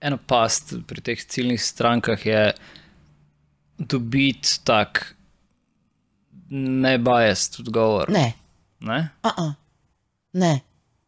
ena 0.00 0.18
past 0.26 0.74
pri 0.86 1.00
teh 1.00 1.24
ciljnih 1.24 1.62
strankah 1.62 2.26
je 2.26 2.52
dobiti 3.78 4.60
tak 4.64 5.14
nebajest 6.50 7.60
odgovor? 7.60 8.10
Ne, 8.10 8.32
Ne? 8.82 9.08
uh 9.22 9.30
-uh. 9.30 9.52
ne. 10.32 10.60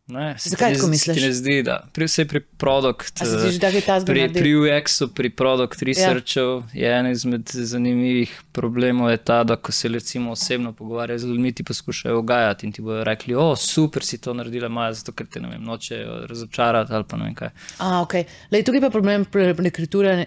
Ne, 0.07 0.37
Zakaj 0.39 0.75
tako 0.75 0.87
misliš? 0.87 1.23
Ne 1.23 1.33
zdi, 1.33 1.63
da 1.63 1.87
pri, 1.93 2.05
vsej 2.05 2.27
pri 2.29 2.41
produkt, 2.41 3.23
A 3.23 3.25
se 3.25 3.39
ti 3.43 3.51
zdi, 3.51 3.59
da 3.59 3.69
je 3.69 3.81
ta 3.81 4.01
pri, 4.07 4.21
zgodba? 4.21 4.41
pri 4.41 4.55
UX-u, 4.55 5.09
pri 5.09 5.31
produkt 5.31 5.83
researchu 5.83 6.41
ja. 6.41 6.91
je 6.91 6.99
en 6.99 7.07
izmed 7.07 7.49
zanimivih 7.53 8.43
problemov 8.53 9.11
je 9.11 9.17
ta, 9.17 9.45
da 9.45 9.57
ko 9.57 9.73
se 9.73 9.89
recimo 9.89 10.33
osebno 10.33 10.73
pogovarjajo 10.73 11.19
z 11.19 11.27
ljudmi, 11.27 11.53
ti 11.53 11.65
poskušajo 11.65 12.19
ugajati 12.19 12.67
in 12.67 12.73
ti 12.73 12.83
bodo 12.83 13.05
rekli, 13.05 13.35
o, 13.35 13.57
super 13.57 14.05
si 14.05 14.19
to 14.21 14.35
naredila, 14.35 14.69
maja, 14.69 14.93
zato 14.93 15.13
ker 15.13 15.27
te 15.27 15.41
ne 15.41 15.49
vem, 15.49 15.65
nočejo 15.65 16.27
razočarati 16.27 16.93
ali 16.93 17.05
pa 17.09 17.17
ne 17.17 17.25
vem 17.25 17.35
kaj. 17.35 17.49
A, 17.79 18.03
okay. 18.05 18.25
Lej, 18.53 18.65
tukaj 18.69 18.85
pa 18.85 18.91
problem 18.91 19.25
pri 19.25 19.55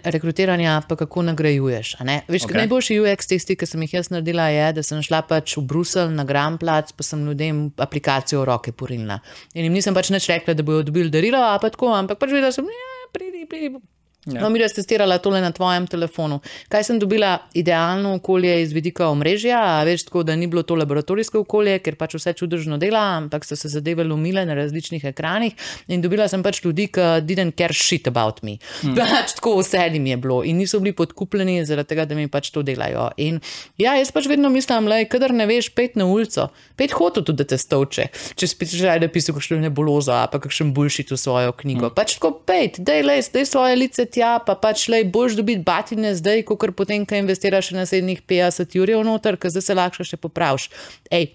rekrutiranja, 0.04 0.82
pa 0.88 0.96
kako 0.96 1.22
nagrajuješ. 1.22 1.94
Veš, 2.28 2.48
okay. 2.48 2.56
Najboljši 2.64 2.98
UX 3.00 3.30
testi, 3.30 3.54
ki 3.54 3.66
sem 3.66 3.86
jih 3.86 3.94
jaz 3.94 4.10
naredila, 4.10 4.50
je, 4.50 4.72
da 4.72 4.82
sem 4.82 5.06
šla 5.06 5.22
pač 5.22 5.54
v 5.56 5.62
Bruselj 5.70 6.10
na 6.18 6.26
Grand 6.26 6.58
Plac, 6.58 6.90
pa 6.92 7.06
sem 7.06 7.22
ljudem 7.22 7.68
aplikacijo 7.78 8.42
v 8.42 8.50
roke 8.50 8.74
porinila. 8.74 9.20
In 9.54 9.67
jim 9.68 9.76
nisem 9.76 9.96
pač 9.96 10.10
nič 10.14 10.26
rekla, 10.32 10.56
da 10.56 10.66
bodo 10.66 10.88
dobili 10.88 11.12
darilo, 11.12 11.40
a 11.44 11.60
pa 11.62 11.70
tako, 11.74 11.92
ampak 11.94 12.18
pač 12.20 12.34
videla 12.34 12.50
sem, 12.54 12.66
ja, 12.66 13.08
pridi, 13.14 13.44
pridi. 13.50 13.78
Ja. 14.26 14.42
No, 14.42 14.48
mi 14.50 14.58
res 14.58 14.74
testirala 14.74 15.20
tole 15.22 15.38
na 15.40 15.52
tvojem 15.54 15.86
telefonu. 15.88 16.40
Kaj 16.72 16.88
sem 16.90 16.98
dobila? 16.98 17.36
Idealno 17.56 18.16
okolje 18.18 18.50
iz 18.64 18.72
vidika 18.74 19.06
omrežja, 19.12 19.60
a 19.78 19.84
veš, 19.86 20.08
tako 20.08 20.24
da 20.26 20.34
ni 20.36 20.48
bilo 20.50 20.64
to 20.66 20.74
laboratorijsko 20.76 21.44
okolje, 21.44 21.78
ker 21.84 21.94
pač 21.96 22.16
vse 22.18 22.34
čudežno 22.36 22.80
dela, 22.82 23.00
ampak 23.20 23.46
so 23.46 23.56
se 23.56 23.70
zadeve 23.70 24.04
lomile 24.04 24.42
na 24.48 24.56
različnih 24.58 25.06
ekranih. 25.12 25.54
In 25.94 26.02
dobila 26.02 26.26
sem 26.28 26.42
pač 26.42 26.60
ljudi, 26.64 26.88
ki 26.92 27.06
didn't 27.28 27.54
care 27.56 27.76
shit 27.76 28.10
about 28.10 28.42
me. 28.42 28.58
Hmm. 28.82 28.98
Pač 28.98 29.36
tako 29.38 29.54
vse 29.60 29.86
jim 29.94 30.10
je 30.10 30.18
bilo 30.18 30.40
in 30.44 30.58
niso 30.58 30.82
bili 30.82 30.96
podkupljeni 30.98 31.62
zaradi 31.68 31.94
tega, 31.94 32.08
da 32.10 32.18
mi 32.18 32.26
pač 32.28 32.50
to 32.52 32.66
delajo. 32.66 33.08
In 33.22 33.38
ja, 33.78 33.94
jaz 34.00 34.10
pač 34.12 34.26
vedno 34.28 34.50
mislim, 34.50 34.90
da 34.90 34.98
kadar 35.08 35.32
ne 35.32 35.46
veš, 35.48 35.70
pet 35.78 35.96
na 35.96 36.08
ulico, 36.10 36.50
pet 36.76 36.92
hotel 36.98 37.22
tudi, 37.22 37.44
da 37.44 37.54
te 37.54 37.60
stovče. 37.60 38.10
Če 38.34 38.50
spiš 38.50 38.76
že, 38.82 38.98
da 38.98 39.08
piše 39.08 39.32
kakšno 39.32 39.62
nebulozo, 39.62 40.18
pa 40.28 40.42
kakšen 40.42 40.74
bullshit 40.74 41.14
v 41.14 41.22
svojo 41.22 41.54
knjigo. 41.62 41.88
Hmm. 41.88 41.96
Pač 41.96 42.18
tako 42.18 42.34
pet, 42.42 42.82
dej 42.82 43.06
le, 43.06 43.20
dej 43.22 43.46
svoje 43.48 43.78
lice 43.78 44.07
tja, 44.12 44.36
pa 44.44 44.56
pač 44.58 44.86
le 44.92 45.02
boš 45.04 45.36
dobiti 45.38 45.64
batine 45.64 46.14
zdaj, 46.16 46.44
kot 46.48 46.74
potem, 46.76 47.06
ko 47.08 47.18
investiraš 47.18 47.70
še 47.70 47.78
naslednjih 47.78 48.22
50 48.28 48.78
jurjev 48.78 49.04
noter, 49.06 49.38
ker 49.40 49.52
zdaj 49.54 49.66
se 49.66 49.76
lahko 49.78 50.06
še 50.06 50.20
popraviš. 50.20 50.68
Ej, 51.14 51.30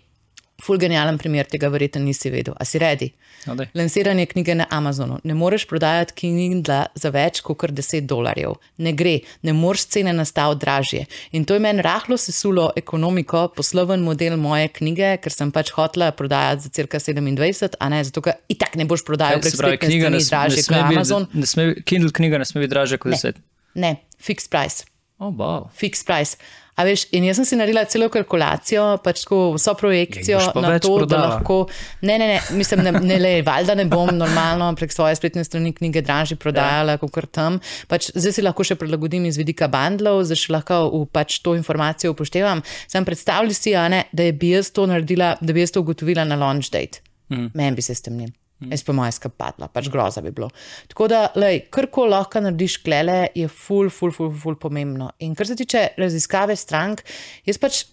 ful 0.63 0.81
genialen 0.81 1.19
primer 1.21 1.49
tega, 1.49 1.71
verjetno 1.73 2.03
nisi 2.03 2.31
vedel. 2.33 2.57
A 2.57 2.67
si 2.67 2.81
redi? 2.81 3.13
No, 3.45 3.55
daj. 3.55 3.67
Lansiranje 3.73 4.25
knjige 4.25 4.55
na 4.55 4.65
Amazonu. 4.69 5.19
Ne 5.23 5.33
moreš 5.33 5.65
prodajati 5.65 6.13
Kindla 6.13 6.85
za 6.95 7.09
več 7.09 7.41
kot 7.41 7.57
10 7.69 8.01
dolarjev. 8.01 8.53
Ne 8.77 8.93
gre, 8.93 9.17
ne 9.41 9.53
moreš 9.53 9.85
cene 9.87 10.13
nastaviti 10.13 10.59
dražje. 10.59 11.01
In 11.31 11.45
to 11.45 11.53
je 11.53 11.59
meni 11.59 11.81
rahlo 11.81 12.17
sesulo 12.17 12.69
ekonomiko, 12.75 13.47
posloven 13.49 13.99
model 13.99 14.37
moje 14.37 14.67
knjige, 14.69 15.17
ker 15.17 15.31
sem 15.31 15.51
pač 15.51 15.71
hotela 15.71 16.11
prodajati 16.11 16.61
za 16.61 16.69
cirka 16.69 16.97
27, 16.99 17.75
a 17.79 17.89
ne 17.89 18.03
zato, 18.03 18.21
ker 18.21 18.33
itak 18.47 18.75
ne 18.75 18.85
boš 18.85 19.03
prodajal 19.03 19.39
prek 19.39 19.51
Se 19.51 19.57
pravi, 19.57 19.75
spletne 19.75 19.89
knjiga 19.89 20.09
ne, 20.09 20.19
s- 20.19 20.23
ne 20.23 20.29
dražje 20.29 20.63
sme 20.63 20.77
biti, 20.79 20.95
Amazon. 20.95 21.27
ne 21.33 21.45
sme, 21.45 21.75
Kindle 21.83 22.11
knjiga 22.11 22.37
ne 22.37 22.45
sme 22.45 22.61
biti 22.61 22.71
dražja 22.71 22.97
kot 22.97 23.11
10. 23.13 23.41
Ne, 23.75 23.95
fixed 24.19 24.49
price. 24.49 24.85
Oh, 25.19 25.31
wow. 25.31 25.69
Fixed 25.73 26.05
price. 26.05 26.37
A 26.75 26.83
veš, 26.87 27.05
in 27.13 27.27
jaz 27.27 27.37
sem 27.37 27.45
si 27.45 27.57
naredila 27.59 27.83
celo 27.85 28.07
kalkulacijo, 28.09 28.97
pač 29.05 29.21
tako 29.23 29.53
vso 29.53 29.75
projekcijo 29.77 30.39
Ja, 30.39 30.49
na 30.57 30.79
to, 30.81 30.95
da 30.97 31.05
prodala. 31.05 31.27
lahko. 31.35 31.57
Ne, 32.01 32.17
ne, 32.17 32.27
ne, 32.33 32.39
mislim, 32.57 32.81
ne, 32.87 32.91
ne 32.91 33.19
le, 33.21 33.33
valjda 33.45 33.75
ne 33.77 33.85
bom 33.85 34.09
normalno 34.17 34.71
prek 34.79 34.93
svoje 34.93 35.15
spletne 35.19 35.43
strani 35.45 35.73
knjige 35.73 36.01
dražje 36.01 36.37
prodajala, 36.41 36.97
ja. 36.97 37.01
kot 37.03 37.29
tam. 37.31 37.59
Pač 37.87 38.09
zdaj 38.15 38.37
si 38.39 38.45
lahko 38.45 38.65
še 38.65 38.79
prilagodim 38.81 39.29
iz 39.29 39.37
vidika 39.37 39.69
bandlov, 39.69 40.23
zdaj 40.25 40.41
še 40.45 40.53
lahko 40.57 40.83
v 40.89 41.05
pač 41.13 41.39
to 41.45 41.53
informacijo 41.59 42.15
upoštevam. 42.17 42.65
Sam 42.89 43.05
predstavljaj 43.05 43.57
si, 43.57 43.75
a 43.77 43.87
ne, 43.93 44.05
da 44.11 44.31
bi 44.33 44.55
jaz 44.55 44.73
to 44.73 44.89
naredila, 44.89 45.35
da 45.41 45.53
bi 45.53 45.61
jaz 45.61 45.77
to 45.77 45.85
ugotovila 45.85 46.25
na 46.25 46.39
launch 46.41 46.73
date. 46.73 47.05
Mm. 47.29 47.53
Meni 47.53 47.77
bi 47.77 47.85
se 47.85 47.95
s 47.95 48.01
tem 48.01 48.17
njim. 48.17 48.33
Jaz 48.71 48.83
pa 48.87 48.95
moja 48.95 49.11
skapadla, 49.15 49.69
pač 49.73 49.89
groza 49.93 50.23
bi 50.23 50.31
bilo. 50.35 50.49
Tako 50.91 51.07
da, 51.11 51.23
lej, 51.39 51.65
kar 51.73 51.89
ko 51.93 52.07
lahko 52.09 52.41
narediš 52.43 52.79
klele, 52.85 53.27
je 53.35 53.49
ful, 53.51 53.91
ful, 53.93 54.13
ful, 54.15 54.31
ful 54.43 54.59
pomembno. 54.61 55.11
In 55.25 55.35
kar 55.35 55.49
se 55.49 55.57
tiče 55.59 55.89
raziskave 55.99 56.55
strank, 56.59 57.03
jaz 57.47 57.59
pač 57.61 57.83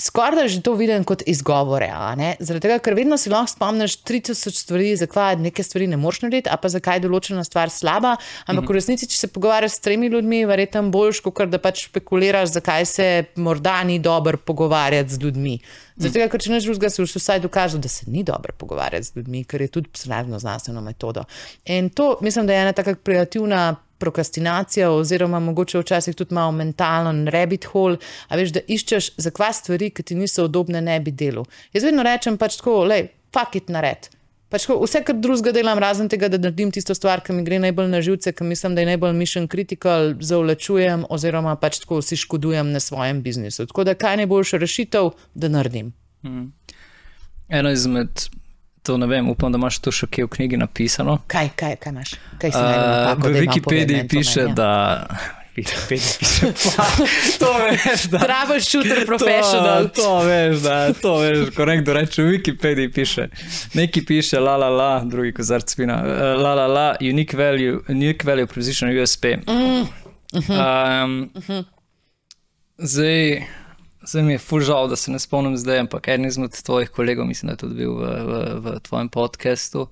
skoraj 0.00 0.36
da 0.36 0.48
že 0.48 0.62
to 0.62 0.74
vidim 0.74 1.04
kot 1.04 1.22
izgovore. 1.26 1.90
Zaradi 2.40 2.62
tega, 2.64 2.78
ker 2.82 2.96
vedno 2.96 3.18
si 3.20 3.30
lahko 3.30 3.52
spomniš 3.52 3.98
3000 4.02 4.56
stvari, 4.56 4.94
zakaj 4.96 5.36
neke 5.36 5.62
stvari 5.62 5.86
ne 5.86 5.96
moreš 6.00 6.22
narediti, 6.22 6.50
a 6.50 6.56
pa 6.56 6.68
zakaj 6.72 6.98
je 6.98 7.04
določena 7.06 7.44
stvar 7.44 7.70
slaba. 7.70 8.16
Ampak 8.48 8.70
v 8.70 8.78
resnici, 8.78 9.08
če 9.10 9.18
se 9.18 9.30
pogovarjaš 9.32 9.76
s 9.76 9.84
tremi 9.84 10.08
ljudmi, 10.12 10.42
verjetno 10.48 10.86
boljš, 10.94 11.22
kot 11.26 11.52
da 11.52 11.60
pač 11.62 11.84
špekuliraš, 11.88 12.54
zakaj 12.56 12.88
se 12.88 13.08
morda 13.36 13.78
ni 13.84 13.98
dobro 14.02 14.38
pogovarjati 14.38 15.14
z 15.14 15.22
ljudmi. 15.24 15.58
Zaradi 16.00 16.16
tega, 16.16 16.30
ker 16.32 16.40
če 16.40 16.54
neš 16.54 16.70
drugega, 16.70 16.90
si 16.94 17.04
vsaj 17.04 17.44
dokazal, 17.44 17.82
da 17.84 17.92
se 17.92 18.08
ni 18.08 18.24
dobro 18.24 18.56
pogovarjati 18.56 19.10
z 19.10 19.20
ljudmi, 19.20 19.44
ker 19.44 19.66
je 19.66 19.68
tudi 19.76 19.92
slavno 20.00 20.40
znanstveno 20.40 20.80
metodo. 20.80 21.26
In 21.68 21.90
to 21.92 22.16
mislim, 22.24 22.48
da 22.48 22.56
je 22.56 22.66
ena 22.66 22.72
taka 22.72 22.96
kreativna 22.96 23.76
prokrastinacija, 24.00 24.90
oziroma 24.90 25.40
mogoče 25.40 25.82
včasih 25.82 26.16
tudi 26.16 26.34
malo 26.34 26.52
mentalen 26.56 27.26
rabbit 27.28 27.68
hole, 27.72 28.00
a 28.28 28.38
veš, 28.40 28.54
da 28.56 28.64
iščeš 28.66 29.12
za 29.20 29.32
kva 29.34 29.52
stvari, 29.56 29.90
ki 29.94 30.02
ti 30.02 30.16
niso 30.18 30.46
udobne, 30.48 30.80
ne 30.84 30.96
bi 31.00 31.12
delal. 31.12 31.46
Jaz 31.76 31.86
vedno 31.86 32.06
rečem 32.06 32.38
pač 32.40 32.58
tako, 32.60 32.82
lej, 32.90 33.10
fuck 33.34 33.60
it 33.60 33.68
nared. 33.72 34.10
Pač 34.50 34.64
tako, 34.66 34.80
vse, 34.82 35.04
kar 35.06 35.14
drugega 35.14 35.52
delam, 35.54 35.78
razen 35.78 36.08
tega, 36.10 36.26
da 36.32 36.40
naredim 36.40 36.72
tisto 36.74 36.94
stvar, 36.98 37.22
ki 37.22 37.36
mi 37.36 37.44
gre 37.46 37.60
najbolj 37.62 37.86
na 37.92 38.00
živce, 38.02 38.32
ki 38.34 38.48
mislim, 38.48 38.74
da 38.74 38.82
je 38.82 38.88
najbolj 38.88 39.14
mission 39.14 39.46
critical, 39.50 40.16
zavlačujem 40.18 41.04
oziroma 41.14 41.54
pač 41.60 41.78
tako 41.84 42.00
si 42.02 42.18
škodujem 42.18 42.72
na 42.74 42.82
svojem 42.82 43.22
biznisu. 43.22 43.68
Tako 43.70 43.86
da 43.86 43.94
kaj 43.94 44.24
najboljša 44.24 44.58
rešitev, 44.58 45.12
da 45.38 45.52
naredim. 45.54 45.92
Eno 47.48 47.70
izmed, 47.70 48.26
to 48.82 48.96
ne 48.96 49.06
vem, 49.06 49.28
upam, 49.28 49.52
da 49.52 49.58
imaš 49.58 49.78
to 49.78 49.92
še 49.92 50.06
kje 50.06 50.24
v 50.24 50.30
knjigi 50.36 50.56
napisano. 50.60 51.18
Kaj, 51.30 51.52
kaj, 51.56 51.76
kaj 51.82 51.92
imaš? 51.92 52.14
Kaj 52.40 52.50
Uh, 52.50 52.62
napako, 52.62 53.20
v 53.20 53.20
malo 53.20 53.20
povej 53.20 53.40
Wikipediji 53.42 54.08
piše, 54.08 54.40
meni, 54.40 54.50
ja. 54.50 54.54
da. 54.54 54.70
Wikipedija 55.56 56.12
piše, 56.18 56.46
pa, 56.76 56.86
to 57.38 57.50
veš, 57.58 58.04
da. 58.12 58.18
Troubleshooter 58.24 59.02
professional. 59.10 59.88
To, 59.88 60.02
to 60.02 60.18
veš, 60.24 60.62
da 60.64 60.76
to 60.92 61.14
veš, 61.18 61.38
ko 61.56 61.66
nekdo 61.68 61.92
reče 61.92 62.22
v 62.22 62.34
Wikipediji 62.36 62.92
piše. 62.94 63.28
Neki 63.74 64.04
piše 64.06 64.40
la 64.40 64.56
la 64.56 64.68
la, 64.68 64.92
drugi 65.04 65.34
kozarc 65.36 65.76
vina. 65.78 66.00
Uh, 66.00 66.40
la 66.40 66.54
la 66.54 66.66
la, 66.66 66.88
unique 67.00 67.36
value, 67.36 67.82
unique 67.88 68.24
value 68.24 68.46
proposition 68.46 68.90
USP. 69.02 69.36
Mm. 69.46 69.84
Um, 70.48 71.30
zdaj, 72.78 73.42
zdaj 74.10 74.22
mi 74.26 74.34
je 74.34 74.42
ful 74.42 74.60
žal, 74.60 74.88
da 74.90 74.96
se 74.96 75.12
ne 75.12 75.18
spomnim 75.22 75.56
zdaj, 75.56 75.84
ampak 75.86 76.08
en 76.08 76.26
izmed 76.26 76.54
tvojih 76.62 76.90
kolegov, 76.90 77.26
mislim, 77.26 77.48
da 77.48 77.52
je 77.52 77.62
tudi 77.62 77.74
bil 77.74 77.94
v, 77.94 78.10
v, 78.26 78.42
v 78.64 78.76
tvojem 78.82 79.08
podkastu, 79.08 79.86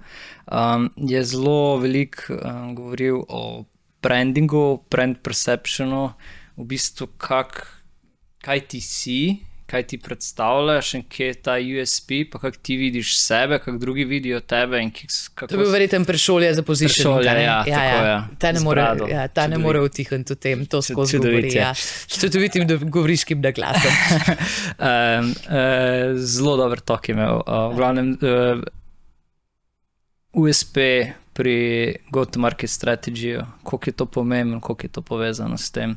um, 0.51 0.91
je 0.97 1.23
zelo 1.25 1.79
veliko 1.79 2.35
um, 2.35 2.75
govoril 2.75 3.23
o 3.29 3.65
brandingu, 4.03 4.83
brand 4.91 5.23
perceptionu, 5.23 6.13
v 6.59 6.67
bistvu 6.67 7.07
kak, 7.19 7.63
kaj 8.43 8.67
ti 8.75 8.81
si, 8.83 9.21
kaj 9.69 9.83
ti 9.85 9.99
predstavljaš 9.99 10.95
in 10.95 11.03
kje 11.05 11.27
je 11.27 11.35
ta 11.37 11.55
USP, 11.61 12.11
pa 12.33 12.39
kako 12.39 12.57
ti 12.59 12.77
vidiš 12.77 13.19
sebe, 13.19 13.59
kako 13.59 13.79
drugi 13.79 14.05
vidijo 14.05 14.41
tebe. 14.41 14.77
kik- 14.79 15.31
Kako 15.35 15.47
To 15.47 15.55
je 15.55 15.59
bil 15.59 15.71
verjeten 15.71 16.05
prešolje 16.05 16.55
za 16.55 16.63
pozicijo. 16.63 17.17
Prešolje, 17.17 17.43
ja, 17.43 17.65
tako 17.65 18.07
je. 18.07 18.39
Ta 18.39 18.53
ne 18.53 18.61
more, 18.61 18.83
ja, 19.11 19.29
ta 19.29 19.47
ne 19.47 19.59
more 19.59 19.81
utihniti 19.81 20.33
v 20.33 20.37
tem, 20.37 20.67
to 20.67 20.81
skozi 20.83 21.19
govori. 21.19 21.53
Ja. 21.55 21.75
S 21.75 22.21
čudovitim 22.21 22.65
govoriškim 22.81 23.41
naglasom. 23.41 23.93
Um, 24.79 25.31
uh, 25.47 25.65
zelo 26.17 26.57
dober 26.57 26.81
tok 26.81 27.09
je 27.09 27.13
imel. 27.13 27.37
Uh, 27.37 27.69
v 27.69 27.77
glavnem, 27.77 28.09
uh, 28.15 28.63
USP 30.35 30.77
pri 31.33 31.57
go-to-market 32.11 32.71
strategiju, 32.71 33.43
koliko 33.63 33.85
je 33.87 33.95
to 33.95 34.07
pomembno, 34.07 34.61
koliko 34.61 34.83
je 34.83 34.91
to 34.91 35.03
povezano 35.03 35.57
s 35.57 35.71
tem. 35.71 35.97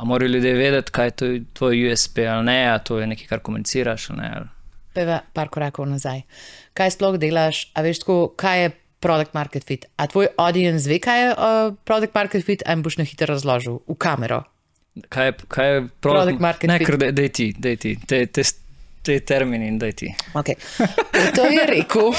A 0.00 0.04
morajo 0.08 0.32
ljudje 0.32 0.54
vedeti, 0.56 0.92
kaj 0.96 1.06
je 1.06 1.16
to 1.20 1.26
tvoj 1.52 1.90
USP 1.92 2.18
ali 2.24 2.44
ne, 2.48 2.58
a 2.72 2.78
to 2.78 2.98
je 2.98 3.06
nekaj, 3.06 3.26
kar 3.28 3.42
komuniciraš 3.44 4.10
ali 4.10 4.22
ne. 4.22 4.30
Ali. 4.36 4.46
Peva 4.96 5.20
par 5.36 5.50
korakov 5.52 5.86
nazaj. 5.86 6.22
Kaj 6.74 6.94
sploh 6.96 7.18
delaš, 7.20 7.66
a 7.76 7.84
veš, 7.84 8.00
tako, 8.02 8.16
kaj 8.40 8.62
je 8.62 8.70
product 9.04 9.34
market 9.36 9.66
fit? 9.68 9.84
A 9.96 10.06
tvoj 10.08 10.32
audience 10.40 10.88
ve, 10.88 10.98
kaj 11.04 11.20
je 11.22 11.28
uh, 11.34 11.76
product 11.84 12.16
market 12.16 12.46
fit, 12.46 12.64
a 12.66 12.72
jim 12.72 12.82
boš 12.82 12.96
na 12.98 13.04
hitro 13.04 13.28
razložil 13.34 13.82
v 13.86 13.98
kamero. 14.00 14.40
Kaj 15.08 15.26
je, 15.26 15.34
kaj 15.48 15.68
je 15.74 15.82
Product 16.02 16.40
market 16.40 16.68
Ne, 16.68 16.78
fit. 16.80 16.88
ker 16.88 16.96
daj, 16.98 17.12
daj 17.12 17.28
ti, 17.28 17.52
daj 17.58 17.76
ti, 17.76 17.92
te, 18.06 18.24
te, 18.26 18.42
te 19.02 19.20
termini 19.20 19.68
in 19.68 19.78
daj 19.78 19.92
ti. 19.92 20.10
Okay. 20.34 20.54
To 21.36 21.46
je 21.46 21.66
rekel. 21.66 22.12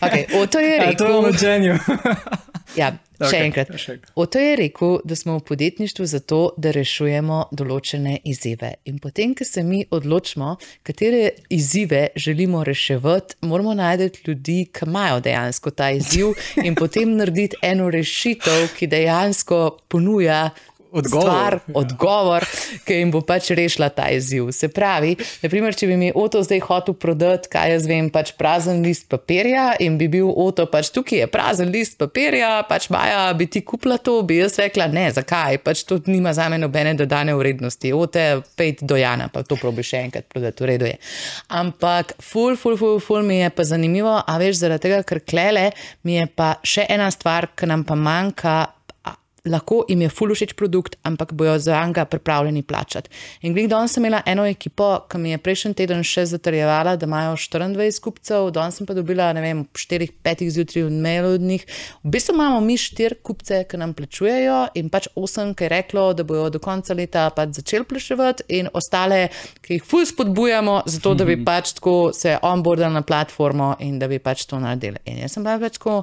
Okay, 0.00 0.26
Oto 0.42 0.58
je 0.58 0.78
rekel. 0.78 1.22
Ja, 2.74 2.88
še 3.20 3.28
Okej, 3.28 3.40
enkrat. 3.46 3.68
še 3.78 3.92
enkrat. 3.94 4.12
Oto 4.18 4.40
je 4.42 4.54
rekel, 4.58 4.96
da 5.06 5.14
smo 5.14 5.36
v 5.38 5.44
podjetništvu 5.46 6.06
zato, 6.10 6.38
da 6.58 6.72
rešujemo 6.74 7.36
določene 7.54 8.16
izzive. 8.26 8.72
In 8.90 8.98
potem, 9.02 9.36
ko 9.38 9.46
se 9.46 9.62
mi 9.62 9.84
odločimo, 9.94 10.56
katere 10.82 11.20
izzive 11.54 12.08
želimo 12.18 12.64
reševati, 12.66 13.38
moramo 13.46 13.76
najti 13.78 14.24
ljudi, 14.26 14.58
ki 14.74 14.88
imajo 14.88 15.22
dejansko 15.22 15.70
ta 15.70 15.92
izziv 15.94 16.34
in 16.64 16.74
potem 16.74 17.14
narediti 17.20 17.60
eno 17.62 17.90
rešitev, 17.94 18.72
ki 18.74 18.90
dejansko 18.90 19.60
ponuja 19.88 20.48
Odgovor. 20.94 21.26
stvar, 21.26 21.58
odgovor, 21.74 22.44
ki 22.86 23.00
jim 23.00 23.10
bo 23.10 23.20
pač 23.26 23.50
rešila 23.50 23.88
ta 23.90 24.06
izziv. 24.14 24.52
Se 24.54 24.68
pravi, 24.70 25.16
naprimer, 25.42 25.74
če 25.74 25.88
bi 25.90 25.96
mi 25.98 26.10
Oto 26.14 26.42
zdaj 26.46 26.60
hotel 26.68 26.94
prodati, 26.94 27.50
kaj 27.50 27.72
jaz 27.74 27.88
vem, 27.90 28.10
pač 28.14 28.30
prazen 28.38 28.82
list 28.86 29.08
papirja 29.10 29.72
in 29.82 29.98
bi 29.98 30.06
bil 30.12 30.30
Oto 30.30 30.68
pač 30.70 30.92
tukaj, 30.94 31.24
je 31.24 31.30
prazen 31.30 31.72
list 31.74 31.98
papirja, 31.98 32.60
pač 32.68 32.86
Maja, 32.94 33.26
bi 33.34 33.48
ti 33.50 33.64
kupila 33.66 33.98
to, 33.98 34.20
bi 34.22 34.38
jaz 34.38 34.60
rekla 34.62 34.86
ne, 34.92 35.08
zakaj, 35.16 35.58
pač 35.66 35.82
to 35.88 35.98
nima 36.06 36.30
za 36.36 36.46
me 36.52 36.60
nobene 36.62 36.94
dodane 36.94 37.34
vrednosti. 37.34 37.90
Ote, 37.96 38.44
pejt 38.54 38.84
do 38.86 38.98
Jana, 39.00 39.26
pa 39.34 39.42
to 39.42 39.58
probi 39.58 39.82
še 39.82 40.04
enkrat 40.06 40.30
prodati, 40.30 40.62
v 40.62 40.70
redu 40.70 40.88
je. 40.92 40.94
Ampak, 41.58 42.14
ful, 42.22 42.54
ful, 42.60 42.78
ful, 42.78 43.02
ful 43.02 43.26
mi 43.26 43.40
je 43.40 43.50
pa 43.50 43.66
zanimivo, 43.66 44.14
a 44.22 44.38
veš, 44.38 44.62
zaradi 44.62 44.86
tega, 44.86 45.02
ker 45.02 45.24
klele 45.26 45.72
mi 46.06 46.20
je 46.20 46.30
pa 46.30 46.54
še 46.62 46.86
ena 46.86 47.10
stvar, 47.10 47.50
ki 47.58 47.70
nam 47.70 47.82
pa 47.88 47.98
manjka. 47.98 48.56
Lahko 49.44 49.82
jim 49.88 50.00
je 50.00 50.08
ful 50.08 50.30
všeč 50.32 50.54
produkt, 50.56 50.94
ampak 51.04 51.34
bojo 51.36 51.58
za 51.60 51.76
njega 51.86 52.06
pripravljeni 52.08 52.62
plačati. 52.62 53.10
In 53.42 53.52
glede 53.52 53.68
danes 53.68 53.92
sem 53.92 54.00
imela 54.04 54.22
eno 54.26 54.46
ekipo, 54.46 54.86
ki 55.08 55.18
mi 55.18 55.34
je 55.34 55.38
prejšnji 55.38 55.74
teden 55.76 56.00
še 56.00 56.24
zatrjevala, 56.30 56.94
da 56.96 57.04
imajo 57.04 57.34
24 57.36 58.00
kupcev, 58.00 58.48
danes 58.56 58.78
sem 58.80 58.88
pa 58.88 58.96
dobila, 58.96 59.26
ne 59.36 59.42
vem, 59.44 59.60
4-5 59.76 60.48
zjutraj 60.54 60.88
mail 60.88 61.28
od 61.34 61.44
njih. 61.44 61.66
V 62.06 62.14
bistvu 62.14 62.34
imamo 62.38 62.62
mi 62.64 62.78
4 62.80 63.20
kupce, 63.20 63.58
ki 63.68 63.82
nam 63.82 63.92
plačujejo, 63.92 64.62
in 64.80 64.88
pač 64.88 65.10
8, 65.12 65.52
ki 65.52 65.68
je 65.68 65.70
reklo, 65.74 66.06
da 66.16 66.24
bojo 66.24 66.48
do 66.56 66.62
konca 66.64 66.96
leta 66.96 67.26
pač 67.36 67.60
začeli 67.60 67.84
plačevati, 67.84 68.48
in 68.48 68.72
ostale, 68.72 69.26
ki 69.60 69.76
jih 69.76 69.84
ful 69.84 70.08
spodbujamo, 70.08 70.80
zato 70.86 71.12
da 71.20 71.28
bi 71.28 71.36
pač 71.50 71.76
tako 71.76 72.14
se 72.16 72.38
onboardali 72.40 72.96
na 72.96 73.04
platformo 73.04 73.74
in 73.84 74.00
da 74.00 74.08
bi 74.08 74.22
pač 74.24 74.48
to 74.48 74.56
naredili. 74.56 75.04
In 75.04 75.20
jaz 75.20 75.36
sem 75.36 75.44
bila 75.44 75.60
več 75.60 75.76
tako. 75.76 76.00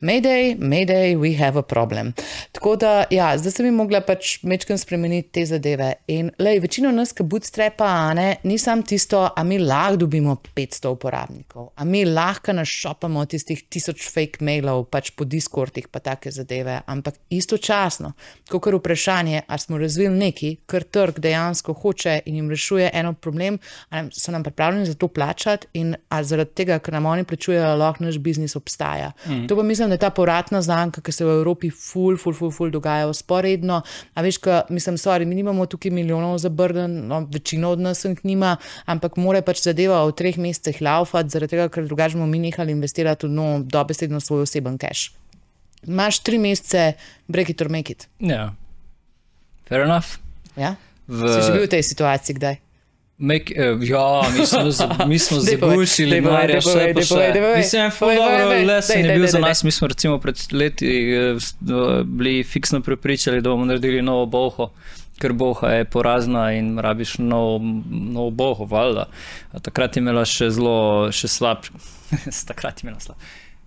Mayday, 0.00 0.54
Mayday, 0.54 1.16
we 1.16 1.34
have 1.34 1.58
a 1.58 1.62
problem. 1.62 2.12
Tako 2.52 2.76
da, 2.76 3.04
ja, 3.10 3.32
zdaj 3.38 3.52
sem 3.52 3.66
jim 3.66 3.74
mogla 3.74 3.98
pač 4.06 4.36
mečkam 4.46 4.78
spremeniti 4.78 5.32
te 5.34 5.42
zadeve. 5.50 5.88
In 6.14 6.28
lej, 6.38 6.60
večino 6.62 6.92
nas, 6.94 7.10
ki 7.10 7.24
bootstrapa, 7.26 7.88
ne, 8.14 8.28
ni 8.46 8.60
sam 8.62 8.84
tisto, 8.86 9.24
a 9.26 9.42
mi 9.42 9.58
lahko 9.58 9.98
dobimo 10.04 10.36
500 10.54 10.92
uporabnikov, 10.94 11.72
a 11.74 11.84
mi 11.84 12.04
lahko 12.06 12.54
našopamo 12.54 13.24
tistih 13.26 13.64
tisoč 13.66 14.04
fake 14.14 14.44
mailov, 14.46 14.84
pač 14.86 15.10
po 15.18 15.26
Discordih, 15.26 15.90
pa 15.90 15.98
take 15.98 16.30
zadeve. 16.30 16.78
Ampak 16.86 17.18
istočasno, 17.34 18.12
kot 18.46 18.68
kar 18.68 18.78
vprašanje, 18.78 19.42
ali 19.48 19.64
smo 19.66 19.82
razvili 19.82 20.14
nekaj, 20.14 20.54
kar 20.70 20.86
trg 20.86 21.18
dejansko 21.26 21.74
hoče 21.74 22.20
in 22.30 22.38
jim 22.38 22.54
rešuje 22.54 22.92
eno 22.94 23.16
problem, 23.18 23.58
ali 23.90 24.14
so 24.14 24.30
nam 24.30 24.46
pripravljeni 24.46 24.86
za 24.86 24.94
to 24.94 25.10
plačati 25.10 25.66
in 25.82 25.96
ali 26.08 26.30
zaradi 26.30 26.54
tega, 26.62 26.78
ker 26.78 26.94
nam 26.94 27.10
oni 27.10 27.26
plačujejo, 27.26 27.74
lahko 27.82 28.06
naš 28.06 28.22
biznis 28.22 28.54
obstaja. 28.56 29.10
Mm. 29.26 29.50
To 29.50 29.58
pa 29.58 29.66
mislim, 29.66 29.87
da 29.88 29.94
je 29.94 29.98
ta 29.98 30.10
povratna 30.10 30.60
znamka, 30.60 31.00
ki 31.00 31.12
se 31.12 31.24
v 31.24 31.32
Evropi 31.32 31.70
ful, 31.70 32.16
ful, 32.16 32.32
ful, 32.32 32.50
ful 32.50 32.70
dogaja 32.70 33.06
usporedno. 33.06 33.80
A 34.12 34.20
veš, 34.20 34.38
ka, 34.38 34.62
mislim, 34.68 34.96
sorry, 34.96 35.24
mi 35.24 35.34
nimamo 35.34 35.66
tukaj 35.66 35.90
milijonov 35.90 36.38
za 36.38 36.48
brden, 36.50 37.06
no, 37.06 37.22
večino 37.26 37.70
od 37.70 37.80
nas 37.80 38.04
jih 38.04 38.20
nima, 38.22 38.56
ampak 38.86 39.16
mora 39.16 39.40
pač 39.40 39.62
zadeva 39.62 40.02
v 40.02 40.12
treh 40.12 40.38
mesecih 40.38 40.78
laufati, 40.80 41.30
zaradi 41.30 41.50
tega, 41.50 41.68
ker 41.68 41.84
drugače 41.84 42.14
bomo 42.14 42.26
mi 42.26 42.38
nehali 42.40 42.72
investirati 42.72 43.26
v 43.26 43.32
no, 43.32 43.48
dobesedno 43.64 44.20
svoj 44.20 44.42
oseben 44.42 44.78
cash. 44.78 45.10
Imaš 45.82 46.20
tri 46.20 46.38
mesece, 46.38 46.92
break 47.26 47.50
it 47.50 47.60
or 47.60 47.68
make 47.68 47.90
it. 47.90 48.08
Ja, 48.18 48.52
fair 49.64 49.82
enough. 49.82 50.18
Ja? 50.56 50.74
V- 51.08 51.28
Si 51.28 51.40
že 51.42 51.52
bil 51.52 51.64
v 51.64 51.70
tej 51.70 51.82
situaciji 51.82 52.34
kdaj? 52.34 52.56
Make, 53.18 53.50
uh, 53.52 53.82
ja, 53.82 54.22
mi 54.30 54.46
smo, 54.46 54.70
z- 54.70 54.86
mi 55.08 55.18
smo 55.18 55.36
zagušili, 55.40 56.22
povej, 56.22 56.46
daj 56.46 56.60
še. 56.62 56.70
povej. 57.04 57.56
Mislim, 57.56 57.90
lesen 58.64 59.02
Daj, 59.02 59.10
je 59.10 59.18
bil 59.18 59.26
za 59.26 59.38
nas, 59.40 59.64
mi 59.64 59.70
smo 59.70 59.88
recimo 59.88 60.18
pred 60.18 60.38
leti 60.52 60.86
eh, 60.86 61.34
eh, 61.34 62.02
bili 62.04 62.44
fiksno 62.44 62.80
prepričali, 62.80 63.40
da 63.40 63.50
bomo 63.50 63.64
naredili 63.64 64.02
novo 64.02 64.26
boho. 64.26 64.70
Ker 65.18 65.32
boha 65.32 65.72
je 65.72 65.84
porazna 65.84 66.52
in 66.52 66.78
rabiš 66.78 67.16
nov, 67.18 67.58
nov 67.90 68.30
boho, 68.30 68.64
valjda. 68.64 69.08
Takrat 69.62 69.96
je 69.96 70.00
imela 70.00 70.22
še 70.24 70.46
zelo, 70.50 71.10
še 71.10 71.26
slab, 71.28 71.66
takrat 72.46 72.78
je 72.78 72.86
imela 72.86 73.00
slab. 73.00 73.18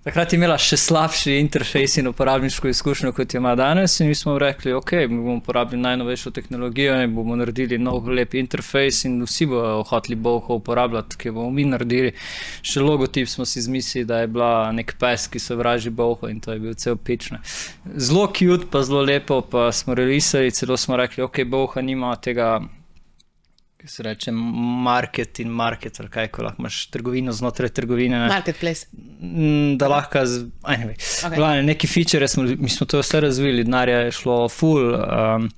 Takrat 0.02 0.32
je 0.34 0.38
imela 0.40 0.56
še 0.57 0.80
slabši 0.82 1.36
interfejs 1.38 1.99
in 2.02 2.07
uporabniško 2.10 2.72
izkušnjo, 2.72 3.11
kot 3.14 3.36
jo 3.36 3.38
ima 3.38 3.52
danes. 3.56 3.99
In 4.02 4.07
mi 4.10 4.15
smo 4.18 4.34
rekli, 4.41 4.73
ok, 4.73 4.94
mi 5.06 5.19
bomo 5.19 5.36
uporabili 5.38 5.78
najnovejšo 5.82 6.32
tehnologijo 6.34 6.95
in 7.03 7.14
bomo 7.14 7.38
naredili 7.38 7.78
nov 7.78 8.10
lep 8.10 8.34
interfejs, 8.34 9.03
in 9.06 9.19
vsi 9.22 9.45
bodo 9.52 9.84
hoteli 9.91 10.18
boho 10.18 10.57
uporabljati, 10.57 11.22
ki 11.22 11.36
bomo 11.36 11.53
mi 11.53 11.68
naredili. 11.69 12.15
Še 12.65 12.82
logotip 12.82 13.30
smo 13.30 13.45
si 13.45 13.61
izmislili, 13.61 14.10
da 14.10 14.23
je 14.23 14.34
bila 14.34 14.72
nek 14.73 14.95
pes, 14.98 15.28
ki 15.30 15.38
se 15.40 15.60
vraži 15.61 15.94
boho 15.94 16.34
in 16.34 16.41
to 16.41 16.57
je 16.57 16.65
bil 16.65 16.73
cel 16.73 16.98
pične. 16.98 17.44
Zelo 17.94 18.26
cute, 18.34 18.72
pa 18.73 18.82
zelo 18.82 19.06
lepo, 19.06 19.44
pa 19.45 19.69
smo 19.69 19.94
realisali, 19.94 20.49
celo 20.49 20.82
smo 20.82 20.98
rekli, 20.98 21.22
ok, 21.30 21.44
boha 21.45 21.86
nima 21.86 22.15
tega 22.18 22.56
se 23.88 24.03
reče 24.03 24.32
market 24.32 25.40
in 25.40 25.48
market, 25.48 25.99
ali 25.99 26.10
kaj, 26.10 26.28
ko 26.28 26.44
lahko 26.44 26.62
imaš 26.62 26.86
trgovino 26.94 27.32
znotraj 27.32 27.70
trgovine. 27.70 28.20
Ne? 28.20 28.28
Marketplace. 28.28 28.88
Mm, 29.22 29.78
Da 29.78 29.88
lahko, 29.88 30.26
z, 30.26 30.45
anyway, 30.64 30.95
Ok. 31.26 31.34
okay. 31.34 31.62
neki 31.66 31.88
feature 31.88 32.28
smo, 32.28 32.44
mi 32.44 32.70
smo 32.70 32.88
to 32.88 32.99
vse 32.99 33.22
razvili, 33.22 33.64
denarja 33.64 33.99
je 33.99 34.12
šlo 34.12 34.49
full, 34.49 34.94
um, 34.95 35.49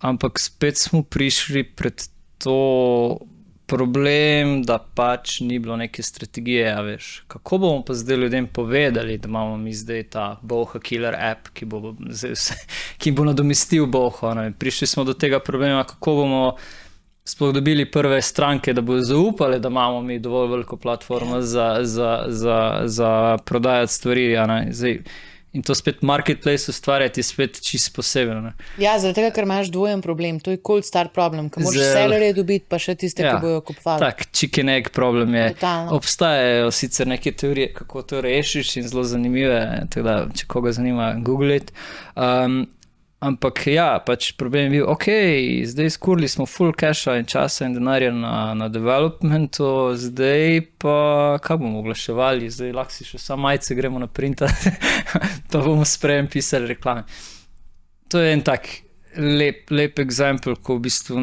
ampak 0.00 0.40
spet 0.40 0.78
smo 0.78 1.02
prišli 1.02 1.64
pred 1.64 2.02
to 2.38 3.18
problem, 3.66 4.62
da 4.62 4.78
pač 4.78 5.40
ni 5.40 5.58
bilo 5.58 5.76
neke 5.76 6.02
strategije. 6.02 6.70
a 6.72 6.80
Veš, 6.80 7.24
kako 7.28 7.58
bomo 7.58 7.84
pa 7.84 7.94
zdaj 7.94 8.16
ljudem 8.16 8.46
povedali, 8.46 9.18
da 9.18 9.28
imamo 9.28 9.56
mi 9.56 9.74
zdaj 9.74 10.02
ta 10.02 10.38
Boha 10.42 10.80
Killer 10.80 11.14
app, 11.18 11.48
ki 11.54 11.64
bo, 11.64 11.94
zdaj 12.10 12.30
vse, 12.36 12.54
ki 13.02 13.12
bo 13.12 13.24
nadomestil 13.24 13.86
Boha. 13.86 14.34
Ne? 14.34 14.52
Prišli 14.52 14.86
smo 14.86 15.04
do 15.04 15.14
tega 15.14 15.40
problema, 15.40 15.84
kako 15.84 16.14
bomo 16.14 16.56
sploh 17.26 17.52
dobili 17.52 17.90
prve 17.90 18.22
stranke, 18.22 18.72
da 18.72 18.80
bodo 18.80 19.02
zaupali, 19.02 19.60
da 19.60 19.68
imamo 19.68 20.02
mi 20.02 20.18
dovolj 20.18 20.50
veliko 20.50 20.76
platformo 20.76 21.40
za, 21.40 21.78
za, 21.82 22.24
za, 22.28 22.82
za 22.84 23.38
prodajati 23.44 23.92
stvari. 23.92 24.36
Zdaj, 24.70 24.98
in 25.52 25.62
to 25.62 25.74
spet 25.74 26.02
marketplace 26.02 26.70
ustvarjati 26.70 27.22
spet 27.22 27.60
čist 27.62 27.96
posebno. 27.96 28.40
ne. 28.40 28.52
Ja, 28.78 28.98
zaradi 28.98 29.14
tega, 29.14 29.30
ker 29.34 29.44
imaš 29.44 29.70
dvojen 29.72 30.02
problem, 30.02 30.40
to 30.40 30.50
je 30.50 30.60
cold 30.66 30.84
start 30.84 31.14
problem, 31.14 31.48
ki 31.50 31.64
moraš 31.64 31.88
sellerje 31.96 32.32
dobiti, 32.36 32.66
pa 32.68 32.78
še 32.78 32.94
tiste, 32.94 33.24
ja. 33.24 33.34
ki 33.34 33.46
bojo 33.46 33.62
kupovali. 33.70 34.04
Tak, 34.04 34.26
chicken 34.32 34.68
egg 34.68 34.92
problem 34.92 35.34
je. 35.34 35.48
Totalno. 35.56 35.96
Obstajajo 35.96 36.70
sicer 36.70 37.08
neke 37.08 37.32
teorije, 37.32 37.72
kako 37.80 38.02
to 38.02 38.20
rešiš, 38.20 38.76
in 38.76 38.88
zelo 38.88 39.04
zanimive. 39.04 39.60
Da, 39.96 40.18
če 40.36 40.46
koga 40.46 40.76
zanima, 40.76 41.14
Google 41.24 41.56
it. 41.56 41.72
Um, 42.14 42.66
ampak 43.26 43.66
ja, 43.72 43.88
pač 44.06 44.30
problem 44.38 44.68
je 44.68 44.72
bil, 44.76 44.86
ok, 44.90 45.06
zdaj 45.66 45.90
skurili 45.96 46.28
smo 46.30 46.46
full 46.46 46.74
cache 46.78 47.16
in 47.18 47.26
časa 47.26 47.66
in 47.66 47.74
denarja 47.76 48.12
na, 48.14 48.54
na 48.54 48.68
developmentu, 48.72 49.68
zdaj 49.98 50.60
pa 50.82 50.96
kaj 51.42 51.60
bomo 51.60 51.82
oglaševali, 51.82 52.50
zdaj 52.52 52.74
lahko 52.76 52.96
si 52.96 53.08
še 53.08 53.20
samo 53.22 53.48
majce 53.48 53.76
gremo 53.78 54.00
na 54.02 54.08
printa, 54.08 54.50
pa 55.50 55.62
bomo 55.62 55.84
sprejem 55.84 56.30
pisali 56.30 56.74
reklame. 56.74 57.06
To 58.12 58.22
je 58.22 58.32
en 58.32 58.44
tak 58.46 58.68
lep, 59.18 59.70
lep 59.70 59.98
eksempel, 59.98 60.58
ko 60.62 60.78
v 60.78 60.86
bistvu 60.86 61.20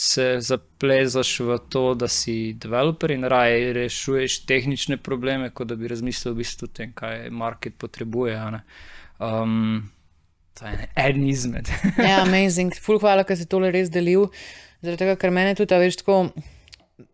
se 0.00 0.26
zaplezaš 0.40 1.40
v 1.44 1.58
to, 1.68 1.94
da 1.94 2.08
si 2.08 2.54
developer 2.56 3.12
in 3.12 3.24
raje 3.28 3.72
rešuješ 3.76 4.44
tehnične 4.48 4.96
probleme, 4.96 5.50
kot 5.50 5.68
da 5.68 5.76
bi 5.76 5.90
razmislil 5.90 6.34
v 6.34 6.40
bistvu 6.40 6.70
o 6.70 6.72
tem, 6.72 6.94
kaj 6.96 7.28
market 7.30 7.76
potrebuje. 7.78 8.38
Um, 9.20 9.90
to 10.60 10.68
je 10.68 10.88
en 10.96 11.24
izmed. 11.28 11.68
Ja, 11.98 12.20
amazing. 12.22 12.76
Ful, 12.76 13.00
hvala, 13.00 13.24
ker 13.24 13.38
si 13.38 13.48
tole 13.48 13.72
res 13.72 13.88
delil. 13.92 14.28
Zaradi 14.84 15.04
tega, 15.04 15.16
ker 15.20 15.32
mene 15.32 15.56
tudi, 15.56 15.76
veš, 15.80 16.02
tako, 16.02 16.20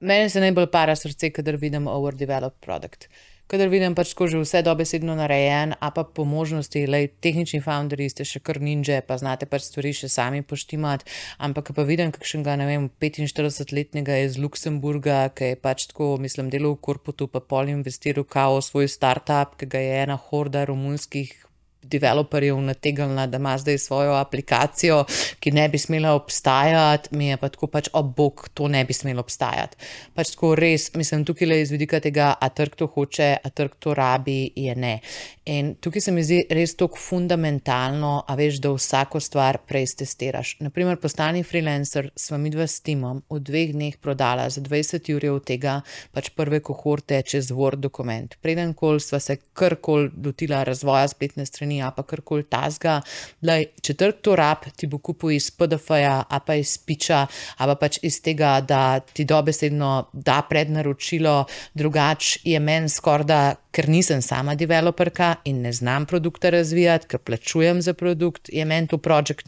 meni 0.03 0.29
se 0.31 0.43
najbolj 0.43 0.69
para 0.75 0.99
srce, 0.99 1.31
kadar 1.35 1.59
vidim 1.63 1.87
overdeveloped 1.91 2.59
produkt. 2.67 3.09
Kadar 3.47 3.71
vidim 3.71 3.95
pač 3.95 4.11
tako 4.11 4.27
že 4.27 4.41
vse 4.43 4.59
dobesedno 4.67 5.15
narejen, 5.15 5.77
a 5.79 5.93
pa 5.95 6.03
po 6.03 6.25
možnosti, 6.27 6.81
le 6.91 7.05
tehnični 7.07 7.61
founderji 7.63 8.11
ste 8.11 8.27
še 8.27 8.43
kar 8.43 8.59
ninja, 8.59 8.99
pa 9.07 9.21
znate 9.23 9.47
pač 9.47 9.69
stvari 9.69 9.93
še 9.95 10.11
sami 10.11 10.43
poštimati, 10.43 11.07
ampak 11.39 11.71
ko 11.71 11.77
pa 11.79 11.87
vidim 11.87 12.11
kakšnega, 12.11 12.59
ne 12.59 12.67
vem, 12.67 12.91
45-letnega 12.99 14.19
iz 14.27 14.35
Luksemburga, 14.43 15.29
ki 15.31 15.53
je 15.53 15.63
pač 15.63 15.87
tako, 15.93 16.17
mislim, 16.19 16.51
delal 16.51 16.75
v 16.75 16.83
korputu, 16.91 17.31
pa 17.31 17.39
pol 17.39 17.71
investiral 17.71 18.27
kao 18.27 18.59
svoj 18.59 18.91
startup, 18.91 19.55
ki 19.55 19.71
ga 19.71 19.79
je 19.79 19.95
ena 20.03 20.19
horda 20.19 20.67
romunskih 20.67 21.46
developerjev 21.83 22.61
nategnila, 22.61 23.27
da 23.27 23.37
ima 23.37 23.59
zdaj 23.59 23.79
svojo 23.79 24.15
aplikacijo, 24.15 25.05
ki 25.41 25.51
ne 25.51 25.69
bi 25.69 25.79
smela 25.79 26.13
obstajati, 26.13 27.15
mi 27.17 27.29
je 27.29 27.37
pa 27.37 27.49
tako 27.49 27.67
pač, 27.67 27.89
o 27.93 28.03
bog, 28.03 28.49
to 28.55 28.69
ne 28.69 28.85
bi 28.85 28.93
smelo 28.93 29.21
obstajati. 29.21 29.77
Pač 30.15 30.35
tako 30.35 30.55
res, 30.59 30.89
mislim, 30.95 31.25
tukaj 31.25 31.49
le 31.49 31.61
iz 31.63 31.71
vidika 31.71 32.01
tega, 32.01 32.35
a 32.41 32.49
trg 32.49 32.75
to 32.77 32.87
hoče, 32.87 33.37
a 33.45 33.51
trg 33.51 33.79
to 33.79 33.95
rabi, 33.95 34.51
je 34.57 34.75
ne. 34.75 34.99
In 35.47 35.75
tukaj 35.81 36.03
se 36.03 36.13
mi 36.13 36.25
zdi 36.27 36.41
res 36.51 36.75
tako 36.75 36.99
fundamentalno, 36.99 38.25
a 38.27 38.35
veš, 38.35 38.59
da 38.65 38.73
vsako 38.75 39.21
stvar 39.23 39.61
prej 39.69 39.87
testiraš. 40.01 40.57
Naprimer, 40.67 40.99
postani 40.99 41.45
freelancer, 41.47 42.11
sva 42.19 42.39
mi 42.43 42.51
dva 42.51 42.67
s 42.67 42.81
timom 42.83 43.23
v 43.31 43.39
dveh 43.47 43.75
dneh 43.77 43.99
prodala 44.03 44.49
za 44.51 44.61
20 44.65 45.07
ur 45.15 45.27
od 45.31 45.45
tega 45.47 45.77
pač 46.15 46.33
prve 46.35 46.61
kohorte 46.65 47.21
čez 47.23 47.53
Word 47.55 47.85
dokument. 47.85 48.35
Preden 48.43 48.75
kol 48.75 48.99
sva 49.03 49.21
se 49.23 49.39
karkoli 49.55 50.11
lotila 50.25 50.65
razvoja 50.67 51.07
spletne 51.13 51.47
strani, 51.47 51.76
strani, 51.77 51.83
a 51.83 51.91
pa 51.91 52.03
karkoli 52.03 52.45
tazga. 52.49 53.01
Lej, 53.43 53.73
če 53.83 53.95
trg 53.95 54.23
to 54.23 54.37
rab, 54.37 54.65
ti 54.77 54.87
bo 54.87 54.99
kupil 54.99 55.37
iz 55.37 55.51
PDF-ja, 55.51 56.27
a 56.29 56.41
pa 56.41 56.55
iz 56.57 56.79
piča, 56.79 57.27
a 57.59 57.67
pa 57.67 57.77
pač 57.77 57.99
iz 58.03 58.21
tega, 58.23 58.61
da 58.61 59.01
ti 59.01 59.25
dobesedno 59.25 60.11
da 60.13 60.43
prednaročilo, 60.49 61.47
drugače 61.75 62.41
je 62.45 62.61
meni 62.61 62.89
skorda, 62.89 63.57
ker 63.71 63.89
nisem 63.89 64.23
sama 64.23 64.55
developerka 64.57 65.37
in 65.45 65.63
ne 65.63 65.73
znam 65.73 66.07
produkta 66.07 66.51
razvijati, 66.51 67.07
ker 67.07 67.21
plačujem 67.21 67.83
za 67.83 67.95
produkt, 67.95 68.49
je 68.49 68.65
meni 68.65 68.89
to 68.89 68.99
projekt 68.99 69.47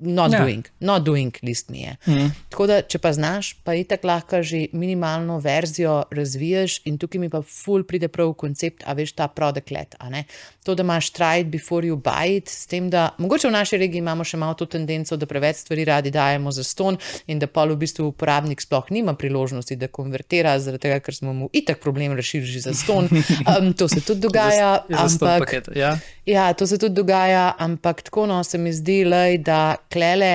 not 0.00 0.32
Ja. 0.32 0.40
doing, 0.42 0.64
not 0.80 1.02
doing 1.04 1.32
list 1.42 1.68
mi 1.70 1.80
je. 1.80 1.96
Mm. 2.06 2.30
Tako 2.48 2.66
da, 2.66 2.82
če 2.82 2.98
pa 2.98 3.12
znaš, 3.12 3.54
pa 3.64 3.72
je 3.72 3.84
tako 3.84 4.06
lahko 4.06 4.42
že 4.42 4.66
minimalno 4.72 5.38
verzijo 5.38 6.02
razviješ 6.10 6.80
in 6.84 6.98
tukaj 6.98 7.20
mi 7.20 7.28
pa 7.28 7.42
ful 7.42 7.84
pride 7.84 8.08
prav 8.08 8.32
koncept, 8.34 8.82
a 8.86 8.92
veš 8.92 9.12
ta 9.12 9.28
product 9.28 9.70
let. 9.70 9.94
a 9.98 10.10
ne. 10.10 10.24
To, 10.64 10.74
da 10.74 10.82
imaš 10.82 11.12
try 11.12 11.40
it 11.40 11.46
before 11.46 11.86
you 11.86 11.96
buy 11.96 12.36
it, 12.36 12.48
s 12.48 12.66
tem, 12.66 12.90
da 12.90 13.10
mogoče 13.18 13.48
v 13.48 13.52
naši 13.52 13.76
regiji 13.76 13.98
imamo 13.98 14.24
še 14.24 14.36
malo 14.36 14.54
to 14.54 14.66
tendenco, 14.66 15.16
da 15.16 15.26
preveč 15.26 15.56
stvari 15.56 15.84
radi 15.84 16.10
dajemo 16.10 16.50
za 16.50 16.64
ston 16.64 16.96
in 17.26 17.38
da 17.38 17.46
pa 17.46 17.64
v 17.64 17.76
bistvu 17.76 18.06
uporabnik 18.06 18.60
sploh 18.60 18.84
nima 18.90 19.14
priložnosti, 19.14 19.76
da 19.76 19.88
konvertira, 19.88 20.58
zaradi 20.58 20.82
tega, 20.82 21.00
ker 21.00 21.14
smo 21.14 21.32
mu 21.32 21.48
itak 21.52 21.80
problem 21.80 22.12
rešili 22.12 22.46
že 22.46 22.60
za 22.60 22.74
ston. 22.74 23.08
Um, 23.44 23.72
to 23.72 23.88
se 23.88 24.00
tudi 24.00 24.20
dogaja, 24.20 24.84
ampak. 24.88 25.38
paket, 25.40 25.68
Ja. 25.76 25.98
Ja, 26.26 26.52
to 26.52 26.66
se 26.66 26.78
tudi 26.78 26.94
dogaja, 26.94 27.54
ampak 27.58 28.02
tako 28.02 28.26
no, 28.26 28.44
se 28.44 28.58
mi 28.58 28.72
zdi, 28.72 29.04
lej, 29.04 29.38
da 29.38 29.76
klele 29.94 30.32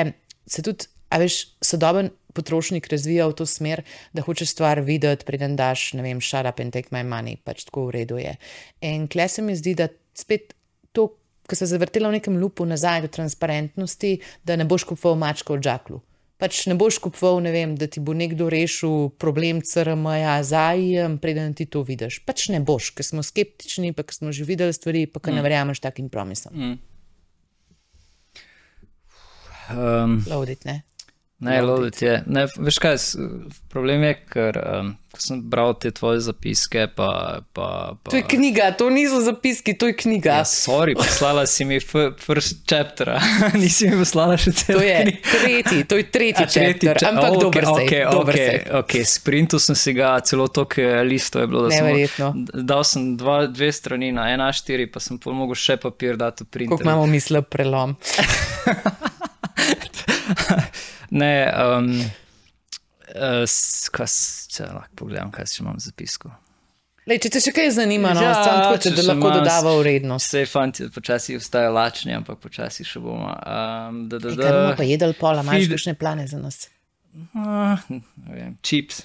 se 0.49 0.63
tudi, 0.65 0.87
a 1.11 1.19
veš, 1.21 1.41
sodoben 1.65 2.13
potrošnik 2.33 2.87
razvija 2.87 3.27
v 3.27 3.35
to 3.35 3.45
smer, 3.45 3.83
da 4.13 4.21
hoče 4.21 4.45
stvar 4.45 4.81
videti, 4.85 5.25
preden 5.25 5.55
daš, 5.59 5.93
ne 5.97 6.05
vem, 6.05 6.21
shut 6.21 6.47
up 6.47 6.61
and 6.63 6.73
take 6.73 6.93
my 6.95 7.03
money, 7.03 7.37
pač 7.43 7.65
tako 7.67 7.89
v 7.89 7.99
redu 7.99 8.19
je. 8.21 8.35
In 8.85 9.07
kle 9.11 9.27
se 9.27 9.41
mi 9.41 9.57
zdi, 9.57 9.75
da 9.75 9.89
spet 10.17 10.53
to, 10.93 11.09
ko 11.49 11.57
se 11.57 11.65
zavrtela 11.69 12.11
v 12.11 12.19
nekem 12.19 12.37
lupu 12.37 12.65
nazaj 12.65 13.07
do 13.07 13.09
transparentnosti, 13.11 14.19
da 14.45 14.55
ne 14.59 14.69
boš 14.69 14.85
kupoval 14.91 15.17
mačka 15.19 15.55
v 15.55 15.65
žaklu. 15.65 15.99
Pač 16.39 16.61
ne 16.71 16.77
boš 16.79 17.01
kupoval, 17.03 17.41
ne 17.43 17.51
vem, 17.51 17.73
da 17.75 17.89
ti 17.91 17.99
bo 17.99 18.13
nekdo 18.15 18.47
rešil 18.47 19.09
problem 19.19 19.59
CRM-ja 19.65 20.37
za 20.47 20.69
IM, 20.71 21.17
preden 21.19 21.51
ti 21.57 21.65
to 21.67 21.81
vidiš. 21.83 22.21
Pač 22.23 22.47
ne 22.53 22.61
boš, 22.63 22.93
ker 22.95 23.03
smo 23.03 23.25
skeptični, 23.25 23.91
pa 23.97 24.05
ker 24.07 24.15
smo 24.15 24.31
že 24.31 24.47
videli 24.47 24.71
stvari, 24.71 25.03
pa 25.11 25.19
ker 25.19 25.35
ne 25.35 25.43
verjameš 25.43 25.83
takim 25.83 26.07
promisom. 26.07 26.79
Um, 29.71 30.23
Loadit, 30.27 30.65
ne? 30.65 30.81
Ne, 31.39 31.61
loaded 31.61 31.95
je. 31.95 32.17
Ne, 32.27 32.47
veš 32.57 32.77
kaj, 32.77 32.97
problem 33.71 34.01
je, 34.03 34.15
ker 34.27 34.57
um, 34.59 34.89
ko 35.07 35.21
sem 35.23 35.37
bral 35.41 35.71
te 35.73 35.87
tvoje 35.89 36.19
zapiske, 36.19 36.89
pa. 36.91 37.07
pa, 37.53 37.67
pa 37.95 38.09
To 38.11 38.17
je 38.17 38.25
knjiga, 38.27 38.73
to 38.73 38.89
niso 38.89 39.21
zapiski, 39.23 39.71
to 39.73 39.87
je 39.87 39.95
knjiga. 39.95 40.33
Ja, 40.33 40.43
sorry, 40.43 40.97
poslala 40.99 41.45
si 41.47 41.63
mi 41.63 41.79
first 41.79 42.67
chapter, 42.67 43.13
nisi 43.55 43.87
mi 43.87 43.95
poslala 43.95 44.35
še 44.35 44.51
celo 44.51 44.79
To 44.79 44.83
je 44.83 44.97
knjigo. 44.97 45.21
tretji, 45.31 45.79
to 45.85 45.95
je 45.95 46.05
tretji 46.11 46.43
A, 46.43 46.49
tretji 46.49 46.87
chapter, 46.87 46.99
cha- 46.99 47.09
ampak 47.09 47.31
ok, 47.31 47.41
dober 47.41 47.63
se. 47.63 47.71
ok, 47.71 47.93
dober 48.11 48.35
ok, 48.35 48.41
sej. 48.41 48.59
ok, 48.73 48.91
sprintu 49.07 49.59
sem 49.59 49.75
si 49.77 49.93
ga 49.93 50.19
celo 50.21 50.47
toliko 50.49 50.81
listov 51.05 51.41
je 51.41 51.47
bilo, 51.47 51.61
da 51.61 51.71
sem 51.71 51.85
Neverjetno. 51.85 52.27
mo- 52.33 52.63
dal 52.65 52.83
sem 52.83 53.15
dva, 53.15 53.45
dve 53.47 53.71
strani 53.71 54.11
na 54.11 54.27
1A4, 54.27 54.91
pa 54.91 54.99
sem 54.99 55.15
pol 55.17 55.31
mogel 55.35 55.55
še 55.55 55.79
papir 55.79 56.19
dati 56.19 56.43
v 56.43 56.47
print. 56.49 56.69
Koliko 56.69 56.83
imamo 56.83 57.07
misli 57.07 57.39
prelom. 57.41 57.95
Ne, 61.11 61.33
um, 61.49 61.87
uh, 63.09 63.43
s- 63.43 63.89
kaj, 63.89 64.05
če 64.47 64.67
lahko 64.69 64.93
pogledam, 64.95 65.31
kaj 65.31 65.47
še 65.47 65.63
imam 65.63 65.73
v 65.73 65.81
zapisku. 65.81 66.29
Lej, 67.09 67.17
če 67.19 67.29
te 67.29 67.39
še 67.41 67.51
kaj 67.51 67.71
zanima, 67.73 68.11
no, 68.13 68.21
Ja, 68.21 68.35
samo 68.37 68.57
tako, 68.59 68.75
če 68.77 68.83
če 68.85 68.93
da 68.93 69.05
lahko 69.07 69.25
ima- 69.25 69.37
dodava 69.39 69.71
vrednost. 69.79 70.27
Vse 70.27 70.43
fanti 70.45 70.85
počasi 70.89 71.37
vstajajo 71.37 71.71
lačni, 71.73 72.13
ampak 72.13 72.37
počasi 72.37 72.85
še 72.85 73.01
bomo. 73.01 73.31
Um, 73.33 74.03
da, 74.05 74.19
da, 74.19 74.29
Ej, 74.29 74.37
Kaj 74.37 74.51
bomo 74.51 74.67
da, 74.67 74.75
pa 74.75 74.85
jedli 74.85 75.15
pola, 75.15 75.41
imaš 75.41 75.65
kakšne 75.67 75.95
plane 75.97 76.27
za 76.27 76.37
nas? 76.37 76.67
Ne 77.33 78.03
vem, 78.29 78.53
chips, 78.61 79.01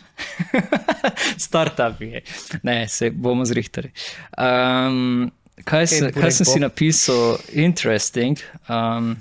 startup 1.39 2.01
je. 2.01 2.21
Ne, 2.63 2.89
se 2.89 3.09
bomo 3.11 3.45
zrihtali. 3.45 3.91
Um, 4.37 5.31
kaj, 5.65 5.87
se, 5.87 6.01
burek 6.03 6.21
kaj 6.21 6.31
sem 6.33 6.45
bo. 6.45 6.53
si 6.53 6.61
napisal? 6.61 7.25
Interesting. 7.55 8.37
Um, 8.69 9.15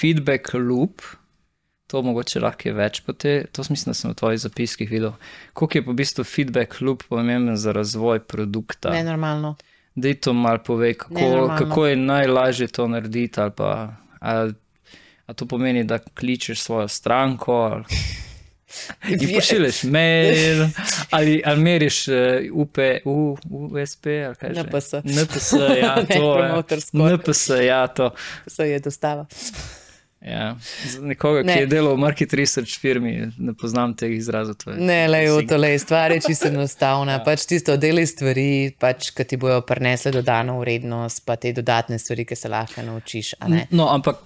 feedback 0.00 0.54
loop. 0.54 1.02
To 1.86 2.02
mogoče 2.02 2.40
lahko 2.40 2.68
je 2.68 2.72
več 2.74 3.02
te, 3.12 3.44
to 3.46 3.62
mislim, 3.70 3.90
da 3.90 3.94
sem 3.94 4.10
v 4.10 4.14
tvojih 4.14 4.40
zapiskih 4.40 4.90
videl. 4.90 5.12
Koliko 5.52 5.78
je 5.78 5.84
po 5.84 5.92
bistvu 5.92 6.24
feedback 6.24 6.80
loop 6.80 7.02
pomemben 7.08 7.56
za 7.56 7.72
razvoj 7.72 8.18
produkta? 8.20 8.90
Nenormalno. 8.90 9.56
Da 9.94 10.08
je 10.08 10.14
to 10.16 10.32
mal 10.32 10.58
pove, 10.58 10.94
kako, 10.94 11.14
Nenormalno. 11.14 11.58
kako 11.58 11.86
je 11.86 11.96
najlažje 11.96 12.66
to 12.68 12.88
narediti. 12.88 13.40
Ali 13.40 13.50
pa, 13.50 13.68
ali, 14.20 14.54
a 15.26 15.32
to 15.32 15.46
pomeni, 15.46 15.84
da 15.84 15.98
kličeš 15.98 16.60
svojo 16.60 16.88
stranko, 16.88 17.52
ali 17.52 17.84
Je- 19.20 19.34
pošiljaš 19.36 19.82
mail, 19.84 20.64
ali, 21.10 21.42
ali 21.44 21.60
meriš 21.60 22.08
uh, 22.08 22.14
UP, 22.52 22.78
U, 23.04 23.36
USP, 23.44 24.06
ali 24.26 24.34
kaj 24.34 24.54
že. 24.54 24.60
NPS. 24.62 24.92
NPS, 25.04 25.52
ja, 25.78 25.94
Ne, 26.00 26.06
to 26.08 26.38
je. 26.38 27.12
NPS, 27.12 27.48
ja, 27.62 27.86
to. 27.86 28.10
Se 28.46 28.64
je 28.64 28.78
dostava. 28.80 29.26
Ja. 30.24 30.56
Za 30.88 31.02
nekoga, 31.04 31.42
ki 31.42 31.46
Ne. 31.46 31.56
je 31.60 31.66
delal 31.66 31.94
v 31.94 32.00
market 32.00 32.32
research 32.32 32.78
firmi, 32.80 33.10
ne 33.38 33.52
poznam 33.52 33.92
teh 33.94 34.08
izrazov. 34.10 34.56
tvoje. 34.56 34.78
Ne, 34.80 35.04
le 35.06 35.18
v 35.26 35.40
Sing- 35.42 35.48
to, 35.48 35.56
le 35.56 35.78
stvar 35.78 36.12
je 36.12 36.20
čisto 36.20 36.48
enostavna. 36.48 37.12
Ja. 37.18 37.24
Pač 37.24 37.44
tisto 37.44 37.76
deli 37.76 38.06
stvari, 38.06 38.72
pač, 38.72 39.10
ki 39.12 39.24
ti 39.24 39.36
bojo 39.36 39.60
prinesle 39.60 40.10
dodano 40.12 40.56
vrednost, 40.60 41.26
pa 41.26 41.36
te 41.36 41.52
dodatne 41.52 41.98
stvari, 41.98 42.24
ki 42.24 42.36
se 42.36 42.48
lahko 42.48 42.82
naučiš. 42.82 43.34
No, 43.70 43.88
ampak 43.88 44.16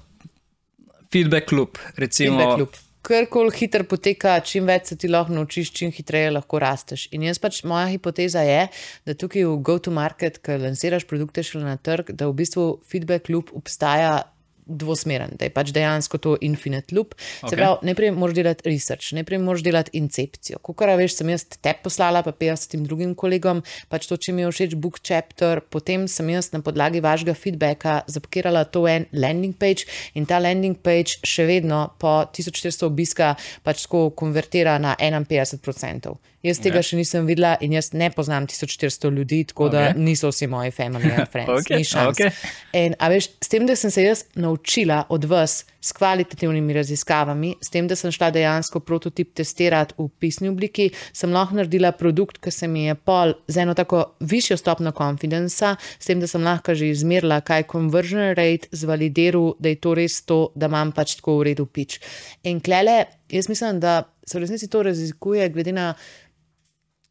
feedback 1.11 1.53
loop, 1.53 1.79
recimo. 1.97 2.39
Feedback 2.39 2.59
loop. 2.59 2.77
Karkoli 3.03 3.51
hitro 3.57 3.85
poteka, 3.89 4.41
čim 4.45 4.67
več 4.69 4.91
se 4.91 4.97
ti 4.97 5.09
lahko 5.09 5.33
naučiš, 5.33 5.71
čim 5.73 5.91
hitreje 5.95 6.31
lahko 6.35 6.59
rasteš. 6.61 7.07
In 7.15 7.23
jaz 7.23 7.39
pač 7.41 7.63
moja 7.65 7.87
hipoteza 7.89 8.43
je, 8.45 8.67
da 9.07 9.15
tukaj 9.15 9.47
v 9.47 9.55
go-to-market, 9.65 10.43
ko 10.45 10.59
lansiraš 10.61 11.07
produkte 11.09 11.43
šele 11.43 11.65
na 11.65 11.77
trg, 11.77 12.11
da 12.13 12.29
v 12.29 12.35
bistvu 12.43 12.67
feedback 12.87 13.31
loop 13.33 13.51
obstaja. 13.57 14.27
Dvosmeren, 14.69 15.31
da 15.41 15.49
je 15.49 15.51
pač 15.51 15.73
dejansko 15.73 16.19
to 16.19 16.37
infinite 16.41 16.95
loop. 16.95 17.15
Se 17.19 17.47
Ok. 17.47 17.57
pravi, 17.57 17.77
najprej 17.89 18.11
moraš 18.13 18.35
delati 18.35 18.69
research, 18.69 19.13
najprej 19.17 19.39
moraš 19.39 19.63
delati 19.63 19.91
incepcijo. 19.99 20.59
Kukor 20.63 20.89
veš, 20.99 21.17
sem 21.17 21.29
jaz 21.29 21.45
te 21.45 21.75
poslala, 21.83 22.23
pa 22.23 22.33
50 22.33 22.87
drugim 22.87 23.15
kolegom, 23.15 23.63
pač 23.89 24.07
to, 24.07 24.17
če 24.17 24.33
mi 24.33 24.43
je 24.43 24.53
všeč 24.53 24.75
book 24.77 25.01
chapter, 25.03 25.61
potem 25.61 26.09
sem 26.09 26.29
jaz 26.29 26.53
na 26.53 26.61
podlagi 26.61 27.01
vašega 27.01 27.35
feedbacka 27.35 28.03
zapakirala 28.07 28.65
to 28.65 28.87
en 28.89 29.07
landing 29.13 29.57
page 29.57 29.87
in 30.15 30.27
ta 30.27 30.39
landing 30.39 30.77
page 30.77 31.19
še 31.25 31.47
vedno 31.49 31.91
po 31.99 32.25
1400 32.29 32.85
obiska 32.87 33.37
pač 33.65 33.87
tako 33.87 34.11
konvertira 34.11 34.79
na 34.79 34.95
51%. 34.99 36.15
Jaz 36.43 36.61
tega 36.63 36.79
Ja. 36.79 36.83
še 36.83 36.97
nisem 36.97 37.27
videla 37.27 37.57
in 37.61 37.73
jaz 37.73 37.89
ne 37.93 38.11
poznam 38.15 38.47
1400 38.47 39.11
ljudi, 39.11 39.45
tako 39.45 39.69
da 39.69 39.89
Ok. 39.91 39.97
niso 39.97 40.29
vsi 40.31 40.47
moji 40.47 40.71
family 40.71 41.11
and 41.11 41.29
friends. 41.33 41.51
Ok, 41.51 41.71
Ni 41.77 41.85
šans. 41.85 42.15
ok. 42.21 42.33
In, 42.73 42.95
a 42.99 43.09
veš, 43.11 43.27
s 43.43 43.49
tem, 43.49 43.67
da 43.67 43.75
sem 43.77 43.91
se 43.91 44.03
jaz 44.05 44.25
naučila 44.35 45.05
od 45.09 45.25
vas 45.25 45.65
s 45.81 45.93
kvalitativnimi 45.93 46.73
raziskavami, 46.73 47.57
s 47.61 47.71
tem, 47.71 47.89
da 47.89 47.97
sem 47.97 48.11
šla 48.13 48.31
dejansko 48.31 48.81
prototip 48.81 49.35
testirati 49.35 49.95
v 49.99 50.09
pisni 50.19 50.49
obliki, 50.49 50.91
sem 51.13 51.33
lahko 51.33 51.55
naredila 51.55 51.91
produkt, 51.93 52.39
ki 52.39 52.51
se 52.51 52.69
mi 52.69 52.85
je 52.87 52.95
pol 52.95 53.35
z 53.49 53.57
eno 53.59 53.75
tako 53.75 54.05
višjo 54.21 54.57
stopno 54.57 54.93
konfidenca, 54.93 55.75
s 55.99 56.07
tem, 56.07 56.21
da 56.21 56.27
sem 56.27 56.43
lahko 56.43 56.75
že 56.75 56.91
izmerila, 56.91 57.41
kaj 57.41 57.61
je 57.61 57.69
conversion 57.73 58.35
rate, 58.35 58.69
zvalidiral, 58.73 59.57
da 59.59 59.69
je 59.69 59.77
to 59.77 59.95
res 59.95 60.23
to, 60.23 60.53
da 60.55 60.67
imam 60.67 60.93
pač 60.93 61.17
tako 61.17 61.39
v 61.39 61.51
redu 61.51 61.67
pič. 61.67 61.99
In 62.45 62.61
klele, 62.61 63.05
jaz 63.29 63.49
mislim, 63.49 63.81
da 63.81 64.05
se 64.27 64.39
v 64.39 64.43
resnici 64.43 64.69
to 64.69 64.83
razlikuje 64.83 65.49
glede 65.49 65.73
na 65.73 65.95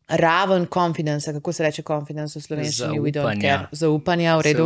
raven 0.07 0.65
konfidenca, 0.65 1.33
kako 1.33 1.53
se 1.53 1.63
reče 1.63 1.81
confidence 1.81 2.39
v 2.39 2.41
slovenščini, 2.43 3.11
Zaupanja. 3.13 3.67
zaupanja 3.71 4.37
v 4.37 4.41
redu, 4.41 4.65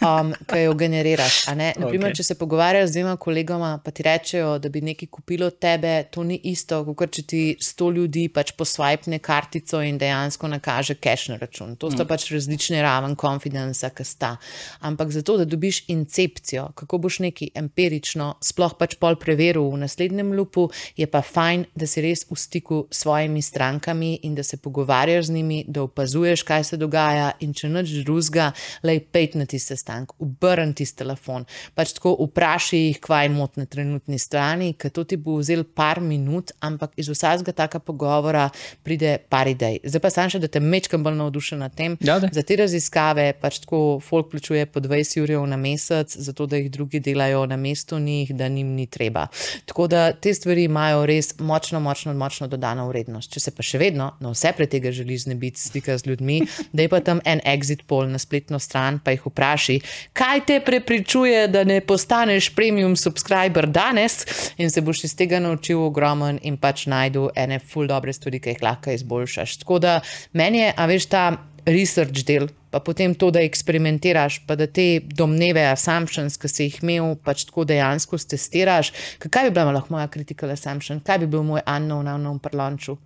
um, 0.00 0.30
ki 0.46 0.60
jo 0.62 0.74
generiraš. 0.74 1.46
Naprimer, 1.56 2.10
Ok. 2.10 2.16
če 2.16 2.22
se 2.22 2.34
pogovarjaš 2.38 2.88
z 2.88 2.92
dvema 2.92 3.16
kolegoma, 3.16 3.80
pa 3.84 3.90
ti 3.90 4.02
rečejo, 4.06 4.58
da 4.58 4.68
bi 4.68 4.80
nekaj 4.80 5.08
kupilo 5.10 5.50
tebe, 5.50 6.04
to 6.10 6.22
ni 6.22 6.38
isto, 6.44 6.84
kot 6.94 7.10
če 7.10 7.22
ti 7.22 7.56
sto 7.60 7.90
ljudi 7.90 8.28
pač 8.28 8.52
posvajpne 8.52 9.18
kartico 9.18 9.80
in 9.82 9.98
dejansko 9.98 10.48
nakaže 10.48 10.94
cash 10.94 11.28
na 11.34 11.36
račun. 11.36 11.74
To 11.76 11.90
sta 11.90 12.04
pač 12.04 12.30
različne 12.30 12.82
raven 12.82 13.16
konfidenca, 13.16 13.90
ki 13.90 14.04
sta. 14.04 14.36
Ampak 14.80 15.10
zato, 15.10 15.36
da 15.36 15.44
dobiš 15.44 15.82
incepcijo, 15.88 16.68
kako 16.74 16.98
boš 16.98 17.18
neki 17.26 17.50
empirično, 17.54 18.36
sploh 18.40 18.78
pač 18.78 18.94
pol 18.94 19.18
preveril 19.18 19.66
v 19.72 19.82
naslednjem 19.82 20.30
lupu, 20.32 20.70
je 20.96 21.06
pa 21.10 21.22
fajn, 21.26 21.66
da 21.74 21.86
si 21.90 22.00
res 22.06 22.22
v 22.30 22.38
stiku 22.38 22.86
s 22.90 23.02
svojimi 23.02 23.42
strankami 23.42 24.20
in 24.22 24.34
da 24.34 24.42
se 24.42 24.56
pogovarjaš 24.56 24.75
pogovarjaš 24.76 25.26
z 25.26 25.30
njimi, 25.30 25.64
da 25.68 25.82
opazuješ, 25.82 26.42
kaj 26.42 26.64
se 26.64 26.76
dogaja, 26.76 27.30
in 27.40 27.54
če 27.56 27.68
nič 27.72 27.92
drugega, 28.04 28.50
lej 28.84 29.00
pet 29.12 29.34
na 29.34 29.46
tiste 29.48 29.76
stank, 29.76 30.12
obrni 30.20 30.74
tisti 30.76 31.00
telefon. 31.00 31.46
Pač 31.74 31.94
tako 31.96 32.12
vprašaj 32.26 32.82
jih, 32.90 32.98
kvaj 33.00 33.30
mot 33.32 33.56
na 33.56 33.64
trenutni 33.64 34.18
strani, 34.20 34.74
ker 34.76 34.92
to 34.92 35.06
ti 35.08 35.16
bo 35.16 35.38
vzel 35.40 35.64
par 35.64 36.02
minut, 36.04 36.52
ampak 36.60 36.92
iz 37.00 37.08
vsakega 37.08 37.54
taka 37.56 37.80
pogovora 37.80 38.50
pride 38.84 39.16
par 39.32 39.48
idej. 39.48 39.80
Zdaj 39.84 40.02
pa 40.04 40.10
sam 40.12 40.32
še, 40.32 40.42
da 40.44 40.50
te 40.52 40.60
mečkam 40.60 41.04
bolj 41.06 41.16
navdušen 41.22 41.64
nad 41.64 41.72
tem. 41.76 41.96
Ja. 42.04 42.18
Za 42.20 42.44
te 42.44 42.60
raziskave 42.60 43.30
pač 43.40 43.62
tako 43.64 43.98
folk 44.04 44.28
plačuje 44.34 44.66
po 44.68 44.84
20 44.84 45.22
ur 45.24 45.48
na 45.48 45.56
mesec, 45.56 46.12
zato 46.12 46.46
da 46.46 46.60
jih 46.60 46.68
drugi 46.72 47.00
delajo 47.00 47.46
na 47.48 47.56
mestu 47.56 47.98
njih, 48.02 48.34
da 48.36 48.48
njim 48.52 48.74
ni 48.76 48.86
treba. 48.86 49.26
Tako 49.64 49.88
da 49.88 50.10
te 50.12 50.34
stvari 50.34 50.66
imajo 50.68 51.06
res 51.08 51.32
močno, 51.40 51.80
močno, 51.80 52.12
močno 52.14 52.50
dodano 52.52 52.88
vrednost. 52.90 53.32
Če 53.32 53.46
se 53.46 53.54
pa 53.56 53.64
še 53.64 53.80
vedno 53.80 54.12
na 54.20 54.34
vse 54.34 54.52
pred 54.66 54.82
tega 54.82 54.92
želiš 54.92 55.22
znebiti 55.22 55.60
stika 55.60 55.98
z 55.98 56.06
ljudmi, 56.06 56.40
da 56.72 56.82
je 56.82 56.88
pa 56.88 57.00
tam 57.00 57.20
en 57.24 57.40
exit 57.44 57.82
poll 57.86 58.08
na 58.10 58.18
spletno 58.18 58.58
stran, 58.58 58.98
pa 58.98 59.10
jih 59.10 59.26
vpraši, 59.26 59.80
kaj 60.12 60.40
te 60.46 60.60
prepričuje, 60.60 61.48
da 61.48 61.64
ne 61.64 61.80
postaneš 61.80 62.50
premium 62.54 62.96
subscriber 62.96 63.66
danes 63.66 64.24
in 64.58 64.70
se 64.70 64.80
boš 64.80 65.04
iz 65.04 65.16
tega 65.16 65.38
naučil 65.40 65.82
ogromen 65.82 66.38
in 66.42 66.56
pač 66.56 66.86
najdu 66.86 67.30
ene 67.36 67.58
full 67.58 67.86
dobre 67.86 68.12
stvari, 68.12 68.40
ki 68.40 68.56
jih 68.56 68.62
lahko 68.62 68.90
izboljšaš. 68.90 69.56
Tako 69.62 69.78
da 69.78 70.00
meni 70.32 70.58
je, 70.58 70.72
a 70.76 70.86
veš, 70.86 71.06
ta 71.06 71.24
research 71.66 72.24
del, 72.26 72.48
pa 72.70 72.80
potem 72.80 73.14
to, 73.14 73.30
da 73.30 73.42
eksperimentiraš, 73.42 74.40
pa 74.46 74.56
da 74.56 74.66
te 74.66 75.00
domneve, 75.00 75.62
assumptions, 75.70 76.38
ki 76.38 76.50
si 76.50 76.68
jih 76.68 76.82
imel, 76.82 77.16
pač 77.22 77.46
tako 77.46 77.64
dejansko 77.66 78.18
testiraš. 78.18 78.92
Kaj 79.22 79.50
bi 79.50 79.54
bila 79.54 79.74
lahko 79.78 79.94
moja 79.94 80.06
critical 80.12 80.50
assumption, 80.50 81.02
kaj 81.02 81.24
bi 81.24 81.30
bil 81.30 81.46
moj 81.46 81.62
unknown, 81.66 82.10
unknown 82.16 82.42
prlonču? 82.42 82.98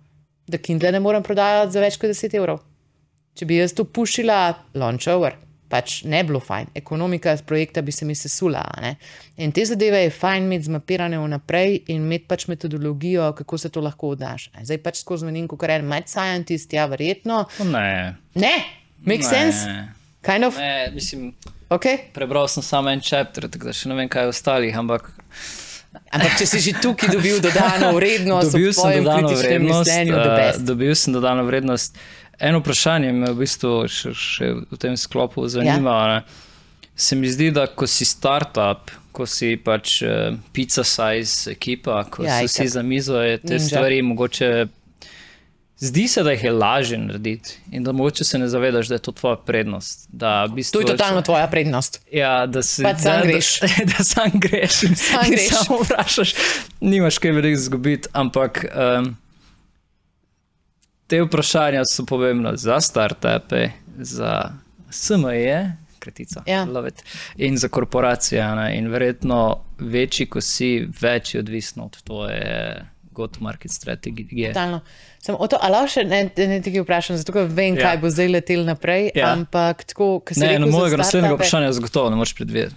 Da 0.47 0.57
Kindle 0.57 0.91
ne 0.91 0.99
morem 0.99 1.23
prodajati 1.23 1.71
za 1.71 1.83
več 1.83 1.97
kot 2.01 2.09
10 2.09 2.35
evrov. 2.37 2.59
Če 3.37 3.45
bi 3.47 3.61
jaz 3.61 3.73
to 3.73 3.85
pušila, 3.85 4.41
launch 4.75 5.07
over. 5.11 5.37
Pač 5.71 6.01
ne 6.03 6.19
bilo 6.27 6.41
fajn, 6.43 6.73
ekonomika 6.75 7.31
projekta 7.47 7.79
bi 7.81 7.93
se 7.95 8.05
mi 8.05 8.15
sesula. 8.15 8.59
a 8.59 8.81
Ne? 8.81 8.95
In 9.37 9.53
te 9.55 9.63
zadeve 9.65 10.01
je 10.03 10.09
fajn 10.11 10.43
imeti 10.43 10.67
zmapirane 10.67 11.19
vnaprej 11.19 11.77
in 11.87 12.01
imeti 12.03 12.27
pač 12.27 12.47
metodologijo, 12.47 13.29
kako 13.37 13.57
se 13.57 13.69
to 13.69 13.81
lahko 13.81 14.09
oddaš. 14.17 14.49
A 14.53 14.65
Zdaj 14.65 14.81
pač 14.83 14.99
skozi 14.99 15.25
menim, 15.25 15.47
kot 15.47 15.63
rečem, 15.63 15.87
med 15.87 16.11
scientist, 16.11 16.73
ja, 16.73 16.85
verjetno. 16.91 17.45
Ne. 17.71 18.17
Ne, 18.35 18.53
make 19.05 19.23
ne. 19.23 19.29
sense. 19.29 19.63
Kind 20.21 20.43
of. 20.45 20.57
Ne, 20.59 20.91
mislim, 20.93 21.31
Okay. 21.71 21.97
prebral 22.13 22.47
sem 22.47 22.63
samo 22.63 22.89
en 22.89 22.99
chapter, 22.99 23.47
tako 23.47 23.69
da 23.69 23.73
še 23.73 23.87
ne 23.87 23.95
vem, 23.95 24.09
kaj 24.11 24.25
je 24.25 24.31
ostalih, 24.33 24.75
ampak 24.75 25.05
Ampak 26.11 26.37
če 26.39 26.45
si 26.47 26.59
že 26.59 26.71
tukaj 26.79 27.11
dobil 27.11 27.39
dodano 27.43 27.91
vrednost, 27.99 28.51
dobil 28.55 28.71
sem 28.73 29.03
dodano 29.03 29.27
vrednost. 29.35 29.91
best. 30.37 30.61
dobil 30.67 30.95
sem 30.95 31.13
dodano 31.13 31.43
vrednost. 31.43 31.97
Eno 32.39 32.59
vprašanje 32.59 33.11
me 33.13 33.31
v 33.31 33.43
bistvu 33.43 33.73
še, 33.91 34.13
še 34.15 34.47
v 34.71 34.77
tem 34.79 34.95
sklopu 34.97 35.43
zanima. 35.51 36.23
Ja. 36.23 36.23
Se 36.95 37.15
mi 37.15 37.29
zdi, 37.31 37.51
da 37.51 37.67
ko 37.67 37.87
si 37.87 38.05
startup, 38.05 38.91
ko 39.11 39.25
si 39.25 39.55
pač 39.57 40.01
uh, 40.03 40.35
pizza 40.55 40.83
size 40.83 41.51
ekipa, 41.51 42.03
ko 42.09 42.23
Ja, 42.23 42.39
so 42.41 42.47
vsi 42.49 42.67
za 42.67 42.83
mizo, 42.83 43.19
je 43.21 43.37
te 43.37 43.55
Ninja. 43.55 43.67
stvari 43.67 44.01
mogoče. 44.01 44.67
Zdi 45.81 46.07
se, 46.07 46.23
da 46.23 46.31
jih 46.31 46.43
je 46.43 46.51
lažje 46.51 46.97
narediti 46.97 47.57
in 47.71 47.83
da 47.83 47.91
mogoče 47.91 48.23
se 48.23 48.37
ne 48.37 48.47
zavedaš, 48.47 48.87
da 48.87 48.95
je 48.95 48.99
to 48.99 49.11
tvoja 49.11 49.35
prednost. 49.35 50.09
Da 50.11 50.43
v 50.45 50.49
To 50.49 50.55
bistvu 50.55 50.81
je 50.81 50.85
totalno 50.85 51.21
tvoja 51.21 51.47
prednost. 51.47 52.01
Ja, 52.11 52.45
da 52.45 52.61
si 52.61 52.83
Pač 52.83 52.99
sam 53.01 53.21
da, 53.21 53.25
greš. 53.27 53.59
Da, 53.59 53.67
da 53.97 54.03
sam 54.03 54.31
greš. 54.33 54.71
Sam 54.95 55.25
greš. 55.29 55.49
Samo 55.49 55.79
vprašaš, 55.81 56.33
nimaš 56.79 57.17
kaj 57.17 57.31
veliko 57.31 57.53
izgubiti. 57.57 58.09
Ampak 58.13 58.65
um, 58.65 59.15
te 61.07 61.21
vprašanja 61.21 61.81
so 61.85 62.05
pomembna 62.05 62.55
za 62.55 62.77
startupe, 62.81 63.69
za 63.97 64.51
SME, 64.89 65.77
kratica, 65.99 66.43
Ja. 66.45 66.63
love 66.65 66.87
it, 66.89 67.03
in 67.37 67.57
za 67.57 67.67
korporacije. 67.67 68.55
Ne? 68.55 68.77
In 68.77 68.87
verjetno 68.87 69.63
večji, 69.79 70.25
ko 70.29 70.41
si, 70.41 70.87
več 71.01 71.35
je 71.35 71.39
odvisno 71.39 71.85
od 71.85 72.03
tvoje 72.03 72.85
go-to-market 73.11 73.71
strategije. 73.71 74.53
Totalno. 74.53 74.79
Sem 75.21 75.35
o 75.37 75.47
to, 75.47 75.57
ali 75.61 75.75
lahko 75.75 75.91
še 75.93 76.03
ne, 76.09 76.23
ne 76.33 76.47
nekaj 76.57 76.81
vprašam, 76.81 77.17
zato 77.21 77.33
ker 77.35 77.45
vem, 77.45 77.75
Ja. 77.77 77.91
kaj 77.91 78.01
bo 78.01 78.09
zdaj 78.09 78.31
letel 78.33 78.63
naprej. 78.65 79.11
Ja. 79.13 79.35
Ampak 79.35 79.85
tako, 79.93 80.19
ker 80.25 80.33
se 80.33 80.41
Ne, 80.41 80.55
rekel 80.55 80.65
no, 80.65 80.71
mojega 80.73 80.97
naslednjega 80.97 81.37
vprašanja 81.37 81.71
zagotovo 81.77 82.09
ne 82.09 82.17
moreš 82.17 82.33
predvideti. 82.39 82.75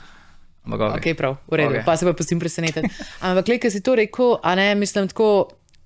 Ampak, 0.64 0.80
okay. 0.80 1.12
Ok, 1.12 1.16
prav, 1.16 1.36
v 1.48 1.56
redu, 1.60 1.74
okay. 1.74 1.84
pa 1.84 1.96
se 1.96 2.04
pa 2.08 2.12
pustim 2.16 2.40
presenetiti. 2.40 2.88
Ampak, 3.24 3.48
le, 3.48 3.58
ki 3.60 3.70
si 3.72 3.80
to 3.84 3.96
rekel, 3.96 4.36
a 4.44 4.54
ne, 4.56 4.74
mislim 4.76 5.08
tako. 5.08 5.28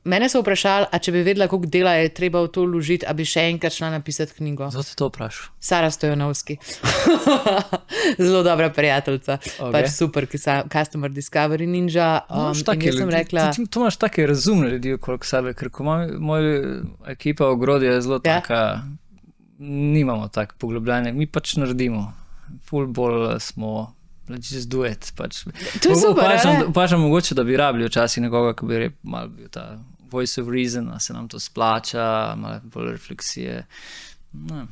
Mene 0.08 0.28
so 0.32 0.40
vprašali, 0.40 0.86
a 0.88 0.98
če 0.98 1.12
bi 1.12 1.20
vedela, 1.22 1.48
koliko 1.48 1.68
dela 1.68 1.92
je 1.98 2.08
treba 2.16 2.40
v 2.40 2.48
to 2.48 2.62
vložiti, 2.64 3.04
a 3.04 3.12
bi 3.12 3.26
še 3.28 3.42
enkrat 3.50 3.74
šla 3.74 3.90
napisati 3.92 4.32
knjigo. 4.38 4.70
Zato 4.72 4.88
te 4.88 4.94
to 4.96 5.08
vprašam. 5.10 5.50
Sara 5.60 5.90
Stojanovski. 5.92 6.56
Zelo 8.18 8.42
dobra 8.42 8.70
prijateljica. 8.70 9.34
Ok. 9.34 9.48
Okay. 9.58 9.72
Pač 9.72 9.90
super, 9.92 10.26
ki 10.26 10.38
sa 10.40 10.62
Customer 10.72 11.10
Discovery 11.12 11.66
Ninja. 11.68 12.22
Um, 12.30 12.54
in 12.56 12.64
take 12.64 12.92
sem 12.92 13.10
rekla, 13.12 13.50
ti, 13.52 13.64
ti, 13.64 13.70
tu 13.70 13.82
imaš 13.82 13.98
take 14.00 14.24
razumne 14.26 14.70
ljudi 14.70 14.94
okrog 14.96 15.26
sebe, 15.28 15.52
ker 15.54 15.68
moja 16.18 16.80
ekipa 17.12 17.50
v 17.52 17.60
Grodi 17.60 17.86
je 17.86 18.00
zelo 18.00 18.20
Ja. 18.24 18.40
taka, 18.40 18.62
nimamo 19.58 20.28
tako 20.28 20.54
poglobljene, 20.58 21.12
mi 21.12 21.26
pač 21.26 21.56
naredimo. 21.56 22.12
Full 22.64 22.86
bolj 22.86 23.36
smo. 23.40 23.92
Just 24.28 24.68
do 24.68 24.84
it. 24.84 25.12
Pač. 25.16 25.44
To 25.82 25.88
je 25.88 25.96
super? 25.96 26.24
Opažam, 26.24 26.62
opažam 26.68 27.00
mogoče, 27.00 27.34
da 27.34 27.44
bi 27.44 27.56
rabili 27.56 27.86
včasih 27.88 28.22
nekoga, 28.22 28.52
ki 28.52 28.66
bi 28.68 28.78
re- 28.78 28.90
malo 29.02 29.28
bil 29.32 29.48
ta 29.48 29.78
voice 30.10 30.40
of 30.40 30.48
reason, 30.48 30.90
se 31.00 31.12
nam 31.12 31.28
to 31.28 31.40
splača, 31.40 32.34
malo 32.36 32.60
bolj 32.64 32.92
refleksije. 32.92 33.64
Ne. 34.32 34.66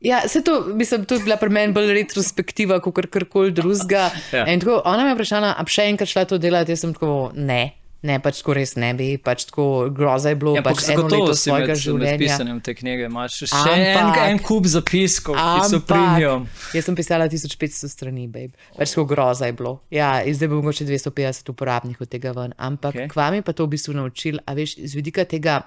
Ja, 0.00 0.22
se 0.28 0.44
to, 0.44 0.64
mislim, 0.74 1.04
to 1.04 1.14
je 1.14 1.24
bila 1.26 1.36
pri 1.36 1.50
meni 1.50 1.72
bolj 1.74 1.92
retrospektiva, 1.96 2.78
kot 2.80 3.08
kar 3.10 3.24
koli 3.26 3.50
drugega. 3.50 4.10
Ja. 4.32 4.46
In 4.46 4.60
tako, 4.60 4.82
ona 4.84 5.02
me 5.02 5.10
je 5.10 5.18
vprašala, 5.18 5.54
a 5.58 5.66
še 5.66 5.88
enkrat 5.90 6.10
šla 6.12 6.24
to 6.30 6.38
delati, 6.38 6.74
jaz 6.74 6.84
sem 6.84 6.94
tako, 6.94 7.32
ne. 7.34 7.62
Ne, 7.98 8.20
pač 8.22 8.38
tako 8.38 8.54
res 8.54 8.76
ne 8.78 8.92
bi, 8.94 9.06
pač 9.18 9.48
tako 9.48 9.90
groza 9.90 10.30
je 10.30 10.36
bilo, 10.38 10.52
Ja, 10.54 10.62
pač 10.62 10.84
eno 10.92 11.08
leto 11.10 11.34
svojega 11.34 11.66
med, 11.66 11.68
med 11.74 11.80
življenja. 11.82 12.18
pisanjem 12.20 12.60
te 12.62 12.74
knjige 12.78 13.08
imaš 13.10 13.38
še 13.42 13.48
en, 13.74 13.98
Ampak- 13.98 14.20
en 14.30 14.38
kup 14.38 14.68
zapiskov, 14.70 15.34
ki 15.34 15.66
so 15.66 15.80
premium. 15.82 16.46
jaz 16.74 16.84
sem 16.86 16.94
pisala 16.94 17.26
1500 17.26 17.90
strani, 17.90 18.28
babe. 18.30 18.54
Pač 18.76 18.94
tako 18.94 19.04
groza 19.04 19.46
je 19.50 19.52
bilo. 19.52 19.80
Ja, 19.90 20.22
zdaj 20.22 20.46
bo 20.48 20.60
mogoče 20.62 20.86
250 20.86 21.50
uporabnikov 21.50 22.06
tega 22.06 22.30
ven. 22.32 22.54
Ampak 22.56 22.94
okay. 22.94 23.08
k 23.10 23.18
vam 23.18 23.34
je 23.34 23.42
pa 23.42 23.52
to 23.52 23.66
v 23.66 23.74
bistvu 23.74 23.94
naučil, 23.98 24.38
a 24.46 24.54
veš, 24.54 24.78
z 24.78 24.94
vidika 24.94 25.24
tega. 25.26 25.66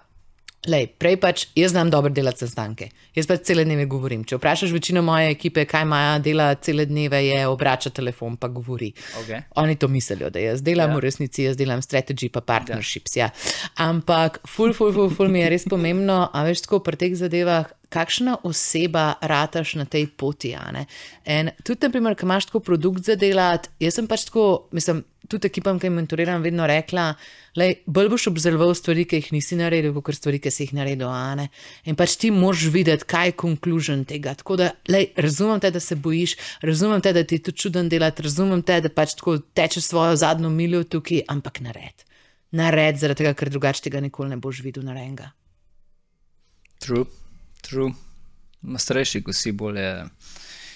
Lej, 0.69 0.91
prej 1.01 1.15
pač 1.17 1.43
jaz 1.57 1.71
znam 1.73 1.89
dobro 1.89 2.11
delati 2.13 2.43
sestanke. 2.43 2.91
Jaz 3.17 3.25
pač 3.25 3.47
cele 3.49 3.63
dneve 3.65 3.87
govorim. 3.89 4.21
Če 4.29 4.37
vprašaš 4.37 4.73
večino 4.75 5.01
moje 5.01 5.31
ekipe, 5.33 5.63
kaj 5.65 5.87
imajo 5.87 6.19
dela 6.21 6.51
cele 6.61 6.85
dneve, 6.85 7.17
je 7.25 7.39
obrača 7.49 7.89
telefon 7.89 8.35
pa 8.37 8.47
govori. 8.47 8.91
Okay. 9.23 9.41
Oni 9.57 9.75
to 9.81 9.89
mislijo, 9.89 10.29
da 10.29 10.39
jaz 10.39 10.61
delam 10.61 10.91
Ja. 10.91 10.93
ja. 10.93 10.97
v 10.97 11.05
resnici, 11.07 11.43
jaz 11.49 11.57
delam 11.57 11.81
strategy 11.81 12.29
pa 12.29 12.45
partnerships. 12.45 13.17
Ja. 13.17 13.31
Ampak, 13.81 14.41
ful, 14.45 14.73
ful, 14.77 14.93
ful, 14.93 15.09
ful 15.09 15.33
mi 15.33 15.41
je 15.41 15.49
res 15.49 15.65
pomembno, 15.65 16.27
a 16.29 16.45
veš, 16.45 16.67
tako 16.67 16.83
pri 16.85 16.97
teh 16.97 17.17
zadevah, 17.17 17.65
kakšna 17.91 18.37
oseba 18.47 19.13
rataš 19.21 19.75
na 19.81 19.85
tej 19.85 20.07
poti. 20.17 20.55
In 21.27 21.51
tudi, 21.63 21.83
naprimer, 21.85 22.15
ko 22.15 22.25
imaš 22.25 22.47
tako 22.49 22.63
produkt 22.63 23.03
za 23.03 23.15
delati, 23.19 23.69
jaz 23.83 23.99
sem 23.99 24.07
pač 24.07 24.25
tako, 24.29 24.69
mislim, 24.71 25.03
tudi 25.31 25.47
ekipam, 25.47 25.79
ki 25.79 25.87
jim 25.87 25.97
mentoriram, 25.99 26.43
vedno 26.43 26.65
rekla, 26.67 27.05
da 27.55 27.67
bolj 27.85 28.09
boš 28.11 28.27
obzoroval 28.31 28.73
stvari, 28.75 29.05
ki 29.07 29.19
jih 29.19 29.29
nisi 29.35 29.57
naredil, 29.59 29.95
kot 30.03 30.17
stvari, 30.17 30.39
ki 30.43 30.51
si 30.51 30.65
jih 30.65 30.75
naredil. 30.77 31.11
In 31.87 31.97
pač 31.99 32.17
ti 32.21 32.31
moraš 32.35 32.67
videti, 32.73 33.07
kaj 33.11 33.31
je 33.31 33.37
konkluzion 33.43 34.05
tega. 34.09 34.35
Tako 34.39 34.59
da, 34.61 34.71
lej, 34.91 35.11
razumem 35.19 35.61
te, 35.63 35.71
da 35.71 35.79
se 35.83 35.95
bojiš, 35.95 36.37
razumem 36.65 37.03
te, 37.03 37.13
da 37.15 37.23
ti 37.23 37.39
je 37.39 37.47
to 37.47 37.55
čuden 37.55 37.91
delati, 37.91 38.27
razumem 38.27 38.63
te, 38.63 38.79
da 38.83 38.91
pač 38.91 39.15
tako 39.19 39.37
tečeš 39.55 39.91
svojo 39.91 40.15
zadnjo 40.19 40.51
miljo 40.53 40.83
tukaj, 40.83 41.25
ampak 41.31 41.61
nared. 41.63 42.07
Nared, 42.57 42.99
zaradi 42.99 43.23
tega, 43.23 43.35
ker 43.37 43.51
drugače 43.51 43.87
tega 43.87 44.01
nikoli 44.03 44.33
ne 44.33 44.39
boš 44.41 44.63
videl 44.65 44.83
narenga. 44.83 45.31
True, 46.81 47.05
true. 47.61 47.91
Ma 48.61 48.79
starejši, 48.79 49.23
ko 49.25 49.33
si 49.33 49.51
bolje. 49.51 50.05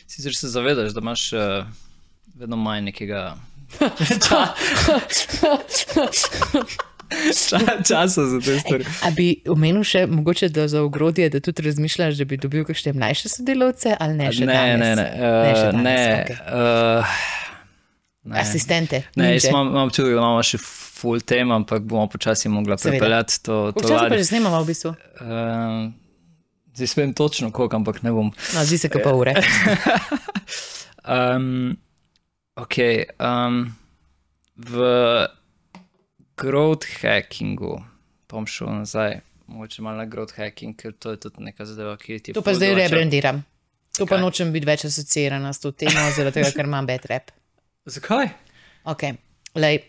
Sicer 0.08 0.36
se 0.36 0.48
zavedaš, 0.50 0.94
da 0.94 1.02
imaš 1.02 1.34
uh, 1.34 1.66
vedno 2.36 2.58
manj 2.58 2.84
nekega 2.90 3.36
ča, 4.26 4.42
ča, 7.34 7.60
časa 7.88 8.26
za 8.26 8.40
te 8.40 8.60
stvari. 8.60 8.86
A 9.04 9.12
bi 9.16 9.42
omenil 9.50 9.84
še, 9.86 10.06
mogoče 10.10 10.50
da 10.54 10.68
za 10.68 10.82
ogrodje, 10.86 11.30
da 11.30 11.40
tudi 11.44 11.66
razmišljaš, 11.66 12.18
da 12.22 12.26
bi 12.26 12.38
dobil 12.38 12.66
kakšne 12.66 12.94
mlajše 12.94 13.30
sodelavce 13.30 13.96
ali 14.00 14.18
ne? 14.18 14.30
Ne, 14.30 14.46
danes? 14.46 14.80
ne, 14.80 14.96
ne. 14.96 14.96
ne, 14.96 15.10
Uh, 15.16 15.22
danes, 15.22 15.84
ne, 15.84 16.24
okej. 16.24 16.38
uh, 16.54 17.20
ne. 18.24 18.40
Asistente. 18.42 19.04
Ne, 19.16 19.34
jaz 19.36 19.46
imam, 19.50 19.68
imam 19.74 19.90
čudo, 19.94 20.10
da 20.10 20.18
imamo 20.18 20.42
še 20.44 20.58
full 20.62 21.22
tem, 21.22 21.52
ampak 21.52 21.84
bomo 21.86 22.08
počasi 22.10 22.50
Seveda. 22.50 22.80
prepeljati 22.82 23.44
to, 23.44 23.60
Koliko 23.76 23.90
časa 23.90 24.10
pa 24.10 24.18
že 24.18 24.26
snemamo 24.32 24.64
v 24.64 24.68
bistvu? 24.72 24.96
Uh, 25.22 25.94
zdaj 26.76 26.88
spem 26.88 27.14
točno 27.14 27.52
koliko, 27.52 27.76
ampak 27.76 28.04
ne 28.04 28.12
bom. 28.12 28.32
No, 28.56 28.66
zdi 28.66 28.78
se, 28.78 28.90
kot 28.90 29.04
pa 29.04 29.14
ure. 29.16 29.36
Um, 31.06 31.78
ok. 32.58 32.78
Um, 33.22 33.76
v 34.58 34.82
growth 36.36 36.88
hackingu, 37.02 37.78
pa 38.28 38.40
bom 38.40 38.48
šel 38.50 38.72
nazaj, 38.82 39.20
mogoče 39.48 39.82
malo 39.86 40.02
na 40.02 40.06
growth 40.10 40.34
hacking, 40.40 40.74
ker 40.74 40.96
to 40.98 41.14
je 41.14 41.20
tudi 41.28 41.46
neka 41.46 41.66
zadeva, 41.66 41.94
ki 41.98 42.20
ti 42.20 42.32
je. 42.32 42.40
To 42.40 42.42
pa 42.42 42.56
zdaj 42.58 42.74
domača. 42.74 42.88
rebrandiram. 42.90 43.44
To 43.98 44.08
pa 44.10 44.18
Kaj? 44.18 44.24
nočem 44.26 44.52
biti 44.52 44.68
več 44.68 44.86
asociirana 44.90 45.54
s 45.54 45.62
to 45.64 45.72
temo, 45.72 46.02
zaradi 46.18 46.42
tega, 46.42 46.52
ker 46.58 46.66
imam 46.68 46.90
bad 46.90 47.06
rep. 47.12 47.32
Zakaj? 47.96 48.34
Okay. 48.96 49.16
Lej, 49.56 49.84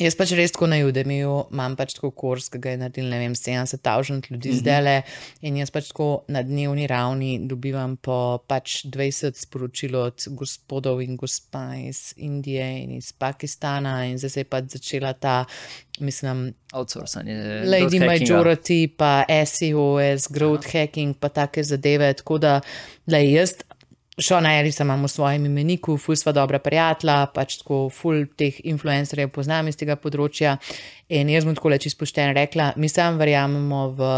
jaz 0.00 0.16
pač 0.18 0.32
res 0.34 0.52
tako 0.54 0.66
na 0.70 0.80
Udemiju 0.82 1.34
imam 1.52 1.76
pač 1.78 1.94
tako 1.94 2.10
kurs, 2.18 2.48
ki 2.50 2.58
ga 2.62 2.74
je 2.74 2.80
naredil, 2.80 3.06
ne 3.10 3.20
vem, 3.20 3.34
70.000 3.38 4.30
ljudi 4.30 4.48
mm 4.48 4.52
-hmm. 4.52 4.58
zdaj 4.58 4.82
le 4.82 4.96
in 5.42 5.56
jaz 5.56 5.70
pač 5.70 5.88
tako 5.88 6.24
na 6.28 6.42
dnevni 6.42 6.86
ravni 6.86 7.38
dobivam 7.48 7.96
po 7.96 8.38
pač 8.46 8.84
20 8.84 9.38
sporočil 9.38 9.96
od 9.96 10.24
gospodov 10.26 11.02
in 11.02 11.16
gospa 11.16 11.76
iz 11.76 12.14
Indije 12.16 12.82
in 12.82 12.90
iz 12.90 13.12
Pakistana 13.12 14.06
in 14.06 14.18
zdaj 14.18 14.30
se 14.30 14.40
je 14.40 14.44
pač 14.44 14.64
začela 14.68 15.12
ta, 15.12 15.44
mislim, 16.00 16.54
Outsourcing. 16.72 17.28
Lady 17.64 18.00
Majority, 18.00 18.88
pa 18.96 19.24
SEOS, 19.28 20.28
growth 20.28 20.66
hacking, 20.72 21.14
pa 21.14 21.28
take 21.28 21.62
zadeve. 21.62 22.12
Tako 22.14 22.38
da, 22.38 22.60
lej, 23.06 23.32
jaz, 23.32 23.54
Šona 24.18 24.60
Elisa 24.60 24.84
imam 24.84 25.02
v 25.02 25.08
svojem 25.10 25.46
imeniku, 25.46 25.96
ful 25.98 26.14
sva 26.14 26.30
dobra 26.32 26.60
prijatelja, 26.62 27.16
pač 27.34 27.56
tako 27.58 27.88
ful 27.90 28.28
teh 28.38 28.60
influencerjev 28.62 29.32
poznam 29.34 29.66
iz 29.66 29.78
tega 29.80 29.96
področja. 29.98 30.54
In 31.10 31.32
jaz 31.32 31.46
bom 31.48 31.56
tako 31.58 31.72
le 31.72 31.80
čisto 31.82 32.04
pošteno 32.04 32.36
rekla, 32.36 32.72
mi 32.78 32.88
sam 32.88 33.18
verjamemo 33.18 33.80
v 33.98 34.12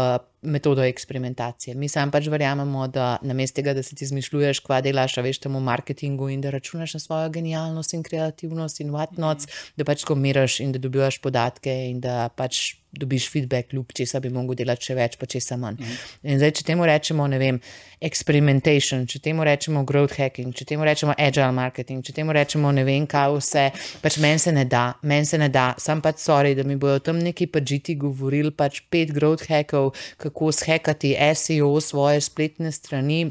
metodo 0.53 0.85
eksperimentacije. 0.85 1.73
Mi 1.75 1.89
sam 1.89 2.13
pač 2.13 2.29
verjamemo, 2.29 2.85
da 2.93 3.17
namesto 3.25 3.57
tega, 3.57 3.73
da 3.73 3.81
se 3.83 3.97
ti 3.97 4.05
zmišljuješ, 4.05 4.61
kva 4.65 4.79
delaš, 4.85 5.17
a 5.17 5.25
veš 5.25 5.41
temu 5.47 5.59
marketingu 5.65 6.29
in 6.29 6.45
da 6.45 6.53
računaš 6.53 6.93
na 6.99 7.01
svojo 7.01 7.33
genialnost 7.33 7.97
in 7.97 8.05
kreativnost 8.05 8.85
in 8.85 8.93
whatnot, 8.93 9.49
da 9.75 9.87
pač 9.87 10.05
ko 10.05 10.15
miraš 10.15 10.61
in 10.61 10.77
da 10.77 10.81
dobivaš 10.83 11.17
podatke 11.25 11.73
in 11.89 12.05
da 12.05 12.29
pač 12.29 12.77
dobiš 12.91 13.29
feedback, 13.31 13.73
ljub, 13.73 13.91
česa 13.93 14.19
bi 14.19 14.29
mogel 14.29 14.55
delati 14.55 14.89
še 14.89 14.95
več, 14.97 15.17
pa 15.19 15.27
česa 15.29 15.57
manj. 15.59 15.81
In 16.23 16.39
zdaj, 16.39 16.53
če 16.59 16.65
temu 16.69 16.85
rečemo, 16.87 17.27
ne 17.29 17.39
vem, 17.41 17.59
experimentation, 18.03 19.05
če 19.09 19.21
temu 19.23 19.45
rečemo 19.47 19.83
growth 19.87 20.17
hacking, 20.17 20.55
če 20.55 20.67
temu 20.71 20.87
rečemo 20.87 21.15
agile 21.17 21.51
marketing, 21.55 22.05
če 22.05 22.15
temu 22.17 22.35
rečemo 22.37 22.71
ne 22.75 22.85
vem 22.87 23.07
kaj 23.09 23.35
vse, 23.37 23.65
pač 24.03 24.19
meni 24.23 24.41
se 24.41 24.53
ne 24.55 24.65
da, 24.69 24.85
meni 25.03 25.29
se 25.29 25.39
ne 25.41 25.49
da, 25.53 25.71
sam 25.81 26.01
pač 26.05 26.21
sorry, 26.23 26.55
da 26.57 26.65
mi 26.67 26.77
bojo 26.79 27.01
tam 27.03 27.21
neki 27.23 27.49
pačiti 27.53 27.97
govorili 27.99 28.53
pač 28.55 28.81
pet 28.89 29.13
growth 29.15 29.49
hackov, 29.51 29.93
kako 30.21 30.53
shekati 30.55 31.15
SEO 31.35 31.75
svoje 31.83 32.23
spletne 32.25 32.71
strani. 32.71 33.25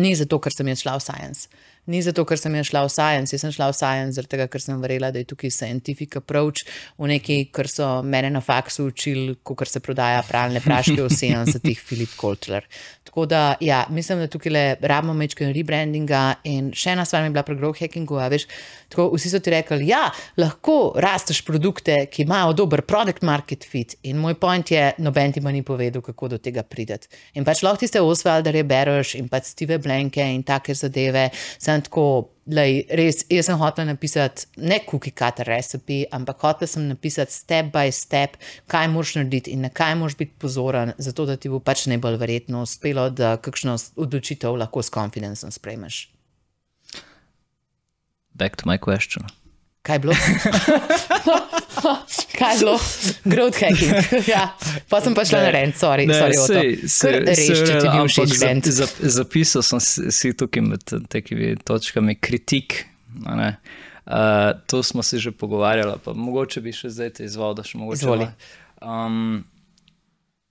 Ni 0.00 0.14
zato, 0.16 0.38
ker 0.40 0.54
sem 0.54 0.68
jaz 0.72 0.80
šla 0.80 0.96
v 0.96 1.04
science. 1.04 1.62
Ni 1.90 1.98
zato, 1.98 2.22
ker 2.22 2.38
sem 2.38 2.54
jaz 2.54 2.68
šla 2.68 2.84
v 2.86 2.90
science. 2.94 3.34
Jaz 3.34 3.42
sem 3.42 3.52
šla 3.54 3.66
v 3.72 3.74
science, 3.74 4.14
zaradi 4.14 4.36
tega, 4.36 4.46
ker 4.46 4.62
sem 4.62 4.78
verjela, 4.78 5.10
da 5.10 5.18
je 5.18 5.26
tukaj 5.32 5.50
scientific 5.50 6.14
approach 6.20 6.62
v 6.94 7.08
neki, 7.10 7.38
kar 7.50 7.66
so 7.66 7.88
mene 8.06 8.30
na 8.30 8.38
faksu 8.44 8.86
učili, 8.92 9.34
ko 9.42 9.56
se 9.66 9.82
prodaja 9.82 10.20
pralne 10.28 10.62
praške 10.62 11.00
v 11.00 11.08
70-ih, 11.22 11.80
Filip 11.82 12.14
Koltler. 12.20 12.68
Tako 13.12 13.26
da, 13.26 13.56
ja, 13.60 13.86
mislim, 13.90 14.22
da 14.22 14.26
tukaj 14.30 14.52
le 14.52 14.62
rabimo 14.80 15.12
mečken 15.18 15.50
rebrandinga 15.52 16.20
in 16.48 16.70
še 16.70 16.94
ena 16.94 17.04
stvar 17.04 17.24
mi 17.24 17.28
je 17.28 17.34
bila 17.34 17.42
pri 17.44 17.56
growth 17.58 17.82
hackingu, 17.82 18.16
a 18.22 18.28
veš, 18.30 18.46
tako 18.92 19.08
vsi 19.16 19.32
so 19.32 19.40
ti 19.42 19.50
rekli, 19.52 19.88
ja, 19.90 20.04
lahko 20.38 20.94
rasteš 21.02 21.42
produkte, 21.44 21.98
ki 22.12 22.22
imajo 22.24 22.54
dober 22.62 22.84
product 22.86 23.26
market 23.26 23.66
fit 23.68 23.96
in 24.06 24.22
moj 24.22 24.38
point 24.40 24.70
je, 24.70 24.84
noben 25.02 25.34
ti 25.34 25.42
pa 25.42 25.50
ni 25.50 25.64
povedal, 25.66 26.00
kako 26.04 26.30
do 26.36 26.38
tega 26.38 26.62
prideti. 26.62 27.10
In 27.34 27.44
pač 27.44 27.64
lahko 27.66 27.82
tiste 27.82 28.00
Osvaldarje 28.00 28.62
bereš 28.70 29.16
in 29.18 29.28
pač 29.32 29.50
Steve 29.50 29.80
Blanke 29.82 30.22
in 30.22 30.46
take 30.46 30.76
zadeve, 30.78 31.28
sem 31.58 31.71
tako, 31.80 32.04
lej, 32.46 32.82
res, 32.98 33.22
jaz 33.32 33.48
sem 33.48 33.58
hotel 33.58 33.86
napisati 33.88 34.46
ne 34.60 34.80
cookie 34.84 35.14
cutter 35.16 35.48
recipe, 35.48 36.02
ampak 36.12 36.44
hotel 36.44 36.68
sem 36.68 36.84
napisati 36.88 37.32
step 37.32 37.72
by 37.72 37.92
step, 37.94 38.36
kaj 38.66 38.88
moraš 38.92 39.16
narediti 39.16 39.54
in 39.56 39.64
na 39.64 39.72
kaj 39.72 39.94
moraš 40.00 40.16
biti 40.20 40.36
pozoren, 40.38 40.92
zato 40.98 41.26
da 41.26 41.36
ti 41.36 41.48
bo 41.48 41.60
pač 41.60 41.86
najbolj 41.88 42.18
verjetno 42.20 42.62
uspelo, 42.66 43.08
da 43.10 43.36
kakšno 43.36 43.76
odločitev 43.96 44.58
lahko 44.60 44.82
s 44.82 44.92
confidencem 44.92 45.50
sprejmeš. 45.50 46.08
Back 48.34 48.56
to 48.56 48.68
my 48.68 48.78
question. 48.78 49.28
Kaj 49.82 49.94
je 49.94 49.98
bilo? 50.00 50.14
Kaj 52.38 52.52
je 52.52 52.58
bilo? 52.58 52.78
Growth 53.24 53.58
hacking. 53.58 53.92
ja. 54.28 54.56
Pa 54.88 55.00
sem 55.00 55.14
pa 55.14 55.24
šla 55.24 55.40
na 55.40 55.50
rent, 55.50 55.74
sorry, 55.74 56.06
Ne, 56.06 56.14
sorry, 56.14 56.34
Oto. 56.34 56.46
sej- 56.48 56.88
sej- 56.88 57.12
Kar 57.12 57.22
Reš, 57.24 57.38
sej 57.38 57.56
če 57.56 57.74
ti 57.74 57.88
ni 57.88 58.00
všeč 58.00 58.20
ampak 58.20 58.34
za- 58.34 58.46
rent. 58.46 58.66
za- 58.66 58.86
Zapisal 59.12 59.62
sem 59.62 59.80
si, 60.10 60.32
tukaj 60.32 60.62
med 60.62 60.80
takimi 61.08 61.56
točkami 61.58 62.16
kritik. 62.16 62.86
ne. 63.16 63.56
Uh, 64.04 64.52
to 64.66 64.82
smo 64.82 65.00
se 65.00 65.18
že 65.18 65.32
pogovarjali, 65.32 65.96
pa 66.04 66.12
mogoče 66.12 66.60
bi 66.60 66.72
še 66.72 66.90
zdaj 66.90 67.10
te 67.10 67.24
izval, 67.24 67.54
da 67.54 67.62
še 67.62 67.78
mogoče. 67.78 67.96
Izvoli. 67.96 68.26
Um, 68.82 69.44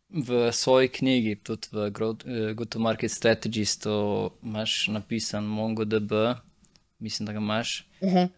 v 0.10 0.52
svoji 0.52 0.90
knjigi, 0.90 1.36
tudi 1.38 1.68
v 1.70 1.90
Growth- 1.90 2.26
eh, 2.26 2.54
Go 2.54 2.66
to 2.66 2.80
Market 2.80 3.12
Strategies, 3.12 3.78
to 3.78 4.34
imaš 4.42 4.88
napisan 4.88 5.46
MongoDB, 5.46 6.42
mislim, 7.02 7.26
da 7.26 7.34
ga 7.34 7.40
imaš. 7.40 7.88
Uh 8.02 8.10
-huh. 8.10 8.30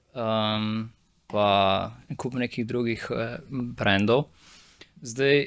um, 0.58 0.90
pa 1.28 1.92
en 2.10 2.16
kup 2.16 2.34
nekih 2.34 2.68
drugih 2.68 3.08
eh, 3.12 3.38
brandov. 3.50 4.24
Zdaj, 5.02 5.46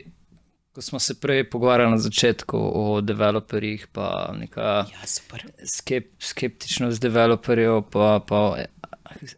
ko 0.72 0.82
smo 0.82 0.98
se 0.98 1.20
prej 1.20 1.51
pogovarjali 1.51 1.90
na 1.90 1.98
začetku 1.98 2.59
o 2.74 3.01
developerjih, 3.01 3.86
pa 3.93 4.34
neka 4.38 4.62
Ja, 4.93 5.06
super. 5.06 5.47
skep, 5.64 6.10
skeptičnost 6.18 7.01
developerjev, 7.02 7.82
pa, 7.93 8.20
pa 8.28 8.43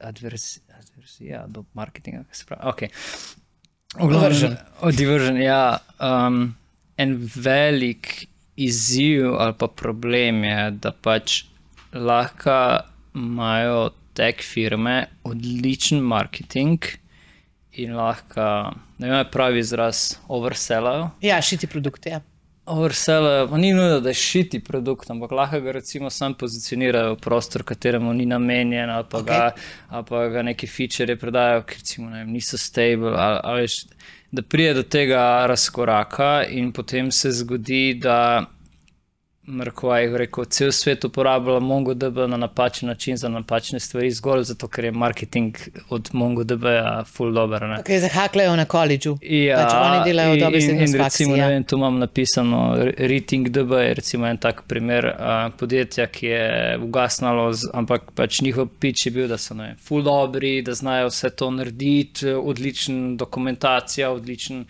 advers, 0.00 0.58
adversija 0.78 1.44
do 1.46 1.64
marketinga, 1.74 2.24
kaj 2.24 2.34
se 2.34 2.46
pravi. 2.46 2.62
Okay. 2.72 2.88
Diversion. 3.98 4.56
O 4.80 4.90
diversion, 4.90 5.36
ja. 5.42 5.78
Um, 6.00 6.56
en 6.96 7.14
velik 7.34 8.26
izziv 8.56 9.34
ali 9.38 9.54
pa 9.58 9.66
problem 9.66 10.44
je, 10.44 10.70
da 10.70 10.92
pač 10.92 11.44
lahko 11.92 12.58
imajo 13.24 13.90
tech 14.18 14.42
firme 14.42 15.06
odličen 15.24 16.00
marketing 16.00 16.84
in 17.78 17.94
lahko, 17.94 18.72
ne 18.98 19.10
vem, 19.10 19.26
pravi 19.32 19.62
izraz, 19.62 20.16
oversellajo. 20.28 21.10
Ja, 21.22 21.42
šiti 21.42 21.66
produkte. 21.66 22.10
Ja. 22.10 22.20
Oversell, 22.68 23.48
pa 23.48 23.56
ni 23.56 23.70
nujno, 23.72 24.00
da 24.00 24.10
je 24.12 24.18
šiti 24.18 24.60
produkt, 24.60 25.10
ampak 25.10 25.30
lahko 25.32 25.60
ga 25.64 25.72
recimo 25.72 26.10
sam 26.10 26.34
pozicionirajo 26.34 27.14
v 27.14 27.20
prostor, 27.22 27.62
kateremu 27.64 28.12
ni 28.12 28.26
namenjen, 28.26 28.90
ali 28.90 29.06
pa, 29.10 29.22
okay. 29.22 29.26
ga, 29.26 29.52
ali 29.88 30.04
pa 30.08 30.26
ga 30.28 30.42
neki 30.50 30.66
feature 30.66 31.16
prodajo, 31.16 31.62
ki 31.62 31.78
recimo, 31.78 32.10
vem, 32.10 32.28
niso 32.32 32.58
stable. 32.58 33.14
Ali, 33.16 33.40
ali, 33.44 33.66
da 34.30 34.42
pride 34.42 34.74
do 34.74 34.82
tega 34.82 35.46
razkoraka 35.48 36.42
in 36.50 36.72
potem 36.72 37.10
se 37.10 37.32
zgodi, 37.32 37.94
da 38.02 38.44
Mrkvaj 39.48 40.06
rekel, 40.18 40.44
cel 40.44 40.72
svet 40.72 41.04
uporablja 41.04 41.58
MongoDB 41.60 42.16
na 42.28 42.36
napačen 42.36 42.88
način 42.88 43.16
za 43.16 43.28
napačne 43.28 43.80
stvari, 43.80 44.10
zgolj 44.10 44.42
zato, 44.42 44.68
ker 44.68 44.84
je 44.84 44.92
marketing 44.92 45.56
od 45.88 46.10
MongoDB-ja 46.12 47.04
full 47.04 47.32
dober. 47.32 47.62
ne. 47.62 47.76
Okay, 47.76 48.00
zahaklajo 48.00 48.56
na 48.56 48.64
koledžu. 48.64 49.16
Ja, 49.22 49.56
pač 49.56 49.72
oni 49.74 50.04
delajo 50.04 50.34
in- 50.34 50.40
dobre 50.40 50.60
stvari. 50.60 50.92
recimo, 51.04 51.36
ne 51.36 51.48
vem, 51.48 51.64
tu 51.64 51.76
imam 51.76 51.98
napisano 51.98 52.76
Rating 52.98 53.48
DB, 53.48 53.72
je 53.72 53.94
recimo 53.94 54.26
en 54.26 54.36
tak 54.36 54.62
primer 54.68 55.06
uh, 55.06 55.52
podjetja, 55.58 56.06
ki 56.06 56.26
je 56.26 56.78
ugasnalo, 56.82 57.52
z, 57.52 57.70
ampak 57.74 58.10
pač 58.14 58.40
njihov 58.40 58.68
pitch 58.78 59.06
je 59.06 59.12
bil, 59.12 59.28
da 59.28 59.38
so 59.38 59.54
vem, 59.54 59.76
full 59.80 60.02
dobri, 60.02 60.62
da 60.62 60.74
znajo 60.74 61.08
vse 61.08 61.30
to 61.30 61.50
narediti, 61.50 62.26
odlična 62.32 63.16
dokumentacija, 63.16 64.10
odličen. 64.10 64.64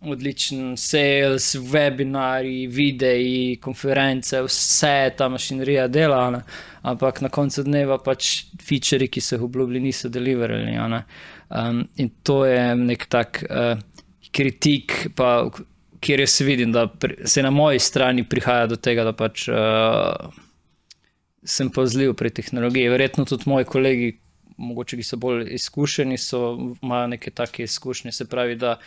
Odličen 0.00 0.76
sales, 0.80 1.54
webinari, 1.60 2.66
videi, 2.72 3.58
konference, 3.60 4.38
vse 4.46 5.10
ta 5.16 5.28
mašinerija 5.28 5.88
dela, 5.92 6.22
ne? 6.30 6.40
ampak 6.82 7.20
na 7.20 7.28
koncu 7.28 7.62
dneva 7.66 7.98
pač 8.00 8.46
feature, 8.64 9.10
ki 9.12 9.20
so 9.20 9.36
jih 9.36 9.44
obljubili, 9.44 9.82
niso 9.84 10.08
ne. 10.08 11.02
Um, 11.50 11.82
in 11.96 12.08
to 12.22 12.44
je 12.46 12.62
nek 12.76 13.04
tak 13.12 13.42
uh, 13.44 13.76
kritik, 14.32 15.10
pa, 15.14 15.50
kjer 16.00 16.24
jaz 16.24 16.40
vidim, 16.40 16.72
da 16.72 16.86
pri, 16.86 17.16
se 17.28 17.42
na 17.42 17.50
moji 17.50 17.78
strani 17.78 18.24
prihaja 18.24 18.66
do 18.66 18.76
tega, 18.76 19.04
da 19.04 19.12
pač 19.12 19.48
uh, 19.48 20.32
sem 21.44 21.70
pozljiv 21.70 22.14
pri 22.14 22.30
tehnologiji. 22.30 22.88
Verjetno 22.88 23.24
tudi 23.28 23.50
moji 23.50 23.68
kolegi, 23.68 24.10
mogoče 24.56 24.96
ki 24.96 25.04
so 25.04 25.20
bolj 25.20 25.46
izkušeni, 25.56 26.18
so, 26.18 26.56
imajo 26.82 27.06
neke 27.16 27.30
take 27.30 27.64
izkušnje. 27.64 28.12
Se 28.12 28.28
pravi, 28.28 28.56
da, 28.60 28.78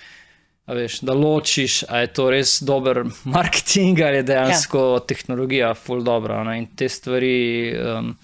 a 0.66 0.74
veš, 0.74 1.00
da 1.00 1.14
ločiš, 1.14 1.84
ali 1.90 2.02
je 2.02 2.14
to 2.14 2.30
res 2.32 2.62
dober 2.62 3.04
marketing 3.36 4.00
ali 4.02 4.16
je 4.16 4.24
dejansko 4.24 4.80
ja. 4.80 5.00
tehnologija 5.08 5.74
full 5.74 6.04
dobra. 6.04 6.44
Ne? 6.44 6.58
In 6.58 6.68
te 6.76 6.90
stvari 6.90 7.74
um, 7.78 8.16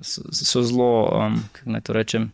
so, 0.00 0.22
so 0.32 0.62
zelo, 0.62 1.08
um, 1.26 1.44
kako 1.52 1.70
naj 1.70 1.80
to 1.80 1.92
rečem. 1.92 2.32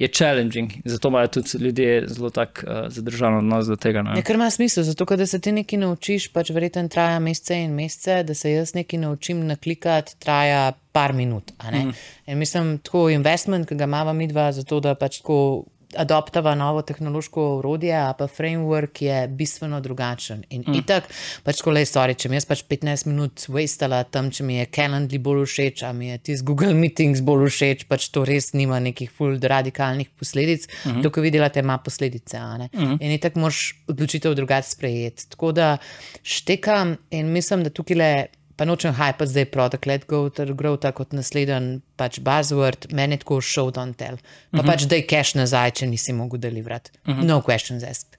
Je 0.00 0.08
challenging, 0.08 0.72
zato 0.84 1.08
imajo 1.08 1.28
tudi 1.28 1.58
ljudje 1.58 2.04
zelo 2.08 2.30
tak 2.30 2.64
uh, 2.66 2.88
zadržan 2.88 3.34
odnos 3.34 3.66
do 3.66 3.76
tega. 3.76 4.02
ne. 4.02 4.14
Ja, 4.16 4.22
kar 4.22 4.34
ima 4.34 4.50
smisel, 4.50 4.84
zato 4.84 5.04
da 5.16 5.26
se 5.26 5.38
ti 5.38 5.52
nekaj 5.52 5.78
naučiš, 5.78 6.30
pač 6.32 6.50
verjetno 6.50 6.88
traja 6.88 7.18
mesece 7.18 7.58
in 7.60 7.74
mesece, 7.76 8.22
da 8.22 8.34
se 8.34 8.52
jaz 8.52 8.72
nekaj 8.74 8.98
naučim 8.98 9.44
naklikati, 9.46 10.16
traja 10.18 10.72
par 10.92 11.12
minut. 11.12 11.52
ne. 11.72 11.92
In 12.26 12.38
mislim, 12.38 12.78
tako 12.78 13.10
investment, 13.10 13.68
ki 13.68 13.74
ga 13.74 13.84
imamo 13.84 14.12
mi 14.12 14.26
dva, 14.26 14.52
zato 14.52 14.80
da 14.80 14.94
pač 14.94 15.18
tako 15.18 15.64
adoptava 15.96 16.54
novo 16.54 16.82
tehnološko 16.82 17.44
urodje, 17.56 17.94
a 17.96 18.12
pa 18.18 18.26
framework 18.28 19.02
je 19.02 19.28
bistveno 19.28 19.80
drugačen. 19.80 20.44
In 20.50 20.64
mm. 20.66 20.74
itak, 20.78 21.08
pač 21.44 21.62
ko 21.64 21.74
le 21.74 21.84
stvari, 21.86 22.14
če 22.14 22.30
mi 22.30 22.38
jaz 22.38 22.46
pač 22.48 22.62
15 22.70 23.08
minut 23.10 23.46
wastala 23.52 24.02
tam, 24.04 24.30
če 24.30 24.46
mi 24.46 24.58
je 24.60 24.68
Calendly 24.74 25.20
bolj 25.22 25.46
všeč, 25.50 25.84
a 25.88 25.92
mi 25.96 26.10
je 26.12 26.18
tisti 26.30 26.46
Google 26.46 26.74
Meetings 26.78 27.24
bolj 27.26 27.48
všeč, 27.50 27.86
pač 27.90 28.08
to 28.14 28.24
res 28.28 28.52
nima 28.54 28.80
nekih 28.82 29.10
ful 29.10 29.38
radikalnih 29.40 30.10
posledic, 30.18 30.66
mm 30.66 30.90
-hmm. 30.90 31.02
to, 31.02 31.10
ko 31.10 31.20
vi 31.20 31.30
delate, 31.30 31.60
ima 31.60 31.78
posledice. 31.78 32.38
Mm 32.38 32.68
-hmm. 32.72 32.96
In 33.00 33.10
itak 33.10 33.34
moraš 33.34 33.74
odločitev 33.88 34.34
drugače 34.34 34.68
sprejeti. 34.68 35.30
Tako 35.30 35.52
da 35.52 35.78
štekam 36.22 36.96
in 37.10 37.32
mislim, 37.32 37.64
da 37.64 37.70
tukaj 37.70 37.96
le 37.96 38.26
pa 38.60 38.66
nočem 38.68 38.92
hype, 38.92 39.24
zdaj 39.24 39.46
product 39.48 39.86
let 39.88 40.02
go, 40.04 40.26
ter 40.28 40.50
grow 40.52 40.74
tako 40.76 41.00
kot 41.00 41.14
naslednji 41.16 41.78
pač 41.96 42.18
buzzword, 42.20 42.90
meni 42.92 43.16
tako 43.16 43.38
show 43.40 43.70
don't 43.72 43.96
tell. 43.96 44.18
Pa 44.20 44.20
uh 44.20 44.60
mhm. 44.60 44.60
-huh. 44.60 44.66
pač 44.68 44.84
daj 44.84 45.06
cash 45.08 45.34
nazaj, 45.34 45.70
če 45.80 45.86
nisi 45.86 46.12
mogel 46.12 46.40
deliverati. 46.40 46.90
Uh 46.92 47.14
mhm. 47.14 47.20
-huh. 47.20 47.26
No 47.26 47.40
questions 47.40 47.84
asked. 47.90 48.18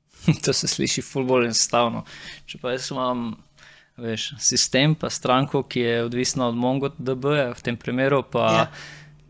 to 0.44 0.52
se 0.52 0.68
sliši 0.68 1.02
ful 1.02 1.24
bolj 1.24 1.44
enostavno. 1.44 2.04
Če 2.46 2.58
pa 2.58 2.72
jaz 2.72 2.90
imam 2.90 3.36
veš, 3.96 4.32
sistem, 4.38 4.94
pa 4.94 5.10
stranko, 5.10 5.62
ki 5.62 5.80
je 5.80 6.04
odvisna 6.04 6.48
od 6.48 6.56
MongoDB, 6.56 7.24
v 7.56 7.62
tem 7.62 7.76
primeru 7.76 8.22
pa. 8.22 8.52
Ja. 8.52 8.66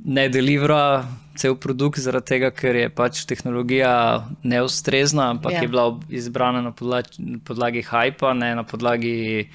Ne 0.04 0.28
delivera 0.28 1.06
cel 1.38 1.54
produkt, 1.56 1.98
zaradi 1.98 2.26
tega, 2.26 2.50
ker 2.50 2.76
je 2.76 2.88
pač 2.90 3.24
tehnologija 3.24 4.26
neustrezna, 4.42 5.30
ampak 5.30 5.52
yeah. 5.52 5.56
Ja. 5.56 5.62
je 5.62 5.68
bila 5.68 6.00
izbrana 6.08 6.62
na 6.62 6.72
podlagi, 6.72 7.38
podlagi 7.44 7.82
hypa, 7.82 8.34
ne 8.34 8.54
na 8.54 8.64
podlagi 8.64 9.48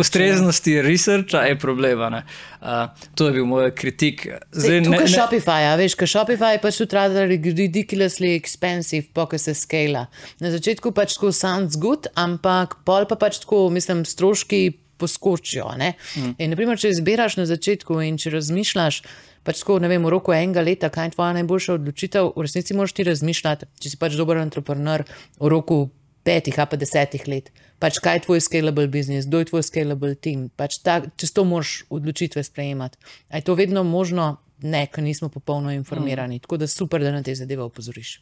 ustreznosti 0.00 0.82
researcha 0.82 1.42
je 1.48 1.58
problem. 1.58 1.98
Uh, 1.98 2.88
to 3.14 3.26
je 3.26 3.32
bil 3.32 3.46
moj 3.46 3.70
kritik. 3.74 4.26
Zdaj, 4.52 4.80
Zdaj, 4.80 4.80
ne, 4.80 4.98
ne, 4.98 5.06
Shopify, 5.08 5.68
a 5.68 5.76
veš, 5.78 5.96
kaj 5.98 6.10
Shopify 6.14 6.56
je 6.56 6.62
pač 6.62 6.80
tudi 6.80 7.52
ridiculously 7.52 8.34
expensive, 8.38 9.08
pokaj 9.14 9.38
se 9.38 9.54
skala. 9.54 10.06
Na 10.40 10.50
začetku 10.54 10.92
pač 10.92 11.16
tako 11.18 11.32
sounds 11.32 11.78
good, 11.80 12.10
ampak 12.14 12.80
pol 12.84 13.08
pa 13.08 13.18
pač 13.18 13.40
tako, 13.42 13.68
mislim, 13.70 14.04
stroški 14.06 14.88
poskočijo. 14.98 15.70
Mm. 15.78 16.34
In, 16.38 16.50
naprimer, 16.52 16.78
če 16.80 16.92
izbiraš 16.92 17.38
na 17.38 17.46
začetku 17.48 18.00
in 18.02 18.18
če 18.20 18.34
razmišljaš, 18.34 19.02
pač 19.46 19.62
tako, 19.62 19.78
ne 19.82 19.90
vem, 19.90 20.02
v 20.02 20.12
roku 20.12 20.34
enega 20.34 20.64
leta, 20.64 20.90
kaj 20.92 21.10
je 21.10 21.14
tvoja 21.14 21.36
najboljša 21.38 21.78
odločitev, 21.78 22.32
v 22.34 22.46
resnici 22.46 22.76
moraš 22.76 22.96
ti 22.98 23.06
razmišljati, 23.06 23.70
če 23.78 23.94
si 23.94 24.00
pač 24.00 24.18
dober 24.18 24.42
entrepreneur 24.42 25.06
v 25.38 25.52
roku 25.54 25.86
petih, 26.26 26.58
a 26.58 26.66
pa 26.68 26.76
desetih 26.76 27.24
let 27.30 27.54
pač 27.78 28.00
kaj 28.02 28.18
je 28.18 28.24
tvoj 28.26 28.42
scalable 28.44 28.86
business, 28.90 29.28
kdo 29.28 29.42
je 29.42 29.50
tvoj 29.52 29.64
scalable 29.66 30.14
team. 30.14 30.48
Pač 30.56 30.80
ta, 30.84 31.00
čez 31.16 31.32
to 31.34 31.44
moš 31.48 31.82
odločitve 31.90 32.42
sprejemati. 32.44 32.98
Je 33.32 33.42
to 33.46 33.54
vedno 33.58 33.84
možno? 33.86 34.36
Ne, 34.58 34.88
ker 34.90 35.04
nismo 35.06 35.28
popolno 35.30 35.70
informirani. 35.70 36.36
Mm. 36.36 36.46
Tako 36.46 36.56
da 36.58 36.66
super, 36.66 37.02
da 37.02 37.12
na 37.14 37.22
te 37.22 37.34
zadeve 37.34 37.62
opozoriš. 37.62 38.18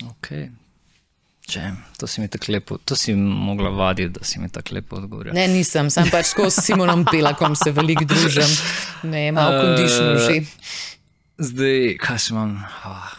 Okay. 0.00 0.48
Če, 1.48 1.62
to 1.96 2.06
si 2.08 2.20
mi 2.20 2.28
tako 2.28 2.52
lepo, 2.52 2.76
to 2.84 2.96
si 2.96 3.14
mogla 3.16 3.70
vaditi, 3.72 4.12
da 4.18 4.24
si 4.24 4.40
mi 4.40 4.50
tako 4.52 4.74
lepo 4.76 4.98
odgovorila. 5.00 5.32
Ne, 5.36 5.46
nisem, 5.48 5.88
sem 5.92 6.10
pač 6.12 6.34
tako 6.34 6.50
s 6.52 6.64
Simonom 6.66 7.06
Pelakom 7.08 7.56
se 7.56 7.72
veliko 7.72 8.04
družim, 8.08 8.52
ne, 9.08 9.22
malo 9.32 9.56
uh, 9.56 9.62
kondišno 9.64 10.10
že. 10.26 10.36
Zdaj, 11.48 11.94
kaj 12.04 12.20
sem 12.20 12.36
imel, 12.36 12.52
oh, 12.92 13.14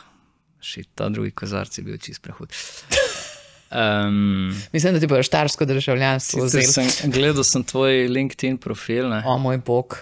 še 0.61 0.85
ta 0.93 1.09
drugi 1.09 1.33
kozarci 1.33 1.81
bil 1.85 1.97
čist 1.97 2.21
prehod. 2.21 2.53
Um, 3.71 4.49
Mislim, 4.73 4.93
da 4.93 4.99
ti 4.99 5.07
boš 5.07 5.27
štarsko 5.27 5.65
državljanstvo 5.65 6.45
vzel. 6.45 6.61
Gledal 7.13 7.43
sem 7.43 7.63
tvoj 7.63 8.07
LinkedIn 8.07 8.57
profil. 8.57 9.09
Ne? 9.09 9.23
O 9.25 9.37
moj 9.37 9.57
bog. 9.57 9.97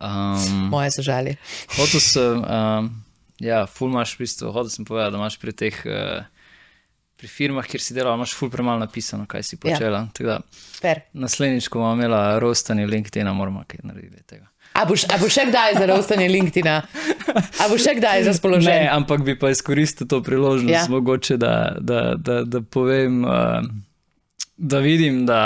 Um, 0.00 0.68
Moje 0.68 0.90
so 0.90 1.02
žalje. 1.02 1.36
Hotel 1.76 2.00
sem, 2.00 2.42
um, 2.44 2.90
ja, 3.40 3.64
ful 3.66 3.90
imaš 3.90 4.14
v 4.14 4.26
bistvu, 4.26 4.52
hotel 4.52 4.70
sem 4.70 4.84
povedati, 4.84 5.16
da 5.16 5.22
imaš 5.22 5.38
pri 5.38 5.52
teh. 5.52 5.84
Uh, 5.86 6.26
Pri 7.18 7.26
firmah, 7.26 7.66
kjer 7.66 7.82
si 7.82 7.94
delal, 7.96 8.14
imaš 8.14 8.30
ful 8.38 8.46
premalo 8.46 8.78
napisano, 8.78 9.24
kaj 9.26 9.42
si 9.42 9.56
ja. 9.56 9.58
počela. 9.58 10.04
Ja. 10.22 10.36
Naslednjič, 11.18 11.66
ko 11.66 11.80
bomo 11.82 11.96
imeli 11.96 12.38
rostanje 12.38 12.84
LinkedIn, 12.86 13.26
moramo 13.34 13.64
kaj 13.66 13.80
narediti 13.82 14.22
tega. 14.22 14.46
A 14.78 14.84
boš, 14.86 15.04
a 15.10 15.18
boš 15.18 15.34
še 15.34 15.48
kdaj 15.50 15.74
za 15.74 15.86
rostanje 15.90 16.28
LinkedIn? 16.30 16.68
A 16.70 17.66
boš 17.70 17.82
še 17.88 17.96
kdaj 17.98 18.28
za 18.28 18.34
spoločenje? 18.36 18.84
Ne, 18.86 18.90
ampak 18.94 19.24
bi 19.26 19.34
pa 19.38 19.50
izkoristil 19.50 20.06
to 20.06 20.22
priložnost, 20.22 20.70
ja. 20.70 20.84
mogoče, 20.92 21.38
da, 21.40 21.54
da, 21.80 22.12
da, 22.14 22.44
da 22.46 22.62
povem, 22.62 23.24
uh, 23.26 23.66
da 24.56 24.78
vidim, 24.84 25.24
da 25.26 25.40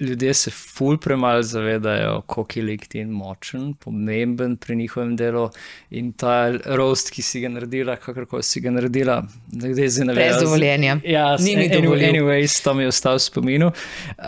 ljudje 0.00 0.34
se 0.34 0.50
ful 0.50 0.98
premalo 0.98 1.42
zavedajo, 1.42 2.20
koliko 2.26 2.58
je 2.58 2.64
LinkedIn 2.64 3.10
močen, 3.10 3.74
pomemben 3.74 4.56
pri 4.56 4.76
njihovem 4.76 5.16
delu 5.16 5.48
in 5.90 6.12
ta 6.12 6.52
rost, 6.64 7.10
ki 7.10 7.22
si 7.22 7.40
ga 7.40 7.50
naredila, 7.52 7.96
kakorkoli 7.96 8.42
si 8.42 8.60
ga 8.60 8.70
naredila, 8.70 9.18
da 9.46 9.68
je 9.68 9.88
zdaj 9.90 10.06
na 10.06 10.12
vrhu. 10.12 10.24
Brez 10.24 10.42
dovoljenja. 10.42 10.96
Ja, 11.04 11.36
ni 11.36 11.56
mi 11.56 11.68
dovoljenja. 11.68 12.12
Anyways, 12.12 12.62
to 12.64 12.74
mi 12.74 12.82
je 12.82 12.94
ostalo 12.94 13.18
v 13.18 13.26
spominu. 13.26 13.72
Uh, 14.18 14.24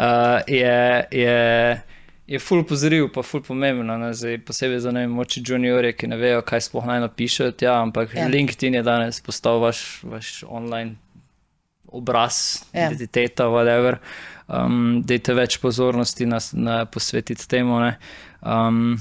je, 0.46 1.06
je, 1.10 1.80
je 2.26 2.38
ful 2.38 2.64
pozoril, 2.64 3.08
pa 3.12 3.22
ful 3.22 3.42
pomembno. 3.42 3.96
Ne? 3.98 4.12
Zdaj, 4.14 4.38
posebej 4.46 4.80
za 4.80 4.92
ne 4.94 5.06
moči 5.10 5.42
juniorje, 5.46 5.92
ki 5.96 6.10
ne 6.12 6.16
vejo, 6.16 6.42
kaj 6.46 6.68
sploh 6.68 6.86
naj 6.86 7.02
napišejo. 7.06 7.54
Ja, 7.60 7.80
ampak 7.82 8.14
ja. 8.14 8.28
LinkedIn 8.30 8.78
je 8.78 8.82
danes 8.86 9.20
postal 9.20 9.60
vaš, 9.60 10.02
vaš 10.02 10.42
online 10.48 10.96
obraz, 11.92 12.64
ja. 12.72 12.88
identiteta, 12.88 13.50
whatever. 13.52 13.98
Um, 14.48 15.02
Dajte 15.06 15.34
več 15.36 15.58
pozornosti 15.60 16.26
na, 16.26 16.38
na 16.52 16.84
posvetiti 16.86 17.48
temu. 17.48 17.80
Um, 18.40 18.96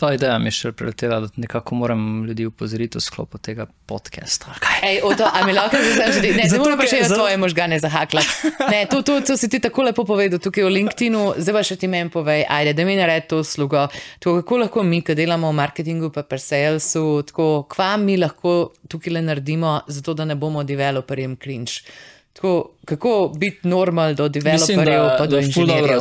Ta 0.00 0.14
ideja 0.16 0.38
mi 0.40 0.48
je 0.48 0.54
še 0.56 0.70
preletela, 0.72 1.18
da 1.20 1.28
nekako 1.36 1.76
moram 1.76 2.04
ljudi 2.24 2.46
upozoriti 2.48 2.96
v 2.96 3.02
sklopu 3.04 3.36
tega 3.38 3.66
podcasta. 3.86 4.54
Ej, 4.86 5.02
to, 5.18 5.26
a 5.28 5.42
mi 5.44 5.52
lahko 5.52 5.76
zdaj 5.76 6.14
že 6.16 6.22
ne, 6.24 6.46
ne 6.48 6.60
morem 6.62 6.80
še 6.88 7.02
za 7.04 7.18
tvoje 7.18 7.36
možgane 7.36 7.76
zahaklati. 7.82 8.48
Ne, 8.72 8.86
to, 8.88 9.02
to, 9.04 9.18
to 9.20 9.36
si 9.36 9.50
ti 9.52 9.60
tako 9.60 9.84
lepo 9.84 10.06
povedal 10.08 10.40
tukaj 10.40 10.64
v 10.64 10.70
LinkedInu, 10.78 11.24
zdaj 11.44 11.56
pa 11.58 11.64
še 11.68 11.76
ti 11.82 11.90
meni 11.92 12.08
povej, 12.08 12.46
ajde, 12.48 12.72
da 12.78 12.86
mi 12.88 12.94
naredi 12.96 13.28
to 13.28 13.42
uslugo. 13.44 13.82
Tako, 14.24 14.38
kako 14.40 14.62
lahko 14.62 14.86
mi, 14.88 15.02
ki 15.04 15.18
delamo 15.18 15.52
v 15.52 15.58
marketingu, 15.60 16.08
pa 16.14 16.24
pri 16.24 16.40
salesu, 16.40 17.04
tako, 17.28 17.50
kva 17.68 17.90
mi 18.00 18.16
lahko 18.16 18.72
tukaj 18.88 19.18
le 19.18 19.26
naredimo, 19.28 19.82
zato 19.84 20.16
da 20.16 20.24
ne 20.24 20.38
bomo 20.40 20.64
developerjem 20.64 21.36
cringe. 21.36 21.84
Tako, 22.32 22.70
kako 22.84 23.32
biti 23.36 23.68
normalen 23.68 24.16
do 24.16 24.28
developerjev, 24.28 25.08
pa 25.18 25.26
do 25.26 25.38
inženirjev? 25.38 26.00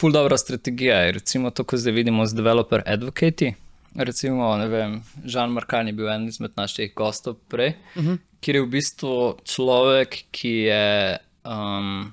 Ful 0.00 0.12
dobra 0.12 0.38
strategija 0.38 0.96
je, 0.96 1.12
recimo 1.12 1.50
to, 1.50 1.64
ko 1.64 1.76
zdaj 1.76 1.92
vidimo 1.92 2.26
z 2.26 2.34
developer 2.34 2.82
advocati. 2.86 3.54
Recimo, 3.94 4.56
ne 4.56 4.66
vem, 4.68 5.02
Žan 5.24 5.50
Markan 5.50 5.86
je 5.86 5.92
bil 5.92 6.08
en 6.12 6.28
izmed 6.28 6.52
naših 6.56 6.94
gostov 6.94 7.34
prej, 7.48 7.74
uh 7.94 8.02
mhm. 8.02 8.12
-huh. 8.12 8.18
kjer 8.40 8.56
je 8.56 8.62
v 8.62 8.66
bistvu 8.66 9.36
človek, 9.44 10.16
ki 10.30 10.48
je 10.48 11.18
um, 11.44 12.12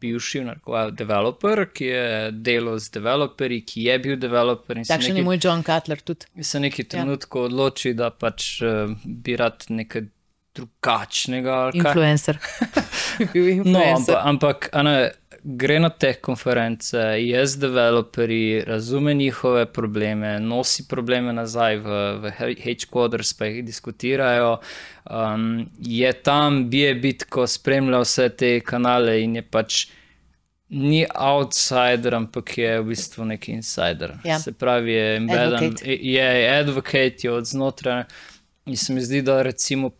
bivši 0.00 0.44
developer, 0.92 1.66
ki 1.72 1.84
je 1.84 2.30
delal 2.32 2.78
z 2.78 2.90
developerji, 2.90 3.60
ki 3.64 3.82
je 3.82 3.98
bil 3.98 4.16
developer. 4.16 4.80
Takšen 4.88 5.16
je 5.16 5.22
moj 5.22 5.38
John 5.42 5.62
Cutler 5.62 6.00
tudi. 6.00 6.26
Se 6.42 6.60
neki 6.60 6.84
trenutku 6.84 7.38
ja. 7.38 7.44
odloči, 7.44 7.94
da 7.94 8.10
pač 8.10 8.62
uh, 8.62 8.96
bi 9.04 9.36
rad 9.36 9.64
nekaj 9.68 10.02
drugačnega. 10.54 11.70
Influencer. 11.74 12.38
no, 13.64 13.82
ampak, 13.82 14.18
ampak 14.22 14.68
ne, 14.84 14.96
gre 15.42 15.78
na 15.80 15.90
te 15.90 16.12
konference, 16.14 16.98
je 17.18 17.46
z 17.46 17.58
developerji, 17.58 18.64
razume 18.66 19.14
njihove 19.14 19.66
probleme, 19.66 20.40
nosi 20.40 20.88
probleme 20.88 21.32
nazaj 21.32 21.76
v, 21.76 22.02
v 22.22 22.32
HQuadrs, 22.62 23.32
pa 23.38 23.48
jih 23.50 23.64
diskutirajo. 23.64 24.58
Um, 25.10 25.66
je 25.78 26.12
tam, 26.12 26.68
bije 26.70 26.94
bitko, 26.94 27.46
spremlja 27.46 28.04
vse 28.04 28.28
te 28.28 28.54
kanale 28.60 29.20
in 29.22 29.36
je 29.40 29.42
pač. 29.42 29.86
Ni 30.72 31.02
outsider, 31.04 32.14
ampak 32.16 32.54
je 32.56 32.78
v 32.80 32.84
bistvu 32.94 33.26
neki 33.28 33.52
insider. 33.58 34.14
Ja. 34.24 34.38
Se 34.40 34.54
pravi, 34.56 34.92
je 34.92 35.16
embeden, 35.16 35.74
je 35.84 36.28
advocate, 36.48 37.26
je 37.26 37.32
od 37.32 37.44
znotraj. 37.44 38.06
In 38.66 38.76
se 38.80 38.94
mi 38.94 39.02
zdi, 39.04 39.20
da 39.22 39.42
recimo 39.42 39.90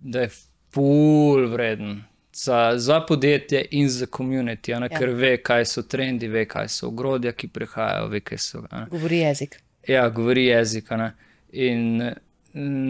da 0.00 0.20
je 0.20 0.30
full 0.72 1.46
vreden 1.48 2.02
za, 2.32 2.72
za 2.76 3.00
podjetje 3.00 3.64
in 3.70 3.88
za 3.88 4.06
komunity, 4.06 4.70
ja. 4.70 4.88
ker 4.88 5.10
ve, 5.10 5.36
kaj 5.42 5.64
so 5.64 5.82
trendi, 5.82 6.28
ve, 6.28 6.44
kaj 6.48 6.68
so 6.68 6.88
ogrodja, 6.88 7.32
ki 7.32 7.48
prihajajo, 7.48 8.08
ve, 8.08 8.20
kaj 8.20 8.38
so. 8.38 8.62
Ne. 8.72 8.86
Govori 8.90 9.18
jezik. 9.18 9.60
Ja, 9.88 10.08
govori 10.08 10.46
jezik. 10.46 10.90
Ne. 10.90 11.12
In 11.52 12.12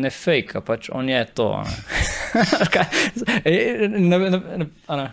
ne 0.02 0.10
fake, 0.10 0.60
pač 0.66 0.90
on 0.92 1.08
je 1.08 1.24
to. 1.34 1.48
ne, 3.44 3.88
ne, 3.88 4.18
ne, 4.18 4.66
ne, 4.88 5.10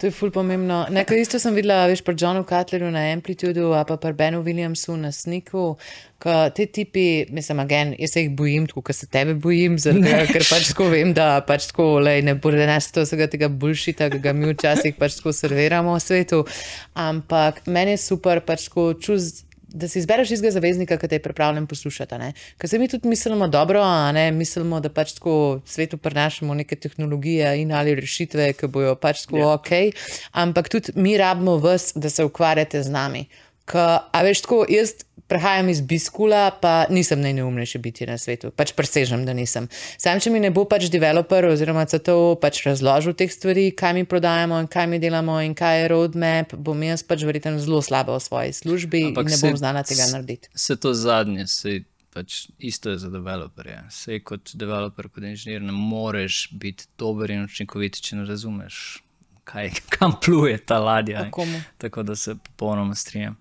To 0.00 0.06
je 0.06 0.12
ful 0.12 0.30
pomembno. 0.30 0.82
Nekaj 0.92 1.20
isto 1.20 1.38
sem 1.40 1.54
videla, 1.56 1.86
veš, 1.88 2.02
pri 2.04 2.12
Johnu 2.20 2.42
Cutlerju 2.44 2.90
na 2.92 3.06
Amplitudu, 3.14 3.70
a 3.72 3.84
pa 3.88 3.96
pri 3.96 4.12
Benu 4.12 4.42
Williamsu 4.44 4.92
na 5.00 5.08
Sniku, 5.12 5.78
ko 6.20 6.34
te 6.52 6.66
tipi, 6.68 7.24
mislim, 7.32 7.62
agen, 7.64 7.94
jaz 7.98 8.12
se 8.12 8.26
jih 8.26 8.34
bojim, 8.36 8.66
tako 8.68 8.82
kot 8.84 8.98
se 8.98 9.08
tebe 9.08 9.32
bojim, 9.40 9.78
tega, 9.80 10.26
ker 10.28 10.44
pač 10.44 10.68
tako 10.74 10.90
vem, 10.92 11.14
da 11.16 11.40
pač 11.48 11.70
tako, 11.70 11.88
lej, 12.04 12.20
ne 12.28 12.36
bo 12.36 12.52
res 12.52 12.90
to 12.92 13.06
vsega 13.06 13.30
tega 13.32 13.48
bulšita, 13.48 14.10
ki 14.12 14.20
ga 14.20 14.36
mi 14.36 14.52
včasih 14.52 15.00
pač 15.00 15.16
tako 15.16 15.32
serviramo 15.32 15.96
v 15.96 16.04
svetu. 16.04 16.44
Ampak 16.92 17.64
meni 17.64 17.96
je 17.96 18.04
super 18.04 18.44
pač 18.44 18.68
tako 18.68 18.90
čuz 19.00 19.45
da 19.68 19.88
si 19.88 19.98
izbereš 19.98 20.30
istega 20.30 20.52
zaveznika, 20.54 20.98
ki 20.98 21.08
te 21.08 21.18
je 21.18 21.22
pripravljen 21.22 21.66
poslušati. 21.66 22.32
Ker 22.58 22.70
se 22.70 22.78
mi 22.78 22.88
tudi 22.88 23.08
mislimo 23.08 23.48
dobro, 23.48 23.82
ne 24.12 24.30
mislimo, 24.32 24.80
da 24.80 24.88
pač 24.88 25.16
tako 25.18 25.60
svetu 25.66 25.96
prenašamo 25.96 26.54
neke 26.54 26.76
tehnologije 26.76 27.56
in 27.62 27.72
ali 27.72 27.94
rešitve, 27.94 28.52
ki 28.52 28.66
bojo 28.66 28.94
pač 28.94 29.26
tako 29.26 29.36
yeah. 29.36 29.54
ok, 29.54 29.96
ampak 30.32 30.68
tudi 30.68 30.92
mi 30.94 31.16
rabimo 31.18 31.58
vas, 31.58 31.92
da 31.94 32.10
se 32.10 32.24
ukvarjate 32.24 32.82
z 32.82 32.90
nami. 32.90 33.26
Ka, 33.66 34.06
a 34.14 34.22
veš, 34.22 34.44
tako 34.46 34.62
jaz 34.70 34.94
prehajam 35.26 35.68
iz 35.68 35.80
biskula, 35.80 36.50
pa 36.62 36.86
nisem 36.90 37.20
najneumnejši 37.20 37.78
biti 37.82 38.06
na 38.06 38.18
svetu, 38.18 38.52
pač 38.54 38.72
presežem, 38.78 39.24
da 39.26 39.34
nisem. 39.34 39.66
Sam, 39.98 40.20
če 40.22 40.30
mi 40.30 40.40
ne 40.42 40.52
bo 40.54 40.62
pač 40.70 40.86
developer 40.92 41.48
oziroma 41.50 41.86
CTO 41.90 42.36
pač 42.42 42.62
razložil 42.66 43.16
teh 43.18 43.32
stvari, 43.32 43.68
kaj 43.76 43.96
mi 43.96 44.06
prodajamo 44.06 44.60
in 44.62 44.70
kaj 44.70 44.86
mi 44.90 45.00
delamo 45.02 45.40
in 45.42 45.56
kaj 45.58 45.80
je 45.80 45.90
roadmap, 45.92 46.54
bom 46.54 46.86
jaz 46.86 47.02
pač 47.06 47.26
verjetno 47.26 47.58
zelo 47.62 47.82
slabo 47.82 48.14
v 48.14 48.22
svoji 48.22 48.54
službi 48.60 49.02
Ampak 49.10 49.26
in 49.26 49.34
ne 49.34 49.42
bom 49.42 49.58
znala 49.58 49.82
tega 49.86 50.06
narediti. 50.12 50.52
Se 50.54 50.78
to 50.78 50.94
zadnje, 50.94 51.48
se 51.50 51.80
pač 52.14 52.46
isto 52.58 52.94
je 52.94 53.00
za 53.02 53.10
developerje. 53.10 53.82
Se 53.90 54.20
kot 54.24 54.54
developer, 54.54 55.10
kot 55.10 55.26
inženir, 55.26 55.60
ne 55.60 55.74
moreš 55.74 56.46
biti 56.54 56.86
dober 56.98 57.34
in 57.34 57.44
učinkovit, 57.50 57.98
če 58.00 58.22
ne 58.22 58.30
razumeš 58.30 59.02
kaj, 59.46 59.70
kam 59.98 60.12
pluje 60.24 60.58
ta 60.58 60.78
ladja. 60.78 61.30
Tako 61.78 62.02
da 62.02 62.16
se 62.16 62.34
popolnoma 62.34 62.94
strinjam. 62.94 63.36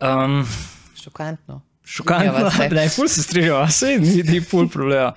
Um, 0.00 0.46
Šokantno. 1.02 1.62
Šokantno, 1.84 2.50
da 2.70 2.80
je 2.82 2.88
ful 2.96 3.08
se 3.08 3.22
strinjal, 3.22 3.66
vse 3.68 3.98
ni, 3.98 4.22
ni 4.22 4.40
ful 4.40 4.68
problema. 4.68 5.12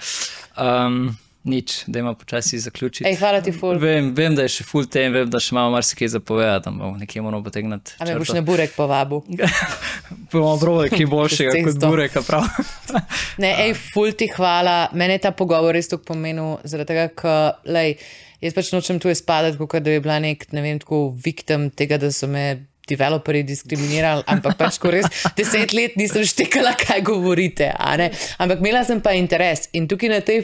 Um, 0.58 1.18
Nič, 1.48 1.84
da 1.88 2.00
ima 2.00 2.14
počasi 2.14 2.60
zaključiti. 2.60 3.10
Ej, 3.10 3.16
hvala 3.16 3.42
ti, 3.42 3.52
ful. 3.56 3.78
Vem, 3.80 4.10
vem, 4.16 4.34
da 4.36 4.44
je 4.44 4.52
še 4.52 4.66
ful 4.68 4.84
tem, 4.92 5.14
vem, 5.16 5.30
da 5.32 5.40
še 5.40 5.54
imamo 5.54 5.72
marsikaj 5.78 6.10
zapovedati, 6.18 6.74
bomo 6.76 6.98
nekje 7.00 7.22
moramo 7.24 7.40
potegnati. 7.46 7.94
A 8.04 8.08
me 8.10 8.18
boš 8.20 8.34
ne 8.36 8.42
burek 8.44 8.74
povabil. 8.76 9.22
bomo 10.34 10.58
broj, 10.60 10.90
ki 10.92 11.08
boljšega 11.08 11.56
kot 11.70 11.80
burek, 11.86 12.20
prav. 12.28 12.50
ne, 13.40 13.54
ej, 13.64 13.78
ful 13.94 14.12
ti 14.12 14.28
hvala. 14.36 14.90
Mene 14.92 15.16
je 15.16 15.24
ta 15.30 15.32
pogovor 15.32 15.78
res 15.78 15.88
tako 15.88 16.10
pomenil, 16.12 16.58
zaradi 16.68 16.92
tega, 16.92 17.08
ker, 17.16 17.64
lej, 17.72 17.96
Jaz 18.44 18.54
pač 18.54 18.72
nočem 18.74 19.00
tu 19.02 19.10
izpadati, 19.10 19.58
kot 19.58 19.82
da 19.82 19.94
bi 19.94 20.02
bila 20.04 20.20
nek, 20.22 20.46
ne 20.54 20.62
vem, 20.62 20.82
tako 20.82 21.08
viktim 21.24 21.72
tega, 21.74 21.98
da 22.02 22.12
so 22.14 22.30
me 22.30 22.68
developerji 22.88 23.44
diskriminirali, 23.48 24.24
ampak 24.28 24.58
pač 24.60 24.80
ko 24.82 24.92
res 24.94 25.08
deset 25.38 25.74
let 25.76 25.98
nisem 26.00 26.26
štekala, 26.28 26.74
kaj 26.80 27.02
govorite. 27.06 27.70
Ampak 27.78 28.62
imela 28.62 28.84
sem 28.88 29.02
pa 29.04 29.14
interes 29.18 29.68
in 29.78 29.88
tukaj 29.90 30.12
na 30.12 30.20
tej 30.26 30.44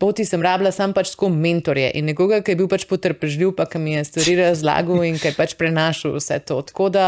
poti 0.00 0.26
sem 0.28 0.42
rabila 0.42 0.72
sam 0.74 0.94
pač 0.96 1.12
tako 1.14 1.30
mentorje 1.32 1.90
in 1.98 2.08
nekoga, 2.10 2.42
ki 2.44 2.54
je 2.54 2.60
bil 2.60 2.70
pač 2.70 2.86
potrpežljiv, 2.90 3.54
pa 3.58 3.68
ki 3.70 3.80
mi 3.82 3.96
je 3.96 4.04
stvari 4.08 4.36
razlagal 4.40 5.04
in 5.06 5.20
ki 5.20 5.30
je 5.30 5.36
pač 5.36 5.56
prenašal 5.58 6.16
vse 6.18 6.40
to. 6.48 6.60
Tako 6.70 6.88
da, 6.94 7.06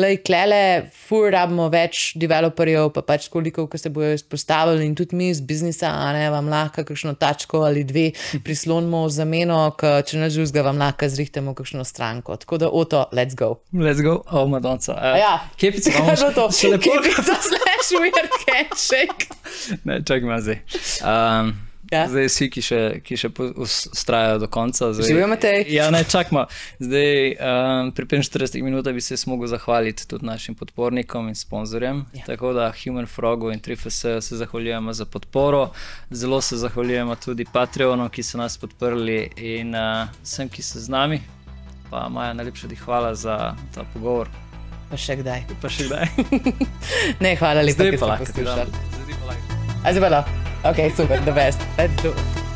lej, 0.00 0.20
klele, 0.26 0.62
fur 1.08 1.30
rabimo 1.34 1.68
več 1.72 2.12
developerjev, 2.20 2.92
pa 2.94 3.04
pač 3.06 3.28
koliko, 3.32 3.66
ki 3.70 3.80
se 3.80 3.92
bojo 3.94 4.14
izpostavili 4.16 4.86
in 4.86 4.96
tudi 4.98 5.18
mi 5.18 5.30
iz 5.32 5.42
biznisa, 5.44 5.90
a 5.90 6.12
ne 6.16 6.26
vam 6.32 6.50
lahko 6.52 6.84
kakšno 6.86 7.16
tačko 7.20 7.64
ali 7.66 7.84
dve 7.86 8.10
prislonimo 8.46 9.04
v 9.06 9.14
zameno, 9.14 9.60
če 9.78 10.20
ne 10.20 10.30
žuzga 10.32 10.64
vam 10.66 10.80
lahko 10.80 11.08
zrihtemo 11.10 11.54
kakšno 11.58 11.84
stranko. 11.88 12.38
Tako 12.40 12.62
da, 12.62 12.70
oto, 12.70 13.06
let's 13.16 13.38
go. 13.38 13.56
Let's 13.74 14.02
go 14.04 14.19
oh, 14.26 14.48
Madonca. 14.48 14.92
Uh, 14.92 15.18
ja, 15.18 15.48
kepica, 15.56 15.90
kaj 15.96 16.14
je 16.14 16.34
to? 16.34 16.50
Še 16.52 16.74
lepo. 16.74 16.92
Kepica, 16.98 17.38
slash, 17.48 17.90
weird 18.00 18.38
handshake. 18.46 19.26
ne, 19.84 20.00
čakaj, 20.04 20.24
ima 20.26 20.40
zdaj. 20.40 20.62
Um, 21.00 21.52
ja. 21.90 22.04
Zdaj 22.08 22.28
vsi, 22.28 22.48
ki 22.52 22.62
še, 22.64 22.80
ki 23.06 23.18
še 23.18 23.30
ustrajajo 23.60 24.38
do 24.44 24.48
konca. 24.52 24.90
Živimo 24.94 25.36
te. 25.40 25.52
Ja, 25.72 25.88
ne, 25.94 26.02
čakaj. 26.08 26.46
Zdaj, 26.82 27.10
um, 27.34 27.90
pri 27.96 28.06
45 28.12 28.62
minutah 28.66 28.94
bi 28.94 29.02
se 29.04 29.18
mogel 29.30 29.50
zahvaliti 29.50 30.06
tudi 30.08 30.26
našim 30.26 30.54
podpornikom 30.58 31.28
in 31.32 31.38
sponzorjem. 31.38 32.04
Ja. 32.14 32.28
Tako 32.28 32.54
da 32.56 32.70
Human 32.84 33.10
Frogu 33.10 33.50
in 33.54 33.60
3FS 33.60 34.20
se 34.20 34.40
zahvaljujemo 34.42 34.92
za 34.92 35.04
podporo. 35.04 35.70
Zelo 36.10 36.40
se 36.40 36.60
zahvaljujemo 36.60 37.16
tudi 37.16 37.48
Patreonu, 37.52 38.08
ki 38.08 38.22
so 38.22 38.38
nas 38.38 38.58
podprli 38.58 39.20
in 39.36 39.74
uh, 39.74 40.08
vsem, 40.22 40.48
ki 40.48 40.62
so 40.62 40.78
z 40.78 40.88
nami 40.92 41.20
pa 41.90 42.08
Maja, 42.08 42.34
najlepša 42.38 42.68
ti 42.68 42.76
hvala 42.76 43.14
za 43.14 43.54
ta 43.74 43.84
pogovor. 43.94 44.28
Pa 44.90 44.98
še 44.98 45.20
kdaj. 45.22 45.46
Pa 45.62 45.70
še 45.70 45.86
kdaj. 45.90 46.06
ne, 47.24 47.34
hvala 47.38 47.66
lepa, 47.66 47.86
da 47.86 48.26
ste 48.26 48.42
poslušali. 48.42 48.70
Zdaj 49.80 50.02
pa 50.02 50.12
lahko. 50.18 50.30
Ok, 50.70 50.78
super, 50.96 51.18
the 51.24 51.32
best. 51.32 51.60
Let's 51.78 52.02
do 52.02 52.10
it. 52.10 52.49